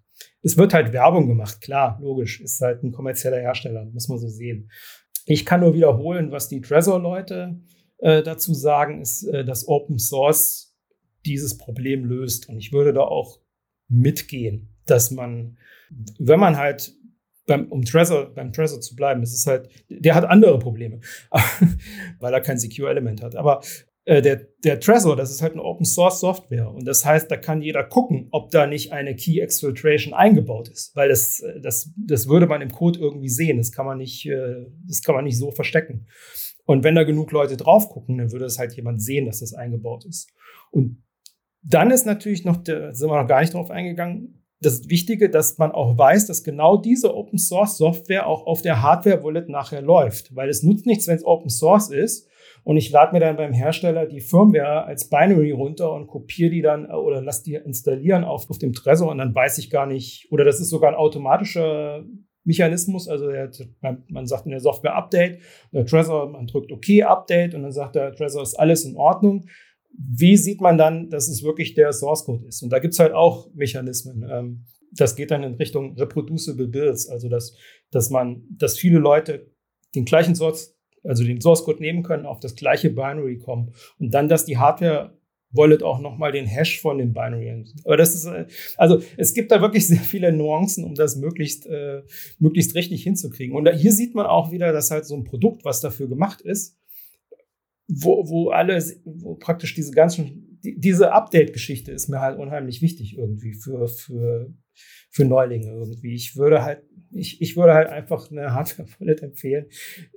Es 0.41 0.57
wird 0.57 0.73
halt 0.73 0.93
Werbung 0.93 1.27
gemacht, 1.27 1.59
klar, 1.61 1.99
logisch, 2.01 2.39
ist 2.39 2.61
halt 2.61 2.83
ein 2.83 2.91
kommerzieller 2.91 3.39
Hersteller, 3.39 3.85
muss 3.85 4.07
man 4.07 4.19
so 4.19 4.27
sehen. 4.29 4.69
Ich 5.25 5.45
kann 5.45 5.61
nur 5.61 5.73
wiederholen, 5.73 6.31
was 6.31 6.47
die 6.47 6.61
Trezor-Leute 6.61 7.59
äh, 7.97 8.23
dazu 8.23 8.53
sagen, 8.53 9.01
ist, 9.01 9.23
äh, 9.23 9.43
dass 9.43 9.67
Open 9.67 9.99
Source 9.99 10.75
dieses 11.25 11.57
Problem 11.57 12.05
löst. 12.05 12.47
Und 12.47 12.57
ich 12.57 12.71
würde 12.71 12.93
da 12.93 13.01
auch 13.01 13.39
mitgehen, 13.87 14.69
dass 14.85 15.11
man, 15.11 15.57
wenn 16.19 16.39
man 16.39 16.57
halt 16.57 16.93
beim, 17.47 17.71
um 17.71 17.83
Trezor, 17.83 18.33
beim 18.33 18.51
Trezor 18.53 18.81
zu 18.81 18.95
bleiben, 18.95 19.21
es 19.21 19.33
ist 19.33 19.47
halt, 19.47 19.69
der 19.89 20.15
hat 20.15 20.25
andere 20.25 20.59
Probleme, 20.59 20.99
weil 22.19 22.33
er 22.33 22.41
kein 22.41 22.57
Secure 22.57 22.89
Element 22.89 23.21
hat. 23.21 23.35
Aber 23.35 23.61
äh, 24.05 24.21
der, 24.21 24.47
der 24.63 24.79
Trezor, 24.79 25.15
das 25.15 25.31
ist 25.31 25.41
halt 25.41 25.53
eine 25.53 25.63
Open 25.63 25.85
Source 25.85 26.19
Software. 26.19 26.71
Und 26.71 26.85
das 26.85 27.03
heißt, 27.03 27.29
da 27.29 27.37
kann 27.37 27.63
jeder 27.63 27.83
gucken, 27.83 28.27
ob 28.31 28.51
da 28.51 28.67
nicht 28.67 28.93
eine 28.93 29.15
Key 29.15 29.39
Exfiltration 29.39 30.13
eingebaut 30.13 30.69
ist. 30.69 30.95
Weil 30.95 31.09
das, 31.09 31.39
äh, 31.39 31.59
das, 31.59 31.91
das 31.97 32.27
würde 32.27 32.45
man 32.45 32.61
im 32.61 32.71
Code 32.71 32.99
irgendwie 32.99 33.29
sehen. 33.29 33.57
Das 33.57 33.71
kann 33.71 33.85
man 33.85 33.97
nicht, 33.97 34.27
äh, 34.27 34.67
das 34.87 35.01
kann 35.01 35.15
man 35.15 35.25
nicht 35.25 35.39
so 35.39 35.51
verstecken. 35.51 36.07
Und 36.65 36.83
wenn 36.83 36.95
da 36.95 37.03
genug 37.03 37.31
Leute 37.31 37.57
drauf 37.57 37.89
gucken, 37.89 38.19
dann 38.19 38.31
würde 38.31 38.45
es 38.45 38.59
halt 38.59 38.73
jemand 38.73 39.01
sehen, 39.01 39.25
dass 39.25 39.39
das 39.39 39.53
eingebaut 39.53 40.05
ist. 40.05 40.29
Und 40.71 41.03
dann 41.63 41.89
ist 41.89 42.05
natürlich 42.05 42.45
noch, 42.45 42.57
da 42.57 42.93
sind 42.93 43.09
wir 43.09 43.19
noch 43.19 43.27
gar 43.27 43.41
nicht 43.41 43.53
drauf 43.53 43.71
eingegangen, 43.71 44.43
das 44.61 44.87
Wichtige, 44.87 45.29
dass 45.29 45.57
man 45.57 45.71
auch 45.71 45.97
weiß, 45.97 46.27
dass 46.27 46.43
genau 46.43 46.77
diese 46.77 47.15
Open 47.15 47.37
Source 47.37 47.77
Software 47.77 48.27
auch 48.27 48.45
auf 48.45 48.61
der 48.61 48.81
Hardware 48.81 49.23
Wallet 49.23 49.49
nachher 49.49 49.81
läuft. 49.81 50.35
Weil 50.35 50.49
es 50.49 50.63
nutzt 50.63 50.85
nichts, 50.85 51.07
wenn 51.07 51.17
es 51.17 51.25
Open 51.25 51.49
Source 51.49 51.89
ist 51.89 52.27
und 52.65 52.77
ich 52.77 52.89
lade 52.89 53.13
mir 53.13 53.19
dann 53.19 53.37
beim 53.37 53.53
Hersteller 53.53 54.07
die 54.07 54.21
Firmware 54.21 54.85
als 54.85 55.07
Binary 55.07 55.51
runter 55.51 55.93
und 55.93 56.07
kopiere 56.07 56.49
die 56.49 56.63
dann 56.63 56.89
oder 56.89 57.21
lass 57.21 57.43
die 57.43 57.53
installieren 57.53 58.23
auf, 58.23 58.49
auf 58.49 58.57
dem 58.57 58.73
Tresor 58.73 59.11
und 59.11 59.19
dann 59.19 59.35
weiß 59.35 59.59
ich 59.59 59.69
gar 59.69 59.85
nicht, 59.85 60.27
oder 60.31 60.43
das 60.43 60.59
ist 60.59 60.71
sogar 60.71 60.89
ein 60.89 60.95
automatischer 60.95 62.03
Mechanismus. 62.43 63.07
Also 63.07 63.29
der, 63.29 63.51
man 64.07 64.25
sagt 64.25 64.45
in 64.45 64.51
der 64.51 64.61
Software 64.61 64.95
Update, 64.95 65.41
der 65.71 65.85
Trezor, 65.85 66.27
man 66.27 66.47
drückt 66.47 66.71
OK 66.71 67.03
Update 67.03 67.53
und 67.53 67.61
dann 67.61 67.71
sagt 67.71 67.95
der 67.95 68.15
Trezor, 68.15 68.41
ist 68.41 68.55
alles 68.55 68.83
in 68.83 68.95
Ordnung. 68.95 69.45
Wie 69.91 70.35
sieht 70.35 70.59
man 70.59 70.79
dann, 70.79 71.11
dass 71.11 71.27
es 71.27 71.43
wirklich 71.43 71.75
der 71.75 71.93
Source 71.93 72.25
Code 72.25 72.47
ist? 72.47 72.63
Und 72.63 72.71
da 72.71 72.79
gibt 72.79 72.95
es 72.95 72.99
halt 72.99 73.13
auch 73.13 73.47
Mechanismen. 73.53 74.27
Ähm, 74.27 74.65
das 74.91 75.15
geht 75.15 75.29
dann 75.29 75.43
in 75.43 75.53
Richtung 75.53 75.95
reproducible 75.99 76.67
Builds, 76.67 77.09
also 77.09 77.29
dass, 77.29 77.55
dass 77.91 78.09
man, 78.09 78.43
dass 78.49 78.75
viele 78.75 78.97
Leute 78.97 79.51
den 79.93 80.05
gleichen 80.05 80.33
Source, 80.33 80.74
also 81.05 81.23
den 81.23 81.41
Source 81.41 81.63
Code 81.63 81.81
nehmen 81.81 82.03
können, 82.03 82.25
auf 82.25 82.39
das 82.39 82.55
gleiche 82.55 82.89
Binary 82.89 83.37
kommen 83.37 83.73
und 83.99 84.13
dann, 84.13 84.27
dass 84.27 84.45
die 84.45 84.57
Hardware 84.57 85.15
Wallet 85.55 85.83
auch 85.83 85.99
nochmal 85.99 86.31
den 86.31 86.45
Hash 86.45 86.81
von 86.81 86.97
dem 86.97 87.13
Binary. 87.13 87.65
Aber 87.83 87.97
das 87.97 88.13
ist, 88.13 88.25
äh, 88.25 88.45
also 88.77 89.01
es 89.17 89.33
gibt 89.33 89.51
da 89.51 89.61
wirklich 89.61 89.87
sehr 89.87 89.99
viele 89.99 90.31
Nuancen, 90.31 90.83
um 90.83 90.95
das 90.95 91.15
möglichst, 91.15 91.65
äh, 91.67 92.03
möglichst 92.39 92.75
richtig 92.75 93.03
hinzukriegen. 93.03 93.55
Und 93.55 93.69
hier 93.69 93.91
sieht 93.91 94.15
man 94.15 94.25
auch 94.25 94.51
wieder, 94.51 94.71
dass 94.71 94.91
halt 94.91 95.05
so 95.05 95.15
ein 95.15 95.23
Produkt, 95.23 95.65
was 95.65 95.81
dafür 95.81 96.07
gemacht 96.07 96.41
ist, 96.41 96.77
wo, 97.87 98.27
wo 98.27 98.49
alle, 98.49 98.83
wo 99.05 99.35
praktisch 99.35 99.75
diese 99.75 99.91
ganzen, 99.91 100.59
die, 100.63 100.79
diese 100.79 101.11
Update-Geschichte 101.13 101.91
ist 101.91 102.07
mir 102.09 102.19
halt 102.19 102.39
unheimlich 102.39 102.81
wichtig 102.81 103.17
irgendwie 103.17 103.53
für, 103.53 103.87
für, 103.87 104.53
für 105.15 105.23
Neulinge 105.23 105.71
irgendwie. 105.71 106.13
Ich 106.13 106.35
würde 106.35 106.61
halt 106.61 106.83
ich, 107.15 107.41
ich 107.41 107.55
würde 107.55 107.73
halt 107.73 107.89
einfach 107.89 108.29
eine 108.29 108.53
Hardware-Wallet 108.53 109.23
empfehlen, 109.23 109.65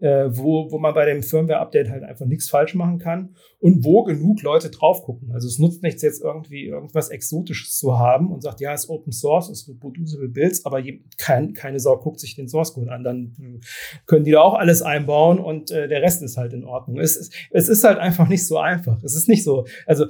äh, 0.01 0.27
wo, 0.31 0.71
wo 0.71 0.79
man 0.79 0.95
bei 0.95 1.07
dem 1.07 1.23
Firmware-Update 1.23 1.91
halt 1.91 2.03
einfach 2.03 2.27
nichts 2.27 2.49
falsch 2.49 2.75
machen 2.75 2.99
kann 2.99 3.35
und 3.61 3.85
wo 3.85 4.05
genug 4.05 4.43
Leute 4.43 4.71
drauf 4.71 5.03
gucken. 5.03 5.33
Also 5.33 5.49
es 5.49 5.59
nutzt 5.59 5.83
nichts 5.83 6.03
jetzt 6.03 6.23
irgendwie 6.23 6.67
irgendwas 6.67 7.09
Exotisches 7.09 7.77
zu 7.77 7.99
haben 7.99 8.31
und 8.31 8.43
sagt, 8.43 8.61
ja, 8.61 8.73
es 8.73 8.85
ist 8.85 8.91
Open 8.91 9.13
Source, 9.13 9.49
es 9.49 9.63
ist 9.63 9.69
reproducible 9.69 10.29
Builds, 10.29 10.65
aber 10.65 10.83
kein, 11.19 11.53
keine 11.55 11.81
Sau 11.81 11.97
guckt 11.97 12.21
sich 12.21 12.35
den 12.35 12.49
Source 12.49 12.75
Code 12.75 12.93
an. 12.93 13.05
Dann 13.05 13.61
können 14.07 14.25
die 14.25 14.33
da 14.33 14.41
auch 14.41 14.55
alles 14.55 14.83
einbauen 14.83 15.39
und 15.39 15.71
äh, 15.71 15.89
der 15.89 16.03
Rest 16.03 16.23
ist 16.23 16.37
halt 16.37 16.53
in 16.53 16.65
Ordnung. 16.65 16.99
Es, 16.99 17.17
es, 17.17 17.31
es 17.51 17.69
ist 17.69 17.85
halt 17.85 17.99
einfach 17.99 18.29
nicht 18.29 18.47
so 18.47 18.59
einfach. 18.59 19.03
Es 19.03 19.15
ist 19.15 19.29
nicht 19.29 19.45
so, 19.45 19.67
also 19.87 20.07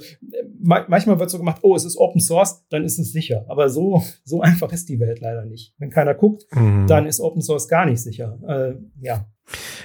ma 0.59 0.85
manchmal 0.87 1.19
wird 1.19 1.29
so 1.29 1.37
gemacht, 1.37 1.59
oh, 1.63 1.75
es 1.75 1.85
ist 1.85 1.97
Open 1.97 2.21
Source, 2.21 2.65
dann 2.69 2.83
ist 2.83 2.99
es 2.99 3.11
sicher. 3.11 3.45
Aber 3.47 3.69
so, 3.69 4.03
so 4.23 4.41
einfach 4.41 4.71
ist 4.71 4.78
die 4.85 4.99
Welt 4.99 5.19
leider 5.21 5.45
nicht. 5.45 5.73
Wenn 5.77 5.89
keiner 5.89 6.13
guckt, 6.13 6.43
mhm. 6.51 6.87
dann 6.87 7.05
ist 7.05 7.19
Open 7.19 7.41
Source 7.41 7.67
gar 7.67 7.85
nicht 7.85 8.01
sicher. 8.01 8.37
Äh, 8.47 8.75
ja. 9.01 9.25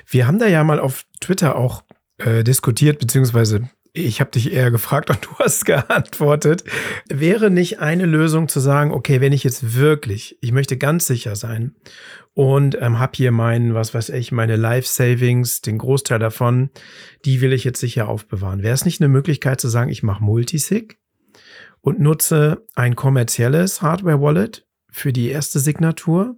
Wir 0.06 0.26
haben 0.26 0.38
da 0.38 0.46
ja 0.46 0.62
mal 0.64 0.78
auf 0.78 1.04
Twitter 1.20 1.56
auch 1.56 1.82
äh, 2.18 2.44
diskutiert, 2.44 2.98
beziehungsweise 2.98 3.68
ich 3.96 4.20
habe 4.20 4.32
dich 4.32 4.52
eher 4.52 4.70
gefragt 4.70 5.08
und 5.08 5.24
du 5.24 5.30
hast 5.38 5.64
geantwortet. 5.64 6.64
Wäre 7.08 7.50
nicht 7.50 7.78
eine 7.78 8.06
Lösung 8.06 8.48
zu 8.48 8.60
sagen, 8.60 8.92
okay, 8.92 9.20
wenn 9.20 9.32
ich 9.32 9.44
jetzt 9.44 9.76
wirklich, 9.76 10.36
ich 10.40 10.52
möchte 10.52 10.76
ganz 10.76 11.06
sicher 11.06 11.36
sein 11.36 11.76
und 12.34 12.76
ähm, 12.80 12.98
habe 12.98 13.12
hier 13.14 13.30
meinen, 13.30 13.74
was 13.74 13.94
weiß 13.94 14.10
ich, 14.10 14.32
meine 14.32 14.56
Life 14.56 14.88
Savings, 14.88 15.60
den 15.60 15.78
Großteil 15.78 16.18
davon, 16.18 16.70
die 17.24 17.40
will 17.40 17.52
ich 17.52 17.64
jetzt 17.64 17.80
sicher 17.80 18.08
aufbewahren. 18.08 18.62
Wäre 18.62 18.74
es 18.74 18.84
nicht 18.84 19.00
eine 19.00 19.08
Möglichkeit 19.08 19.60
zu 19.60 19.68
sagen, 19.68 19.90
ich 19.90 20.02
mache 20.02 20.22
Multisig 20.22 20.98
und 21.80 22.00
nutze 22.00 22.64
ein 22.74 22.96
kommerzielles 22.96 23.80
Hardware-Wallet 23.80 24.66
für 24.94 25.12
die 25.12 25.28
erste 25.28 25.58
Signatur 25.58 26.36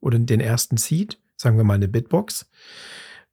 oder 0.00 0.18
den 0.18 0.40
ersten 0.40 0.76
Seed, 0.76 1.18
sagen 1.36 1.56
wir 1.56 1.64
mal 1.64 1.74
eine 1.74 1.88
Bitbox 1.88 2.50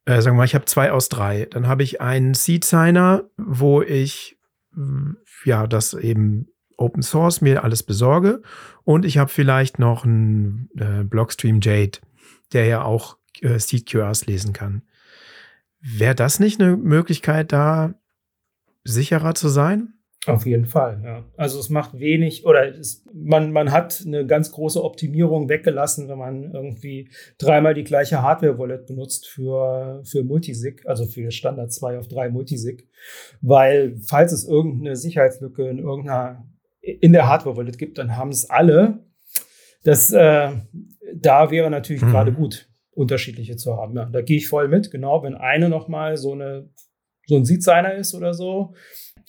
äh, 0.05 0.21
sagen 0.21 0.35
wir 0.35 0.41
mal, 0.41 0.45
ich 0.45 0.55
habe 0.55 0.65
zwei 0.65 0.91
aus 0.91 1.09
drei. 1.09 1.45
Dann 1.45 1.67
habe 1.67 1.81
ich 1.81 1.99
einen 1.99 2.35
Seed-Signer, 2.35 3.23
wo 3.37 3.81
ich 3.81 4.37
ja 5.45 5.67
das 5.67 5.93
eben 5.93 6.47
Open 6.77 7.01
Source 7.01 7.41
mir 7.41 7.63
alles 7.63 7.83
besorge. 7.83 8.41
Und 8.83 9.05
ich 9.05 9.17
habe 9.17 9.31
vielleicht 9.31 9.79
noch 9.79 10.05
einen 10.05 10.69
äh, 10.77 11.03
Blockstream 11.03 11.59
Jade, 11.61 11.99
der 12.53 12.65
ja 12.65 12.83
auch 12.83 13.17
äh, 13.41 13.59
Seed 13.59 13.89
QRs 13.89 14.25
lesen 14.25 14.53
kann. 14.53 14.83
Wäre 15.79 16.15
das 16.15 16.39
nicht 16.39 16.59
eine 16.59 16.75
Möglichkeit, 16.75 17.51
da 17.51 17.93
sicherer 18.83 19.35
zu 19.35 19.49
sein? 19.49 19.94
Auf 20.27 20.45
jeden 20.45 20.65
Fall, 20.65 21.01
ja. 21.03 21.23
Also 21.37 21.59
es 21.59 21.69
macht 21.69 21.99
wenig 21.99 22.45
oder 22.45 22.67
es, 22.67 23.05
man, 23.13 23.51
man 23.51 23.71
hat 23.71 24.03
eine 24.05 24.25
ganz 24.25 24.51
große 24.51 24.83
Optimierung 24.83 25.49
weggelassen, 25.49 26.07
wenn 26.09 26.17
man 26.17 26.51
irgendwie 26.51 27.09
dreimal 27.37 27.73
die 27.73 27.83
gleiche 27.83 28.21
Hardware-Wallet 28.21 28.87
benutzt 28.87 29.27
für, 29.27 30.01
für 30.03 30.23
Multisig, 30.23 30.85
also 30.85 31.05
für 31.05 31.31
Standard 31.31 31.71
2 31.71 31.99
auf 31.99 32.07
3 32.07 32.29
Multisig. 32.29 32.87
Weil 33.41 33.97
falls 34.05 34.31
es 34.31 34.47
irgendeine 34.47 34.95
Sicherheitslücke 34.95 35.67
in 35.67 35.79
irgendeiner 35.79 36.47
in 36.81 37.13
der 37.13 37.27
Hardware-Wallet 37.27 37.77
gibt, 37.77 37.97
dann 37.97 38.15
haben 38.15 38.29
es 38.29 38.49
alle. 38.49 38.99
Das 39.83 40.11
äh, 40.11 40.51
da 41.15 41.51
wäre 41.51 41.69
natürlich 41.69 42.03
mhm. 42.03 42.11
gerade 42.11 42.33
gut, 42.33 42.69
unterschiedliche 42.91 43.57
zu 43.57 43.75
haben. 43.77 43.95
Ja, 43.95 44.05
da 44.05 44.21
gehe 44.21 44.37
ich 44.37 44.47
voll 44.47 44.67
mit, 44.67 44.91
genau, 44.91 45.23
wenn 45.23 45.35
eine 45.35 45.69
nochmal 45.69 46.17
so 46.17 46.33
eine 46.33 46.69
so 47.27 47.35
ein 47.35 47.45
Seed-Signer 47.45 47.95
ist 47.95 48.13
oder 48.13 48.33
so, 48.33 48.73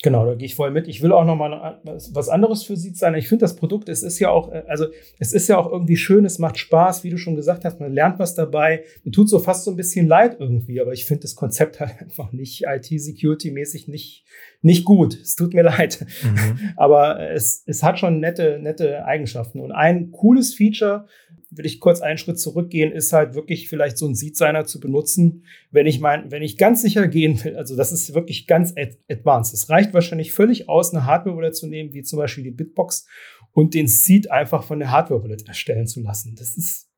Genau, 0.03 0.27
da 0.27 0.35
gehe 0.35 0.45
ich 0.45 0.53
voll 0.53 0.69
mit. 0.69 0.87
Ich 0.87 1.01
will 1.01 1.11
auch 1.11 1.25
noch 1.25 1.35
mal 1.35 1.81
was 1.83 2.29
anderes 2.29 2.63
für 2.63 2.77
Sie 2.77 2.93
sein. 2.93 3.15
Ich 3.15 3.27
finde 3.27 3.43
das 3.43 3.55
Produkt, 3.55 3.89
es 3.89 4.03
ist 4.03 4.19
ja 4.19 4.29
auch, 4.29 4.51
äh, 4.51 4.63
also 4.67 4.85
es 5.17 5.33
ist 5.33 5.47
ja 5.47 5.57
auch 5.57 5.71
irgendwie 5.71 5.97
schön, 5.97 6.23
es 6.23 6.37
macht 6.37 6.59
Spaß, 6.59 7.03
wie 7.03 7.09
du 7.09 7.17
schon 7.17 7.35
gesagt 7.35 7.65
hast, 7.65 7.79
man 7.79 7.91
lernt 7.91 8.19
was 8.19 8.35
dabei. 8.35 8.83
Mir 9.03 9.11
tut 9.11 9.27
so 9.27 9.39
fast 9.39 9.63
so 9.63 9.71
ein 9.71 9.77
bisschen 9.77 10.07
leid 10.07 10.37
irgendwie, 10.39 10.79
aber 10.81 10.93
ich 10.93 11.05
finde 11.05 11.23
das 11.23 11.35
Konzept 11.35 11.79
halt 11.79 11.99
einfach 11.99 12.31
nicht 12.31 12.65
IT-Security-mäßig 12.67 13.87
nicht, 13.87 14.23
nicht 14.61 14.85
gut. 14.85 15.19
Es 15.19 15.35
tut 15.35 15.55
mir 15.55 15.63
leid. 15.63 16.05
Mhm. 16.23 16.73
Aber 16.75 17.31
es, 17.31 17.63
es 17.65 17.81
hat 17.81 17.97
schon 17.97 18.19
nette, 18.19 18.59
nette 18.61 19.03
Eigenschaften. 19.03 19.59
Und 19.59 19.71
ein 19.71 20.11
cooles 20.11 20.53
Feature, 20.53 21.07
will 21.49 21.65
ich 21.65 21.79
kurz 21.79 22.01
einen 22.01 22.17
Schritt 22.17 22.39
zurückgehen, 22.39 22.91
ist 22.91 23.13
halt 23.13 23.33
wirklich 23.33 23.69
vielleicht 23.69 23.97
so 23.97 24.07
ein 24.07 24.15
Seed-Signer 24.15 24.65
zu 24.65 24.79
benutzen, 24.79 25.45
wenn 25.71 25.87
ich 25.87 25.99
mein, 25.99 26.29
wenn 26.29 26.41
ich 26.41 26.57
ganz 26.57 26.81
sicher 26.81 27.07
gehen 27.07 27.43
will. 27.43 27.55
Also 27.55 27.75
das 27.75 27.91
ist 27.91 28.13
wirklich 28.13 28.47
ganz 28.47 28.73
ad 28.77 28.97
advanced. 29.09 29.53
Es 29.53 29.69
reicht 29.69 29.93
wahrscheinlich 29.93 30.33
völlig 30.33 30.67
aus, 30.67 30.93
eine 30.93 31.05
Hardware-Wallet 31.05 31.55
zu 31.55 31.67
nehmen, 31.67 31.93
wie 31.93 32.03
zum 32.03 32.17
Beispiel 32.17 32.43
die 32.43 32.51
Bitbox 32.51 33.05
und 33.53 33.73
den 33.73 33.87
Seed 33.87 34.29
einfach 34.29 34.63
von 34.63 34.79
der 34.79 34.91
Hardware-Wallet 34.91 35.47
erstellen 35.47 35.87
zu 35.87 36.01
lassen. 36.01 36.35
Das 36.37 36.57
ist 36.57 36.89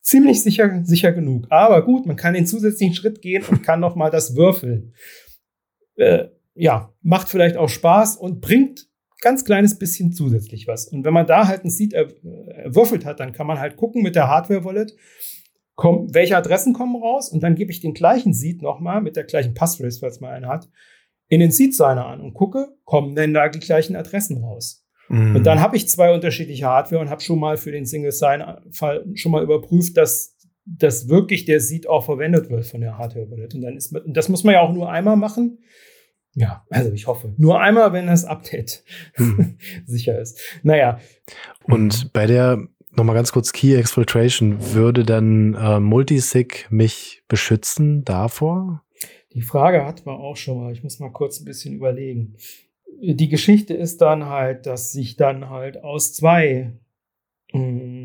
ziemlich 0.00 0.42
sicher, 0.42 0.82
sicher 0.84 1.12
genug. 1.12 1.46
Aber 1.50 1.84
gut, 1.84 2.06
man 2.06 2.16
kann 2.16 2.34
den 2.34 2.46
zusätzlichen 2.46 2.94
Schritt 2.94 3.22
gehen 3.22 3.42
und 3.44 3.62
kann 3.62 3.80
noch 3.80 3.96
mal 3.96 4.10
das 4.10 4.36
würfeln. 4.36 4.94
Äh, 5.96 6.28
ja, 6.54 6.92
macht 7.02 7.28
vielleicht 7.28 7.56
auch 7.56 7.68
Spaß 7.68 8.16
und 8.16 8.40
bringt 8.40 8.86
ganz 9.24 9.44
kleines 9.44 9.78
bisschen 9.78 10.12
zusätzlich 10.12 10.68
was. 10.68 10.86
Und 10.86 11.04
wenn 11.04 11.14
man 11.14 11.26
da 11.26 11.48
halt 11.48 11.64
ein 11.64 11.70
Seed 11.70 11.94
erwürfelt 11.94 13.04
hat, 13.04 13.18
dann 13.18 13.32
kann 13.32 13.46
man 13.46 13.58
halt 13.58 13.76
gucken 13.76 14.02
mit 14.02 14.14
der 14.14 14.28
Hardware-Wallet, 14.28 14.94
welche 16.12 16.36
Adressen 16.36 16.72
kommen 16.72 16.94
raus 16.94 17.30
und 17.30 17.42
dann 17.42 17.56
gebe 17.56 17.72
ich 17.72 17.80
den 17.80 17.94
gleichen 17.94 18.32
Seed 18.32 18.62
nochmal 18.62 19.00
mit 19.00 19.16
der 19.16 19.24
gleichen 19.24 19.54
Passphrase, 19.54 19.98
falls 19.98 20.20
man 20.20 20.30
einen 20.30 20.46
hat, 20.46 20.68
in 21.28 21.40
den 21.40 21.50
Seed-Signer 21.50 22.06
an 22.06 22.20
und 22.20 22.34
gucke, 22.34 22.68
kommen 22.84 23.16
denn 23.16 23.34
da 23.34 23.48
die 23.48 23.58
gleichen 23.58 23.96
Adressen 23.96 24.44
raus. 24.44 24.86
Mhm. 25.08 25.36
Und 25.36 25.44
dann 25.44 25.60
habe 25.60 25.76
ich 25.76 25.88
zwei 25.88 26.14
unterschiedliche 26.14 26.66
Hardware 26.66 27.00
und 27.00 27.10
habe 27.10 27.22
schon 27.22 27.40
mal 27.40 27.56
für 27.56 27.72
den 27.72 27.86
Single-Sign-Fall 27.86 29.06
schon 29.14 29.32
mal 29.32 29.42
überprüft, 29.42 29.96
dass 29.96 30.34
dass 30.66 31.08
wirklich 31.08 31.44
der 31.44 31.60
Seed 31.60 31.88
auch 31.88 32.04
verwendet 32.04 32.50
wird 32.50 32.64
von 32.64 32.80
der 32.80 32.96
Hardware-Wallet. 32.96 33.54
Und 33.54 33.62
dann 33.62 33.76
ist 33.76 33.94
das 34.06 34.28
muss 34.28 34.44
man 34.44 34.54
ja 34.54 34.60
auch 34.60 34.72
nur 34.72 34.90
einmal 34.90 35.16
machen. 35.16 35.58
Ja, 36.34 36.64
also 36.70 36.92
ich 36.92 37.06
hoffe. 37.06 37.32
Nur 37.36 37.60
einmal, 37.60 37.92
wenn 37.92 38.06
das 38.06 38.24
Update 38.24 38.84
hm. 39.14 39.56
sicher 39.86 40.18
ist. 40.18 40.40
Naja. 40.62 40.98
Und 41.64 42.12
bei 42.12 42.26
der, 42.26 42.66
nochmal 42.90 43.14
ganz 43.14 43.32
kurz, 43.32 43.52
Key 43.52 43.74
Exfiltration, 43.74 44.74
würde 44.74 45.04
dann 45.04 45.54
äh, 45.54 45.80
Multisig 45.80 46.66
mich 46.70 47.22
beschützen 47.28 48.04
davor? 48.04 48.82
Die 49.32 49.42
Frage 49.42 49.84
hatten 49.84 50.06
wir 50.06 50.18
auch 50.18 50.36
schon 50.36 50.58
mal. 50.58 50.72
Ich 50.72 50.82
muss 50.82 51.00
mal 51.00 51.12
kurz 51.12 51.40
ein 51.40 51.44
bisschen 51.44 51.74
überlegen. 51.74 52.36
Die 53.00 53.28
Geschichte 53.28 53.74
ist 53.74 54.00
dann 54.00 54.26
halt, 54.26 54.66
dass 54.66 54.92
sich 54.92 55.16
dann 55.16 55.50
halt 55.50 55.82
aus 55.82 56.14
zwei 56.14 56.72
mh, 57.52 57.60
hm, 57.60 58.03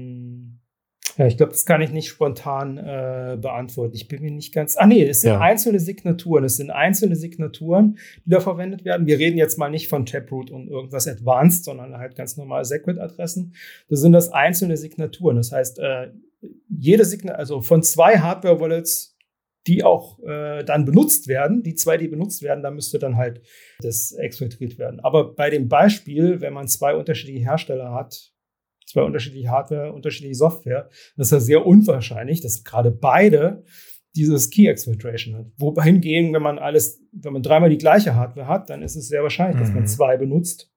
ja, 1.20 1.28
ich 1.28 1.36
glaube, 1.36 1.52
das 1.52 1.66
kann 1.66 1.82
ich 1.82 1.92
nicht 1.92 2.08
spontan 2.08 2.78
äh, 2.78 3.38
beantworten. 3.38 3.94
Ich 3.94 4.08
bin 4.08 4.22
mir 4.22 4.32
nicht 4.32 4.54
ganz. 4.54 4.78
Ah, 4.78 4.88
nee, 4.88 5.04
es 5.04 5.20
sind 5.20 5.32
ja. 5.32 5.42
einzelne 5.42 5.82
Signaturen. 5.82 6.46
Es 6.46 6.56
sind 6.56 6.72
einzelne 6.72 7.18
Signaturen, 7.18 7.98
die 8.26 8.30
da 8.30 8.40
verwendet 8.40 8.86
werden. 8.86 9.06
Wir 9.06 9.20
reden 9.20 9.38
jetzt 9.38 9.58
mal 9.58 9.70
nicht 9.70 9.90
von 9.90 10.06
Taproot 10.06 10.50
und 10.50 10.70
irgendwas 10.70 11.10
Advanced, 11.10 11.66
sondern 11.66 11.98
halt 11.98 12.16
ganz 12.16 12.38
normale 12.38 12.64
Segwit-Adressen. 12.64 13.54
Das 13.90 14.00
sind 14.00 14.14
das 14.14 14.32
einzelne 14.32 14.78
Signaturen. 14.78 15.36
Das 15.36 15.52
heißt, 15.52 15.80
äh, 15.80 16.12
jede 16.70 17.04
Signatur, 17.04 17.38
also 17.38 17.60
von 17.60 17.84
zwei 17.84 18.20
Hardware-Wallets, 18.20 19.18
die 19.68 19.84
auch 19.84 20.20
äh, 20.24 20.64
dann 20.64 20.86
benutzt 20.86 21.28
werden, 21.28 21.64
die 21.64 21.76
zwei, 21.76 21.98
die 21.98 22.08
benutzt 22.08 22.44
werden, 22.44 22.64
da 22.64 22.72
müsste 22.72 22.98
dann 22.98 23.18
halt 23.18 23.42
das 23.82 24.14
exfiltriert 24.14 24.78
werden. 24.78 25.02
Aber 25.02 25.36
bei 25.36 25.50
dem 25.50 25.68
Beispiel, 25.68 26.40
wenn 26.40 26.54
man 26.54 26.70
zwei 26.70 26.96
unterschiedliche 26.96 27.44
Hersteller 27.44 27.94
hat, 27.94 28.32
zwei 28.90 29.04
unterschiedliche 29.04 29.50
Hardware, 29.50 29.94
unterschiedliche 29.94 30.36
Software. 30.36 30.90
Das 31.16 31.28
ist 31.28 31.32
ja 31.32 31.40
sehr 31.40 31.66
unwahrscheinlich, 31.66 32.42
dass 32.42 32.64
gerade 32.64 32.92
beide 32.92 33.64
dieses 34.16 34.50
Key 34.50 34.68
Exfiltration 34.68 35.36
hat. 35.36 35.46
Wobei 35.58 35.84
hingegen, 35.84 36.34
wenn 36.34 36.42
man 36.42 36.58
alles, 36.58 37.02
wenn 37.12 37.34
man 37.34 37.44
dreimal 37.44 37.70
die 37.70 37.78
gleiche 37.78 38.16
Hardware 38.16 38.48
hat, 38.48 38.70
dann 38.70 38.82
ist 38.82 38.96
es 38.96 39.08
sehr 39.08 39.22
wahrscheinlich, 39.22 39.58
mhm. 39.58 39.60
dass 39.62 39.74
man 39.74 39.84
mhm. 39.84 39.88
zwei 39.88 40.18
benutzt. 40.18 40.72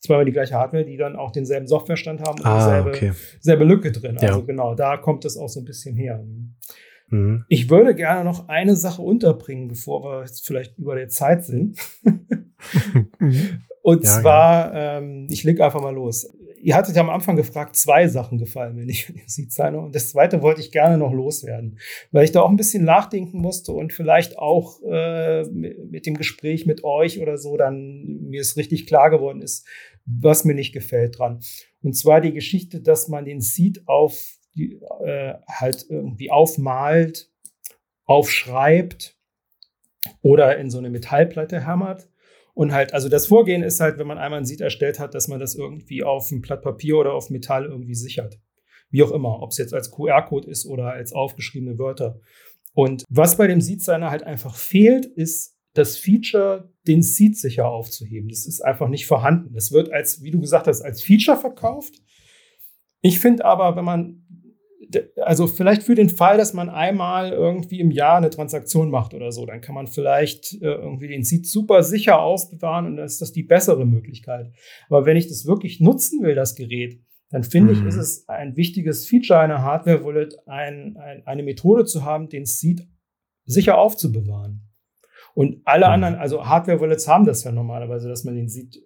Zweimal 0.00 0.24
die 0.26 0.32
gleiche 0.32 0.54
Hardware, 0.54 0.84
die 0.84 0.96
dann 0.96 1.16
auch 1.16 1.30
denselben 1.30 1.66
Softwarestand 1.66 2.20
haben 2.20 2.38
und 2.40 2.46
ah, 2.46 2.58
dieselbe 2.58 2.90
okay. 2.90 3.12
selbe 3.40 3.64
Lücke 3.64 3.90
drin. 3.90 4.18
Ja. 4.20 4.28
Also 4.28 4.44
genau, 4.44 4.74
da 4.74 4.96
kommt 4.98 5.24
es 5.24 5.38
auch 5.38 5.48
so 5.48 5.60
ein 5.60 5.64
bisschen 5.64 5.96
her. 5.96 6.22
Mhm. 7.08 7.44
Ich 7.48 7.70
würde 7.70 7.94
gerne 7.94 8.24
noch 8.24 8.48
eine 8.48 8.76
Sache 8.76 9.00
unterbringen, 9.00 9.68
bevor 9.68 10.02
wir 10.02 10.20
jetzt 10.22 10.46
vielleicht 10.46 10.76
über 10.76 10.96
der 10.96 11.08
Zeit 11.08 11.44
sind. 11.46 11.78
und 13.82 14.04
ja, 14.04 14.10
zwar, 14.10 14.74
ja. 14.74 14.98
Ähm, 14.98 15.28
ich 15.30 15.42
leg 15.44 15.60
einfach 15.60 15.80
mal 15.80 15.94
los 15.94 16.28
ihr 16.64 16.74
hattet 16.74 16.96
ja 16.96 17.02
am 17.02 17.10
Anfang 17.10 17.36
gefragt, 17.36 17.76
zwei 17.76 18.08
Sachen 18.08 18.38
gefallen 18.38 18.74
mir 18.74 18.86
nicht 18.86 19.04
von 19.04 19.14
dem. 19.14 19.84
Und 19.84 19.94
das 19.94 20.08
zweite 20.08 20.40
wollte 20.40 20.62
ich 20.62 20.72
gerne 20.72 20.96
noch 20.96 21.12
loswerden, 21.12 21.78
weil 22.10 22.24
ich 22.24 22.32
da 22.32 22.40
auch 22.40 22.48
ein 22.48 22.56
bisschen 22.56 22.84
nachdenken 22.84 23.38
musste 23.38 23.72
und 23.72 23.92
vielleicht 23.92 24.38
auch 24.38 24.80
äh, 24.82 25.44
mit 25.44 26.06
dem 26.06 26.16
Gespräch 26.16 26.64
mit 26.64 26.82
euch 26.82 27.20
oder 27.20 27.36
so 27.36 27.58
dann 27.58 28.04
mir 28.28 28.40
es 28.40 28.56
richtig 28.56 28.86
klar 28.86 29.10
geworden 29.10 29.42
ist, 29.42 29.66
was 30.06 30.46
mir 30.46 30.54
nicht 30.54 30.72
gefällt 30.72 31.18
dran. 31.18 31.40
Und 31.82 31.94
zwar 31.94 32.22
die 32.22 32.32
Geschichte, 32.32 32.80
dass 32.80 33.08
man 33.08 33.26
den 33.26 33.42
Seed 33.42 33.86
auf 33.86 34.38
die, 34.54 34.80
äh, 35.04 35.34
halt 35.46 35.84
irgendwie 35.90 36.30
aufmalt, 36.30 37.30
aufschreibt 38.06 39.18
oder 40.22 40.56
in 40.56 40.70
so 40.70 40.78
eine 40.78 40.88
Metallplatte 40.88 41.66
hämmert 41.66 42.08
und 42.54 42.72
halt, 42.72 42.94
also 42.94 43.08
das 43.08 43.26
Vorgehen 43.26 43.62
ist 43.62 43.80
halt, 43.80 43.98
wenn 43.98 44.06
man 44.06 44.18
einmal 44.18 44.40
ein 44.40 44.44
Seed 44.44 44.60
erstellt 44.60 45.00
hat, 45.00 45.14
dass 45.14 45.26
man 45.26 45.40
das 45.40 45.56
irgendwie 45.56 46.04
auf 46.04 46.30
ein 46.30 46.40
Blatt 46.40 46.62
Papier 46.62 46.96
oder 46.96 47.12
auf 47.12 47.28
Metall 47.28 47.66
irgendwie 47.66 47.96
sichert. 47.96 48.38
Wie 48.90 49.02
auch 49.02 49.10
immer, 49.10 49.42
ob 49.42 49.50
es 49.50 49.58
jetzt 49.58 49.74
als 49.74 49.90
QR-Code 49.90 50.48
ist 50.48 50.64
oder 50.64 50.92
als 50.92 51.12
aufgeschriebene 51.12 51.78
Wörter. 51.78 52.20
Und 52.72 53.04
was 53.08 53.36
bei 53.36 53.48
dem 53.48 53.60
Seed-Signer 53.60 54.10
halt 54.10 54.22
einfach 54.22 54.54
fehlt, 54.54 55.04
ist 55.04 55.56
das 55.74 55.96
Feature, 55.96 56.72
den 56.86 57.02
Seed 57.02 57.36
sicher 57.36 57.68
aufzuheben. 57.68 58.28
Das 58.28 58.46
ist 58.46 58.60
einfach 58.60 58.88
nicht 58.88 59.06
vorhanden. 59.06 59.52
Das 59.52 59.72
wird 59.72 59.92
als, 59.92 60.22
wie 60.22 60.30
du 60.30 60.40
gesagt 60.40 60.68
hast, 60.68 60.82
als 60.82 61.02
Feature 61.02 61.36
verkauft. 61.36 61.96
Ich 63.00 63.18
finde 63.18 63.44
aber, 63.44 63.74
wenn 63.74 63.84
man 63.84 64.23
also 65.16 65.46
vielleicht 65.46 65.82
für 65.82 65.94
den 65.94 66.08
Fall, 66.08 66.36
dass 66.36 66.54
man 66.54 66.68
einmal 66.68 67.32
irgendwie 67.32 67.80
im 67.80 67.90
Jahr 67.90 68.16
eine 68.16 68.30
Transaktion 68.30 68.90
macht 68.90 69.14
oder 69.14 69.32
so, 69.32 69.46
dann 69.46 69.60
kann 69.60 69.74
man 69.74 69.86
vielleicht 69.86 70.54
äh, 70.54 70.66
irgendwie 70.66 71.08
den 71.08 71.24
Seed 71.24 71.46
super 71.46 71.82
sicher 71.82 72.20
aufbewahren 72.20 72.86
und 72.86 72.96
dann 72.96 73.06
ist 73.06 73.20
das 73.20 73.32
die 73.32 73.42
bessere 73.42 73.86
Möglichkeit. 73.86 74.52
Aber 74.88 75.06
wenn 75.06 75.16
ich 75.16 75.28
das 75.28 75.46
wirklich 75.46 75.80
nutzen 75.80 76.22
will, 76.22 76.34
das 76.34 76.54
Gerät, 76.54 77.00
dann 77.30 77.42
finde 77.42 77.74
mhm. 77.74 77.80
ich, 77.80 77.86
ist 77.86 77.96
es 77.96 78.28
ein 78.28 78.56
wichtiges 78.56 79.06
Feature 79.06 79.40
einer 79.40 79.62
Hardware-Wallet, 79.62 80.46
ein, 80.46 80.96
ein, 80.96 81.26
eine 81.26 81.42
Methode 81.42 81.84
zu 81.84 82.04
haben, 82.04 82.28
den 82.28 82.44
Seed 82.44 82.86
sicher 83.44 83.78
aufzubewahren. 83.78 84.70
Und 85.34 85.60
alle 85.64 85.86
mhm. 85.86 85.92
anderen, 85.92 86.14
also 86.14 86.46
Hardware-Wallets 86.46 87.08
haben 87.08 87.24
das 87.24 87.44
ja 87.44 87.52
normalerweise, 87.52 88.08
dass 88.08 88.24
man 88.24 88.36
den 88.36 88.48
Seed 88.48 88.82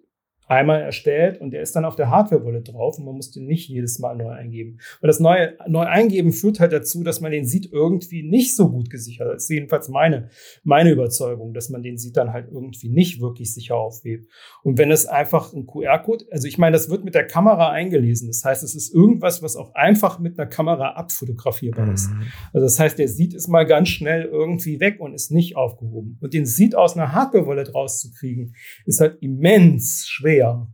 einmal 0.49 0.81
erstellt 0.81 1.39
und 1.39 1.51
der 1.51 1.61
ist 1.61 1.75
dann 1.75 1.85
auf 1.85 1.95
der 1.95 2.09
Hardware-Wallet 2.09 2.73
drauf 2.73 2.97
und 2.97 3.05
man 3.05 3.15
muss 3.15 3.29
den 3.29 3.45
nicht 3.45 3.69
jedes 3.69 3.99
Mal 3.99 4.15
neu 4.15 4.29
eingeben. 4.29 4.79
Und 4.99 5.07
das 5.07 5.19
neue 5.19 5.53
neu 5.67 5.83
eingeben 5.83 6.31
führt 6.31 6.59
halt 6.59 6.73
dazu, 6.73 7.03
dass 7.03 7.21
man 7.21 7.31
den 7.31 7.45
sieht 7.45 7.71
irgendwie 7.71 8.23
nicht 8.23 8.55
so 8.55 8.71
gut 8.71 8.89
gesichert. 8.89 9.27
Das 9.27 9.43
ist 9.43 9.49
jedenfalls 9.49 9.89
meine, 9.89 10.29
meine 10.63 10.89
Überzeugung, 10.89 11.53
dass 11.53 11.69
man 11.69 11.83
den 11.83 11.97
sieht 11.97 12.17
dann 12.17 12.33
halt 12.33 12.47
irgendwie 12.51 12.89
nicht 12.89 13.21
wirklich 13.21 13.53
sicher 13.53 13.75
aufhebt. 13.75 14.27
Und 14.63 14.79
wenn 14.79 14.89
es 14.89 15.05
einfach 15.05 15.53
ein 15.53 15.67
QR-Code, 15.67 16.25
also 16.31 16.47
ich 16.47 16.57
meine, 16.57 16.73
das 16.73 16.89
wird 16.89 17.05
mit 17.05 17.13
der 17.13 17.27
Kamera 17.27 17.69
eingelesen. 17.69 18.27
Das 18.27 18.43
heißt, 18.43 18.63
es 18.63 18.73
ist 18.73 18.93
irgendwas, 18.93 19.43
was 19.43 19.55
auch 19.55 19.75
einfach 19.75 20.17
mit 20.17 20.39
einer 20.39 20.49
Kamera 20.49 20.93
abfotografierbar 20.93 21.93
ist. 21.93 22.09
Mhm. 22.09 22.23
Also 22.53 22.65
das 22.65 22.79
heißt, 22.79 22.97
der 22.97 23.07
sieht 23.07 23.35
es 23.35 23.47
mal 23.47 23.67
ganz 23.67 23.89
schnell 23.89 24.25
irgendwie 24.25 24.79
weg 24.79 24.99
und 24.99 25.13
ist 25.13 25.29
nicht 25.29 25.55
aufgehoben. 25.55 26.17
Und 26.21 26.33
den 26.33 26.47
sieht 26.47 26.73
aus 26.73 26.97
einer 26.97 27.13
Hardware-Wallet 27.13 27.75
rauszukriegen, 27.75 28.55
ist 28.87 28.99
halt 28.99 29.21
immens 29.21 30.07
schwer 30.07 30.38
schwer 30.39 30.67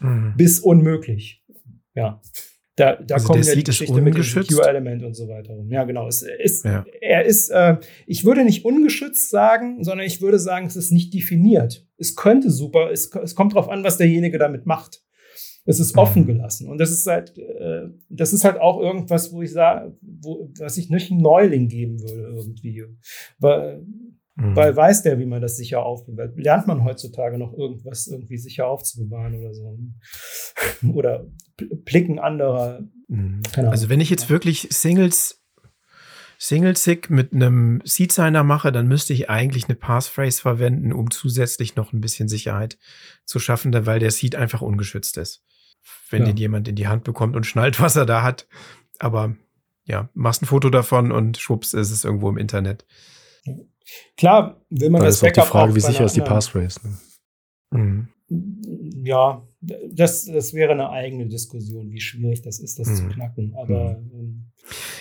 mhm. 0.00 0.34
bis 0.36 0.60
unmöglich. 0.60 1.42
Ja. 1.94 2.20
Da, 2.76 2.96
da 2.96 3.14
also 3.14 3.28
kommt 3.28 3.46
ja 3.46 3.54
die 3.54 3.64
Geschichte 3.64 4.02
mit 4.02 4.14
dem 4.14 4.22
Secure-Element 4.22 5.02
und 5.02 5.14
so 5.14 5.28
weiter. 5.28 5.56
Ja, 5.68 5.84
genau. 5.84 6.08
Es 6.08 6.20
ist, 6.22 6.66
ja. 6.66 6.84
Er 7.00 7.24
ist, 7.24 7.48
äh, 7.48 7.78
ich 8.06 8.26
würde 8.26 8.44
nicht 8.44 8.66
ungeschützt 8.66 9.30
sagen, 9.30 9.82
sondern 9.82 10.06
ich 10.06 10.20
würde 10.20 10.38
sagen, 10.38 10.66
es 10.66 10.76
ist 10.76 10.92
nicht 10.92 11.14
definiert. 11.14 11.86
Es 11.96 12.16
könnte 12.16 12.50
super, 12.50 12.90
es, 12.92 13.10
es 13.14 13.34
kommt 13.34 13.54
darauf 13.54 13.70
an, 13.70 13.82
was 13.82 13.96
derjenige 13.96 14.36
damit 14.36 14.66
macht. 14.66 15.02
Es 15.64 15.80
ist 15.80 15.94
mhm. 15.94 16.02
offen 16.02 16.26
gelassen. 16.26 16.68
Und 16.68 16.76
das 16.76 16.90
ist 16.90 17.06
halt, 17.06 17.38
äh, 17.38 17.88
das 18.10 18.34
ist 18.34 18.44
halt 18.44 18.60
auch 18.60 18.78
irgendwas, 18.78 19.32
wo 19.32 19.40
ich 19.40 19.52
sage, 19.52 19.96
wo, 20.02 20.52
was 20.58 20.76
ich 20.76 20.90
nicht 20.90 21.10
einem 21.10 21.22
Neuling 21.22 21.68
geben 21.68 21.98
würde, 22.02 22.36
irgendwie. 22.36 22.84
Weil, 23.38 23.86
Mhm. 24.36 24.54
Weil 24.54 24.76
weiß 24.76 25.02
der, 25.02 25.18
wie 25.18 25.26
man 25.26 25.40
das 25.40 25.56
sicher 25.56 25.84
aufbewahrt. 25.84 26.36
Lernt 26.36 26.66
man 26.66 26.84
heutzutage 26.84 27.38
noch 27.38 27.54
irgendwas 27.54 28.06
irgendwie 28.06 28.36
sicher 28.36 28.66
aufzubewahren 28.68 29.34
oder 29.34 29.54
so? 29.54 29.78
oder 30.92 31.26
Blicken 31.56 32.18
anderer. 32.18 32.80
Mhm. 33.08 33.42
Also 33.56 33.88
wenn 33.88 34.00
ich 34.00 34.10
jetzt 34.10 34.28
wirklich 34.30 34.68
Singles 34.70 35.42
Single-Sig 36.38 37.08
mit 37.08 37.32
einem 37.32 37.80
Seed-Signer 37.84 38.44
mache, 38.44 38.70
dann 38.70 38.88
müsste 38.88 39.14
ich 39.14 39.30
eigentlich 39.30 39.64
eine 39.64 39.74
Passphrase 39.74 40.40
verwenden, 40.40 40.92
um 40.92 41.10
zusätzlich 41.10 41.76
noch 41.76 41.92
ein 41.92 42.02
bisschen 42.02 42.28
Sicherheit 42.28 42.78
zu 43.24 43.38
schaffen, 43.38 43.72
weil 43.86 44.00
der 44.00 44.10
Seed 44.10 44.36
einfach 44.36 44.60
ungeschützt 44.60 45.16
ist. 45.16 45.42
Wenn 46.10 46.22
ja. 46.22 46.28
den 46.28 46.36
jemand 46.36 46.68
in 46.68 46.74
die 46.74 46.88
Hand 46.88 47.04
bekommt 47.04 47.36
und 47.36 47.46
schnallt, 47.46 47.80
was 47.80 47.96
er 47.96 48.06
da 48.06 48.22
hat. 48.22 48.46
Aber 48.98 49.34
ja, 49.84 50.10
machst 50.14 50.42
ein 50.42 50.46
Foto 50.46 50.68
davon 50.68 51.12
und 51.12 51.38
schwupps 51.38 51.72
ist 51.72 51.90
es 51.90 52.04
irgendwo 52.04 52.28
im 52.28 52.38
Internet. 52.38 52.84
Klar, 54.16 54.60
will 54.70 54.90
man 54.90 55.00
da 55.00 55.06
das 55.06 55.16
ist 55.16 55.20
Backup 55.22 55.44
auch 55.44 55.46
die 55.46 55.52
Frage, 55.52 55.74
wie 55.74 55.80
sicher 55.80 56.04
ist 56.04 56.16
die 56.16 56.20
Passphrase. 56.20 56.80
Ne? 56.82 56.98
Mhm. 57.70 58.08
Ja, 58.28 59.46
das, 59.90 60.24
das 60.24 60.52
wäre 60.52 60.72
eine 60.72 60.90
eigene 60.90 61.26
Diskussion, 61.26 61.90
wie 61.90 62.00
schwierig 62.00 62.42
das 62.42 62.58
ist, 62.58 62.78
das 62.78 62.88
mhm. 62.88 62.96
zu 62.96 63.08
knacken. 63.08 63.54
Aber 63.56 63.98
mhm. 64.00 64.10
ähm, 64.12 64.46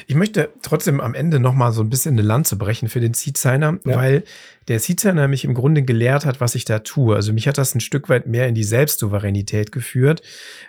ich 0.07 0.15
möchte 0.15 0.49
trotzdem 0.61 0.99
am 0.99 1.15
Ende 1.15 1.39
noch 1.39 1.53
mal 1.53 1.71
so 1.71 1.81
ein 1.81 1.89
bisschen 1.89 2.13
eine 2.13 2.21
Lanze 2.21 2.55
brechen 2.55 2.87
für 2.87 2.99
den 2.99 3.13
Seed-Signer, 3.13 3.79
ja. 3.83 3.95
weil 3.95 4.23
der 4.67 4.79
Seed-Signer 4.79 5.27
mich 5.27 5.43
im 5.43 5.53
Grunde 5.53 5.83
gelehrt 5.83 6.25
hat, 6.25 6.39
was 6.39 6.55
ich 6.55 6.65
da 6.65 6.79
tue. 6.79 7.15
Also 7.15 7.33
mich 7.33 7.47
hat 7.47 7.57
das 7.57 7.73
ein 7.73 7.79
Stück 7.79 8.09
weit 8.09 8.27
mehr 8.27 8.47
in 8.47 8.55
die 8.55 8.63
Selbstsouveränität 8.63 9.71
geführt, 9.71 10.21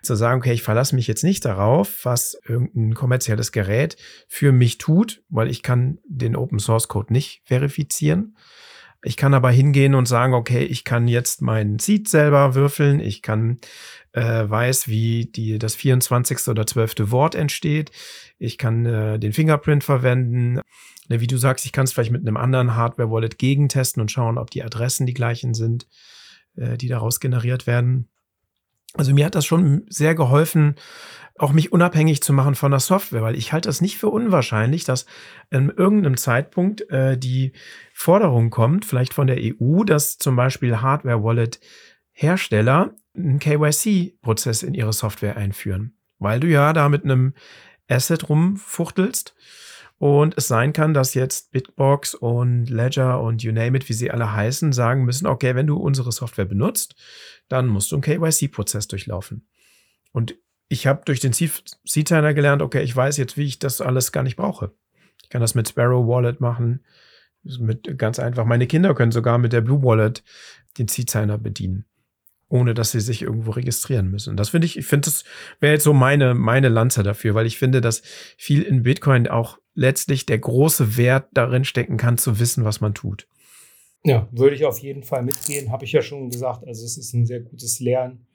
zu 0.02 0.14
sagen, 0.14 0.40
okay, 0.40 0.52
ich 0.52 0.62
verlasse 0.62 0.94
mich 0.94 1.06
jetzt 1.06 1.24
nicht 1.24 1.44
darauf, 1.44 2.04
was 2.04 2.38
irgendein 2.46 2.94
kommerzielles 2.94 3.52
Gerät 3.52 3.96
für 4.28 4.52
mich 4.52 4.78
tut, 4.78 5.22
weil 5.28 5.50
ich 5.50 5.62
kann 5.62 5.98
den 6.08 6.36
Open-Source-Code 6.36 7.12
nicht 7.12 7.42
verifizieren. 7.44 8.36
Ich 9.06 9.16
kann 9.16 9.34
aber 9.34 9.52
hingehen 9.52 9.94
und 9.94 10.08
sagen, 10.08 10.34
okay, 10.34 10.64
ich 10.64 10.82
kann 10.82 11.06
jetzt 11.06 11.40
meinen 11.40 11.78
Seed 11.78 12.08
selber 12.08 12.56
würfeln. 12.56 12.98
Ich 12.98 13.22
kann 13.22 13.60
äh, 14.10 14.50
weiß, 14.50 14.88
wie 14.88 15.26
die, 15.26 15.60
das 15.60 15.76
24. 15.76 16.48
oder 16.48 16.66
12. 16.66 17.12
Wort 17.12 17.36
entsteht. 17.36 17.92
Ich 18.40 18.58
kann 18.58 18.84
äh, 18.84 19.20
den 19.20 19.32
Fingerprint 19.32 19.84
verwenden. 19.84 20.60
Ne, 21.08 21.20
wie 21.20 21.28
du 21.28 21.36
sagst, 21.36 21.64
ich 21.66 21.70
kann 21.70 21.84
es 21.84 21.92
vielleicht 21.92 22.10
mit 22.10 22.22
einem 22.22 22.36
anderen 22.36 22.74
Hardware-Wallet 22.74 23.38
gegentesten 23.38 24.00
und 24.00 24.10
schauen, 24.10 24.38
ob 24.38 24.50
die 24.50 24.64
Adressen 24.64 25.06
die 25.06 25.14
gleichen 25.14 25.54
sind, 25.54 25.86
äh, 26.56 26.76
die 26.76 26.88
daraus 26.88 27.20
generiert 27.20 27.68
werden. 27.68 28.08
Also 28.94 29.14
mir 29.14 29.26
hat 29.26 29.36
das 29.36 29.46
schon 29.46 29.86
sehr 29.88 30.16
geholfen, 30.16 30.74
auch 31.38 31.52
mich 31.52 31.72
unabhängig 31.72 32.22
zu 32.22 32.32
machen 32.32 32.54
von 32.54 32.70
der 32.70 32.80
Software, 32.80 33.22
weil 33.22 33.36
ich 33.36 33.52
halte 33.52 33.68
das 33.68 33.80
nicht 33.80 33.98
für 33.98 34.08
unwahrscheinlich, 34.08 34.84
dass 34.84 35.06
in 35.50 35.70
irgendeinem 35.70 36.16
Zeitpunkt 36.16 36.88
äh, 36.90 37.18
die 37.18 37.52
Forderung 37.92 38.50
kommt, 38.50 38.84
vielleicht 38.84 39.14
von 39.14 39.26
der 39.26 39.38
EU, 39.38 39.82
dass 39.84 40.18
zum 40.18 40.36
Beispiel 40.36 40.80
Hardware-Wallet-Hersteller 40.80 42.94
einen 43.14 43.38
KYC-Prozess 43.38 44.62
in 44.62 44.74
ihre 44.74 44.92
Software 44.92 45.36
einführen, 45.36 45.96
weil 46.18 46.40
du 46.40 46.48
ja 46.48 46.72
da 46.72 46.88
mit 46.88 47.04
einem 47.04 47.34
Asset 47.88 48.28
rumfuchtelst 48.28 49.34
und 49.98 50.36
es 50.36 50.48
sein 50.48 50.72
kann, 50.72 50.92
dass 50.92 51.14
jetzt 51.14 51.52
Bitbox 51.52 52.14
und 52.14 52.68
Ledger 52.68 53.20
und 53.20 53.42
you 53.42 53.52
name 53.52 53.76
it, 53.76 53.88
wie 53.88 53.94
sie 53.94 54.10
alle 54.10 54.32
heißen, 54.32 54.72
sagen 54.72 55.04
müssen, 55.04 55.26
okay, 55.26 55.54
wenn 55.54 55.66
du 55.66 55.76
unsere 55.76 56.12
Software 56.12 56.44
benutzt, 56.44 56.96
dann 57.48 57.66
musst 57.66 57.92
du 57.92 57.96
einen 57.96 58.02
KYC-Prozess 58.02 58.88
durchlaufen. 58.88 59.48
Und 60.12 60.36
ich 60.68 60.86
habe 60.86 61.02
durch 61.04 61.20
den 61.20 61.32
C-Signer 61.32 62.34
gelernt, 62.34 62.62
okay, 62.62 62.82
ich 62.82 62.94
weiß 62.94 63.16
jetzt, 63.18 63.36
wie 63.36 63.44
ich 63.44 63.58
das 63.58 63.80
alles 63.80 64.12
gar 64.12 64.22
nicht 64.22 64.36
brauche. 64.36 64.72
Ich 65.22 65.28
kann 65.28 65.40
das 65.40 65.54
mit 65.54 65.68
Sparrow 65.68 66.06
Wallet 66.06 66.40
machen, 66.40 66.84
mit 67.42 67.98
ganz 67.98 68.18
einfach. 68.18 68.44
Meine 68.44 68.66
Kinder 68.66 68.94
können 68.94 69.12
sogar 69.12 69.38
mit 69.38 69.52
der 69.52 69.60
Blue 69.60 69.82
Wallet 69.82 70.22
den 70.78 70.88
C-Signer 70.88 71.38
bedienen, 71.38 71.84
ohne 72.48 72.74
dass 72.74 72.90
sie 72.90 73.00
sich 73.00 73.22
irgendwo 73.22 73.52
registrieren 73.52 74.10
müssen. 74.10 74.36
Das 74.36 74.50
finde 74.50 74.66
ich, 74.66 74.76
ich 74.76 74.86
finde, 74.86 75.06
das 75.06 75.24
wäre 75.60 75.74
jetzt 75.74 75.84
so 75.84 75.92
meine, 75.92 76.34
meine 76.34 76.68
Lanze 76.68 77.02
dafür, 77.02 77.34
weil 77.34 77.46
ich 77.46 77.58
finde, 77.58 77.80
dass 77.80 78.02
viel 78.36 78.62
in 78.62 78.82
Bitcoin 78.82 79.28
auch 79.28 79.58
letztlich 79.74 80.26
der 80.26 80.38
große 80.38 80.96
Wert 80.96 81.28
darin 81.32 81.64
stecken 81.64 81.96
kann, 81.96 82.18
zu 82.18 82.40
wissen, 82.40 82.64
was 82.64 82.80
man 82.80 82.94
tut. 82.94 83.28
Ja, 84.04 84.28
würde 84.30 84.56
ich 84.56 84.64
auf 84.64 84.78
jeden 84.78 85.02
Fall 85.02 85.22
mitgehen, 85.22 85.70
habe 85.70 85.84
ich 85.84 85.92
ja 85.92 86.02
schon 86.02 86.30
gesagt. 86.30 86.64
Also 86.66 86.84
es 86.84 86.96
ist 86.96 87.12
ein 87.12 87.26
sehr 87.26 87.40
gutes 87.40 87.80
Lernen, 87.80 88.26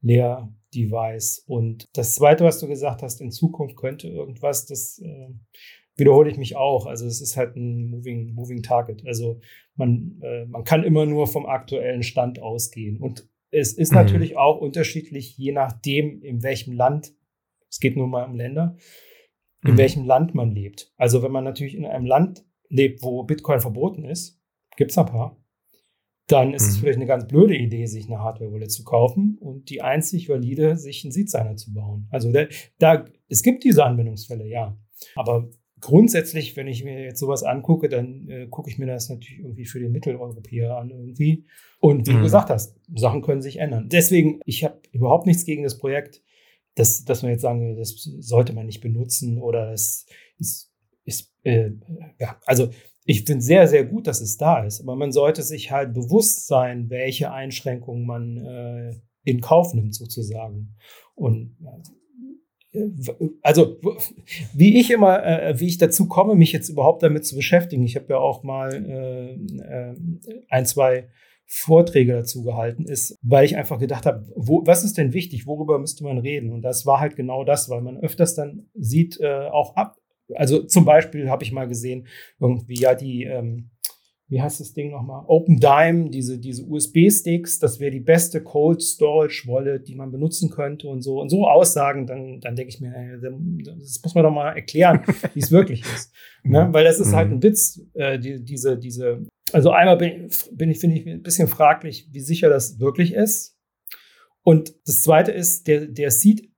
Lehr 0.00 0.48
Device. 0.74 1.44
Und 1.46 1.86
das 1.94 2.14
Zweite, 2.14 2.44
was 2.44 2.58
du 2.58 2.68
gesagt 2.68 3.02
hast, 3.02 3.20
in 3.20 3.30
Zukunft 3.30 3.76
könnte 3.76 4.08
irgendwas, 4.08 4.66
das 4.66 4.98
äh, 4.98 5.28
wiederhole 5.96 6.30
ich 6.30 6.38
mich 6.38 6.56
auch. 6.56 6.86
Also 6.86 7.06
es 7.06 7.20
ist 7.20 7.36
halt 7.36 7.56
ein 7.56 7.90
Moving, 7.90 8.32
Moving 8.34 8.62
Target. 8.62 9.06
Also 9.06 9.40
man, 9.74 10.20
äh, 10.22 10.46
man 10.46 10.64
kann 10.64 10.84
immer 10.84 11.06
nur 11.06 11.26
vom 11.26 11.46
aktuellen 11.46 12.02
Stand 12.02 12.40
ausgehen. 12.40 12.98
Und 12.98 13.28
es 13.50 13.72
ist 13.72 13.92
mhm. 13.92 13.98
natürlich 13.98 14.36
auch 14.36 14.60
unterschiedlich, 14.60 15.36
je 15.36 15.52
nachdem, 15.52 16.22
in 16.22 16.42
welchem 16.42 16.72
Land, 16.72 17.14
es 17.70 17.80
geht 17.80 17.96
nur 17.96 18.06
mal 18.06 18.24
um 18.24 18.36
Länder, 18.36 18.76
in 19.64 19.72
mhm. 19.72 19.78
welchem 19.78 20.04
Land 20.04 20.34
man 20.34 20.52
lebt. 20.52 20.92
Also 20.96 21.22
wenn 21.22 21.32
man 21.32 21.44
natürlich 21.44 21.74
in 21.74 21.84
einem 21.84 22.06
Land 22.06 22.44
lebt, 22.68 23.02
wo 23.02 23.24
Bitcoin 23.24 23.60
verboten 23.60 24.04
ist, 24.04 24.40
gibt 24.76 24.90
es 24.92 24.98
ein 24.98 25.06
paar, 25.06 25.36
dann 26.28 26.52
ist 26.52 26.64
mhm. 26.64 26.68
es 26.68 26.76
vielleicht 26.76 26.98
eine 26.98 27.06
ganz 27.06 27.26
blöde 27.26 27.56
Idee, 27.56 27.86
sich 27.86 28.06
eine 28.06 28.20
Hardware-Wallet 28.20 28.70
zu 28.70 28.84
kaufen 28.84 29.38
und 29.40 29.70
die 29.70 29.80
einzig 29.80 30.28
valide, 30.28 30.76
sich 30.76 31.04
einen 31.04 31.12
Seed-Signer 31.12 31.56
zu 31.56 31.72
bauen. 31.72 32.06
Also 32.10 32.30
da, 32.30 32.46
da, 32.78 33.06
es 33.28 33.42
gibt 33.42 33.64
diese 33.64 33.84
Anwendungsfälle, 33.84 34.46
ja. 34.46 34.76
Aber 35.14 35.48
grundsätzlich, 35.80 36.56
wenn 36.56 36.66
ich 36.66 36.84
mir 36.84 37.02
jetzt 37.02 37.20
sowas 37.20 37.42
angucke, 37.42 37.88
dann 37.88 38.28
äh, 38.28 38.46
gucke 38.46 38.70
ich 38.70 38.78
mir 38.78 38.86
das 38.86 39.08
natürlich 39.08 39.40
irgendwie 39.40 39.64
für 39.64 39.80
den 39.80 39.90
Mitteleuropäer 39.90 40.76
an 40.76 40.90
irgendwie. 40.90 41.46
Und 41.80 42.06
wie 42.06 42.12
mhm. 42.12 42.16
du 42.16 42.22
gesagt 42.24 42.50
hast, 42.50 42.76
Sachen 42.94 43.22
können 43.22 43.42
sich 43.42 43.58
ändern. 43.58 43.88
Deswegen, 43.88 44.40
ich 44.44 44.64
habe 44.64 44.80
überhaupt 44.92 45.26
nichts 45.26 45.44
gegen 45.44 45.62
das 45.62 45.78
Projekt, 45.78 46.22
dass, 46.74 47.04
dass 47.04 47.22
man 47.22 47.32
jetzt 47.32 47.42
sagen, 47.42 47.76
das 47.76 47.94
sollte 48.18 48.52
man 48.52 48.66
nicht 48.66 48.80
benutzen 48.80 49.38
oder 49.38 49.72
es 49.72 50.06
ist, 50.38 50.72
ist 51.04 51.32
äh, 51.42 51.70
ja, 52.18 52.38
also 52.44 52.68
ich 53.08 53.24
finde 53.24 53.42
sehr, 53.42 53.66
sehr 53.66 53.86
gut, 53.86 54.06
dass 54.06 54.20
es 54.20 54.36
da 54.36 54.62
ist, 54.62 54.82
aber 54.82 54.94
man 54.94 55.12
sollte 55.12 55.42
sich 55.42 55.70
halt 55.70 55.94
bewusst 55.94 56.46
sein, 56.46 56.90
welche 56.90 57.32
Einschränkungen 57.32 58.04
man 58.04 58.36
äh, 58.36 59.00
in 59.24 59.40
Kauf 59.40 59.72
nimmt, 59.72 59.94
sozusagen. 59.94 60.76
Und 61.14 61.56
äh, 62.72 62.82
also 63.40 63.78
wie 64.52 64.78
ich 64.78 64.90
immer, 64.90 65.24
äh, 65.24 65.58
wie 65.58 65.68
ich 65.68 65.78
dazu 65.78 66.06
komme, 66.06 66.34
mich 66.34 66.52
jetzt 66.52 66.68
überhaupt 66.68 67.02
damit 67.02 67.24
zu 67.24 67.34
beschäftigen. 67.34 67.82
Ich 67.82 67.96
habe 67.96 68.08
ja 68.10 68.18
auch 68.18 68.42
mal 68.42 68.74
äh, 68.74 69.32
äh, 69.32 69.96
ein, 70.50 70.66
zwei 70.66 71.08
Vorträge 71.46 72.12
dazu 72.12 72.42
gehalten, 72.42 72.84
ist, 72.84 73.16
weil 73.22 73.46
ich 73.46 73.56
einfach 73.56 73.78
gedacht 73.78 74.04
habe, 74.04 74.26
was 74.36 74.84
ist 74.84 74.98
denn 74.98 75.14
wichtig, 75.14 75.46
worüber 75.46 75.78
müsste 75.78 76.04
man 76.04 76.18
reden? 76.18 76.52
Und 76.52 76.60
das 76.60 76.84
war 76.84 77.00
halt 77.00 77.16
genau 77.16 77.42
das, 77.42 77.70
weil 77.70 77.80
man 77.80 77.96
öfters 77.96 78.34
dann 78.34 78.68
sieht, 78.74 79.18
äh, 79.18 79.48
auch 79.48 79.76
ab, 79.76 79.96
also 80.34 80.62
zum 80.62 80.84
Beispiel 80.84 81.30
habe 81.30 81.44
ich 81.44 81.52
mal 81.52 81.68
gesehen, 81.68 82.06
irgendwie 82.38 82.80
ja 82.80 82.94
die, 82.94 83.24
ähm, 83.24 83.70
wie 84.28 84.42
heißt 84.42 84.60
das 84.60 84.74
Ding 84.74 84.90
nochmal? 84.90 85.24
Open 85.26 85.58
Dime, 85.58 86.10
diese, 86.10 86.38
diese 86.38 86.64
USB-Sticks, 86.64 87.58
das 87.58 87.80
wäre 87.80 87.90
die 87.90 88.00
beste 88.00 88.42
Cold 88.42 88.82
Storage 88.82 89.44
Wallet, 89.46 89.88
die 89.88 89.94
man 89.94 90.10
benutzen 90.10 90.50
könnte 90.50 90.88
und 90.88 91.00
so. 91.00 91.20
Und 91.20 91.30
so 91.30 91.48
Aussagen, 91.48 92.06
dann, 92.06 92.40
dann 92.40 92.54
denke 92.54 92.68
ich 92.68 92.80
mir, 92.80 92.92
das 93.20 94.02
muss 94.02 94.14
man 94.14 94.24
doch 94.24 94.30
mal 94.30 94.52
erklären, 94.52 95.00
wie 95.34 95.40
es 95.40 95.50
wirklich 95.50 95.80
ist. 95.80 96.12
Ne? 96.42 96.68
Weil 96.72 96.84
das 96.84 97.00
ist 97.00 97.14
halt 97.14 97.28
mhm. 97.28 97.36
ein 97.36 97.42
Witz, 97.42 97.80
äh, 97.94 98.18
die, 98.18 98.44
diese, 98.44 98.78
diese, 98.78 99.26
also 99.52 99.70
einmal 99.70 99.96
bin, 99.96 100.28
bin 100.52 100.70
ich, 100.70 100.78
finde 100.78 100.96
ich, 100.96 101.06
ein 101.06 101.22
bisschen 101.22 101.48
fraglich, 101.48 102.08
wie 102.12 102.20
sicher 102.20 102.50
das 102.50 102.78
wirklich 102.78 103.14
ist. 103.14 103.56
Und 104.42 104.74
das 104.86 105.02
zweite 105.02 105.32
ist, 105.32 105.66
der, 105.68 105.86
der 105.86 106.10
Seed 106.10 106.50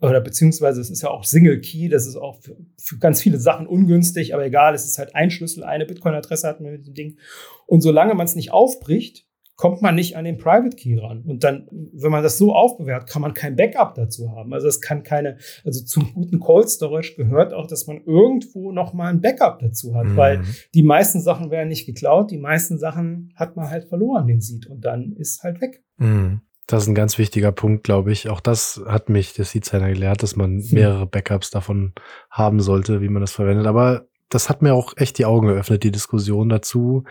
oder 0.00 0.20
beziehungsweise 0.20 0.80
es 0.80 0.90
ist 0.90 1.02
ja 1.02 1.10
auch 1.10 1.24
Single 1.24 1.60
Key, 1.60 1.88
das 1.88 2.06
ist 2.06 2.16
auch 2.16 2.40
für, 2.40 2.56
für, 2.80 2.98
ganz 2.98 3.20
viele 3.20 3.38
Sachen 3.38 3.66
ungünstig, 3.66 4.32
aber 4.34 4.46
egal, 4.46 4.74
es 4.74 4.84
ist 4.84 4.98
halt 4.98 5.14
ein 5.14 5.30
Schlüssel, 5.30 5.64
eine 5.64 5.86
Bitcoin-Adresse 5.86 6.46
hat 6.46 6.60
man 6.60 6.72
mit 6.72 6.86
dem 6.86 6.94
Ding. 6.94 7.18
Und 7.66 7.80
solange 7.80 8.14
man 8.14 8.24
es 8.24 8.36
nicht 8.36 8.52
aufbricht, 8.52 9.28
kommt 9.58 9.82
man 9.82 9.96
nicht 9.96 10.16
an 10.16 10.24
den 10.24 10.38
Private 10.38 10.76
Key 10.76 10.98
ran. 10.98 11.24
Und 11.26 11.42
dann, 11.42 11.66
wenn 11.92 12.12
man 12.12 12.22
das 12.22 12.38
so 12.38 12.54
aufbewahrt, 12.54 13.10
kann 13.10 13.20
man 13.20 13.34
kein 13.34 13.56
Backup 13.56 13.96
dazu 13.96 14.30
haben. 14.30 14.54
Also 14.54 14.68
es 14.68 14.80
kann 14.80 15.02
keine, 15.02 15.36
also 15.64 15.84
zum 15.84 16.14
guten 16.14 16.38
Cold 16.38 16.70
Storage 16.70 17.14
gehört 17.16 17.52
auch, 17.52 17.66
dass 17.66 17.88
man 17.88 18.00
irgendwo 18.06 18.70
noch 18.70 18.92
mal 18.92 19.08
ein 19.08 19.20
Backup 19.20 19.58
dazu 19.58 19.96
hat, 19.96 20.06
mhm. 20.06 20.16
weil 20.16 20.42
die 20.74 20.84
meisten 20.84 21.20
Sachen 21.20 21.50
werden 21.50 21.68
nicht 21.68 21.86
geklaut, 21.86 22.30
die 22.30 22.38
meisten 22.38 22.78
Sachen 22.78 23.32
hat 23.34 23.56
man 23.56 23.68
halt 23.68 23.88
verloren, 23.88 24.28
den 24.28 24.40
sieht 24.40 24.68
und 24.68 24.84
dann 24.84 25.12
ist 25.16 25.42
halt 25.42 25.60
weg. 25.60 25.82
Mhm. 25.96 26.42
Das 26.68 26.82
ist 26.82 26.88
ein 26.88 26.94
ganz 26.94 27.16
wichtiger 27.16 27.50
Punkt, 27.50 27.82
glaube 27.82 28.12
ich. 28.12 28.28
Auch 28.28 28.40
das 28.40 28.82
hat 28.86 29.08
mich 29.08 29.32
der 29.32 29.46
Seed-Signer 29.46 29.88
gelehrt, 29.88 30.22
dass 30.22 30.36
man 30.36 30.60
hm. 30.60 30.68
mehrere 30.70 31.06
Backups 31.06 31.50
davon 31.50 31.94
haben 32.30 32.60
sollte, 32.60 33.00
wie 33.00 33.08
man 33.08 33.22
das 33.22 33.32
verwendet. 33.32 33.66
Aber 33.66 34.06
das 34.28 34.50
hat 34.50 34.60
mir 34.60 34.74
auch 34.74 34.92
echt 34.98 35.16
die 35.16 35.24
Augen 35.24 35.48
geöffnet, 35.48 35.82
die 35.82 35.90
Diskussion 35.90 36.50
dazu, 36.50 37.04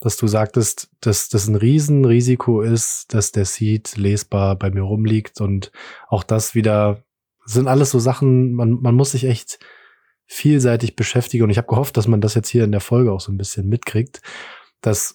dass 0.00 0.16
du 0.16 0.26
sagtest, 0.26 0.90
dass 1.00 1.28
das 1.28 1.46
ein 1.46 1.54
Riesenrisiko 1.54 2.62
ist, 2.62 3.14
dass 3.14 3.30
der 3.30 3.44
Seed 3.44 3.96
lesbar 3.96 4.56
bei 4.56 4.70
mir 4.70 4.82
rumliegt 4.82 5.40
und 5.40 5.70
auch 6.08 6.24
das 6.24 6.56
wieder 6.56 7.04
sind 7.44 7.68
alles 7.68 7.92
so 7.92 8.00
Sachen, 8.00 8.54
man, 8.54 8.72
man 8.82 8.96
muss 8.96 9.12
sich 9.12 9.24
echt 9.24 9.60
vielseitig 10.26 10.96
beschäftigen 10.96 11.44
und 11.44 11.50
ich 11.50 11.58
habe 11.58 11.68
gehofft, 11.68 11.96
dass 11.96 12.08
man 12.08 12.20
das 12.20 12.34
jetzt 12.34 12.48
hier 12.48 12.64
in 12.64 12.72
der 12.72 12.80
Folge 12.80 13.12
auch 13.12 13.20
so 13.20 13.30
ein 13.30 13.38
bisschen 13.38 13.68
mitkriegt, 13.68 14.20
dass 14.80 15.14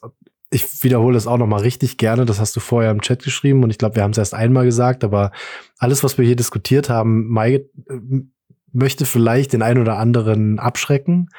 ich 0.51 0.83
wiederhole 0.83 1.17
es 1.17 1.27
auch 1.27 1.37
noch 1.37 1.47
mal 1.47 1.61
richtig 1.61 1.97
gerne. 1.97 2.25
Das 2.25 2.39
hast 2.39 2.55
du 2.55 2.59
vorher 2.59 2.91
im 2.91 3.01
Chat 3.01 3.23
geschrieben 3.23 3.63
und 3.63 3.69
ich 3.69 3.77
glaube, 3.77 3.95
wir 3.95 4.03
haben 4.03 4.11
es 4.11 4.17
erst 4.17 4.33
einmal 4.33 4.65
gesagt, 4.65 5.03
aber 5.03 5.31
alles, 5.79 6.03
was 6.03 6.17
wir 6.17 6.25
hier 6.25 6.35
diskutiert 6.35 6.89
haben, 6.89 7.29
Mai, 7.29 7.53
äh, 7.53 7.63
möchte 8.73 9.05
vielleicht 9.05 9.53
den 9.53 9.61
einen 9.61 9.81
oder 9.81 9.97
anderen 9.97 10.59
abschrecken, 10.59 11.29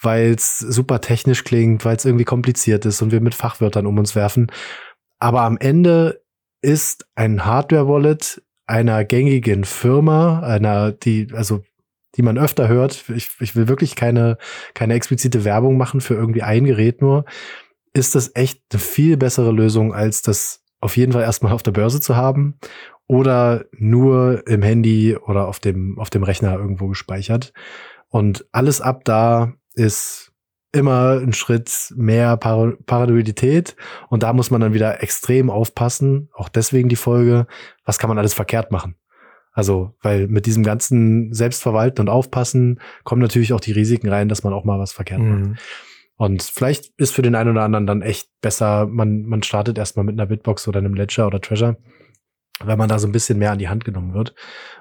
weil 0.00 0.34
es 0.34 0.58
super 0.58 1.00
technisch 1.00 1.44
klingt, 1.44 1.84
weil 1.84 1.96
es 1.96 2.04
irgendwie 2.04 2.24
kompliziert 2.24 2.84
ist 2.86 3.00
und 3.02 3.12
wir 3.12 3.20
mit 3.20 3.34
Fachwörtern 3.34 3.86
um 3.86 3.98
uns 3.98 4.14
werfen. 4.16 4.50
Aber 5.18 5.42
am 5.42 5.56
Ende 5.56 6.22
ist 6.60 7.06
ein 7.14 7.44
Hardware-Wallet 7.44 8.42
einer 8.66 9.04
gängigen 9.04 9.64
Firma, 9.64 10.40
einer, 10.40 10.92
die, 10.92 11.28
also 11.34 11.62
die 12.16 12.22
man 12.22 12.38
öfter 12.38 12.68
hört. 12.68 13.04
Ich, 13.14 13.30
ich 13.40 13.56
will 13.56 13.68
wirklich 13.68 13.94
keine, 13.96 14.38
keine 14.74 14.94
explizite 14.94 15.44
Werbung 15.44 15.76
machen 15.76 16.00
für 16.00 16.14
irgendwie 16.14 16.42
ein 16.42 16.64
Gerät 16.64 17.00
nur 17.00 17.24
ist 17.92 18.14
das 18.14 18.34
echt 18.34 18.62
eine 18.72 18.80
viel 18.80 19.16
bessere 19.16 19.52
Lösung, 19.52 19.94
als 19.94 20.22
das 20.22 20.62
auf 20.80 20.96
jeden 20.96 21.12
Fall 21.12 21.22
erstmal 21.22 21.52
auf 21.52 21.62
der 21.62 21.72
Börse 21.72 22.00
zu 22.00 22.16
haben 22.16 22.58
oder 23.06 23.64
nur 23.72 24.46
im 24.46 24.62
Handy 24.62 25.16
oder 25.16 25.48
auf 25.48 25.58
dem, 25.58 25.98
auf 25.98 26.10
dem 26.10 26.22
Rechner 26.22 26.54
irgendwo 26.54 26.88
gespeichert. 26.88 27.52
Und 28.08 28.46
alles 28.52 28.80
ab 28.80 29.04
da 29.04 29.54
ist 29.74 30.32
immer 30.72 31.20
ein 31.20 31.32
Schritt 31.32 31.92
mehr 31.96 32.36
Par 32.36 32.74
Paranoidität. 32.86 33.76
Und 34.08 34.22
da 34.22 34.32
muss 34.32 34.50
man 34.50 34.60
dann 34.60 34.74
wieder 34.74 35.02
extrem 35.02 35.50
aufpassen. 35.50 36.28
Auch 36.32 36.48
deswegen 36.48 36.88
die 36.88 36.96
Folge, 36.96 37.46
was 37.84 37.98
kann 37.98 38.08
man 38.08 38.18
alles 38.18 38.34
verkehrt 38.34 38.70
machen? 38.70 38.94
Also, 39.52 39.96
weil 40.00 40.28
mit 40.28 40.46
diesem 40.46 40.62
ganzen 40.62 41.32
Selbstverwalten 41.34 42.00
und 42.02 42.08
Aufpassen 42.08 42.80
kommen 43.02 43.20
natürlich 43.20 43.52
auch 43.52 43.60
die 43.60 43.72
Risiken 43.72 44.08
rein, 44.08 44.28
dass 44.28 44.44
man 44.44 44.52
auch 44.52 44.64
mal 44.64 44.78
was 44.78 44.92
verkehrt 44.92 45.20
mhm. 45.20 45.50
macht. 45.50 45.60
Und 46.20 46.42
vielleicht 46.42 46.92
ist 46.98 47.14
für 47.14 47.22
den 47.22 47.34
einen 47.34 47.52
oder 47.52 47.62
anderen 47.62 47.86
dann 47.86 48.02
echt 48.02 48.28
besser, 48.42 48.86
man, 48.86 49.22
man 49.22 49.42
startet 49.42 49.78
erstmal 49.78 50.04
mit 50.04 50.20
einer 50.20 50.26
Bitbox 50.26 50.68
oder 50.68 50.78
einem 50.78 50.92
Ledger 50.92 51.26
oder 51.26 51.40
Treasure, 51.40 51.78
weil 52.62 52.76
man 52.76 52.90
da 52.90 52.98
so 52.98 53.08
ein 53.08 53.12
bisschen 53.12 53.38
mehr 53.38 53.52
an 53.52 53.58
die 53.58 53.70
Hand 53.70 53.86
genommen 53.86 54.12
wird. 54.12 54.34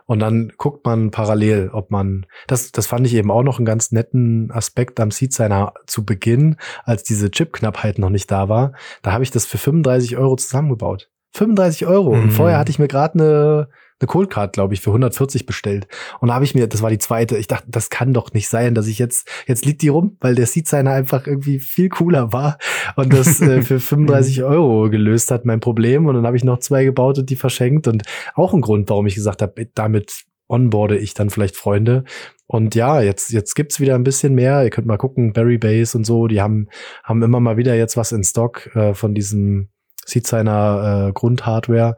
Und 0.05 0.19
dann 0.19 0.51
guckt 0.57 0.85
man 0.85 1.11
parallel, 1.11 1.69
ob 1.71 1.91
man, 1.91 2.25
das, 2.47 2.73
das 2.73 2.87
fand 2.87 3.07
ich 3.07 3.13
eben 3.13 3.31
auch 3.31 3.43
noch 3.43 3.57
einen 3.57 3.65
ganz 3.65 3.93
netten 3.93 4.51
Aspekt 4.51 4.99
am 4.99 5.11
Seed 5.11 5.31
Signer 5.31 5.71
zu 5.87 6.03
Beginn, 6.03 6.57
als 6.83 7.03
diese 7.03 7.31
Chip-Knappheit 7.31 7.99
noch 7.99 8.09
nicht 8.09 8.29
da 8.29 8.49
war. 8.49 8.73
Da 9.01 9.13
habe 9.13 9.23
ich 9.23 9.31
das 9.31 9.45
für 9.45 9.57
35 9.57 10.17
Euro 10.17 10.35
zusammengebaut. 10.35 11.09
35 11.35 11.87
Euro. 11.87 12.15
Mhm. 12.15 12.23
Und 12.23 12.31
vorher 12.31 12.57
hatte 12.57 12.71
ich 12.71 12.79
mir 12.79 12.89
gerade 12.89 13.13
eine 13.13 13.69
eine 13.99 14.07
Cold 14.07 14.29
Card, 14.29 14.53
glaube 14.53 14.73
ich, 14.73 14.81
für 14.81 14.91
140 14.91 15.45
bestellt. 15.45 15.87
Und 16.19 16.29
da 16.29 16.35
habe 16.35 16.45
ich 16.45 16.55
mir, 16.55 16.67
das 16.67 16.81
war 16.81 16.89
die 16.89 16.97
zweite, 16.97 17.37
ich 17.37 17.47
dachte, 17.47 17.67
das 17.69 17.89
kann 17.89 18.13
doch 18.13 18.33
nicht 18.33 18.47
sein, 18.47 18.75
dass 18.75 18.87
ich 18.87 18.99
jetzt, 18.99 19.27
jetzt 19.47 19.65
liegt 19.65 19.81
die 19.81 19.89
rum, 19.89 20.17
weil 20.21 20.35
der 20.35 20.45
Seed 20.45 20.67
Signer 20.67 20.91
einfach 20.91 21.27
irgendwie 21.27 21.59
viel 21.59 21.89
cooler 21.89 22.31
war 22.31 22.57
und 22.95 23.13
das 23.13 23.41
äh, 23.41 23.61
für 23.63 23.79
35 23.79 24.43
Euro 24.43 24.89
gelöst 24.89 25.31
hat, 25.31 25.45
mein 25.45 25.59
Problem. 25.59 26.05
Und 26.05 26.15
dann 26.15 26.25
habe 26.25 26.37
ich 26.37 26.43
noch 26.43 26.59
zwei 26.59 26.85
gebaut 26.85 27.17
und 27.19 27.29
die 27.29 27.35
verschenkt. 27.35 27.87
Und 27.87 28.03
auch 28.35 28.53
ein 28.53 28.61
Grund, 28.61 28.89
warum 28.89 29.07
ich 29.07 29.15
gesagt 29.15 29.41
habe, 29.41 29.67
damit 29.75 30.23
onboarde 30.47 30.97
ich 30.97 31.13
dann 31.13 31.29
vielleicht 31.29 31.55
Freunde. 31.55 32.03
Und 32.47 32.73
ja, 32.73 33.01
jetzt, 33.01 33.31
jetzt 33.31 33.53
gibt's 33.53 33.79
wieder 33.79 33.95
ein 33.95 34.03
bisschen 34.03 34.33
mehr. 34.33 34.63
Ihr 34.63 34.71
könnt 34.71 34.87
mal 34.87 34.97
gucken, 34.97 35.33
Berry 35.33 35.59
Base 35.59 35.95
und 35.95 36.03
so, 36.03 36.27
die 36.27 36.41
haben, 36.41 36.67
haben 37.03 37.21
immer 37.21 37.39
mal 37.39 37.57
wieder 37.57 37.75
jetzt 37.75 37.95
was 37.95 38.11
in 38.11 38.23
Stock 38.23 38.75
äh, 38.75 38.95
von 38.95 39.13
diesem 39.13 39.69
Seed 40.05 40.25
Signer 40.25 41.09
äh, 41.09 41.13
Grundhardware. 41.13 41.95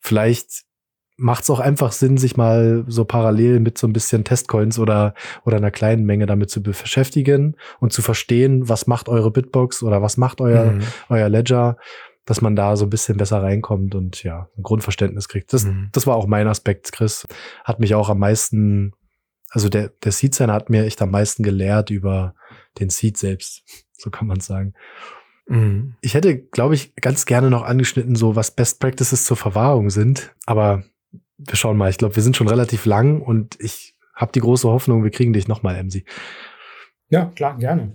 Vielleicht 0.00 0.64
macht 1.16 1.44
es 1.44 1.50
auch 1.50 1.60
einfach 1.60 1.92
Sinn, 1.92 2.16
sich 2.16 2.36
mal 2.36 2.84
so 2.88 3.04
parallel 3.04 3.60
mit 3.60 3.78
so 3.78 3.86
ein 3.86 3.92
bisschen 3.92 4.24
Testcoins 4.24 4.78
oder, 4.78 5.14
oder 5.44 5.58
einer 5.58 5.70
kleinen 5.70 6.04
Menge 6.04 6.26
damit 6.26 6.50
zu 6.50 6.62
beschäftigen 6.62 7.56
und 7.80 7.92
zu 7.92 8.02
verstehen, 8.02 8.68
was 8.68 8.86
macht 8.86 9.08
eure 9.08 9.30
Bitbox 9.30 9.82
oder 9.82 10.02
was 10.02 10.16
macht 10.16 10.40
euer, 10.40 10.72
mhm. 10.72 10.82
euer 11.08 11.28
Ledger, 11.28 11.76
dass 12.24 12.40
man 12.40 12.56
da 12.56 12.76
so 12.76 12.86
ein 12.86 12.90
bisschen 12.90 13.16
besser 13.16 13.42
reinkommt 13.42 13.94
und 13.94 14.22
ja, 14.22 14.48
ein 14.56 14.62
Grundverständnis 14.62 15.28
kriegt. 15.28 15.52
Das, 15.52 15.64
mhm. 15.64 15.90
das 15.92 16.06
war 16.06 16.16
auch 16.16 16.26
mein 16.26 16.48
Aspekt, 16.48 16.92
Chris. 16.92 17.26
Hat 17.64 17.80
mich 17.80 17.94
auch 17.94 18.08
am 18.08 18.18
meisten, 18.18 18.92
also 19.50 19.68
der, 19.68 19.88
der 20.02 20.12
Seed 20.12 20.34
Signer 20.34 20.54
hat 20.54 20.70
mir 20.70 20.84
echt 20.84 21.02
am 21.02 21.10
meisten 21.10 21.42
gelehrt 21.42 21.90
über 21.90 22.34
den 22.78 22.90
Seed 22.90 23.16
selbst. 23.16 23.62
So 23.94 24.10
kann 24.10 24.26
man 24.26 24.40
sagen. 24.40 24.74
Mhm. 25.46 25.94
Ich 26.00 26.14
hätte, 26.14 26.36
glaube 26.36 26.74
ich, 26.74 26.96
ganz 26.96 27.24
gerne 27.24 27.50
noch 27.50 27.62
angeschnitten, 27.62 28.16
so 28.16 28.34
was 28.34 28.50
Best 28.50 28.80
Practices 28.80 29.24
zur 29.24 29.36
Verwahrung 29.36 29.90
sind. 29.90 30.34
Aber 30.44 30.82
wir 31.46 31.56
schauen 31.56 31.76
mal. 31.76 31.90
Ich 31.90 31.98
glaube, 31.98 32.16
wir 32.16 32.22
sind 32.22 32.36
schon 32.36 32.48
relativ 32.48 32.84
lang 32.86 33.20
und 33.20 33.56
ich 33.60 33.94
habe 34.14 34.32
die 34.32 34.40
große 34.40 34.68
Hoffnung, 34.68 35.04
wir 35.04 35.10
kriegen 35.10 35.32
dich 35.32 35.48
nochmal, 35.48 35.76
Emsi. 35.76 36.04
Ja, 37.08 37.26
klar, 37.34 37.58
gerne. 37.58 37.92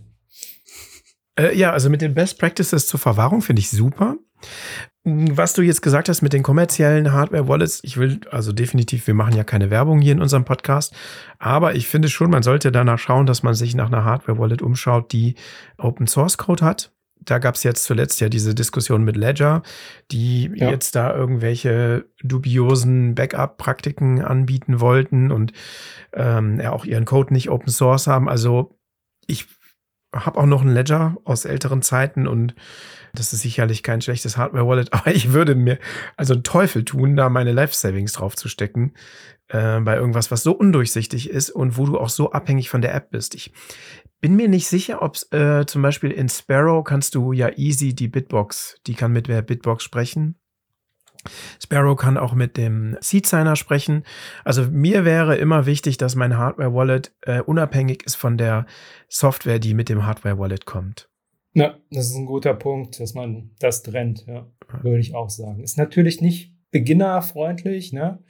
Äh, 1.37 1.57
ja, 1.57 1.71
also 1.71 1.89
mit 1.89 2.01
den 2.01 2.13
Best 2.13 2.39
Practices 2.39 2.87
zur 2.87 2.99
Verwahrung 2.99 3.41
finde 3.41 3.61
ich 3.61 3.69
super. 3.69 4.17
Was 5.03 5.53
du 5.53 5.61
jetzt 5.61 5.81
gesagt 5.81 6.09
hast 6.09 6.21
mit 6.21 6.33
den 6.33 6.43
kommerziellen 6.43 7.13
Hardware-Wallets, 7.13 7.79
ich 7.83 7.97
will 7.97 8.19
also 8.29 8.51
definitiv, 8.51 9.07
wir 9.07 9.13
machen 9.13 9.35
ja 9.35 9.45
keine 9.45 9.69
Werbung 9.69 10.01
hier 10.01 10.11
in 10.11 10.21
unserem 10.21 10.43
Podcast, 10.43 10.93
aber 11.39 11.75
ich 11.75 11.87
finde 11.87 12.09
schon, 12.09 12.29
man 12.29 12.43
sollte 12.43 12.73
danach 12.73 12.99
schauen, 12.99 13.25
dass 13.25 13.41
man 13.41 13.53
sich 13.53 13.73
nach 13.73 13.87
einer 13.87 14.03
Hardware-Wallet 14.03 14.61
umschaut, 14.61 15.13
die 15.13 15.35
Open 15.77 16.07
Source 16.07 16.37
Code 16.37 16.65
hat, 16.65 16.91
da 17.27 17.39
gab 17.39 17.55
es 17.55 17.63
jetzt 17.63 17.83
zuletzt 17.83 18.21
ja 18.21 18.29
diese 18.29 18.55
Diskussion 18.55 19.03
mit 19.03 19.17
Ledger, 19.17 19.61
die 20.11 20.49
ja. 20.55 20.69
jetzt 20.69 20.95
da 20.95 21.13
irgendwelche 21.13 22.05
dubiosen 22.23 23.15
Backup-Praktiken 23.15 24.21
anbieten 24.21 24.79
wollten 24.79 25.31
und 25.31 25.51
ähm, 26.13 26.59
ja 26.59 26.71
auch 26.71 26.85
ihren 26.85 27.05
Code 27.05 27.33
nicht 27.33 27.49
Open 27.49 27.71
Source 27.71 28.07
haben. 28.07 28.29
Also 28.29 28.79
ich 29.27 29.47
habe 30.15 30.39
auch 30.39 30.45
noch 30.45 30.61
einen 30.61 30.73
Ledger 30.73 31.17
aus 31.25 31.43
älteren 31.43 31.81
Zeiten 31.81 32.27
und 32.27 32.55
das 33.13 33.33
ist 33.33 33.41
sicherlich 33.41 33.83
kein 33.83 34.01
schlechtes 34.01 34.37
Hardware-Wallet, 34.37 34.93
aber 34.93 35.13
ich 35.13 35.33
würde 35.33 35.53
mir 35.53 35.79
also 36.15 36.33
einen 36.33 36.43
Teufel 36.43 36.85
tun, 36.85 37.17
da 37.17 37.29
meine 37.29 37.51
Life-Savings 37.51 38.13
drauf 38.13 38.37
zu 38.37 38.47
stecken, 38.47 38.93
äh, 39.49 39.81
bei 39.81 39.95
irgendwas, 39.95 40.31
was 40.31 40.43
so 40.43 40.53
undurchsichtig 40.53 41.29
ist 41.29 41.49
und 41.49 41.77
wo 41.77 41.85
du 41.85 41.99
auch 41.99 42.09
so 42.09 42.31
abhängig 42.31 42.69
von 42.69 42.81
der 42.81 42.93
App 42.93 43.11
bist. 43.11 43.35
Ich 43.35 43.51
bin 44.19 44.35
mir 44.35 44.47
nicht 44.47 44.67
sicher, 44.67 45.01
ob 45.01 45.17
äh, 45.31 45.65
zum 45.65 45.81
Beispiel 45.81 46.11
in 46.11 46.29
Sparrow 46.29 46.83
kannst 46.83 47.15
du 47.15 47.31
ja 47.31 47.49
easy 47.55 47.93
die 47.93 48.07
Bitbox, 48.07 48.77
die 48.87 48.93
kann 48.93 49.11
mit 49.13 49.27
der 49.27 49.41
Bitbox 49.41 49.83
sprechen. 49.83 50.39
Sparrow 51.61 51.97
kann 51.97 52.17
auch 52.17 52.33
mit 52.33 52.57
dem 52.57 52.97
Seed 53.01 53.25
Signer 53.25 53.55
sprechen. 53.55 54.03
Also 54.43 54.63
mir 54.63 55.03
wäre 55.05 55.35
immer 55.35 55.65
wichtig, 55.65 55.97
dass 55.97 56.15
mein 56.15 56.37
Hardware 56.37 56.73
Wallet 56.73 57.13
äh, 57.21 57.41
unabhängig 57.41 58.03
ist 58.05 58.15
von 58.15 58.37
der 58.37 58.65
Software, 59.09 59.59
die 59.59 59.73
mit 59.73 59.89
dem 59.89 60.05
Hardware 60.05 60.37
Wallet 60.37 60.65
kommt. 60.65 61.09
Ja, 61.53 61.77
das 61.89 62.07
ist 62.07 62.15
ein 62.15 62.25
guter 62.27 62.53
Punkt, 62.53 62.99
dass 62.99 63.13
man 63.13 63.51
das 63.59 63.81
trennt, 63.81 64.25
ja, 64.27 64.47
würde 64.83 64.99
ich 64.99 65.15
auch 65.15 65.29
sagen. 65.29 65.63
Ist 65.63 65.77
natürlich 65.77 66.21
nicht 66.21 66.53
beginnerfreundlich, 66.71 67.93
ne? 67.93 68.23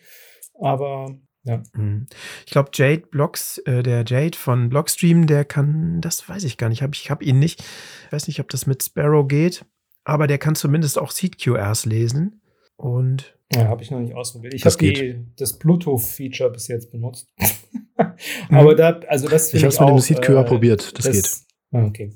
Aber 0.60 1.20
ja. 1.48 1.64
Mhm. 1.74 2.08
Ich 2.46 2.52
glaube, 2.52 2.70
Jade 2.74 3.08
Blocks, 3.10 3.58
äh, 3.60 3.82
der 3.82 4.04
Jade 4.06 4.38
von 4.38 4.70
Blockstream, 4.70 5.28
der 5.28 5.46
kann, 5.46 6.02
das 6.02 6.28
weiß 6.28 6.44
ich 6.44 6.58
gar 6.58 6.70
nicht, 6.70 6.82
hab, 6.82 6.94
ich 6.94 7.10
habe 7.10 7.24
ihn 7.24 7.40
nicht. 7.40 7.64
Ich 8.06 8.12
weiß 8.12 8.28
nicht, 8.28 8.40
ob 8.40 8.50
das 8.50 8.68
mit 8.68 8.84
Sparrow 8.84 9.28
geht, 9.28 9.66
aber 10.04 10.28
der 10.28 10.38
kann 10.38 10.56
zumindest 10.56 11.00
auch 11.00 11.12
Seed 11.12 11.42
QRs 11.42 11.86
lesen. 11.86 12.42
Und 12.76 13.38
ja, 13.54 13.68
habe 13.68 13.82
ich 13.82 13.92
noch 13.92 14.00
nicht 14.00 14.14
ausprobiert. 14.14 14.54
Ich 14.54 14.66
habe 14.66 15.26
das 15.38 15.58
Bluetooth-Feature 15.58 16.52
bis 16.52 16.68
jetzt 16.68 16.92
benutzt. 16.92 17.34
Aber 18.50 18.74
mhm. 18.74 18.78
da, 18.78 19.00
also 19.08 19.28
das 19.28 19.54
Ich 19.54 19.64
habe 19.64 19.70
es 19.70 19.80
mit 19.80 19.90
dem 19.90 20.00
Seed 20.00 20.22
QR 20.22 20.42
äh, 20.42 20.44
probiert, 20.44 20.98
das, 20.98 21.06
das, 21.06 21.16
geht. 21.16 21.48
Ah, 21.72 21.86
okay. 21.86 22.14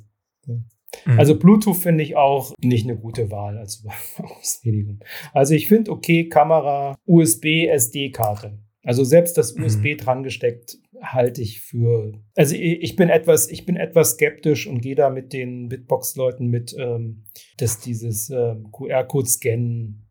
Mhm. 1.06 1.20
Also 1.20 1.40
Bluetooth 1.40 1.78
finde 1.78 2.04
ich 2.04 2.16
auch 2.18 2.54
nicht 2.62 2.88
eine 2.88 2.98
gute 2.98 3.32
Wahl 3.32 3.58
als 3.58 3.86
Auslegung. 4.18 5.00
Also 5.34 5.54
ich 5.54 5.68
finde 5.68 5.92
okay, 5.92 6.28
Kamera, 6.28 6.98
USB, 7.06 7.68
SD-Karte. 7.70 8.60
Also 8.84 9.04
selbst 9.04 9.38
das 9.38 9.54
USB 9.54 9.94
mhm. 9.94 9.98
dran 9.98 10.24
gesteckt 10.24 10.80
halte 11.02 11.42
ich 11.42 11.62
für. 11.62 12.14
Also 12.36 12.56
ich 12.56 12.96
bin 12.96 13.10
etwas, 13.10 13.50
ich 13.50 13.66
bin 13.66 13.76
etwas 13.76 14.12
skeptisch 14.12 14.68
und 14.68 14.82
gehe 14.82 14.96
da 14.96 15.10
mit 15.10 15.34
den 15.34 15.70
Bitbox-Leuten 15.70 16.48
mit, 16.48 16.76
ähm, 16.78 17.24
dass 17.58 17.80
dieses 17.80 18.30
ähm, 18.30 18.72
QR-Code-Scannen 18.72 20.08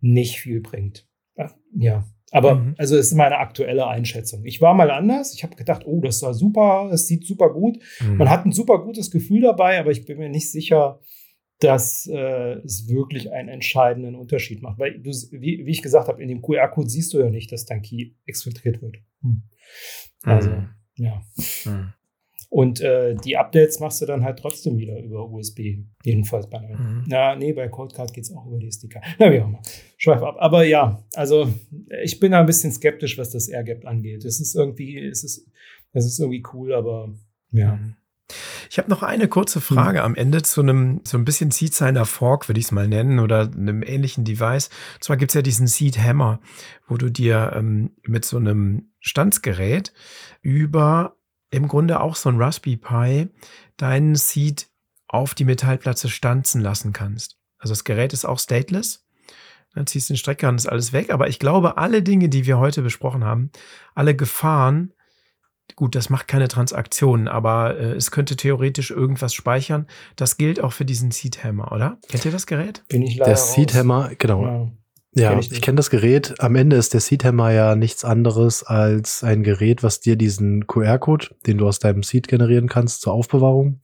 nicht 0.00 0.40
viel 0.40 0.60
bringt. 0.60 1.06
Ja, 1.72 2.04
aber 2.32 2.56
mhm. 2.56 2.74
also 2.78 2.96
es 2.96 3.08
ist 3.08 3.14
meine 3.14 3.38
aktuelle 3.38 3.86
Einschätzung. 3.86 4.44
Ich 4.44 4.60
war 4.60 4.74
mal 4.74 4.90
anders. 4.90 5.34
Ich 5.34 5.42
habe 5.42 5.56
gedacht, 5.56 5.82
oh, 5.84 6.00
das 6.00 6.22
war 6.22 6.34
super, 6.34 6.90
es 6.92 7.06
sieht 7.06 7.26
super 7.26 7.52
gut. 7.52 7.78
Mhm. 8.00 8.16
Man 8.16 8.30
hat 8.30 8.46
ein 8.46 8.52
super 8.52 8.78
gutes 8.82 9.10
Gefühl 9.10 9.42
dabei, 9.42 9.78
aber 9.78 9.90
ich 9.90 10.04
bin 10.04 10.18
mir 10.18 10.28
nicht 10.28 10.50
sicher, 10.50 11.00
dass 11.60 12.06
äh, 12.06 12.58
es 12.64 12.88
wirklich 12.88 13.32
einen 13.32 13.48
entscheidenden 13.48 14.14
Unterschied 14.14 14.62
macht. 14.62 14.78
Weil 14.78 14.98
du, 14.98 15.10
wie, 15.10 15.64
wie 15.66 15.70
ich 15.70 15.82
gesagt 15.82 16.08
habe, 16.08 16.22
in 16.22 16.28
dem 16.28 16.42
QR-Code 16.42 16.88
siehst 16.88 17.12
du 17.12 17.20
ja 17.20 17.30
nicht, 17.30 17.52
dass 17.52 17.66
dein 17.66 17.82
Key 17.82 18.12
exfiltriert 18.24 18.80
wird. 18.82 18.96
Mhm. 19.20 19.42
Also, 20.22 20.50
ja. 20.96 21.22
Mhm. 21.66 21.92
Und 22.48 22.80
äh, 22.80 23.14
die 23.14 23.36
Updates 23.36 23.78
machst 23.78 24.00
du 24.02 24.06
dann 24.06 24.24
halt 24.24 24.40
trotzdem 24.40 24.76
wieder 24.76 24.98
über 24.98 25.30
USB. 25.30 25.84
Jedenfalls 26.02 26.50
bei 26.50 26.58
mhm. 26.60 27.04
Na, 27.06 27.36
nee, 27.36 27.52
bei 27.52 27.68
Codecard 27.68 28.12
geht 28.12 28.24
es 28.24 28.32
auch 28.34 28.44
über 28.46 28.58
die 28.58 28.66
SDK. 28.66 29.00
Na, 29.18 29.30
wie 29.30 29.40
auch 29.40 29.46
immer. 29.46 29.62
Schweif 29.98 30.22
ab. 30.22 30.36
Aber 30.40 30.64
ja, 30.64 31.04
also 31.14 31.52
ich 32.02 32.18
bin 32.18 32.32
da 32.32 32.40
ein 32.40 32.46
bisschen 32.46 32.72
skeptisch, 32.72 33.18
was 33.18 33.30
das 33.30 33.48
AirGap 33.48 33.86
angeht. 33.86 34.24
Es 34.24 34.40
ist 34.40 34.56
irgendwie, 34.56 34.98
es 34.98 35.22
ist, 35.22 35.46
es 35.92 36.06
ist 36.06 36.18
irgendwie 36.18 36.42
cool, 36.52 36.72
aber 36.72 37.14
ja. 37.52 37.76
Mhm. 37.76 37.96
Ich 38.70 38.78
habe 38.78 38.90
noch 38.90 39.02
eine 39.02 39.28
kurze 39.28 39.60
Frage 39.60 40.00
mhm. 40.00 40.04
am 40.04 40.14
Ende 40.14 40.42
zu 40.42 40.60
einem, 40.60 41.00
so 41.04 41.16
ein 41.16 41.24
bisschen 41.24 41.50
Seed 41.50 41.74
Signer 41.74 42.06
Fork, 42.06 42.48
würde 42.48 42.60
ich 42.60 42.66
es 42.66 42.72
mal 42.72 42.88
nennen, 42.88 43.18
oder 43.18 43.50
einem 43.52 43.82
ähnlichen 43.82 44.24
Device. 44.24 44.68
Und 44.94 45.04
zwar 45.04 45.16
gibt 45.16 45.30
es 45.30 45.34
ja 45.34 45.42
diesen 45.42 45.66
Seed 45.66 45.98
Hammer, 45.98 46.40
wo 46.88 46.96
du 46.96 47.10
dir 47.10 47.52
ähm, 47.54 47.90
mit 48.02 48.24
so 48.24 48.36
einem 48.36 48.90
Standsgerät 49.00 49.92
über 50.42 51.16
im 51.50 51.68
Grunde 51.68 52.00
auch 52.00 52.16
so 52.16 52.28
ein 52.28 52.40
Raspberry 52.40 52.76
Pi 52.76 53.28
deinen 53.76 54.14
Seed 54.14 54.68
auf 55.08 55.34
die 55.34 55.44
Metallplatte 55.44 56.08
stanzen 56.08 56.60
lassen 56.60 56.92
kannst. 56.92 57.38
Also 57.58 57.72
das 57.72 57.84
Gerät 57.84 58.12
ist 58.12 58.24
auch 58.24 58.38
stateless. 58.38 59.04
Dann 59.74 59.86
ziehst 59.86 60.08
du 60.08 60.14
den 60.14 60.18
Stecker 60.18 60.48
und 60.48 60.56
ist 60.56 60.68
alles 60.68 60.92
weg. 60.92 61.10
Aber 61.10 61.28
ich 61.28 61.38
glaube, 61.38 61.76
alle 61.76 62.02
Dinge, 62.02 62.28
die 62.28 62.46
wir 62.46 62.58
heute 62.58 62.82
besprochen 62.82 63.24
haben, 63.24 63.50
alle 63.94 64.16
Gefahren, 64.16 64.92
gut, 65.76 65.94
das 65.94 66.10
macht 66.10 66.28
keine 66.28 66.48
Transaktionen, 66.48 67.28
aber 67.28 67.78
äh, 67.78 67.92
es 67.92 68.10
könnte 68.10 68.36
theoretisch 68.36 68.90
irgendwas 68.90 69.34
speichern. 69.34 69.86
Das 70.16 70.36
gilt 70.36 70.62
auch 70.62 70.72
für 70.72 70.84
diesen 70.84 71.10
Seed 71.10 71.42
Hammer, 71.44 71.72
oder? 71.72 71.98
Kennt 72.08 72.24
ihr 72.24 72.32
das 72.32 72.46
Gerät? 72.46 72.82
Bin 72.88 73.02
ich 73.02 73.16
leider 73.16 73.30
Der 73.30 73.36
Seed 73.36 73.74
Hammer, 73.74 74.10
genau. 74.18 74.42
Ja. 74.42 74.68
Ja, 75.12 75.30
kenn 75.30 75.40
ich, 75.40 75.50
ich 75.50 75.60
kenne 75.60 75.74
das 75.74 75.90
Gerät. 75.90 76.34
Am 76.38 76.54
Ende 76.54 76.76
ist 76.76 76.94
der 76.94 77.00
Seedhammer 77.00 77.50
ja 77.50 77.74
nichts 77.74 78.04
anderes 78.04 78.62
als 78.62 79.24
ein 79.24 79.42
Gerät, 79.42 79.82
was 79.82 79.98
dir 79.98 80.14
diesen 80.14 80.68
QR-Code, 80.68 81.26
den 81.48 81.58
du 81.58 81.66
aus 81.66 81.80
deinem 81.80 82.04
Seed 82.04 82.28
generieren 82.28 82.68
kannst, 82.68 83.00
zur 83.00 83.14
Aufbewahrung, 83.14 83.80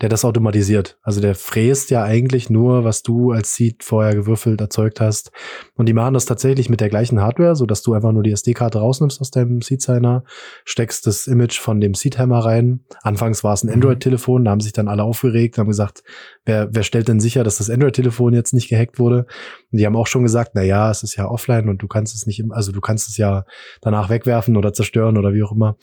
der 0.00 0.08
das 0.08 0.24
automatisiert. 0.24 0.98
Also 1.02 1.20
der 1.20 1.36
fräst 1.36 1.90
ja 1.90 2.02
eigentlich 2.02 2.50
nur, 2.50 2.82
was 2.82 3.04
du 3.04 3.30
als 3.30 3.54
Seed 3.54 3.84
vorher 3.84 4.16
gewürfelt 4.16 4.60
erzeugt 4.60 5.00
hast. 5.00 5.30
Und 5.76 5.86
die 5.86 5.92
machen 5.92 6.14
das 6.14 6.26
tatsächlich 6.26 6.68
mit 6.68 6.80
der 6.80 6.88
gleichen 6.88 7.20
Hardware, 7.20 7.54
so 7.54 7.66
dass 7.66 7.82
du 7.82 7.94
einfach 7.94 8.10
nur 8.10 8.24
die 8.24 8.32
SD-Karte 8.32 8.78
rausnimmst 8.78 9.20
aus 9.20 9.30
deinem 9.30 9.62
Seed-Signer, 9.62 10.24
steckst 10.64 11.06
das 11.06 11.28
Image 11.28 11.60
von 11.60 11.80
dem 11.80 11.94
Seedhammer 11.94 12.40
rein. 12.40 12.80
Anfangs 13.02 13.44
war 13.44 13.54
es 13.54 13.62
ein 13.62 13.68
mhm. 13.68 13.74
Android-Telefon, 13.74 14.44
da 14.44 14.50
haben 14.50 14.60
sich 14.60 14.72
dann 14.72 14.88
alle 14.88 15.04
aufgeregt, 15.04 15.56
haben 15.56 15.68
gesagt, 15.68 16.02
wer, 16.44 16.68
wer 16.72 16.82
stellt 16.82 17.06
denn 17.06 17.20
sicher, 17.20 17.44
dass 17.44 17.58
das 17.58 17.70
Android-Telefon 17.70 18.34
jetzt 18.34 18.54
nicht 18.54 18.68
gehackt 18.68 18.98
wurde? 18.98 19.26
Und 19.70 19.78
die 19.78 19.86
haben 19.86 19.94
auch 19.94 20.08
schon 20.08 20.24
gesagt, 20.24 20.52
na 20.54 20.63
ja, 20.64 20.90
es 20.90 21.02
ist 21.02 21.16
ja 21.16 21.28
offline 21.28 21.68
und 21.68 21.82
du 21.82 21.88
kannst 21.88 22.14
es 22.14 22.26
nicht, 22.26 22.40
im, 22.40 22.52
also 22.52 22.72
du 22.72 22.80
kannst 22.80 23.08
es 23.08 23.16
ja 23.16 23.44
danach 23.80 24.10
wegwerfen 24.10 24.56
oder 24.56 24.72
zerstören 24.72 25.16
oder 25.16 25.32
wie 25.32 25.42
auch 25.42 25.52
immer. 25.52 25.76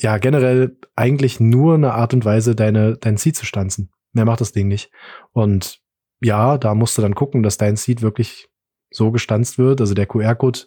Ja, 0.00 0.18
generell 0.18 0.76
eigentlich 0.96 1.40
nur 1.40 1.74
eine 1.74 1.92
Art 1.94 2.14
und 2.14 2.24
Weise, 2.24 2.54
deine, 2.54 2.96
dein 2.96 3.16
Seed 3.16 3.36
zu 3.36 3.46
stanzen. 3.46 3.90
Mehr 4.12 4.24
macht 4.24 4.40
das 4.40 4.52
Ding 4.52 4.68
nicht. 4.68 4.90
Und 5.32 5.80
ja, 6.20 6.58
da 6.58 6.74
musst 6.74 6.98
du 6.98 7.02
dann 7.02 7.14
gucken, 7.14 7.42
dass 7.42 7.58
dein 7.58 7.76
Seed 7.76 8.02
wirklich 8.02 8.48
so 8.90 9.10
gestanzt 9.10 9.58
wird, 9.58 9.80
also 9.80 9.94
der 9.94 10.06
QR-Code 10.06 10.60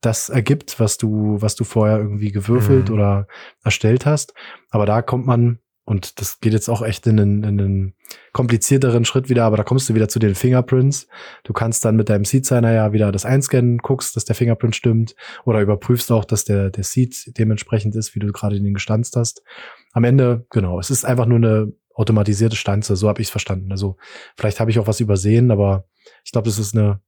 das 0.00 0.28
ergibt, 0.28 0.80
was 0.80 0.98
du, 0.98 1.40
was 1.40 1.54
du 1.54 1.64
vorher 1.64 1.98
irgendwie 1.98 2.32
gewürfelt 2.32 2.88
mhm. 2.88 2.94
oder 2.94 3.26
erstellt 3.62 4.04
hast. 4.04 4.34
Aber 4.70 4.84
da 4.84 5.00
kommt 5.00 5.26
man 5.26 5.60
und 5.84 6.20
das 6.20 6.40
geht 6.40 6.52
jetzt 6.52 6.68
auch 6.68 6.82
echt 6.82 7.06
in 7.06 7.18
einen, 7.18 7.44
in 7.44 7.60
einen 7.60 7.94
komplizierteren 8.32 9.04
Schritt 9.04 9.28
wieder, 9.28 9.44
aber 9.44 9.56
da 9.56 9.64
kommst 9.64 9.88
du 9.88 9.94
wieder 9.94 10.08
zu 10.08 10.20
den 10.20 10.36
Fingerprints. 10.36 11.08
Du 11.42 11.52
kannst 11.52 11.84
dann 11.84 11.96
mit 11.96 12.08
deinem 12.08 12.24
Seed 12.24 12.46
Signer 12.46 12.72
ja 12.72 12.92
wieder 12.92 13.10
das 13.10 13.24
einscannen, 13.24 13.78
guckst, 13.78 14.14
dass 14.14 14.24
der 14.24 14.36
Fingerprint 14.36 14.76
stimmt 14.76 15.16
oder 15.44 15.60
überprüfst 15.60 16.12
auch, 16.12 16.24
dass 16.24 16.44
der, 16.44 16.70
der 16.70 16.84
Seed 16.84 17.36
dementsprechend 17.36 17.96
ist, 17.96 18.14
wie 18.14 18.20
du 18.20 18.30
gerade 18.30 18.60
den 18.60 18.74
gestanzt 18.74 19.16
hast. 19.16 19.42
Am 19.92 20.04
Ende, 20.04 20.46
genau, 20.50 20.78
es 20.78 20.90
ist 20.90 21.04
einfach 21.04 21.26
nur 21.26 21.38
eine 21.38 21.72
automatisierte 21.94 22.56
Stanze, 22.56 22.94
so 22.94 23.08
habe 23.08 23.20
ich 23.20 23.26
es 23.26 23.32
verstanden. 23.32 23.72
Also 23.72 23.96
vielleicht 24.36 24.60
habe 24.60 24.70
ich 24.70 24.78
auch 24.78 24.86
was 24.86 25.00
übersehen, 25.00 25.50
aber 25.50 25.84
ich 26.24 26.30
glaube, 26.30 26.48
das 26.48 26.58
ist 26.58 26.76
eine 26.76 27.00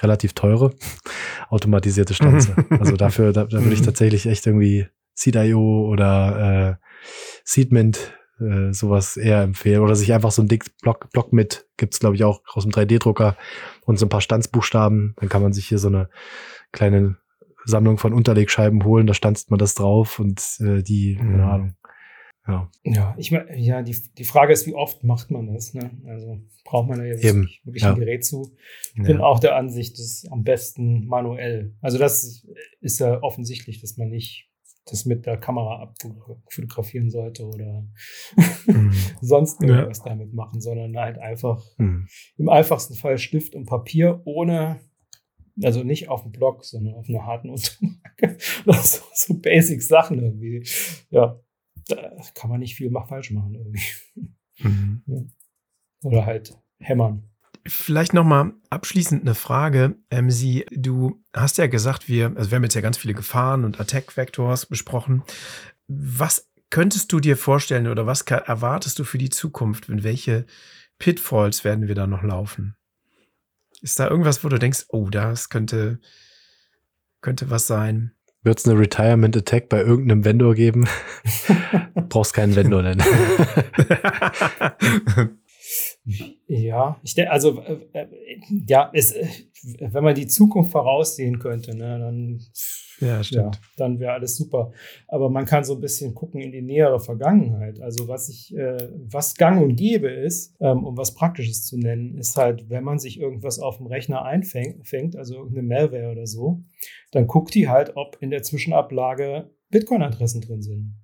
relativ 0.00 0.32
teure 0.32 0.74
automatisierte 1.50 2.14
Stanze. 2.14 2.56
also 2.70 2.96
dafür, 2.96 3.32
da, 3.32 3.44
da 3.44 3.62
würde 3.62 3.74
ich 3.74 3.82
tatsächlich 3.82 4.26
echt 4.26 4.46
irgendwie 4.46 4.86
Seed.io 5.14 5.88
oder 5.88 6.78
äh, 6.80 6.84
Seedmint 7.44 8.14
äh, 8.40 8.72
sowas 8.72 9.16
eher 9.16 9.42
empfehlen. 9.42 9.82
Oder 9.82 9.94
sich 9.94 10.12
einfach 10.12 10.32
so 10.32 10.42
ein 10.42 10.48
dick 10.48 10.64
Block, 10.82 11.10
Block 11.12 11.32
mit, 11.32 11.66
gibt's 11.76 12.00
glaube 12.00 12.16
ich 12.16 12.24
auch 12.24 12.40
aus 12.54 12.64
dem 12.64 12.72
3D-Drucker 12.72 13.36
und 13.84 13.98
so 13.98 14.06
ein 14.06 14.10
paar 14.10 14.20
Stanzbuchstaben. 14.20 15.14
Dann 15.16 15.28
kann 15.28 15.42
man 15.42 15.52
sich 15.52 15.68
hier 15.68 15.78
so 15.78 15.88
eine 15.88 16.08
kleine 16.72 17.16
Sammlung 17.64 17.98
von 17.98 18.12
Unterlegscheiben 18.12 18.84
holen, 18.84 19.06
da 19.06 19.14
stanzt 19.14 19.50
man 19.50 19.58
das 19.58 19.74
drauf 19.74 20.18
und 20.18 20.42
äh, 20.60 20.82
die, 20.82 21.16
mhm. 21.20 21.30
keine 21.30 21.44
Ahnung. 21.46 21.76
Ja. 22.46 22.70
ja, 22.82 23.14
ich 23.16 23.30
meine, 23.30 23.56
ja, 23.56 23.80
die, 23.80 23.96
die 24.18 24.24
Frage 24.24 24.52
ist, 24.52 24.66
wie 24.66 24.74
oft 24.74 25.02
macht 25.02 25.30
man 25.30 25.54
das? 25.54 25.72
Ne? 25.72 25.90
Also 26.06 26.42
braucht 26.64 26.90
man 26.90 26.98
da 26.98 27.04
ja 27.06 27.14
wirklich, 27.14 27.62
wirklich 27.64 27.82
ja. 27.82 27.94
ein 27.94 27.98
Gerät 27.98 28.22
zu. 28.22 28.54
Ich 28.92 28.98
ja. 28.98 29.04
bin 29.04 29.22
auch 29.22 29.40
der 29.40 29.56
Ansicht, 29.56 29.94
das 29.94 30.04
ist 30.04 30.30
am 30.30 30.44
besten 30.44 31.06
manuell. 31.06 31.74
Also 31.80 31.96
das 31.96 32.46
ist 32.82 33.00
ja 33.00 33.22
offensichtlich, 33.22 33.80
dass 33.80 33.96
man 33.96 34.10
nicht 34.10 34.50
das 34.86 35.06
mit 35.06 35.24
der 35.26 35.38
Kamera 35.38 35.80
abfotografieren 35.82 37.10
sollte 37.10 37.46
oder 37.46 37.86
mhm. 38.66 38.92
sonst 39.20 39.62
irgendwas 39.62 39.98
ja. 39.98 40.04
damit 40.04 40.34
machen, 40.34 40.60
sondern 40.60 40.96
halt 40.96 41.18
einfach 41.18 41.64
mhm. 41.78 42.06
im 42.36 42.48
einfachsten 42.48 42.94
Fall 42.94 43.18
Stift 43.18 43.54
und 43.54 43.66
Papier 43.66 44.20
ohne, 44.24 44.80
also 45.62 45.82
nicht 45.82 46.08
auf 46.08 46.22
dem 46.22 46.32
Block, 46.32 46.64
sondern 46.64 46.94
auf 46.94 47.08
einer 47.08 47.24
harten 47.24 47.50
Unterlage. 47.50 48.36
so, 48.82 49.02
so 49.14 49.40
basic 49.40 49.82
Sachen 49.82 50.18
irgendwie. 50.18 50.66
Ja, 51.10 51.40
da 51.88 52.16
kann 52.34 52.50
man 52.50 52.60
nicht 52.60 52.74
viel 52.74 52.90
falsch 53.08 53.30
machen 53.30 53.54
irgendwie. 53.54 53.82
Mhm. 54.58 55.02
Ja. 55.06 55.22
oder 56.02 56.26
halt 56.26 56.56
hämmern. 56.78 57.33
Vielleicht 57.66 58.12
nochmal 58.12 58.52
abschließend 58.68 59.22
eine 59.22 59.34
Frage. 59.34 59.96
Ähm, 60.10 60.30
Sie, 60.30 60.66
du 60.70 61.22
hast 61.32 61.56
ja 61.56 61.66
gesagt, 61.66 62.08
wir, 62.08 62.32
also 62.36 62.50
wir 62.50 62.56
haben 62.56 62.64
jetzt 62.64 62.74
ja 62.74 62.82
ganz 62.82 62.98
viele 62.98 63.14
Gefahren 63.14 63.64
und 63.64 63.80
Attack-Vectors 63.80 64.66
besprochen. 64.66 65.22
Was 65.88 66.50
könntest 66.68 67.10
du 67.12 67.20
dir 67.20 67.38
vorstellen 67.38 67.86
oder 67.86 68.06
was 68.06 68.20
erwartest 68.22 68.98
du 68.98 69.04
für 69.04 69.16
die 69.16 69.30
Zukunft? 69.30 69.88
In 69.88 70.04
welche 70.04 70.44
Pitfalls 70.98 71.64
werden 71.64 71.88
wir 71.88 71.94
da 71.94 72.06
noch 72.06 72.22
laufen? 72.22 72.76
Ist 73.80 73.98
da 73.98 74.08
irgendwas, 74.08 74.44
wo 74.44 74.48
du 74.48 74.58
denkst, 74.58 74.84
oh, 74.88 75.08
das 75.08 75.48
könnte, 75.48 76.00
könnte 77.22 77.48
was 77.48 77.66
sein? 77.66 78.12
Wird 78.42 78.58
es 78.58 78.66
eine 78.66 78.78
Retirement 78.78 79.36
Attack 79.36 79.70
bei 79.70 79.80
irgendeinem 79.80 80.26
Vendor 80.26 80.54
geben? 80.54 80.86
Brauchst 82.10 82.34
keinen 82.34 82.54
Vendor 82.54 82.82
nennen. 82.82 83.02
Ja, 86.46 87.00
ich 87.02 87.14
denke, 87.14 87.30
also 87.30 87.60
äh, 87.62 87.78
äh, 87.92 88.06
ja, 88.68 88.90
es, 88.92 89.12
äh, 89.12 89.26
wenn 89.80 90.04
man 90.04 90.14
die 90.14 90.26
Zukunft 90.26 90.72
voraussehen 90.72 91.38
könnte, 91.38 91.74
ne, 91.74 91.98
dann, 91.98 92.40
ja. 93.00 93.20
Ja, 93.22 93.50
dann 93.76 93.98
wäre 93.98 94.12
alles 94.12 94.36
super. 94.36 94.72
Aber 95.08 95.30
man 95.30 95.46
kann 95.46 95.64
so 95.64 95.74
ein 95.74 95.80
bisschen 95.80 96.14
gucken 96.14 96.40
in 96.40 96.52
die 96.52 96.62
nähere 96.62 97.00
Vergangenheit. 97.00 97.80
Also 97.80 98.06
was 98.06 98.28
ich, 98.28 98.54
äh, 98.54 98.88
was 99.10 99.34
Gang 99.34 99.62
und 99.62 99.76
Gäbe 99.76 100.10
ist, 100.10 100.54
ähm, 100.60 100.84
um 100.84 100.96
was 100.96 101.14
Praktisches 101.14 101.64
zu 101.64 101.78
nennen, 101.78 102.18
ist 102.18 102.36
halt, 102.36 102.68
wenn 102.68 102.84
man 102.84 102.98
sich 102.98 103.18
irgendwas 103.18 103.58
auf 103.58 103.78
dem 103.78 103.86
Rechner 103.86 104.24
einfängt, 104.24 105.16
also 105.16 105.34
irgendeine 105.34 105.66
Malware 105.66 106.12
oder 106.12 106.26
so, 106.26 106.62
dann 107.12 107.26
guckt 107.26 107.54
die 107.54 107.68
halt, 107.68 107.96
ob 107.96 108.18
in 108.20 108.30
der 108.30 108.42
Zwischenablage 108.42 109.50
Bitcoin-Adressen 109.70 110.42
drin 110.42 110.62
sind 110.62 111.03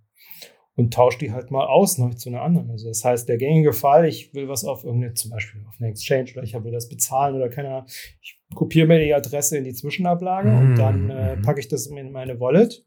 und 0.81 0.95
tauscht 0.95 1.21
die 1.21 1.33
halt 1.33 1.51
mal 1.51 1.67
aus 1.67 1.99
noch 1.99 2.15
zu 2.15 2.29
einer 2.31 2.43
anderen. 2.43 2.71
Also 2.71 2.89
das 2.89 3.05
heißt, 3.05 3.29
der 3.29 3.37
gängige 3.37 3.73
Fall, 3.73 4.07
ich 4.07 4.35
will 4.35 4.49
was 4.49 4.65
auf 4.65 4.85
irgendeine, 4.85 5.15
zum 5.15 5.31
Beispiel 5.31 5.63
auf 5.69 5.77
eine 5.79 5.91
Exchange 5.91 6.33
oder 6.33 6.43
ich 6.43 6.55
will 6.55 6.73
das 6.73 6.89
bezahlen 6.89 7.37
oder 7.37 7.49
keine 7.49 7.69
Ahnung, 7.69 7.87
ich 8.23 8.39
kopiere 8.55 8.87
mir 8.87 8.99
die 8.99 9.15
Adresse 9.15 9.59
in 9.59 9.65
die 9.65 9.75
Zwischenablage 9.75 10.51
mm. 10.51 10.59
und 10.59 10.77
dann 10.77 11.11
äh, 11.11 11.37
mhm. 11.37 11.43
packe 11.43 11.61
ich 11.61 11.69
das 11.69 11.87
in 11.87 12.11
meine 12.11 12.41
Wallet. 12.41 12.85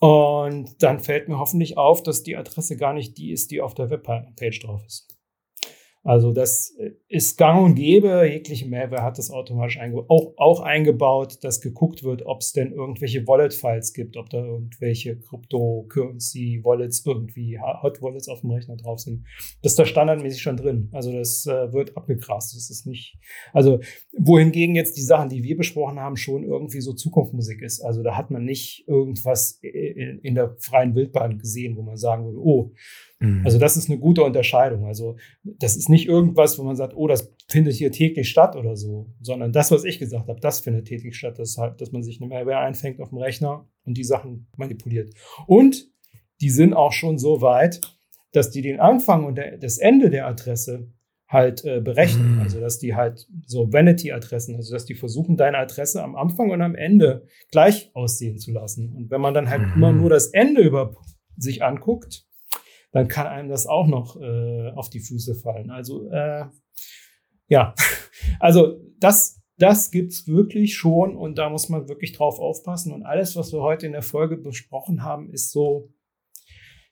Und 0.00 0.80
dann 0.82 1.00
fällt 1.00 1.28
mir 1.28 1.38
hoffentlich 1.38 1.76
auf, 1.76 2.04
dass 2.04 2.22
die 2.22 2.36
Adresse 2.36 2.76
gar 2.76 2.92
nicht 2.92 3.18
die 3.18 3.32
ist, 3.32 3.50
die 3.50 3.60
auf 3.60 3.74
der 3.74 3.90
Webpage 3.90 4.60
drauf 4.60 4.84
ist. 4.86 5.17
Also 6.08 6.32
das 6.32 6.74
äh, 6.78 6.92
ist 7.08 7.36
gang 7.36 7.62
und 7.62 7.74
gäbe. 7.74 8.26
Jegliche 8.26 8.66
Malware 8.66 9.02
hat 9.02 9.18
das 9.18 9.30
automatisch 9.30 9.78
auch, 10.08 10.32
auch, 10.38 10.60
eingebaut, 10.60 11.44
dass 11.44 11.60
geguckt 11.60 12.02
wird, 12.02 12.24
ob 12.24 12.40
es 12.40 12.54
denn 12.54 12.72
irgendwelche 12.72 13.26
Wallet-Files 13.26 13.92
gibt, 13.92 14.16
ob 14.16 14.30
da 14.30 14.38
irgendwelche 14.38 15.18
Cryptocurrency-Wallets 15.18 17.04
irgendwie, 17.04 17.60
Hot-Wallets 17.60 18.30
auf 18.30 18.40
dem 18.40 18.52
Rechner 18.52 18.76
drauf 18.76 19.00
sind. 19.00 19.26
Das 19.60 19.72
ist 19.72 19.78
da 19.78 19.84
standardmäßig 19.84 20.40
schon 20.40 20.56
drin. 20.56 20.88
Also 20.92 21.12
das 21.12 21.44
äh, 21.44 21.74
wird 21.74 21.94
abgegrast. 21.94 22.56
Das 22.56 22.70
ist 22.70 22.86
nicht, 22.86 23.18
also 23.52 23.80
wohingegen 24.16 24.76
jetzt 24.76 24.96
die 24.96 25.02
Sachen, 25.02 25.28
die 25.28 25.42
wir 25.42 25.58
besprochen 25.58 26.00
haben, 26.00 26.16
schon 26.16 26.42
irgendwie 26.42 26.80
so 26.80 26.94
Zukunftsmusik 26.94 27.60
ist. 27.60 27.82
Also 27.82 28.02
da 28.02 28.16
hat 28.16 28.30
man 28.30 28.46
nicht 28.46 28.88
irgendwas 28.88 29.58
in, 29.60 30.20
in 30.20 30.34
der 30.34 30.56
freien 30.58 30.94
Wildbahn 30.94 31.38
gesehen, 31.38 31.76
wo 31.76 31.82
man 31.82 31.98
sagen 31.98 32.24
würde, 32.24 32.38
oh, 32.38 32.72
Mhm. 33.20 33.42
Also 33.44 33.58
das 33.58 33.76
ist 33.76 33.90
eine 33.90 33.98
gute 33.98 34.22
Unterscheidung. 34.22 34.86
Also 34.86 35.16
das 35.42 35.76
ist 35.76 35.88
nicht 35.88 36.06
irgendwas, 36.06 36.58
wo 36.58 36.62
man 36.62 36.76
sagt, 36.76 36.94
oh, 36.96 37.06
das 37.08 37.34
findet 37.48 37.74
hier 37.74 37.90
täglich 37.90 38.28
statt 38.28 38.56
oder 38.56 38.76
so, 38.76 39.12
sondern 39.20 39.52
das, 39.52 39.70
was 39.70 39.84
ich 39.84 39.98
gesagt 39.98 40.28
habe, 40.28 40.40
das 40.40 40.60
findet 40.60 40.86
täglich 40.86 41.16
statt. 41.16 41.38
Das 41.38 41.58
halt, 41.58 41.80
dass 41.80 41.92
man 41.92 42.02
sich 42.02 42.20
eine 42.20 42.28
Malware 42.28 42.58
einfängt 42.58 43.00
auf 43.00 43.08
dem 43.10 43.18
Rechner 43.18 43.68
und 43.84 43.96
die 43.96 44.04
Sachen 44.04 44.48
manipuliert. 44.56 45.14
Und 45.46 45.90
die 46.40 46.50
sind 46.50 46.74
auch 46.74 46.92
schon 46.92 47.18
so 47.18 47.40
weit, 47.40 47.80
dass 48.32 48.50
die 48.50 48.62
den 48.62 48.78
Anfang 48.78 49.24
und 49.24 49.36
der, 49.36 49.58
das 49.58 49.78
Ende 49.78 50.10
der 50.10 50.26
Adresse 50.26 50.92
halt 51.26 51.64
äh, 51.64 51.80
berechnen. 51.80 52.36
Mhm. 52.36 52.40
Also 52.40 52.60
dass 52.60 52.78
die 52.78 52.94
halt 52.94 53.26
so 53.46 53.72
Vanity-Adressen, 53.72 54.56
also 54.56 54.72
dass 54.72 54.84
die 54.84 54.94
versuchen, 54.94 55.36
deine 55.36 55.58
Adresse 55.58 56.02
am 56.02 56.16
Anfang 56.16 56.50
und 56.50 56.62
am 56.62 56.74
Ende 56.74 57.26
gleich 57.50 57.90
aussehen 57.94 58.38
zu 58.38 58.52
lassen. 58.52 58.94
Und 58.94 59.10
wenn 59.10 59.20
man 59.20 59.34
dann 59.34 59.50
halt 59.50 59.62
mhm. 59.62 59.72
immer 59.74 59.92
nur 59.92 60.10
das 60.10 60.28
Ende 60.28 60.62
über 60.62 60.94
sich 61.36 61.62
anguckt, 61.62 62.27
dann 62.92 63.08
kann 63.08 63.26
einem 63.26 63.48
das 63.48 63.66
auch 63.66 63.86
noch 63.86 64.20
äh, 64.20 64.70
auf 64.70 64.90
die 64.90 65.00
Füße 65.00 65.34
fallen. 65.34 65.70
Also 65.70 66.08
äh, 66.10 66.46
ja, 67.48 67.74
also 68.40 68.80
das, 68.98 69.40
das 69.58 69.90
gibt's 69.90 70.26
wirklich 70.26 70.76
schon 70.76 71.16
und 71.16 71.38
da 71.38 71.50
muss 71.50 71.68
man 71.68 71.88
wirklich 71.88 72.12
drauf 72.12 72.38
aufpassen. 72.38 72.92
Und 72.92 73.04
alles, 73.04 73.36
was 73.36 73.52
wir 73.52 73.60
heute 73.60 73.86
in 73.86 73.92
der 73.92 74.02
Folge 74.02 74.36
besprochen 74.36 75.02
haben, 75.02 75.30
ist 75.30 75.52
so, 75.52 75.90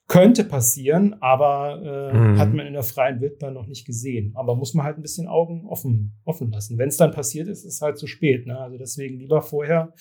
könnte 0.08 0.44
passieren, 0.44 1.16
aber 1.20 1.82
äh, 1.82 2.16
mhm. 2.16 2.38
hat 2.38 2.54
man 2.54 2.66
in 2.66 2.74
der 2.74 2.84
freien 2.84 3.20
Wildbahn 3.20 3.54
noch 3.54 3.66
nicht 3.66 3.84
gesehen. 3.86 4.32
Aber 4.36 4.54
muss 4.54 4.72
man 4.72 4.86
halt 4.86 4.98
ein 4.98 5.02
bisschen 5.02 5.26
Augen 5.26 5.66
offen, 5.66 6.20
offen 6.24 6.50
lassen. 6.52 6.78
Wenn 6.78 6.88
es 6.88 6.96
dann 6.96 7.10
passiert 7.10 7.48
ist, 7.48 7.64
ist 7.64 7.74
es 7.74 7.82
halt 7.82 7.98
zu 7.98 8.06
spät. 8.06 8.46
Ne? 8.46 8.56
Also 8.56 8.78
deswegen 8.78 9.18
lieber 9.18 9.42
vorher 9.42 9.92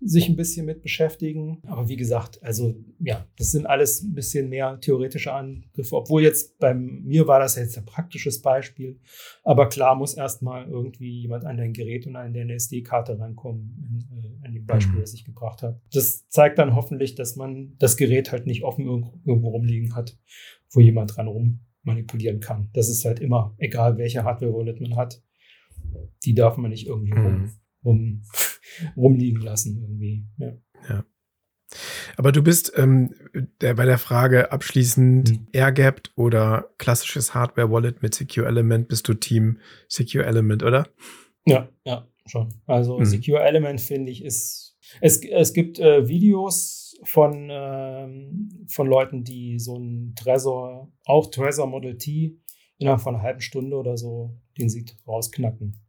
sich 0.00 0.28
ein 0.28 0.36
bisschen 0.36 0.66
mit 0.66 0.82
beschäftigen. 0.82 1.60
Aber 1.66 1.88
wie 1.88 1.96
gesagt, 1.96 2.42
also 2.42 2.74
ja, 3.00 3.26
das 3.36 3.50
sind 3.50 3.66
alles 3.66 4.02
ein 4.02 4.14
bisschen 4.14 4.48
mehr 4.48 4.78
theoretische 4.80 5.32
Angriffe. 5.32 5.96
Obwohl 5.96 6.22
jetzt 6.22 6.58
bei 6.58 6.74
mir 6.74 7.26
war 7.26 7.40
das 7.40 7.56
jetzt 7.56 7.76
ein 7.78 7.84
praktisches 7.84 8.42
Beispiel. 8.42 8.98
Aber 9.42 9.68
klar 9.68 9.94
muss 9.94 10.14
erstmal 10.14 10.68
irgendwie 10.68 11.22
jemand 11.22 11.44
an 11.44 11.56
dein 11.56 11.72
Gerät 11.72 12.06
und 12.06 12.16
an 12.16 12.32
deine 12.32 12.54
SD-Karte 12.54 13.18
rankommen, 13.18 14.06
in, 14.10 14.44
in 14.44 14.54
dem 14.54 14.66
Beispiel, 14.66 14.96
mhm. 14.96 15.00
das 15.00 15.14
ich 15.14 15.24
gebracht 15.24 15.62
habe. 15.62 15.80
Das 15.92 16.28
zeigt 16.28 16.58
dann 16.58 16.74
hoffentlich, 16.74 17.14
dass 17.14 17.36
man 17.36 17.74
das 17.78 17.96
Gerät 17.96 18.32
halt 18.32 18.46
nicht 18.46 18.64
offen 18.64 18.86
irgendwo 18.86 19.48
rumliegen 19.48 19.94
hat, 19.94 20.18
wo 20.70 20.80
jemand 20.80 21.16
dran 21.16 21.28
rum 21.28 21.60
manipulieren 21.82 22.40
kann. 22.40 22.70
Das 22.72 22.88
ist 22.88 23.04
halt 23.04 23.20
immer, 23.20 23.54
egal 23.58 23.98
welche 23.98 24.24
Hardware-Wallet 24.24 24.80
man 24.80 24.96
hat, 24.96 25.22
die 26.24 26.34
darf 26.34 26.56
man 26.56 26.70
nicht 26.70 26.86
irgendwie 26.86 27.12
rum, 27.12 27.38
mhm. 27.38 27.52
rum 27.84 28.22
rumliegen 28.96 29.42
lassen 29.42 29.80
irgendwie. 29.80 30.26
Ja. 30.38 30.52
ja. 30.88 31.04
Aber 32.16 32.32
du 32.32 32.42
bist 32.42 32.72
ähm, 32.76 33.14
der, 33.60 33.74
bei 33.74 33.84
der 33.84 33.98
Frage 33.98 34.52
abschließend 34.52 35.30
mhm. 35.30 35.46
Airgapped 35.52 36.12
oder 36.16 36.70
klassisches 36.78 37.34
Hardware-Wallet 37.34 38.02
mit 38.02 38.14
Secure 38.14 38.46
Element, 38.46 38.88
bist 38.88 39.08
du 39.08 39.14
Team 39.14 39.58
Secure 39.88 40.24
Element, 40.24 40.62
oder? 40.62 40.88
Ja, 41.46 41.68
ja, 41.84 42.06
schon. 42.26 42.54
Also 42.66 42.98
mhm. 42.98 43.04
Secure 43.04 43.42
Element 43.42 43.80
finde 43.80 44.12
ich 44.12 44.24
ist, 44.24 44.76
es, 45.00 45.24
es 45.24 45.52
gibt 45.52 45.78
äh, 45.78 46.08
Videos 46.08 46.96
von, 47.04 47.48
ähm, 47.50 48.66
von 48.68 48.86
Leuten, 48.86 49.24
die 49.24 49.58
so 49.58 49.76
ein 49.76 50.14
Trezor, 50.14 50.92
auch 51.04 51.30
Trezor 51.30 51.66
Model 51.66 51.98
T, 51.98 52.38
innerhalb 52.78 53.00
von 53.00 53.14
einer 53.14 53.24
halben 53.24 53.40
Stunde 53.40 53.76
oder 53.76 53.96
so, 53.96 54.36
den 54.58 54.68
sie 54.68 54.84
rausknacken. 55.06 55.80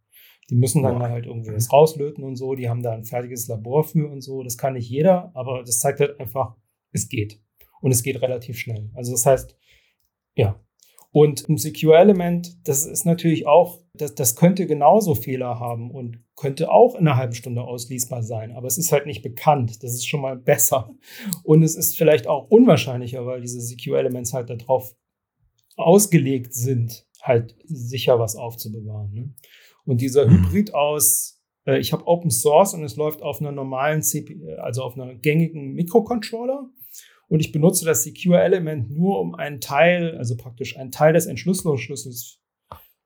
Die 0.49 0.55
müssen 0.55 0.84
dann 0.84 1.01
ja. 1.01 1.09
halt 1.09 1.26
irgendwie 1.26 1.53
was 1.53 1.72
rauslöten 1.72 2.23
und 2.23 2.35
so. 2.35 2.55
Die 2.55 2.69
haben 2.69 2.84
da 2.84 2.93
ein 2.93 3.03
fertiges 3.03 3.47
Labor 3.47 3.84
für 3.84 4.09
und 4.09 4.22
so. 4.22 4.43
Das 4.43 4.57
kann 4.57 4.73
nicht 4.73 4.89
jeder, 4.89 5.31
aber 5.34 5.63
das 5.63 5.80
zeigt 5.80 5.99
halt 5.99 6.19
einfach, 6.19 6.55
es 6.91 7.09
geht. 7.09 7.41
Und 7.81 7.91
es 7.91 8.03
geht 8.03 8.22
relativ 8.22 8.57
schnell. 8.57 8.89
Also 8.93 9.11
das 9.11 9.26
heißt, 9.26 9.57
ja. 10.35 10.59
Und 11.11 11.47
ein 11.47 11.57
Secure 11.57 11.97
Element, 11.97 12.67
das 12.67 12.85
ist 12.85 13.05
natürlich 13.05 13.47
auch, 13.47 13.80
das, 13.93 14.15
das 14.15 14.35
könnte 14.35 14.67
genauso 14.67 15.15
Fehler 15.15 15.59
haben 15.59 15.89
und 15.89 16.19
könnte 16.35 16.69
auch 16.69 16.95
in 16.95 17.07
einer 17.07 17.15
halben 17.15 17.34
Stunde 17.34 17.63
ausliesbar 17.63 18.22
sein. 18.22 18.51
Aber 18.51 18.67
es 18.67 18.77
ist 18.77 18.91
halt 18.91 19.05
nicht 19.05 19.22
bekannt. 19.22 19.81
Das 19.81 19.93
ist 19.93 20.05
schon 20.07 20.19
mal 20.19 20.35
besser. 20.35 20.93
Und 21.43 21.63
es 21.63 21.76
ist 21.76 21.97
vielleicht 21.97 22.27
auch 22.27 22.49
unwahrscheinlicher, 22.49 23.26
weil 23.26 23.41
diese 23.41 23.61
Secure 23.61 23.97
Elements 23.97 24.34
halt 24.34 24.49
darauf 24.49 24.93
ausgelegt 25.77 26.53
sind, 26.53 27.07
halt 27.22 27.55
sicher 27.65 28.19
was 28.19 28.35
aufzubewahren. 28.35 29.13
Ne? 29.13 29.34
Und 29.86 30.02
dieser 30.02 30.28
mhm. 30.28 30.48
Hybrid 30.48 30.74
aus, 30.74 31.41
äh, 31.66 31.80
ich 31.80 31.94
habe 31.94 32.07
Open 32.07 32.32
Source 32.32 32.74
und 32.74 32.84
es 32.84 32.95
läuft 32.95 33.22
auf 33.22 33.40
einer 33.40 33.52
normalen 33.52 34.02
CPU, 34.02 34.49
also 34.57 34.84
auf 34.84 34.95
einer 34.95 35.16
gängigen 35.16 35.74
Mikrocontroller. 35.74 36.70
Und 37.28 37.40
ich 37.40 37.52
benutze 37.52 37.86
das 37.86 38.03
Secure 38.03 38.41
Element 38.41 38.91
nur, 38.91 39.20
um 39.20 39.36
einen 39.36 39.60
Teil, 39.60 40.16
also 40.18 40.38
praktisch 40.38 40.78
einen 40.78 40.91
Teil 40.91 41.14
des 41.14 41.26
Entschlüsselungsschlüssels 41.26 42.40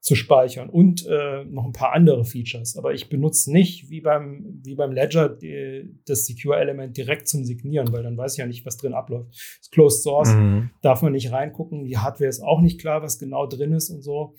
zu 0.02 0.16
speichern 0.16 0.70
und 0.70 1.06
äh, 1.08 1.44
noch 1.46 1.66
ein 1.66 1.74
paar 1.74 1.94
andere 1.94 2.24
Features. 2.24 2.78
Aber 2.78 2.94
ich 2.94 3.10
benutze 3.10 3.52
nicht 3.52 3.90
wie 3.90 4.00
beim, 4.00 4.60
wie 4.64 4.76
beim 4.76 4.92
Ledger 4.92 5.28
die, 5.28 5.90
das 6.06 6.26
Secure 6.26 6.58
Element 6.58 6.96
direkt 6.96 7.28
zum 7.28 7.44
Signieren, 7.44 7.92
weil 7.92 8.04
dann 8.04 8.18
weiß 8.18 8.34
ich 8.34 8.38
ja 8.40 8.46
nicht, 8.46 8.66
was 8.66 8.78
drin 8.78 8.94
abläuft. 8.94 9.30
Das 9.32 9.60
ist 9.62 9.72
Closed 9.72 10.02
Source, 10.02 10.34
mhm. 10.34 10.70
darf 10.82 11.02
man 11.02 11.12
nicht 11.12 11.32
reingucken. 11.32 11.84
Die 11.84 11.98
Hardware 11.98 12.30
ist 12.30 12.42
auch 12.42 12.62
nicht 12.62 12.80
klar, 12.80 13.02
was 13.02 13.20
genau 13.20 13.46
drin 13.46 13.74
ist 13.74 13.90
und 13.90 14.02
so. 14.02 14.36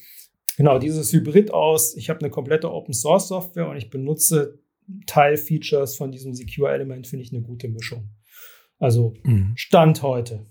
Genau, 0.61 0.79
dieses 0.79 1.11
Hybrid 1.11 1.55
aus, 1.55 1.97
ich 1.97 2.11
habe 2.11 2.21
eine 2.21 2.29
komplette 2.29 2.71
Open 2.71 2.93
Source 2.93 3.29
Software 3.29 3.67
und 3.71 3.79
ich 3.79 3.89
benutze 3.89 4.59
Teilfeatures 5.07 5.97
von 5.97 6.13
diesem 6.13 6.35
Secure 6.35 6.71
Element, 6.71 7.07
finde 7.07 7.25
ich 7.25 7.33
eine 7.33 7.41
gute 7.41 7.67
Mischung. 7.67 8.11
Also 8.79 9.15
mhm. 9.23 9.55
Stand 9.57 10.03
heute. 10.03 10.45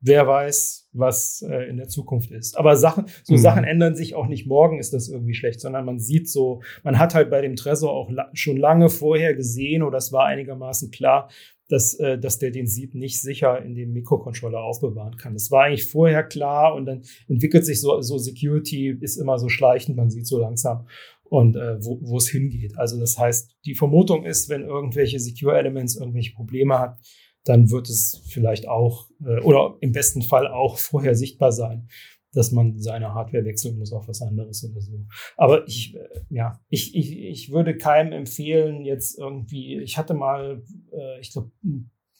wer 0.00 0.28
weiß, 0.28 0.90
was 0.92 1.42
äh, 1.42 1.68
in 1.68 1.76
der 1.76 1.88
Zukunft 1.88 2.30
ist. 2.30 2.56
Aber 2.56 2.76
Sachen, 2.76 3.06
so 3.24 3.34
mhm. 3.34 3.38
Sachen 3.38 3.64
ändern 3.64 3.96
sich 3.96 4.14
auch 4.14 4.28
nicht 4.28 4.46
morgen 4.46 4.78
ist 4.78 4.94
das 4.94 5.08
irgendwie 5.08 5.34
schlecht, 5.34 5.60
sondern 5.60 5.84
man 5.84 5.98
sieht 5.98 6.28
so, 6.28 6.62
man 6.84 7.00
hat 7.00 7.16
halt 7.16 7.28
bei 7.28 7.40
dem 7.40 7.56
Tresor 7.56 7.90
auch 7.92 8.10
la 8.10 8.30
schon 8.34 8.58
lange 8.58 8.88
vorher 8.90 9.34
gesehen 9.34 9.82
oder 9.82 9.98
es 9.98 10.12
war 10.12 10.26
einigermaßen 10.26 10.92
klar, 10.92 11.30
dass, 11.68 11.94
äh, 11.94 12.18
dass 12.18 12.38
der 12.38 12.50
den 12.50 12.66
Seed 12.66 12.94
nicht 12.94 13.20
sicher 13.20 13.62
in 13.62 13.74
dem 13.74 13.92
Mikrocontroller 13.92 14.60
aufbewahren 14.60 15.16
kann. 15.16 15.34
Das 15.34 15.50
war 15.50 15.64
eigentlich 15.64 15.86
vorher 15.86 16.24
klar 16.24 16.74
und 16.74 16.86
dann 16.86 17.02
entwickelt 17.28 17.64
sich 17.64 17.80
so, 17.80 18.00
so 18.00 18.18
Security 18.18 18.96
ist 19.00 19.16
immer 19.16 19.38
so 19.38 19.48
schleichend, 19.48 19.96
man 19.96 20.10
sieht 20.10 20.26
so 20.26 20.38
langsam 20.38 20.86
und 21.24 21.56
äh, 21.56 21.84
wo, 21.84 21.98
wo 22.02 22.16
es 22.16 22.28
hingeht. 22.28 22.78
Also 22.78 22.98
das 22.98 23.18
heißt, 23.18 23.56
die 23.64 23.74
Vermutung 23.74 24.24
ist, 24.24 24.48
wenn 24.48 24.62
irgendwelche 24.62 25.20
Secure 25.20 25.58
Elements 25.58 25.96
irgendwelche 25.96 26.34
Probleme 26.34 26.78
hat, 26.78 26.98
dann 27.44 27.70
wird 27.70 27.88
es 27.88 28.22
vielleicht 28.28 28.68
auch 28.68 29.08
äh, 29.24 29.40
oder 29.40 29.76
im 29.80 29.92
besten 29.92 30.22
Fall 30.22 30.46
auch 30.46 30.78
vorher 30.78 31.14
sichtbar 31.14 31.52
sein, 31.52 31.88
dass 32.32 32.52
man 32.52 32.78
seine 32.78 33.14
Hardware 33.14 33.44
wechseln 33.44 33.78
muss 33.78 33.92
auf 33.92 34.08
was 34.08 34.22
anderes 34.22 34.64
oder 34.64 34.80
so. 34.80 35.06
Aber 35.36 35.66
ich, 35.66 35.94
äh, 35.96 36.20
ja, 36.30 36.60
ich, 36.68 36.94
ich, 36.94 37.16
ich 37.16 37.52
würde 37.52 37.76
keinem 37.76 38.12
empfehlen, 38.12 38.84
jetzt 38.84 39.18
irgendwie, 39.18 39.78
ich 39.80 39.98
hatte 39.98 40.14
mal, 40.14 40.62
äh, 40.92 41.20
ich 41.20 41.32
glaube, 41.32 41.50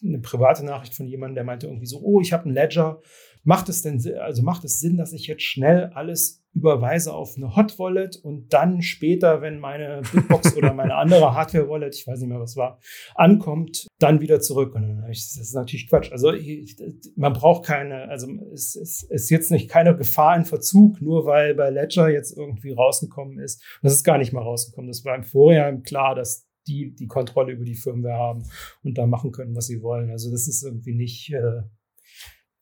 eine 0.03 0.19
private 0.19 0.65
Nachricht 0.65 0.93
von 0.95 1.07
jemandem, 1.07 1.35
der 1.35 1.43
meinte 1.43 1.67
irgendwie 1.67 1.85
so, 1.85 1.99
oh, 2.01 2.21
ich 2.21 2.33
habe 2.33 2.45
einen 2.45 2.53
Ledger. 2.53 3.01
Macht 3.49 3.67
es 3.67 3.81
denn, 3.81 3.99
also 4.19 4.43
macht 4.43 4.63
es 4.63 4.79
Sinn, 4.79 4.95
dass 4.95 5.11
ich 5.11 5.25
jetzt 5.25 5.41
schnell 5.41 5.85
alles 5.95 6.45
überweise 6.53 7.15
auf 7.15 7.35
eine 7.35 7.55
Hot 7.55 7.79
Wallet 7.79 8.15
und 8.17 8.53
dann 8.53 8.83
später, 8.83 9.41
wenn 9.41 9.57
meine 9.57 10.03
Bitbox 10.13 10.55
oder 10.55 10.71
meine 10.71 10.93
andere 10.93 11.33
Hardware 11.33 11.67
Wallet, 11.67 11.95
ich 11.95 12.05
weiß 12.05 12.19
nicht 12.19 12.29
mehr 12.29 12.39
was 12.39 12.55
war, 12.57 12.79
ankommt, 13.15 13.87
dann 13.97 14.21
wieder 14.21 14.39
zurück. 14.39 14.75
Und 14.75 14.83
dann 14.83 15.09
ich, 15.09 15.23
das 15.23 15.37
ist 15.37 15.55
natürlich 15.55 15.89
Quatsch. 15.89 16.11
Also 16.11 16.31
ich, 16.31 16.77
man 17.15 17.33
braucht 17.33 17.65
keine, 17.65 18.07
also 18.07 18.27
es, 18.53 18.75
es 18.75 19.01
ist 19.01 19.31
jetzt 19.31 19.49
nicht 19.49 19.67
keine 19.67 19.97
Gefahr 19.97 20.37
in 20.37 20.45
Verzug, 20.45 21.01
nur 21.01 21.25
weil 21.25 21.55
bei 21.55 21.71
Ledger 21.71 22.07
jetzt 22.07 22.37
irgendwie 22.37 22.73
rausgekommen 22.73 23.39
ist. 23.39 23.63
Das 23.81 23.93
ist 23.93 24.03
gar 24.03 24.19
nicht 24.19 24.31
mal 24.31 24.43
rausgekommen. 24.43 24.89
Das 24.91 25.03
war 25.05 25.15
im 25.15 25.23
Vorjahr 25.23 25.75
klar, 25.77 26.13
dass 26.13 26.47
die 26.67 26.93
die 26.93 27.07
Kontrolle 27.07 27.53
über 27.53 27.65
die 27.65 27.73
Firmware 27.73 28.13
haben 28.13 28.43
und 28.83 28.99
da 28.99 29.07
machen 29.07 29.31
können, 29.31 29.55
was 29.55 29.65
sie 29.65 29.81
wollen. 29.81 30.11
Also 30.11 30.29
das 30.29 30.47
ist 30.47 30.63
irgendwie 30.63 30.93
nicht, 30.93 31.33
äh, 31.33 31.63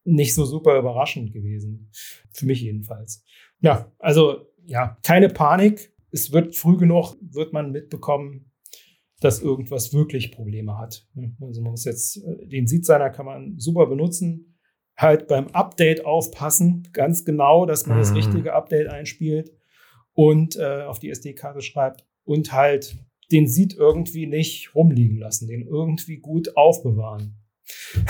nicht 0.08 0.34
so 0.34 0.46
super 0.46 0.80
überraschend 0.80 1.34
gewesen. 1.34 1.90
Für 2.32 2.46
mich 2.46 2.62
jedenfalls. 2.62 3.24
Ja, 3.60 3.92
also 4.00 4.48
ja, 4.66 4.98
keine 5.04 5.30
Panik. 5.30 5.94
Es 6.12 6.32
wird 6.32 6.56
früh 6.56 6.78
genug, 6.78 7.18
wird 7.22 7.54
man 7.54 7.72
mitbekommen, 7.72 8.52
dass 9.20 9.42
irgendwas 9.42 9.94
wirklich 9.94 10.32
Probleme 10.32 10.78
hat. 10.78 11.08
Also 11.42 11.62
man 11.62 11.72
muss 11.72 11.86
jetzt, 11.86 12.18
äh, 12.18 12.48
den 12.48 12.68
Seed-Signer 12.68 13.10
kann 13.10 13.26
man 13.26 13.60
super 13.60 13.88
benutzen. 13.88 14.58
Halt 14.96 15.28
beim 15.28 15.48
Update 15.50 16.06
aufpassen, 16.06 16.88
ganz 16.94 17.26
genau, 17.26 17.66
dass 17.66 17.86
man 17.86 17.98
mhm. 17.98 18.02
das 18.02 18.16
richtige 18.16 18.54
Update 18.54 18.88
einspielt 18.88 19.52
und 20.14 20.56
äh, 20.56 20.84
auf 20.84 21.00
die 21.00 21.10
SD-Karte 21.10 21.62
schreibt 21.62 22.08
und 22.24 22.52
halt 22.54 22.98
den 23.32 23.48
Seed 23.48 23.76
irgendwie 23.76 24.26
nicht 24.26 24.74
rumliegen 24.74 25.18
lassen, 25.18 25.48
den 25.48 25.68
irgendwie 25.68 26.18
gut 26.18 26.56
aufbewahren. 26.56 27.36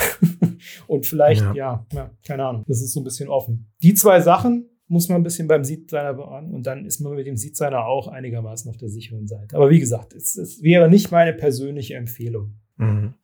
und 0.86 1.06
vielleicht, 1.06 1.42
ja. 1.42 1.54
ja. 1.54 1.86
Ja, 1.92 2.10
keine 2.26 2.46
Ahnung, 2.46 2.64
das 2.66 2.80
ist 2.80 2.92
so 2.92 3.00
ein 3.00 3.04
bisschen 3.04 3.28
offen. 3.28 3.70
Die 3.82 3.94
zwei 3.94 4.20
Sachen, 4.20 4.68
muss 4.88 5.08
man 5.08 5.20
ein 5.20 5.22
bisschen 5.22 5.48
beim 5.48 5.64
Seed-Signer 5.64 6.14
beachten 6.14 6.54
und 6.54 6.66
dann 6.66 6.84
ist 6.86 7.00
man 7.00 7.14
mit 7.14 7.26
dem 7.26 7.36
Seed-Signer 7.36 7.84
auch 7.84 8.08
einigermaßen 8.08 8.70
auf 8.70 8.78
der 8.78 8.88
sicheren 8.88 9.26
Seite. 9.26 9.54
Aber 9.54 9.70
wie 9.70 9.80
gesagt, 9.80 10.14
es, 10.14 10.36
es 10.36 10.62
wäre 10.62 10.88
nicht 10.88 11.10
meine 11.10 11.34
persönliche 11.34 11.94
Empfehlung. 11.94 12.54
Mhm. 12.76 13.14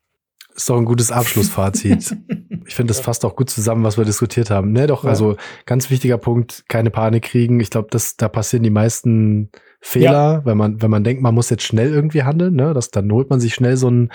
Ist 0.55 0.69
doch 0.71 0.77
ein 0.77 0.85
gutes 0.85 1.11
Abschlussfazit. 1.11 2.17
ich 2.67 2.75
finde, 2.75 2.91
das 2.91 3.01
fasst 3.01 3.25
auch 3.25 3.35
gut 3.35 3.51
zusammen, 3.51 3.83
was 3.83 3.99
wir 3.99 4.05
diskutiert 4.05 4.51
haben. 4.51 4.73
Ne, 4.73 4.87
doch, 4.87 5.05
ja. 5.05 5.11
also 5.11 5.37
ganz 5.67 5.91
wichtiger 5.91 6.19
Punkt, 6.19 6.65
keine 6.69 6.91
Panik 6.91 7.25
kriegen. 7.25 7.59
Ich 7.61 7.71
glaube, 7.71 7.89
das, 7.91 8.17
da 8.17 8.29
passieren 8.29 8.63
die 8.63 8.71
meisten 8.71 9.51
Fehler, 9.87 10.13
ja. 10.13 10.45
wenn 10.47 10.57
man, 10.57 10.81
wenn 10.81 10.91
man 10.91 11.05
denkt, 11.05 11.23
man 11.23 11.35
muss 11.35 11.51
jetzt 11.51 11.63
schnell 11.63 11.93
irgendwie 11.93 12.23
handeln, 12.23 12.55
ne? 12.55 12.73
Das, 12.73 12.91
dann 12.91 13.13
holt 13.13 13.29
man 13.29 13.39
sich 13.39 13.53
schnell 13.53 13.77
so 13.77 13.89
einen 13.89 14.11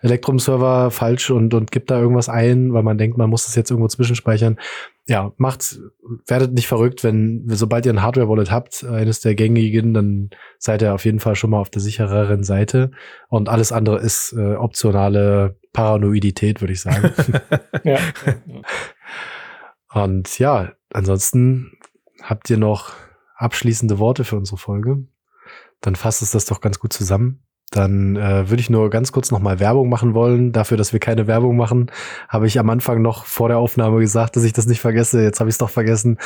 Elektrum-Server 0.00 0.90
falsch 0.90 1.30
und, 1.30 1.54
und 1.54 1.70
gibt 1.70 1.92
da 1.92 2.00
irgendwas 2.00 2.28
ein, 2.28 2.72
weil 2.72 2.82
man 2.82 2.98
denkt, 2.98 3.18
man 3.18 3.30
muss 3.30 3.44
das 3.44 3.54
jetzt 3.54 3.70
irgendwo 3.70 3.86
zwischenspeichern. 3.86 4.58
Ja, 5.06 5.32
macht, 5.36 5.78
werdet 6.26 6.54
nicht 6.54 6.66
verrückt, 6.66 7.04
wenn, 7.04 7.44
sobald 7.46 7.86
ihr 7.86 7.92
ein 7.92 8.02
Hardware-Wallet 8.02 8.50
habt, 8.50 8.82
eines 8.82 9.20
der 9.20 9.36
gängigen, 9.36 9.94
dann 9.94 10.30
seid 10.58 10.82
ihr 10.82 10.92
auf 10.92 11.04
jeden 11.04 11.20
Fall 11.20 11.36
schon 11.36 11.50
mal 11.50 11.60
auf 11.60 11.70
der 11.70 11.82
sichereren 11.82 12.42
Seite. 12.42 12.90
Und 13.28 13.48
alles 13.48 13.70
andere 13.70 14.00
ist 14.00 14.34
äh, 14.36 14.56
optionale 14.56 15.56
Paranoidität, 15.72 16.60
würde 16.60 16.72
ich 16.72 16.80
sagen. 16.80 17.12
ja. 17.84 17.98
Und 19.94 20.36
ja, 20.40 20.72
ansonsten 20.92 21.78
habt 22.20 22.50
ihr 22.50 22.58
noch 22.58 22.92
abschließende 23.36 24.00
Worte 24.00 24.24
für 24.24 24.36
unsere 24.36 24.58
Folge? 24.58 25.04
Dann 25.82 25.96
fasst 25.96 26.22
es 26.22 26.30
das 26.30 26.46
doch 26.46 26.60
ganz 26.60 26.78
gut 26.78 26.92
zusammen. 26.94 27.44
Dann 27.72 28.16
äh, 28.16 28.48
würde 28.50 28.60
ich 28.60 28.70
nur 28.70 28.90
ganz 28.90 29.12
kurz 29.12 29.30
nochmal 29.30 29.58
Werbung 29.58 29.88
machen 29.88 30.14
wollen. 30.14 30.52
Dafür, 30.52 30.76
dass 30.76 30.92
wir 30.92 31.00
keine 31.00 31.26
Werbung 31.26 31.56
machen, 31.56 31.90
habe 32.28 32.46
ich 32.46 32.58
am 32.60 32.70
Anfang 32.70 33.02
noch 33.02 33.24
vor 33.24 33.48
der 33.48 33.58
Aufnahme 33.58 33.98
gesagt, 33.98 34.36
dass 34.36 34.44
ich 34.44 34.52
das 34.52 34.66
nicht 34.66 34.80
vergesse. 34.80 35.22
Jetzt 35.22 35.40
habe 35.40 35.48
ich 35.48 35.54
es 35.54 35.58
doch 35.58 35.70
vergessen. 35.70 36.18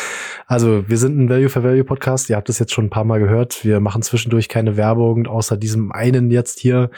Also, 0.47 0.89
wir 0.89 0.99
sind 0.99 1.19
ein 1.19 1.29
Value 1.29 1.49
for 1.49 1.63
Value 1.63 1.85
Podcast. 1.85 2.29
Ihr 2.29 2.37
habt 2.37 2.49
es 2.49 2.59
jetzt 2.59 2.75
schon 2.75 2.87
ein 2.87 2.91
paar 2.91 3.05
Mal 3.05 3.21
gehört. 3.21 3.65
Wir 3.65 3.79
machen 3.79 4.03
zwischendurch 4.03 4.49
keine 4.49 4.77
Werbung, 4.77 5.27
außer 5.27 5.57
diesem 5.57 5.93
einen 5.93 6.31
jetzt 6.31 6.59
hier. 6.59 6.91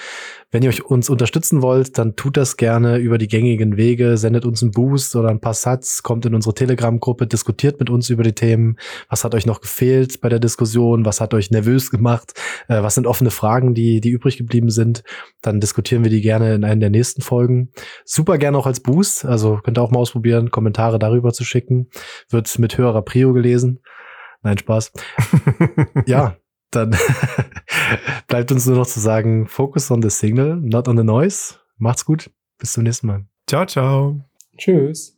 Wenn 0.51 0.63
ihr 0.63 0.71
euch 0.71 0.83
uns 0.83 1.11
unterstützen 1.11 1.61
wollt, 1.61 1.99
dann 1.99 2.17
tut 2.17 2.39
das 2.39 2.57
gerne 2.57 2.97
über 2.97 3.19
die 3.19 3.29
gängigen 3.29 3.77
Wege, 3.77 4.17
sendet 4.17 4.47
uns 4.47 4.63
einen 4.63 4.71
Boost 4.71 5.15
oder 5.15 5.29
ein 5.29 5.41
paar 5.41 5.53
Satz, 5.53 6.03
kommt 6.03 6.25
in 6.25 6.35
unsere 6.35 6.55
Telegram-Gruppe, 6.55 7.27
diskutiert 7.27 7.79
mit 7.81 7.91
uns 7.91 8.09
über 8.09 8.23
die 8.23 8.33
Themen. 8.33 8.79
Was 9.11 9.25
hat 9.25 9.35
euch 9.35 9.45
noch 9.45 9.61
gefehlt 9.61 10.23
bei 10.23 10.31
der 10.31 10.39
Diskussion? 10.39 11.05
Was 11.05 11.21
hat 11.21 11.35
euch 11.35 11.51
nervös 11.51 11.91
gemacht? 11.91 12.33
Äh, 12.67 12.83
was 12.83 12.95
sind 12.95 13.07
offene 13.07 13.31
Fragen, 13.31 13.75
die, 13.75 14.01
die 14.01 14.09
übrig 14.09 14.38
geblieben 14.39 14.71
sind? 14.71 15.03
Dann 15.43 15.61
diskutieren 15.61 16.03
wir 16.03 16.11
die 16.11 16.23
gerne 16.23 16.55
in 16.55 16.65
einer 16.65 16.81
der 16.81 16.91
nächsten 16.91 17.23
Folgen. 17.23 17.71
Super 18.05 18.39
gerne 18.39 18.57
auch 18.57 18.67
als 18.67 18.81
Boost. 18.81 19.25
Also 19.25 19.59
könnt 19.63 19.79
ihr 19.79 19.83
auch 19.83 19.91
mal 19.91 20.01
ausprobieren, 20.01 20.51
Kommentare 20.51 20.99
darüber 20.99 21.33
zu 21.33 21.45
schicken. 21.45 21.91
Wird 22.31 22.59
mit 22.59 22.79
höherer 22.79 23.03
Prio 23.03 23.33
gelesen. 23.33 23.81
Nein, 24.43 24.59
Spaß. 24.59 24.93
ja, 26.07 26.37
dann 26.71 26.97
bleibt 28.29 28.53
uns 28.53 28.67
nur 28.67 28.77
noch 28.77 28.87
zu 28.87 29.01
sagen, 29.01 29.47
focus 29.47 29.91
on 29.91 30.03
the 30.03 30.11
signal, 30.11 30.57
not 30.57 30.89
on 30.89 30.97
the 30.97 31.05
noise. 31.05 31.57
Macht's 31.77 32.05
gut. 32.05 32.31
Bis 32.59 32.73
zum 32.73 32.85
nächsten 32.85 33.07
Mal. 33.07 33.27
Ciao, 33.47 33.67
ciao. 33.67 34.21
Tschüss. 34.57 35.18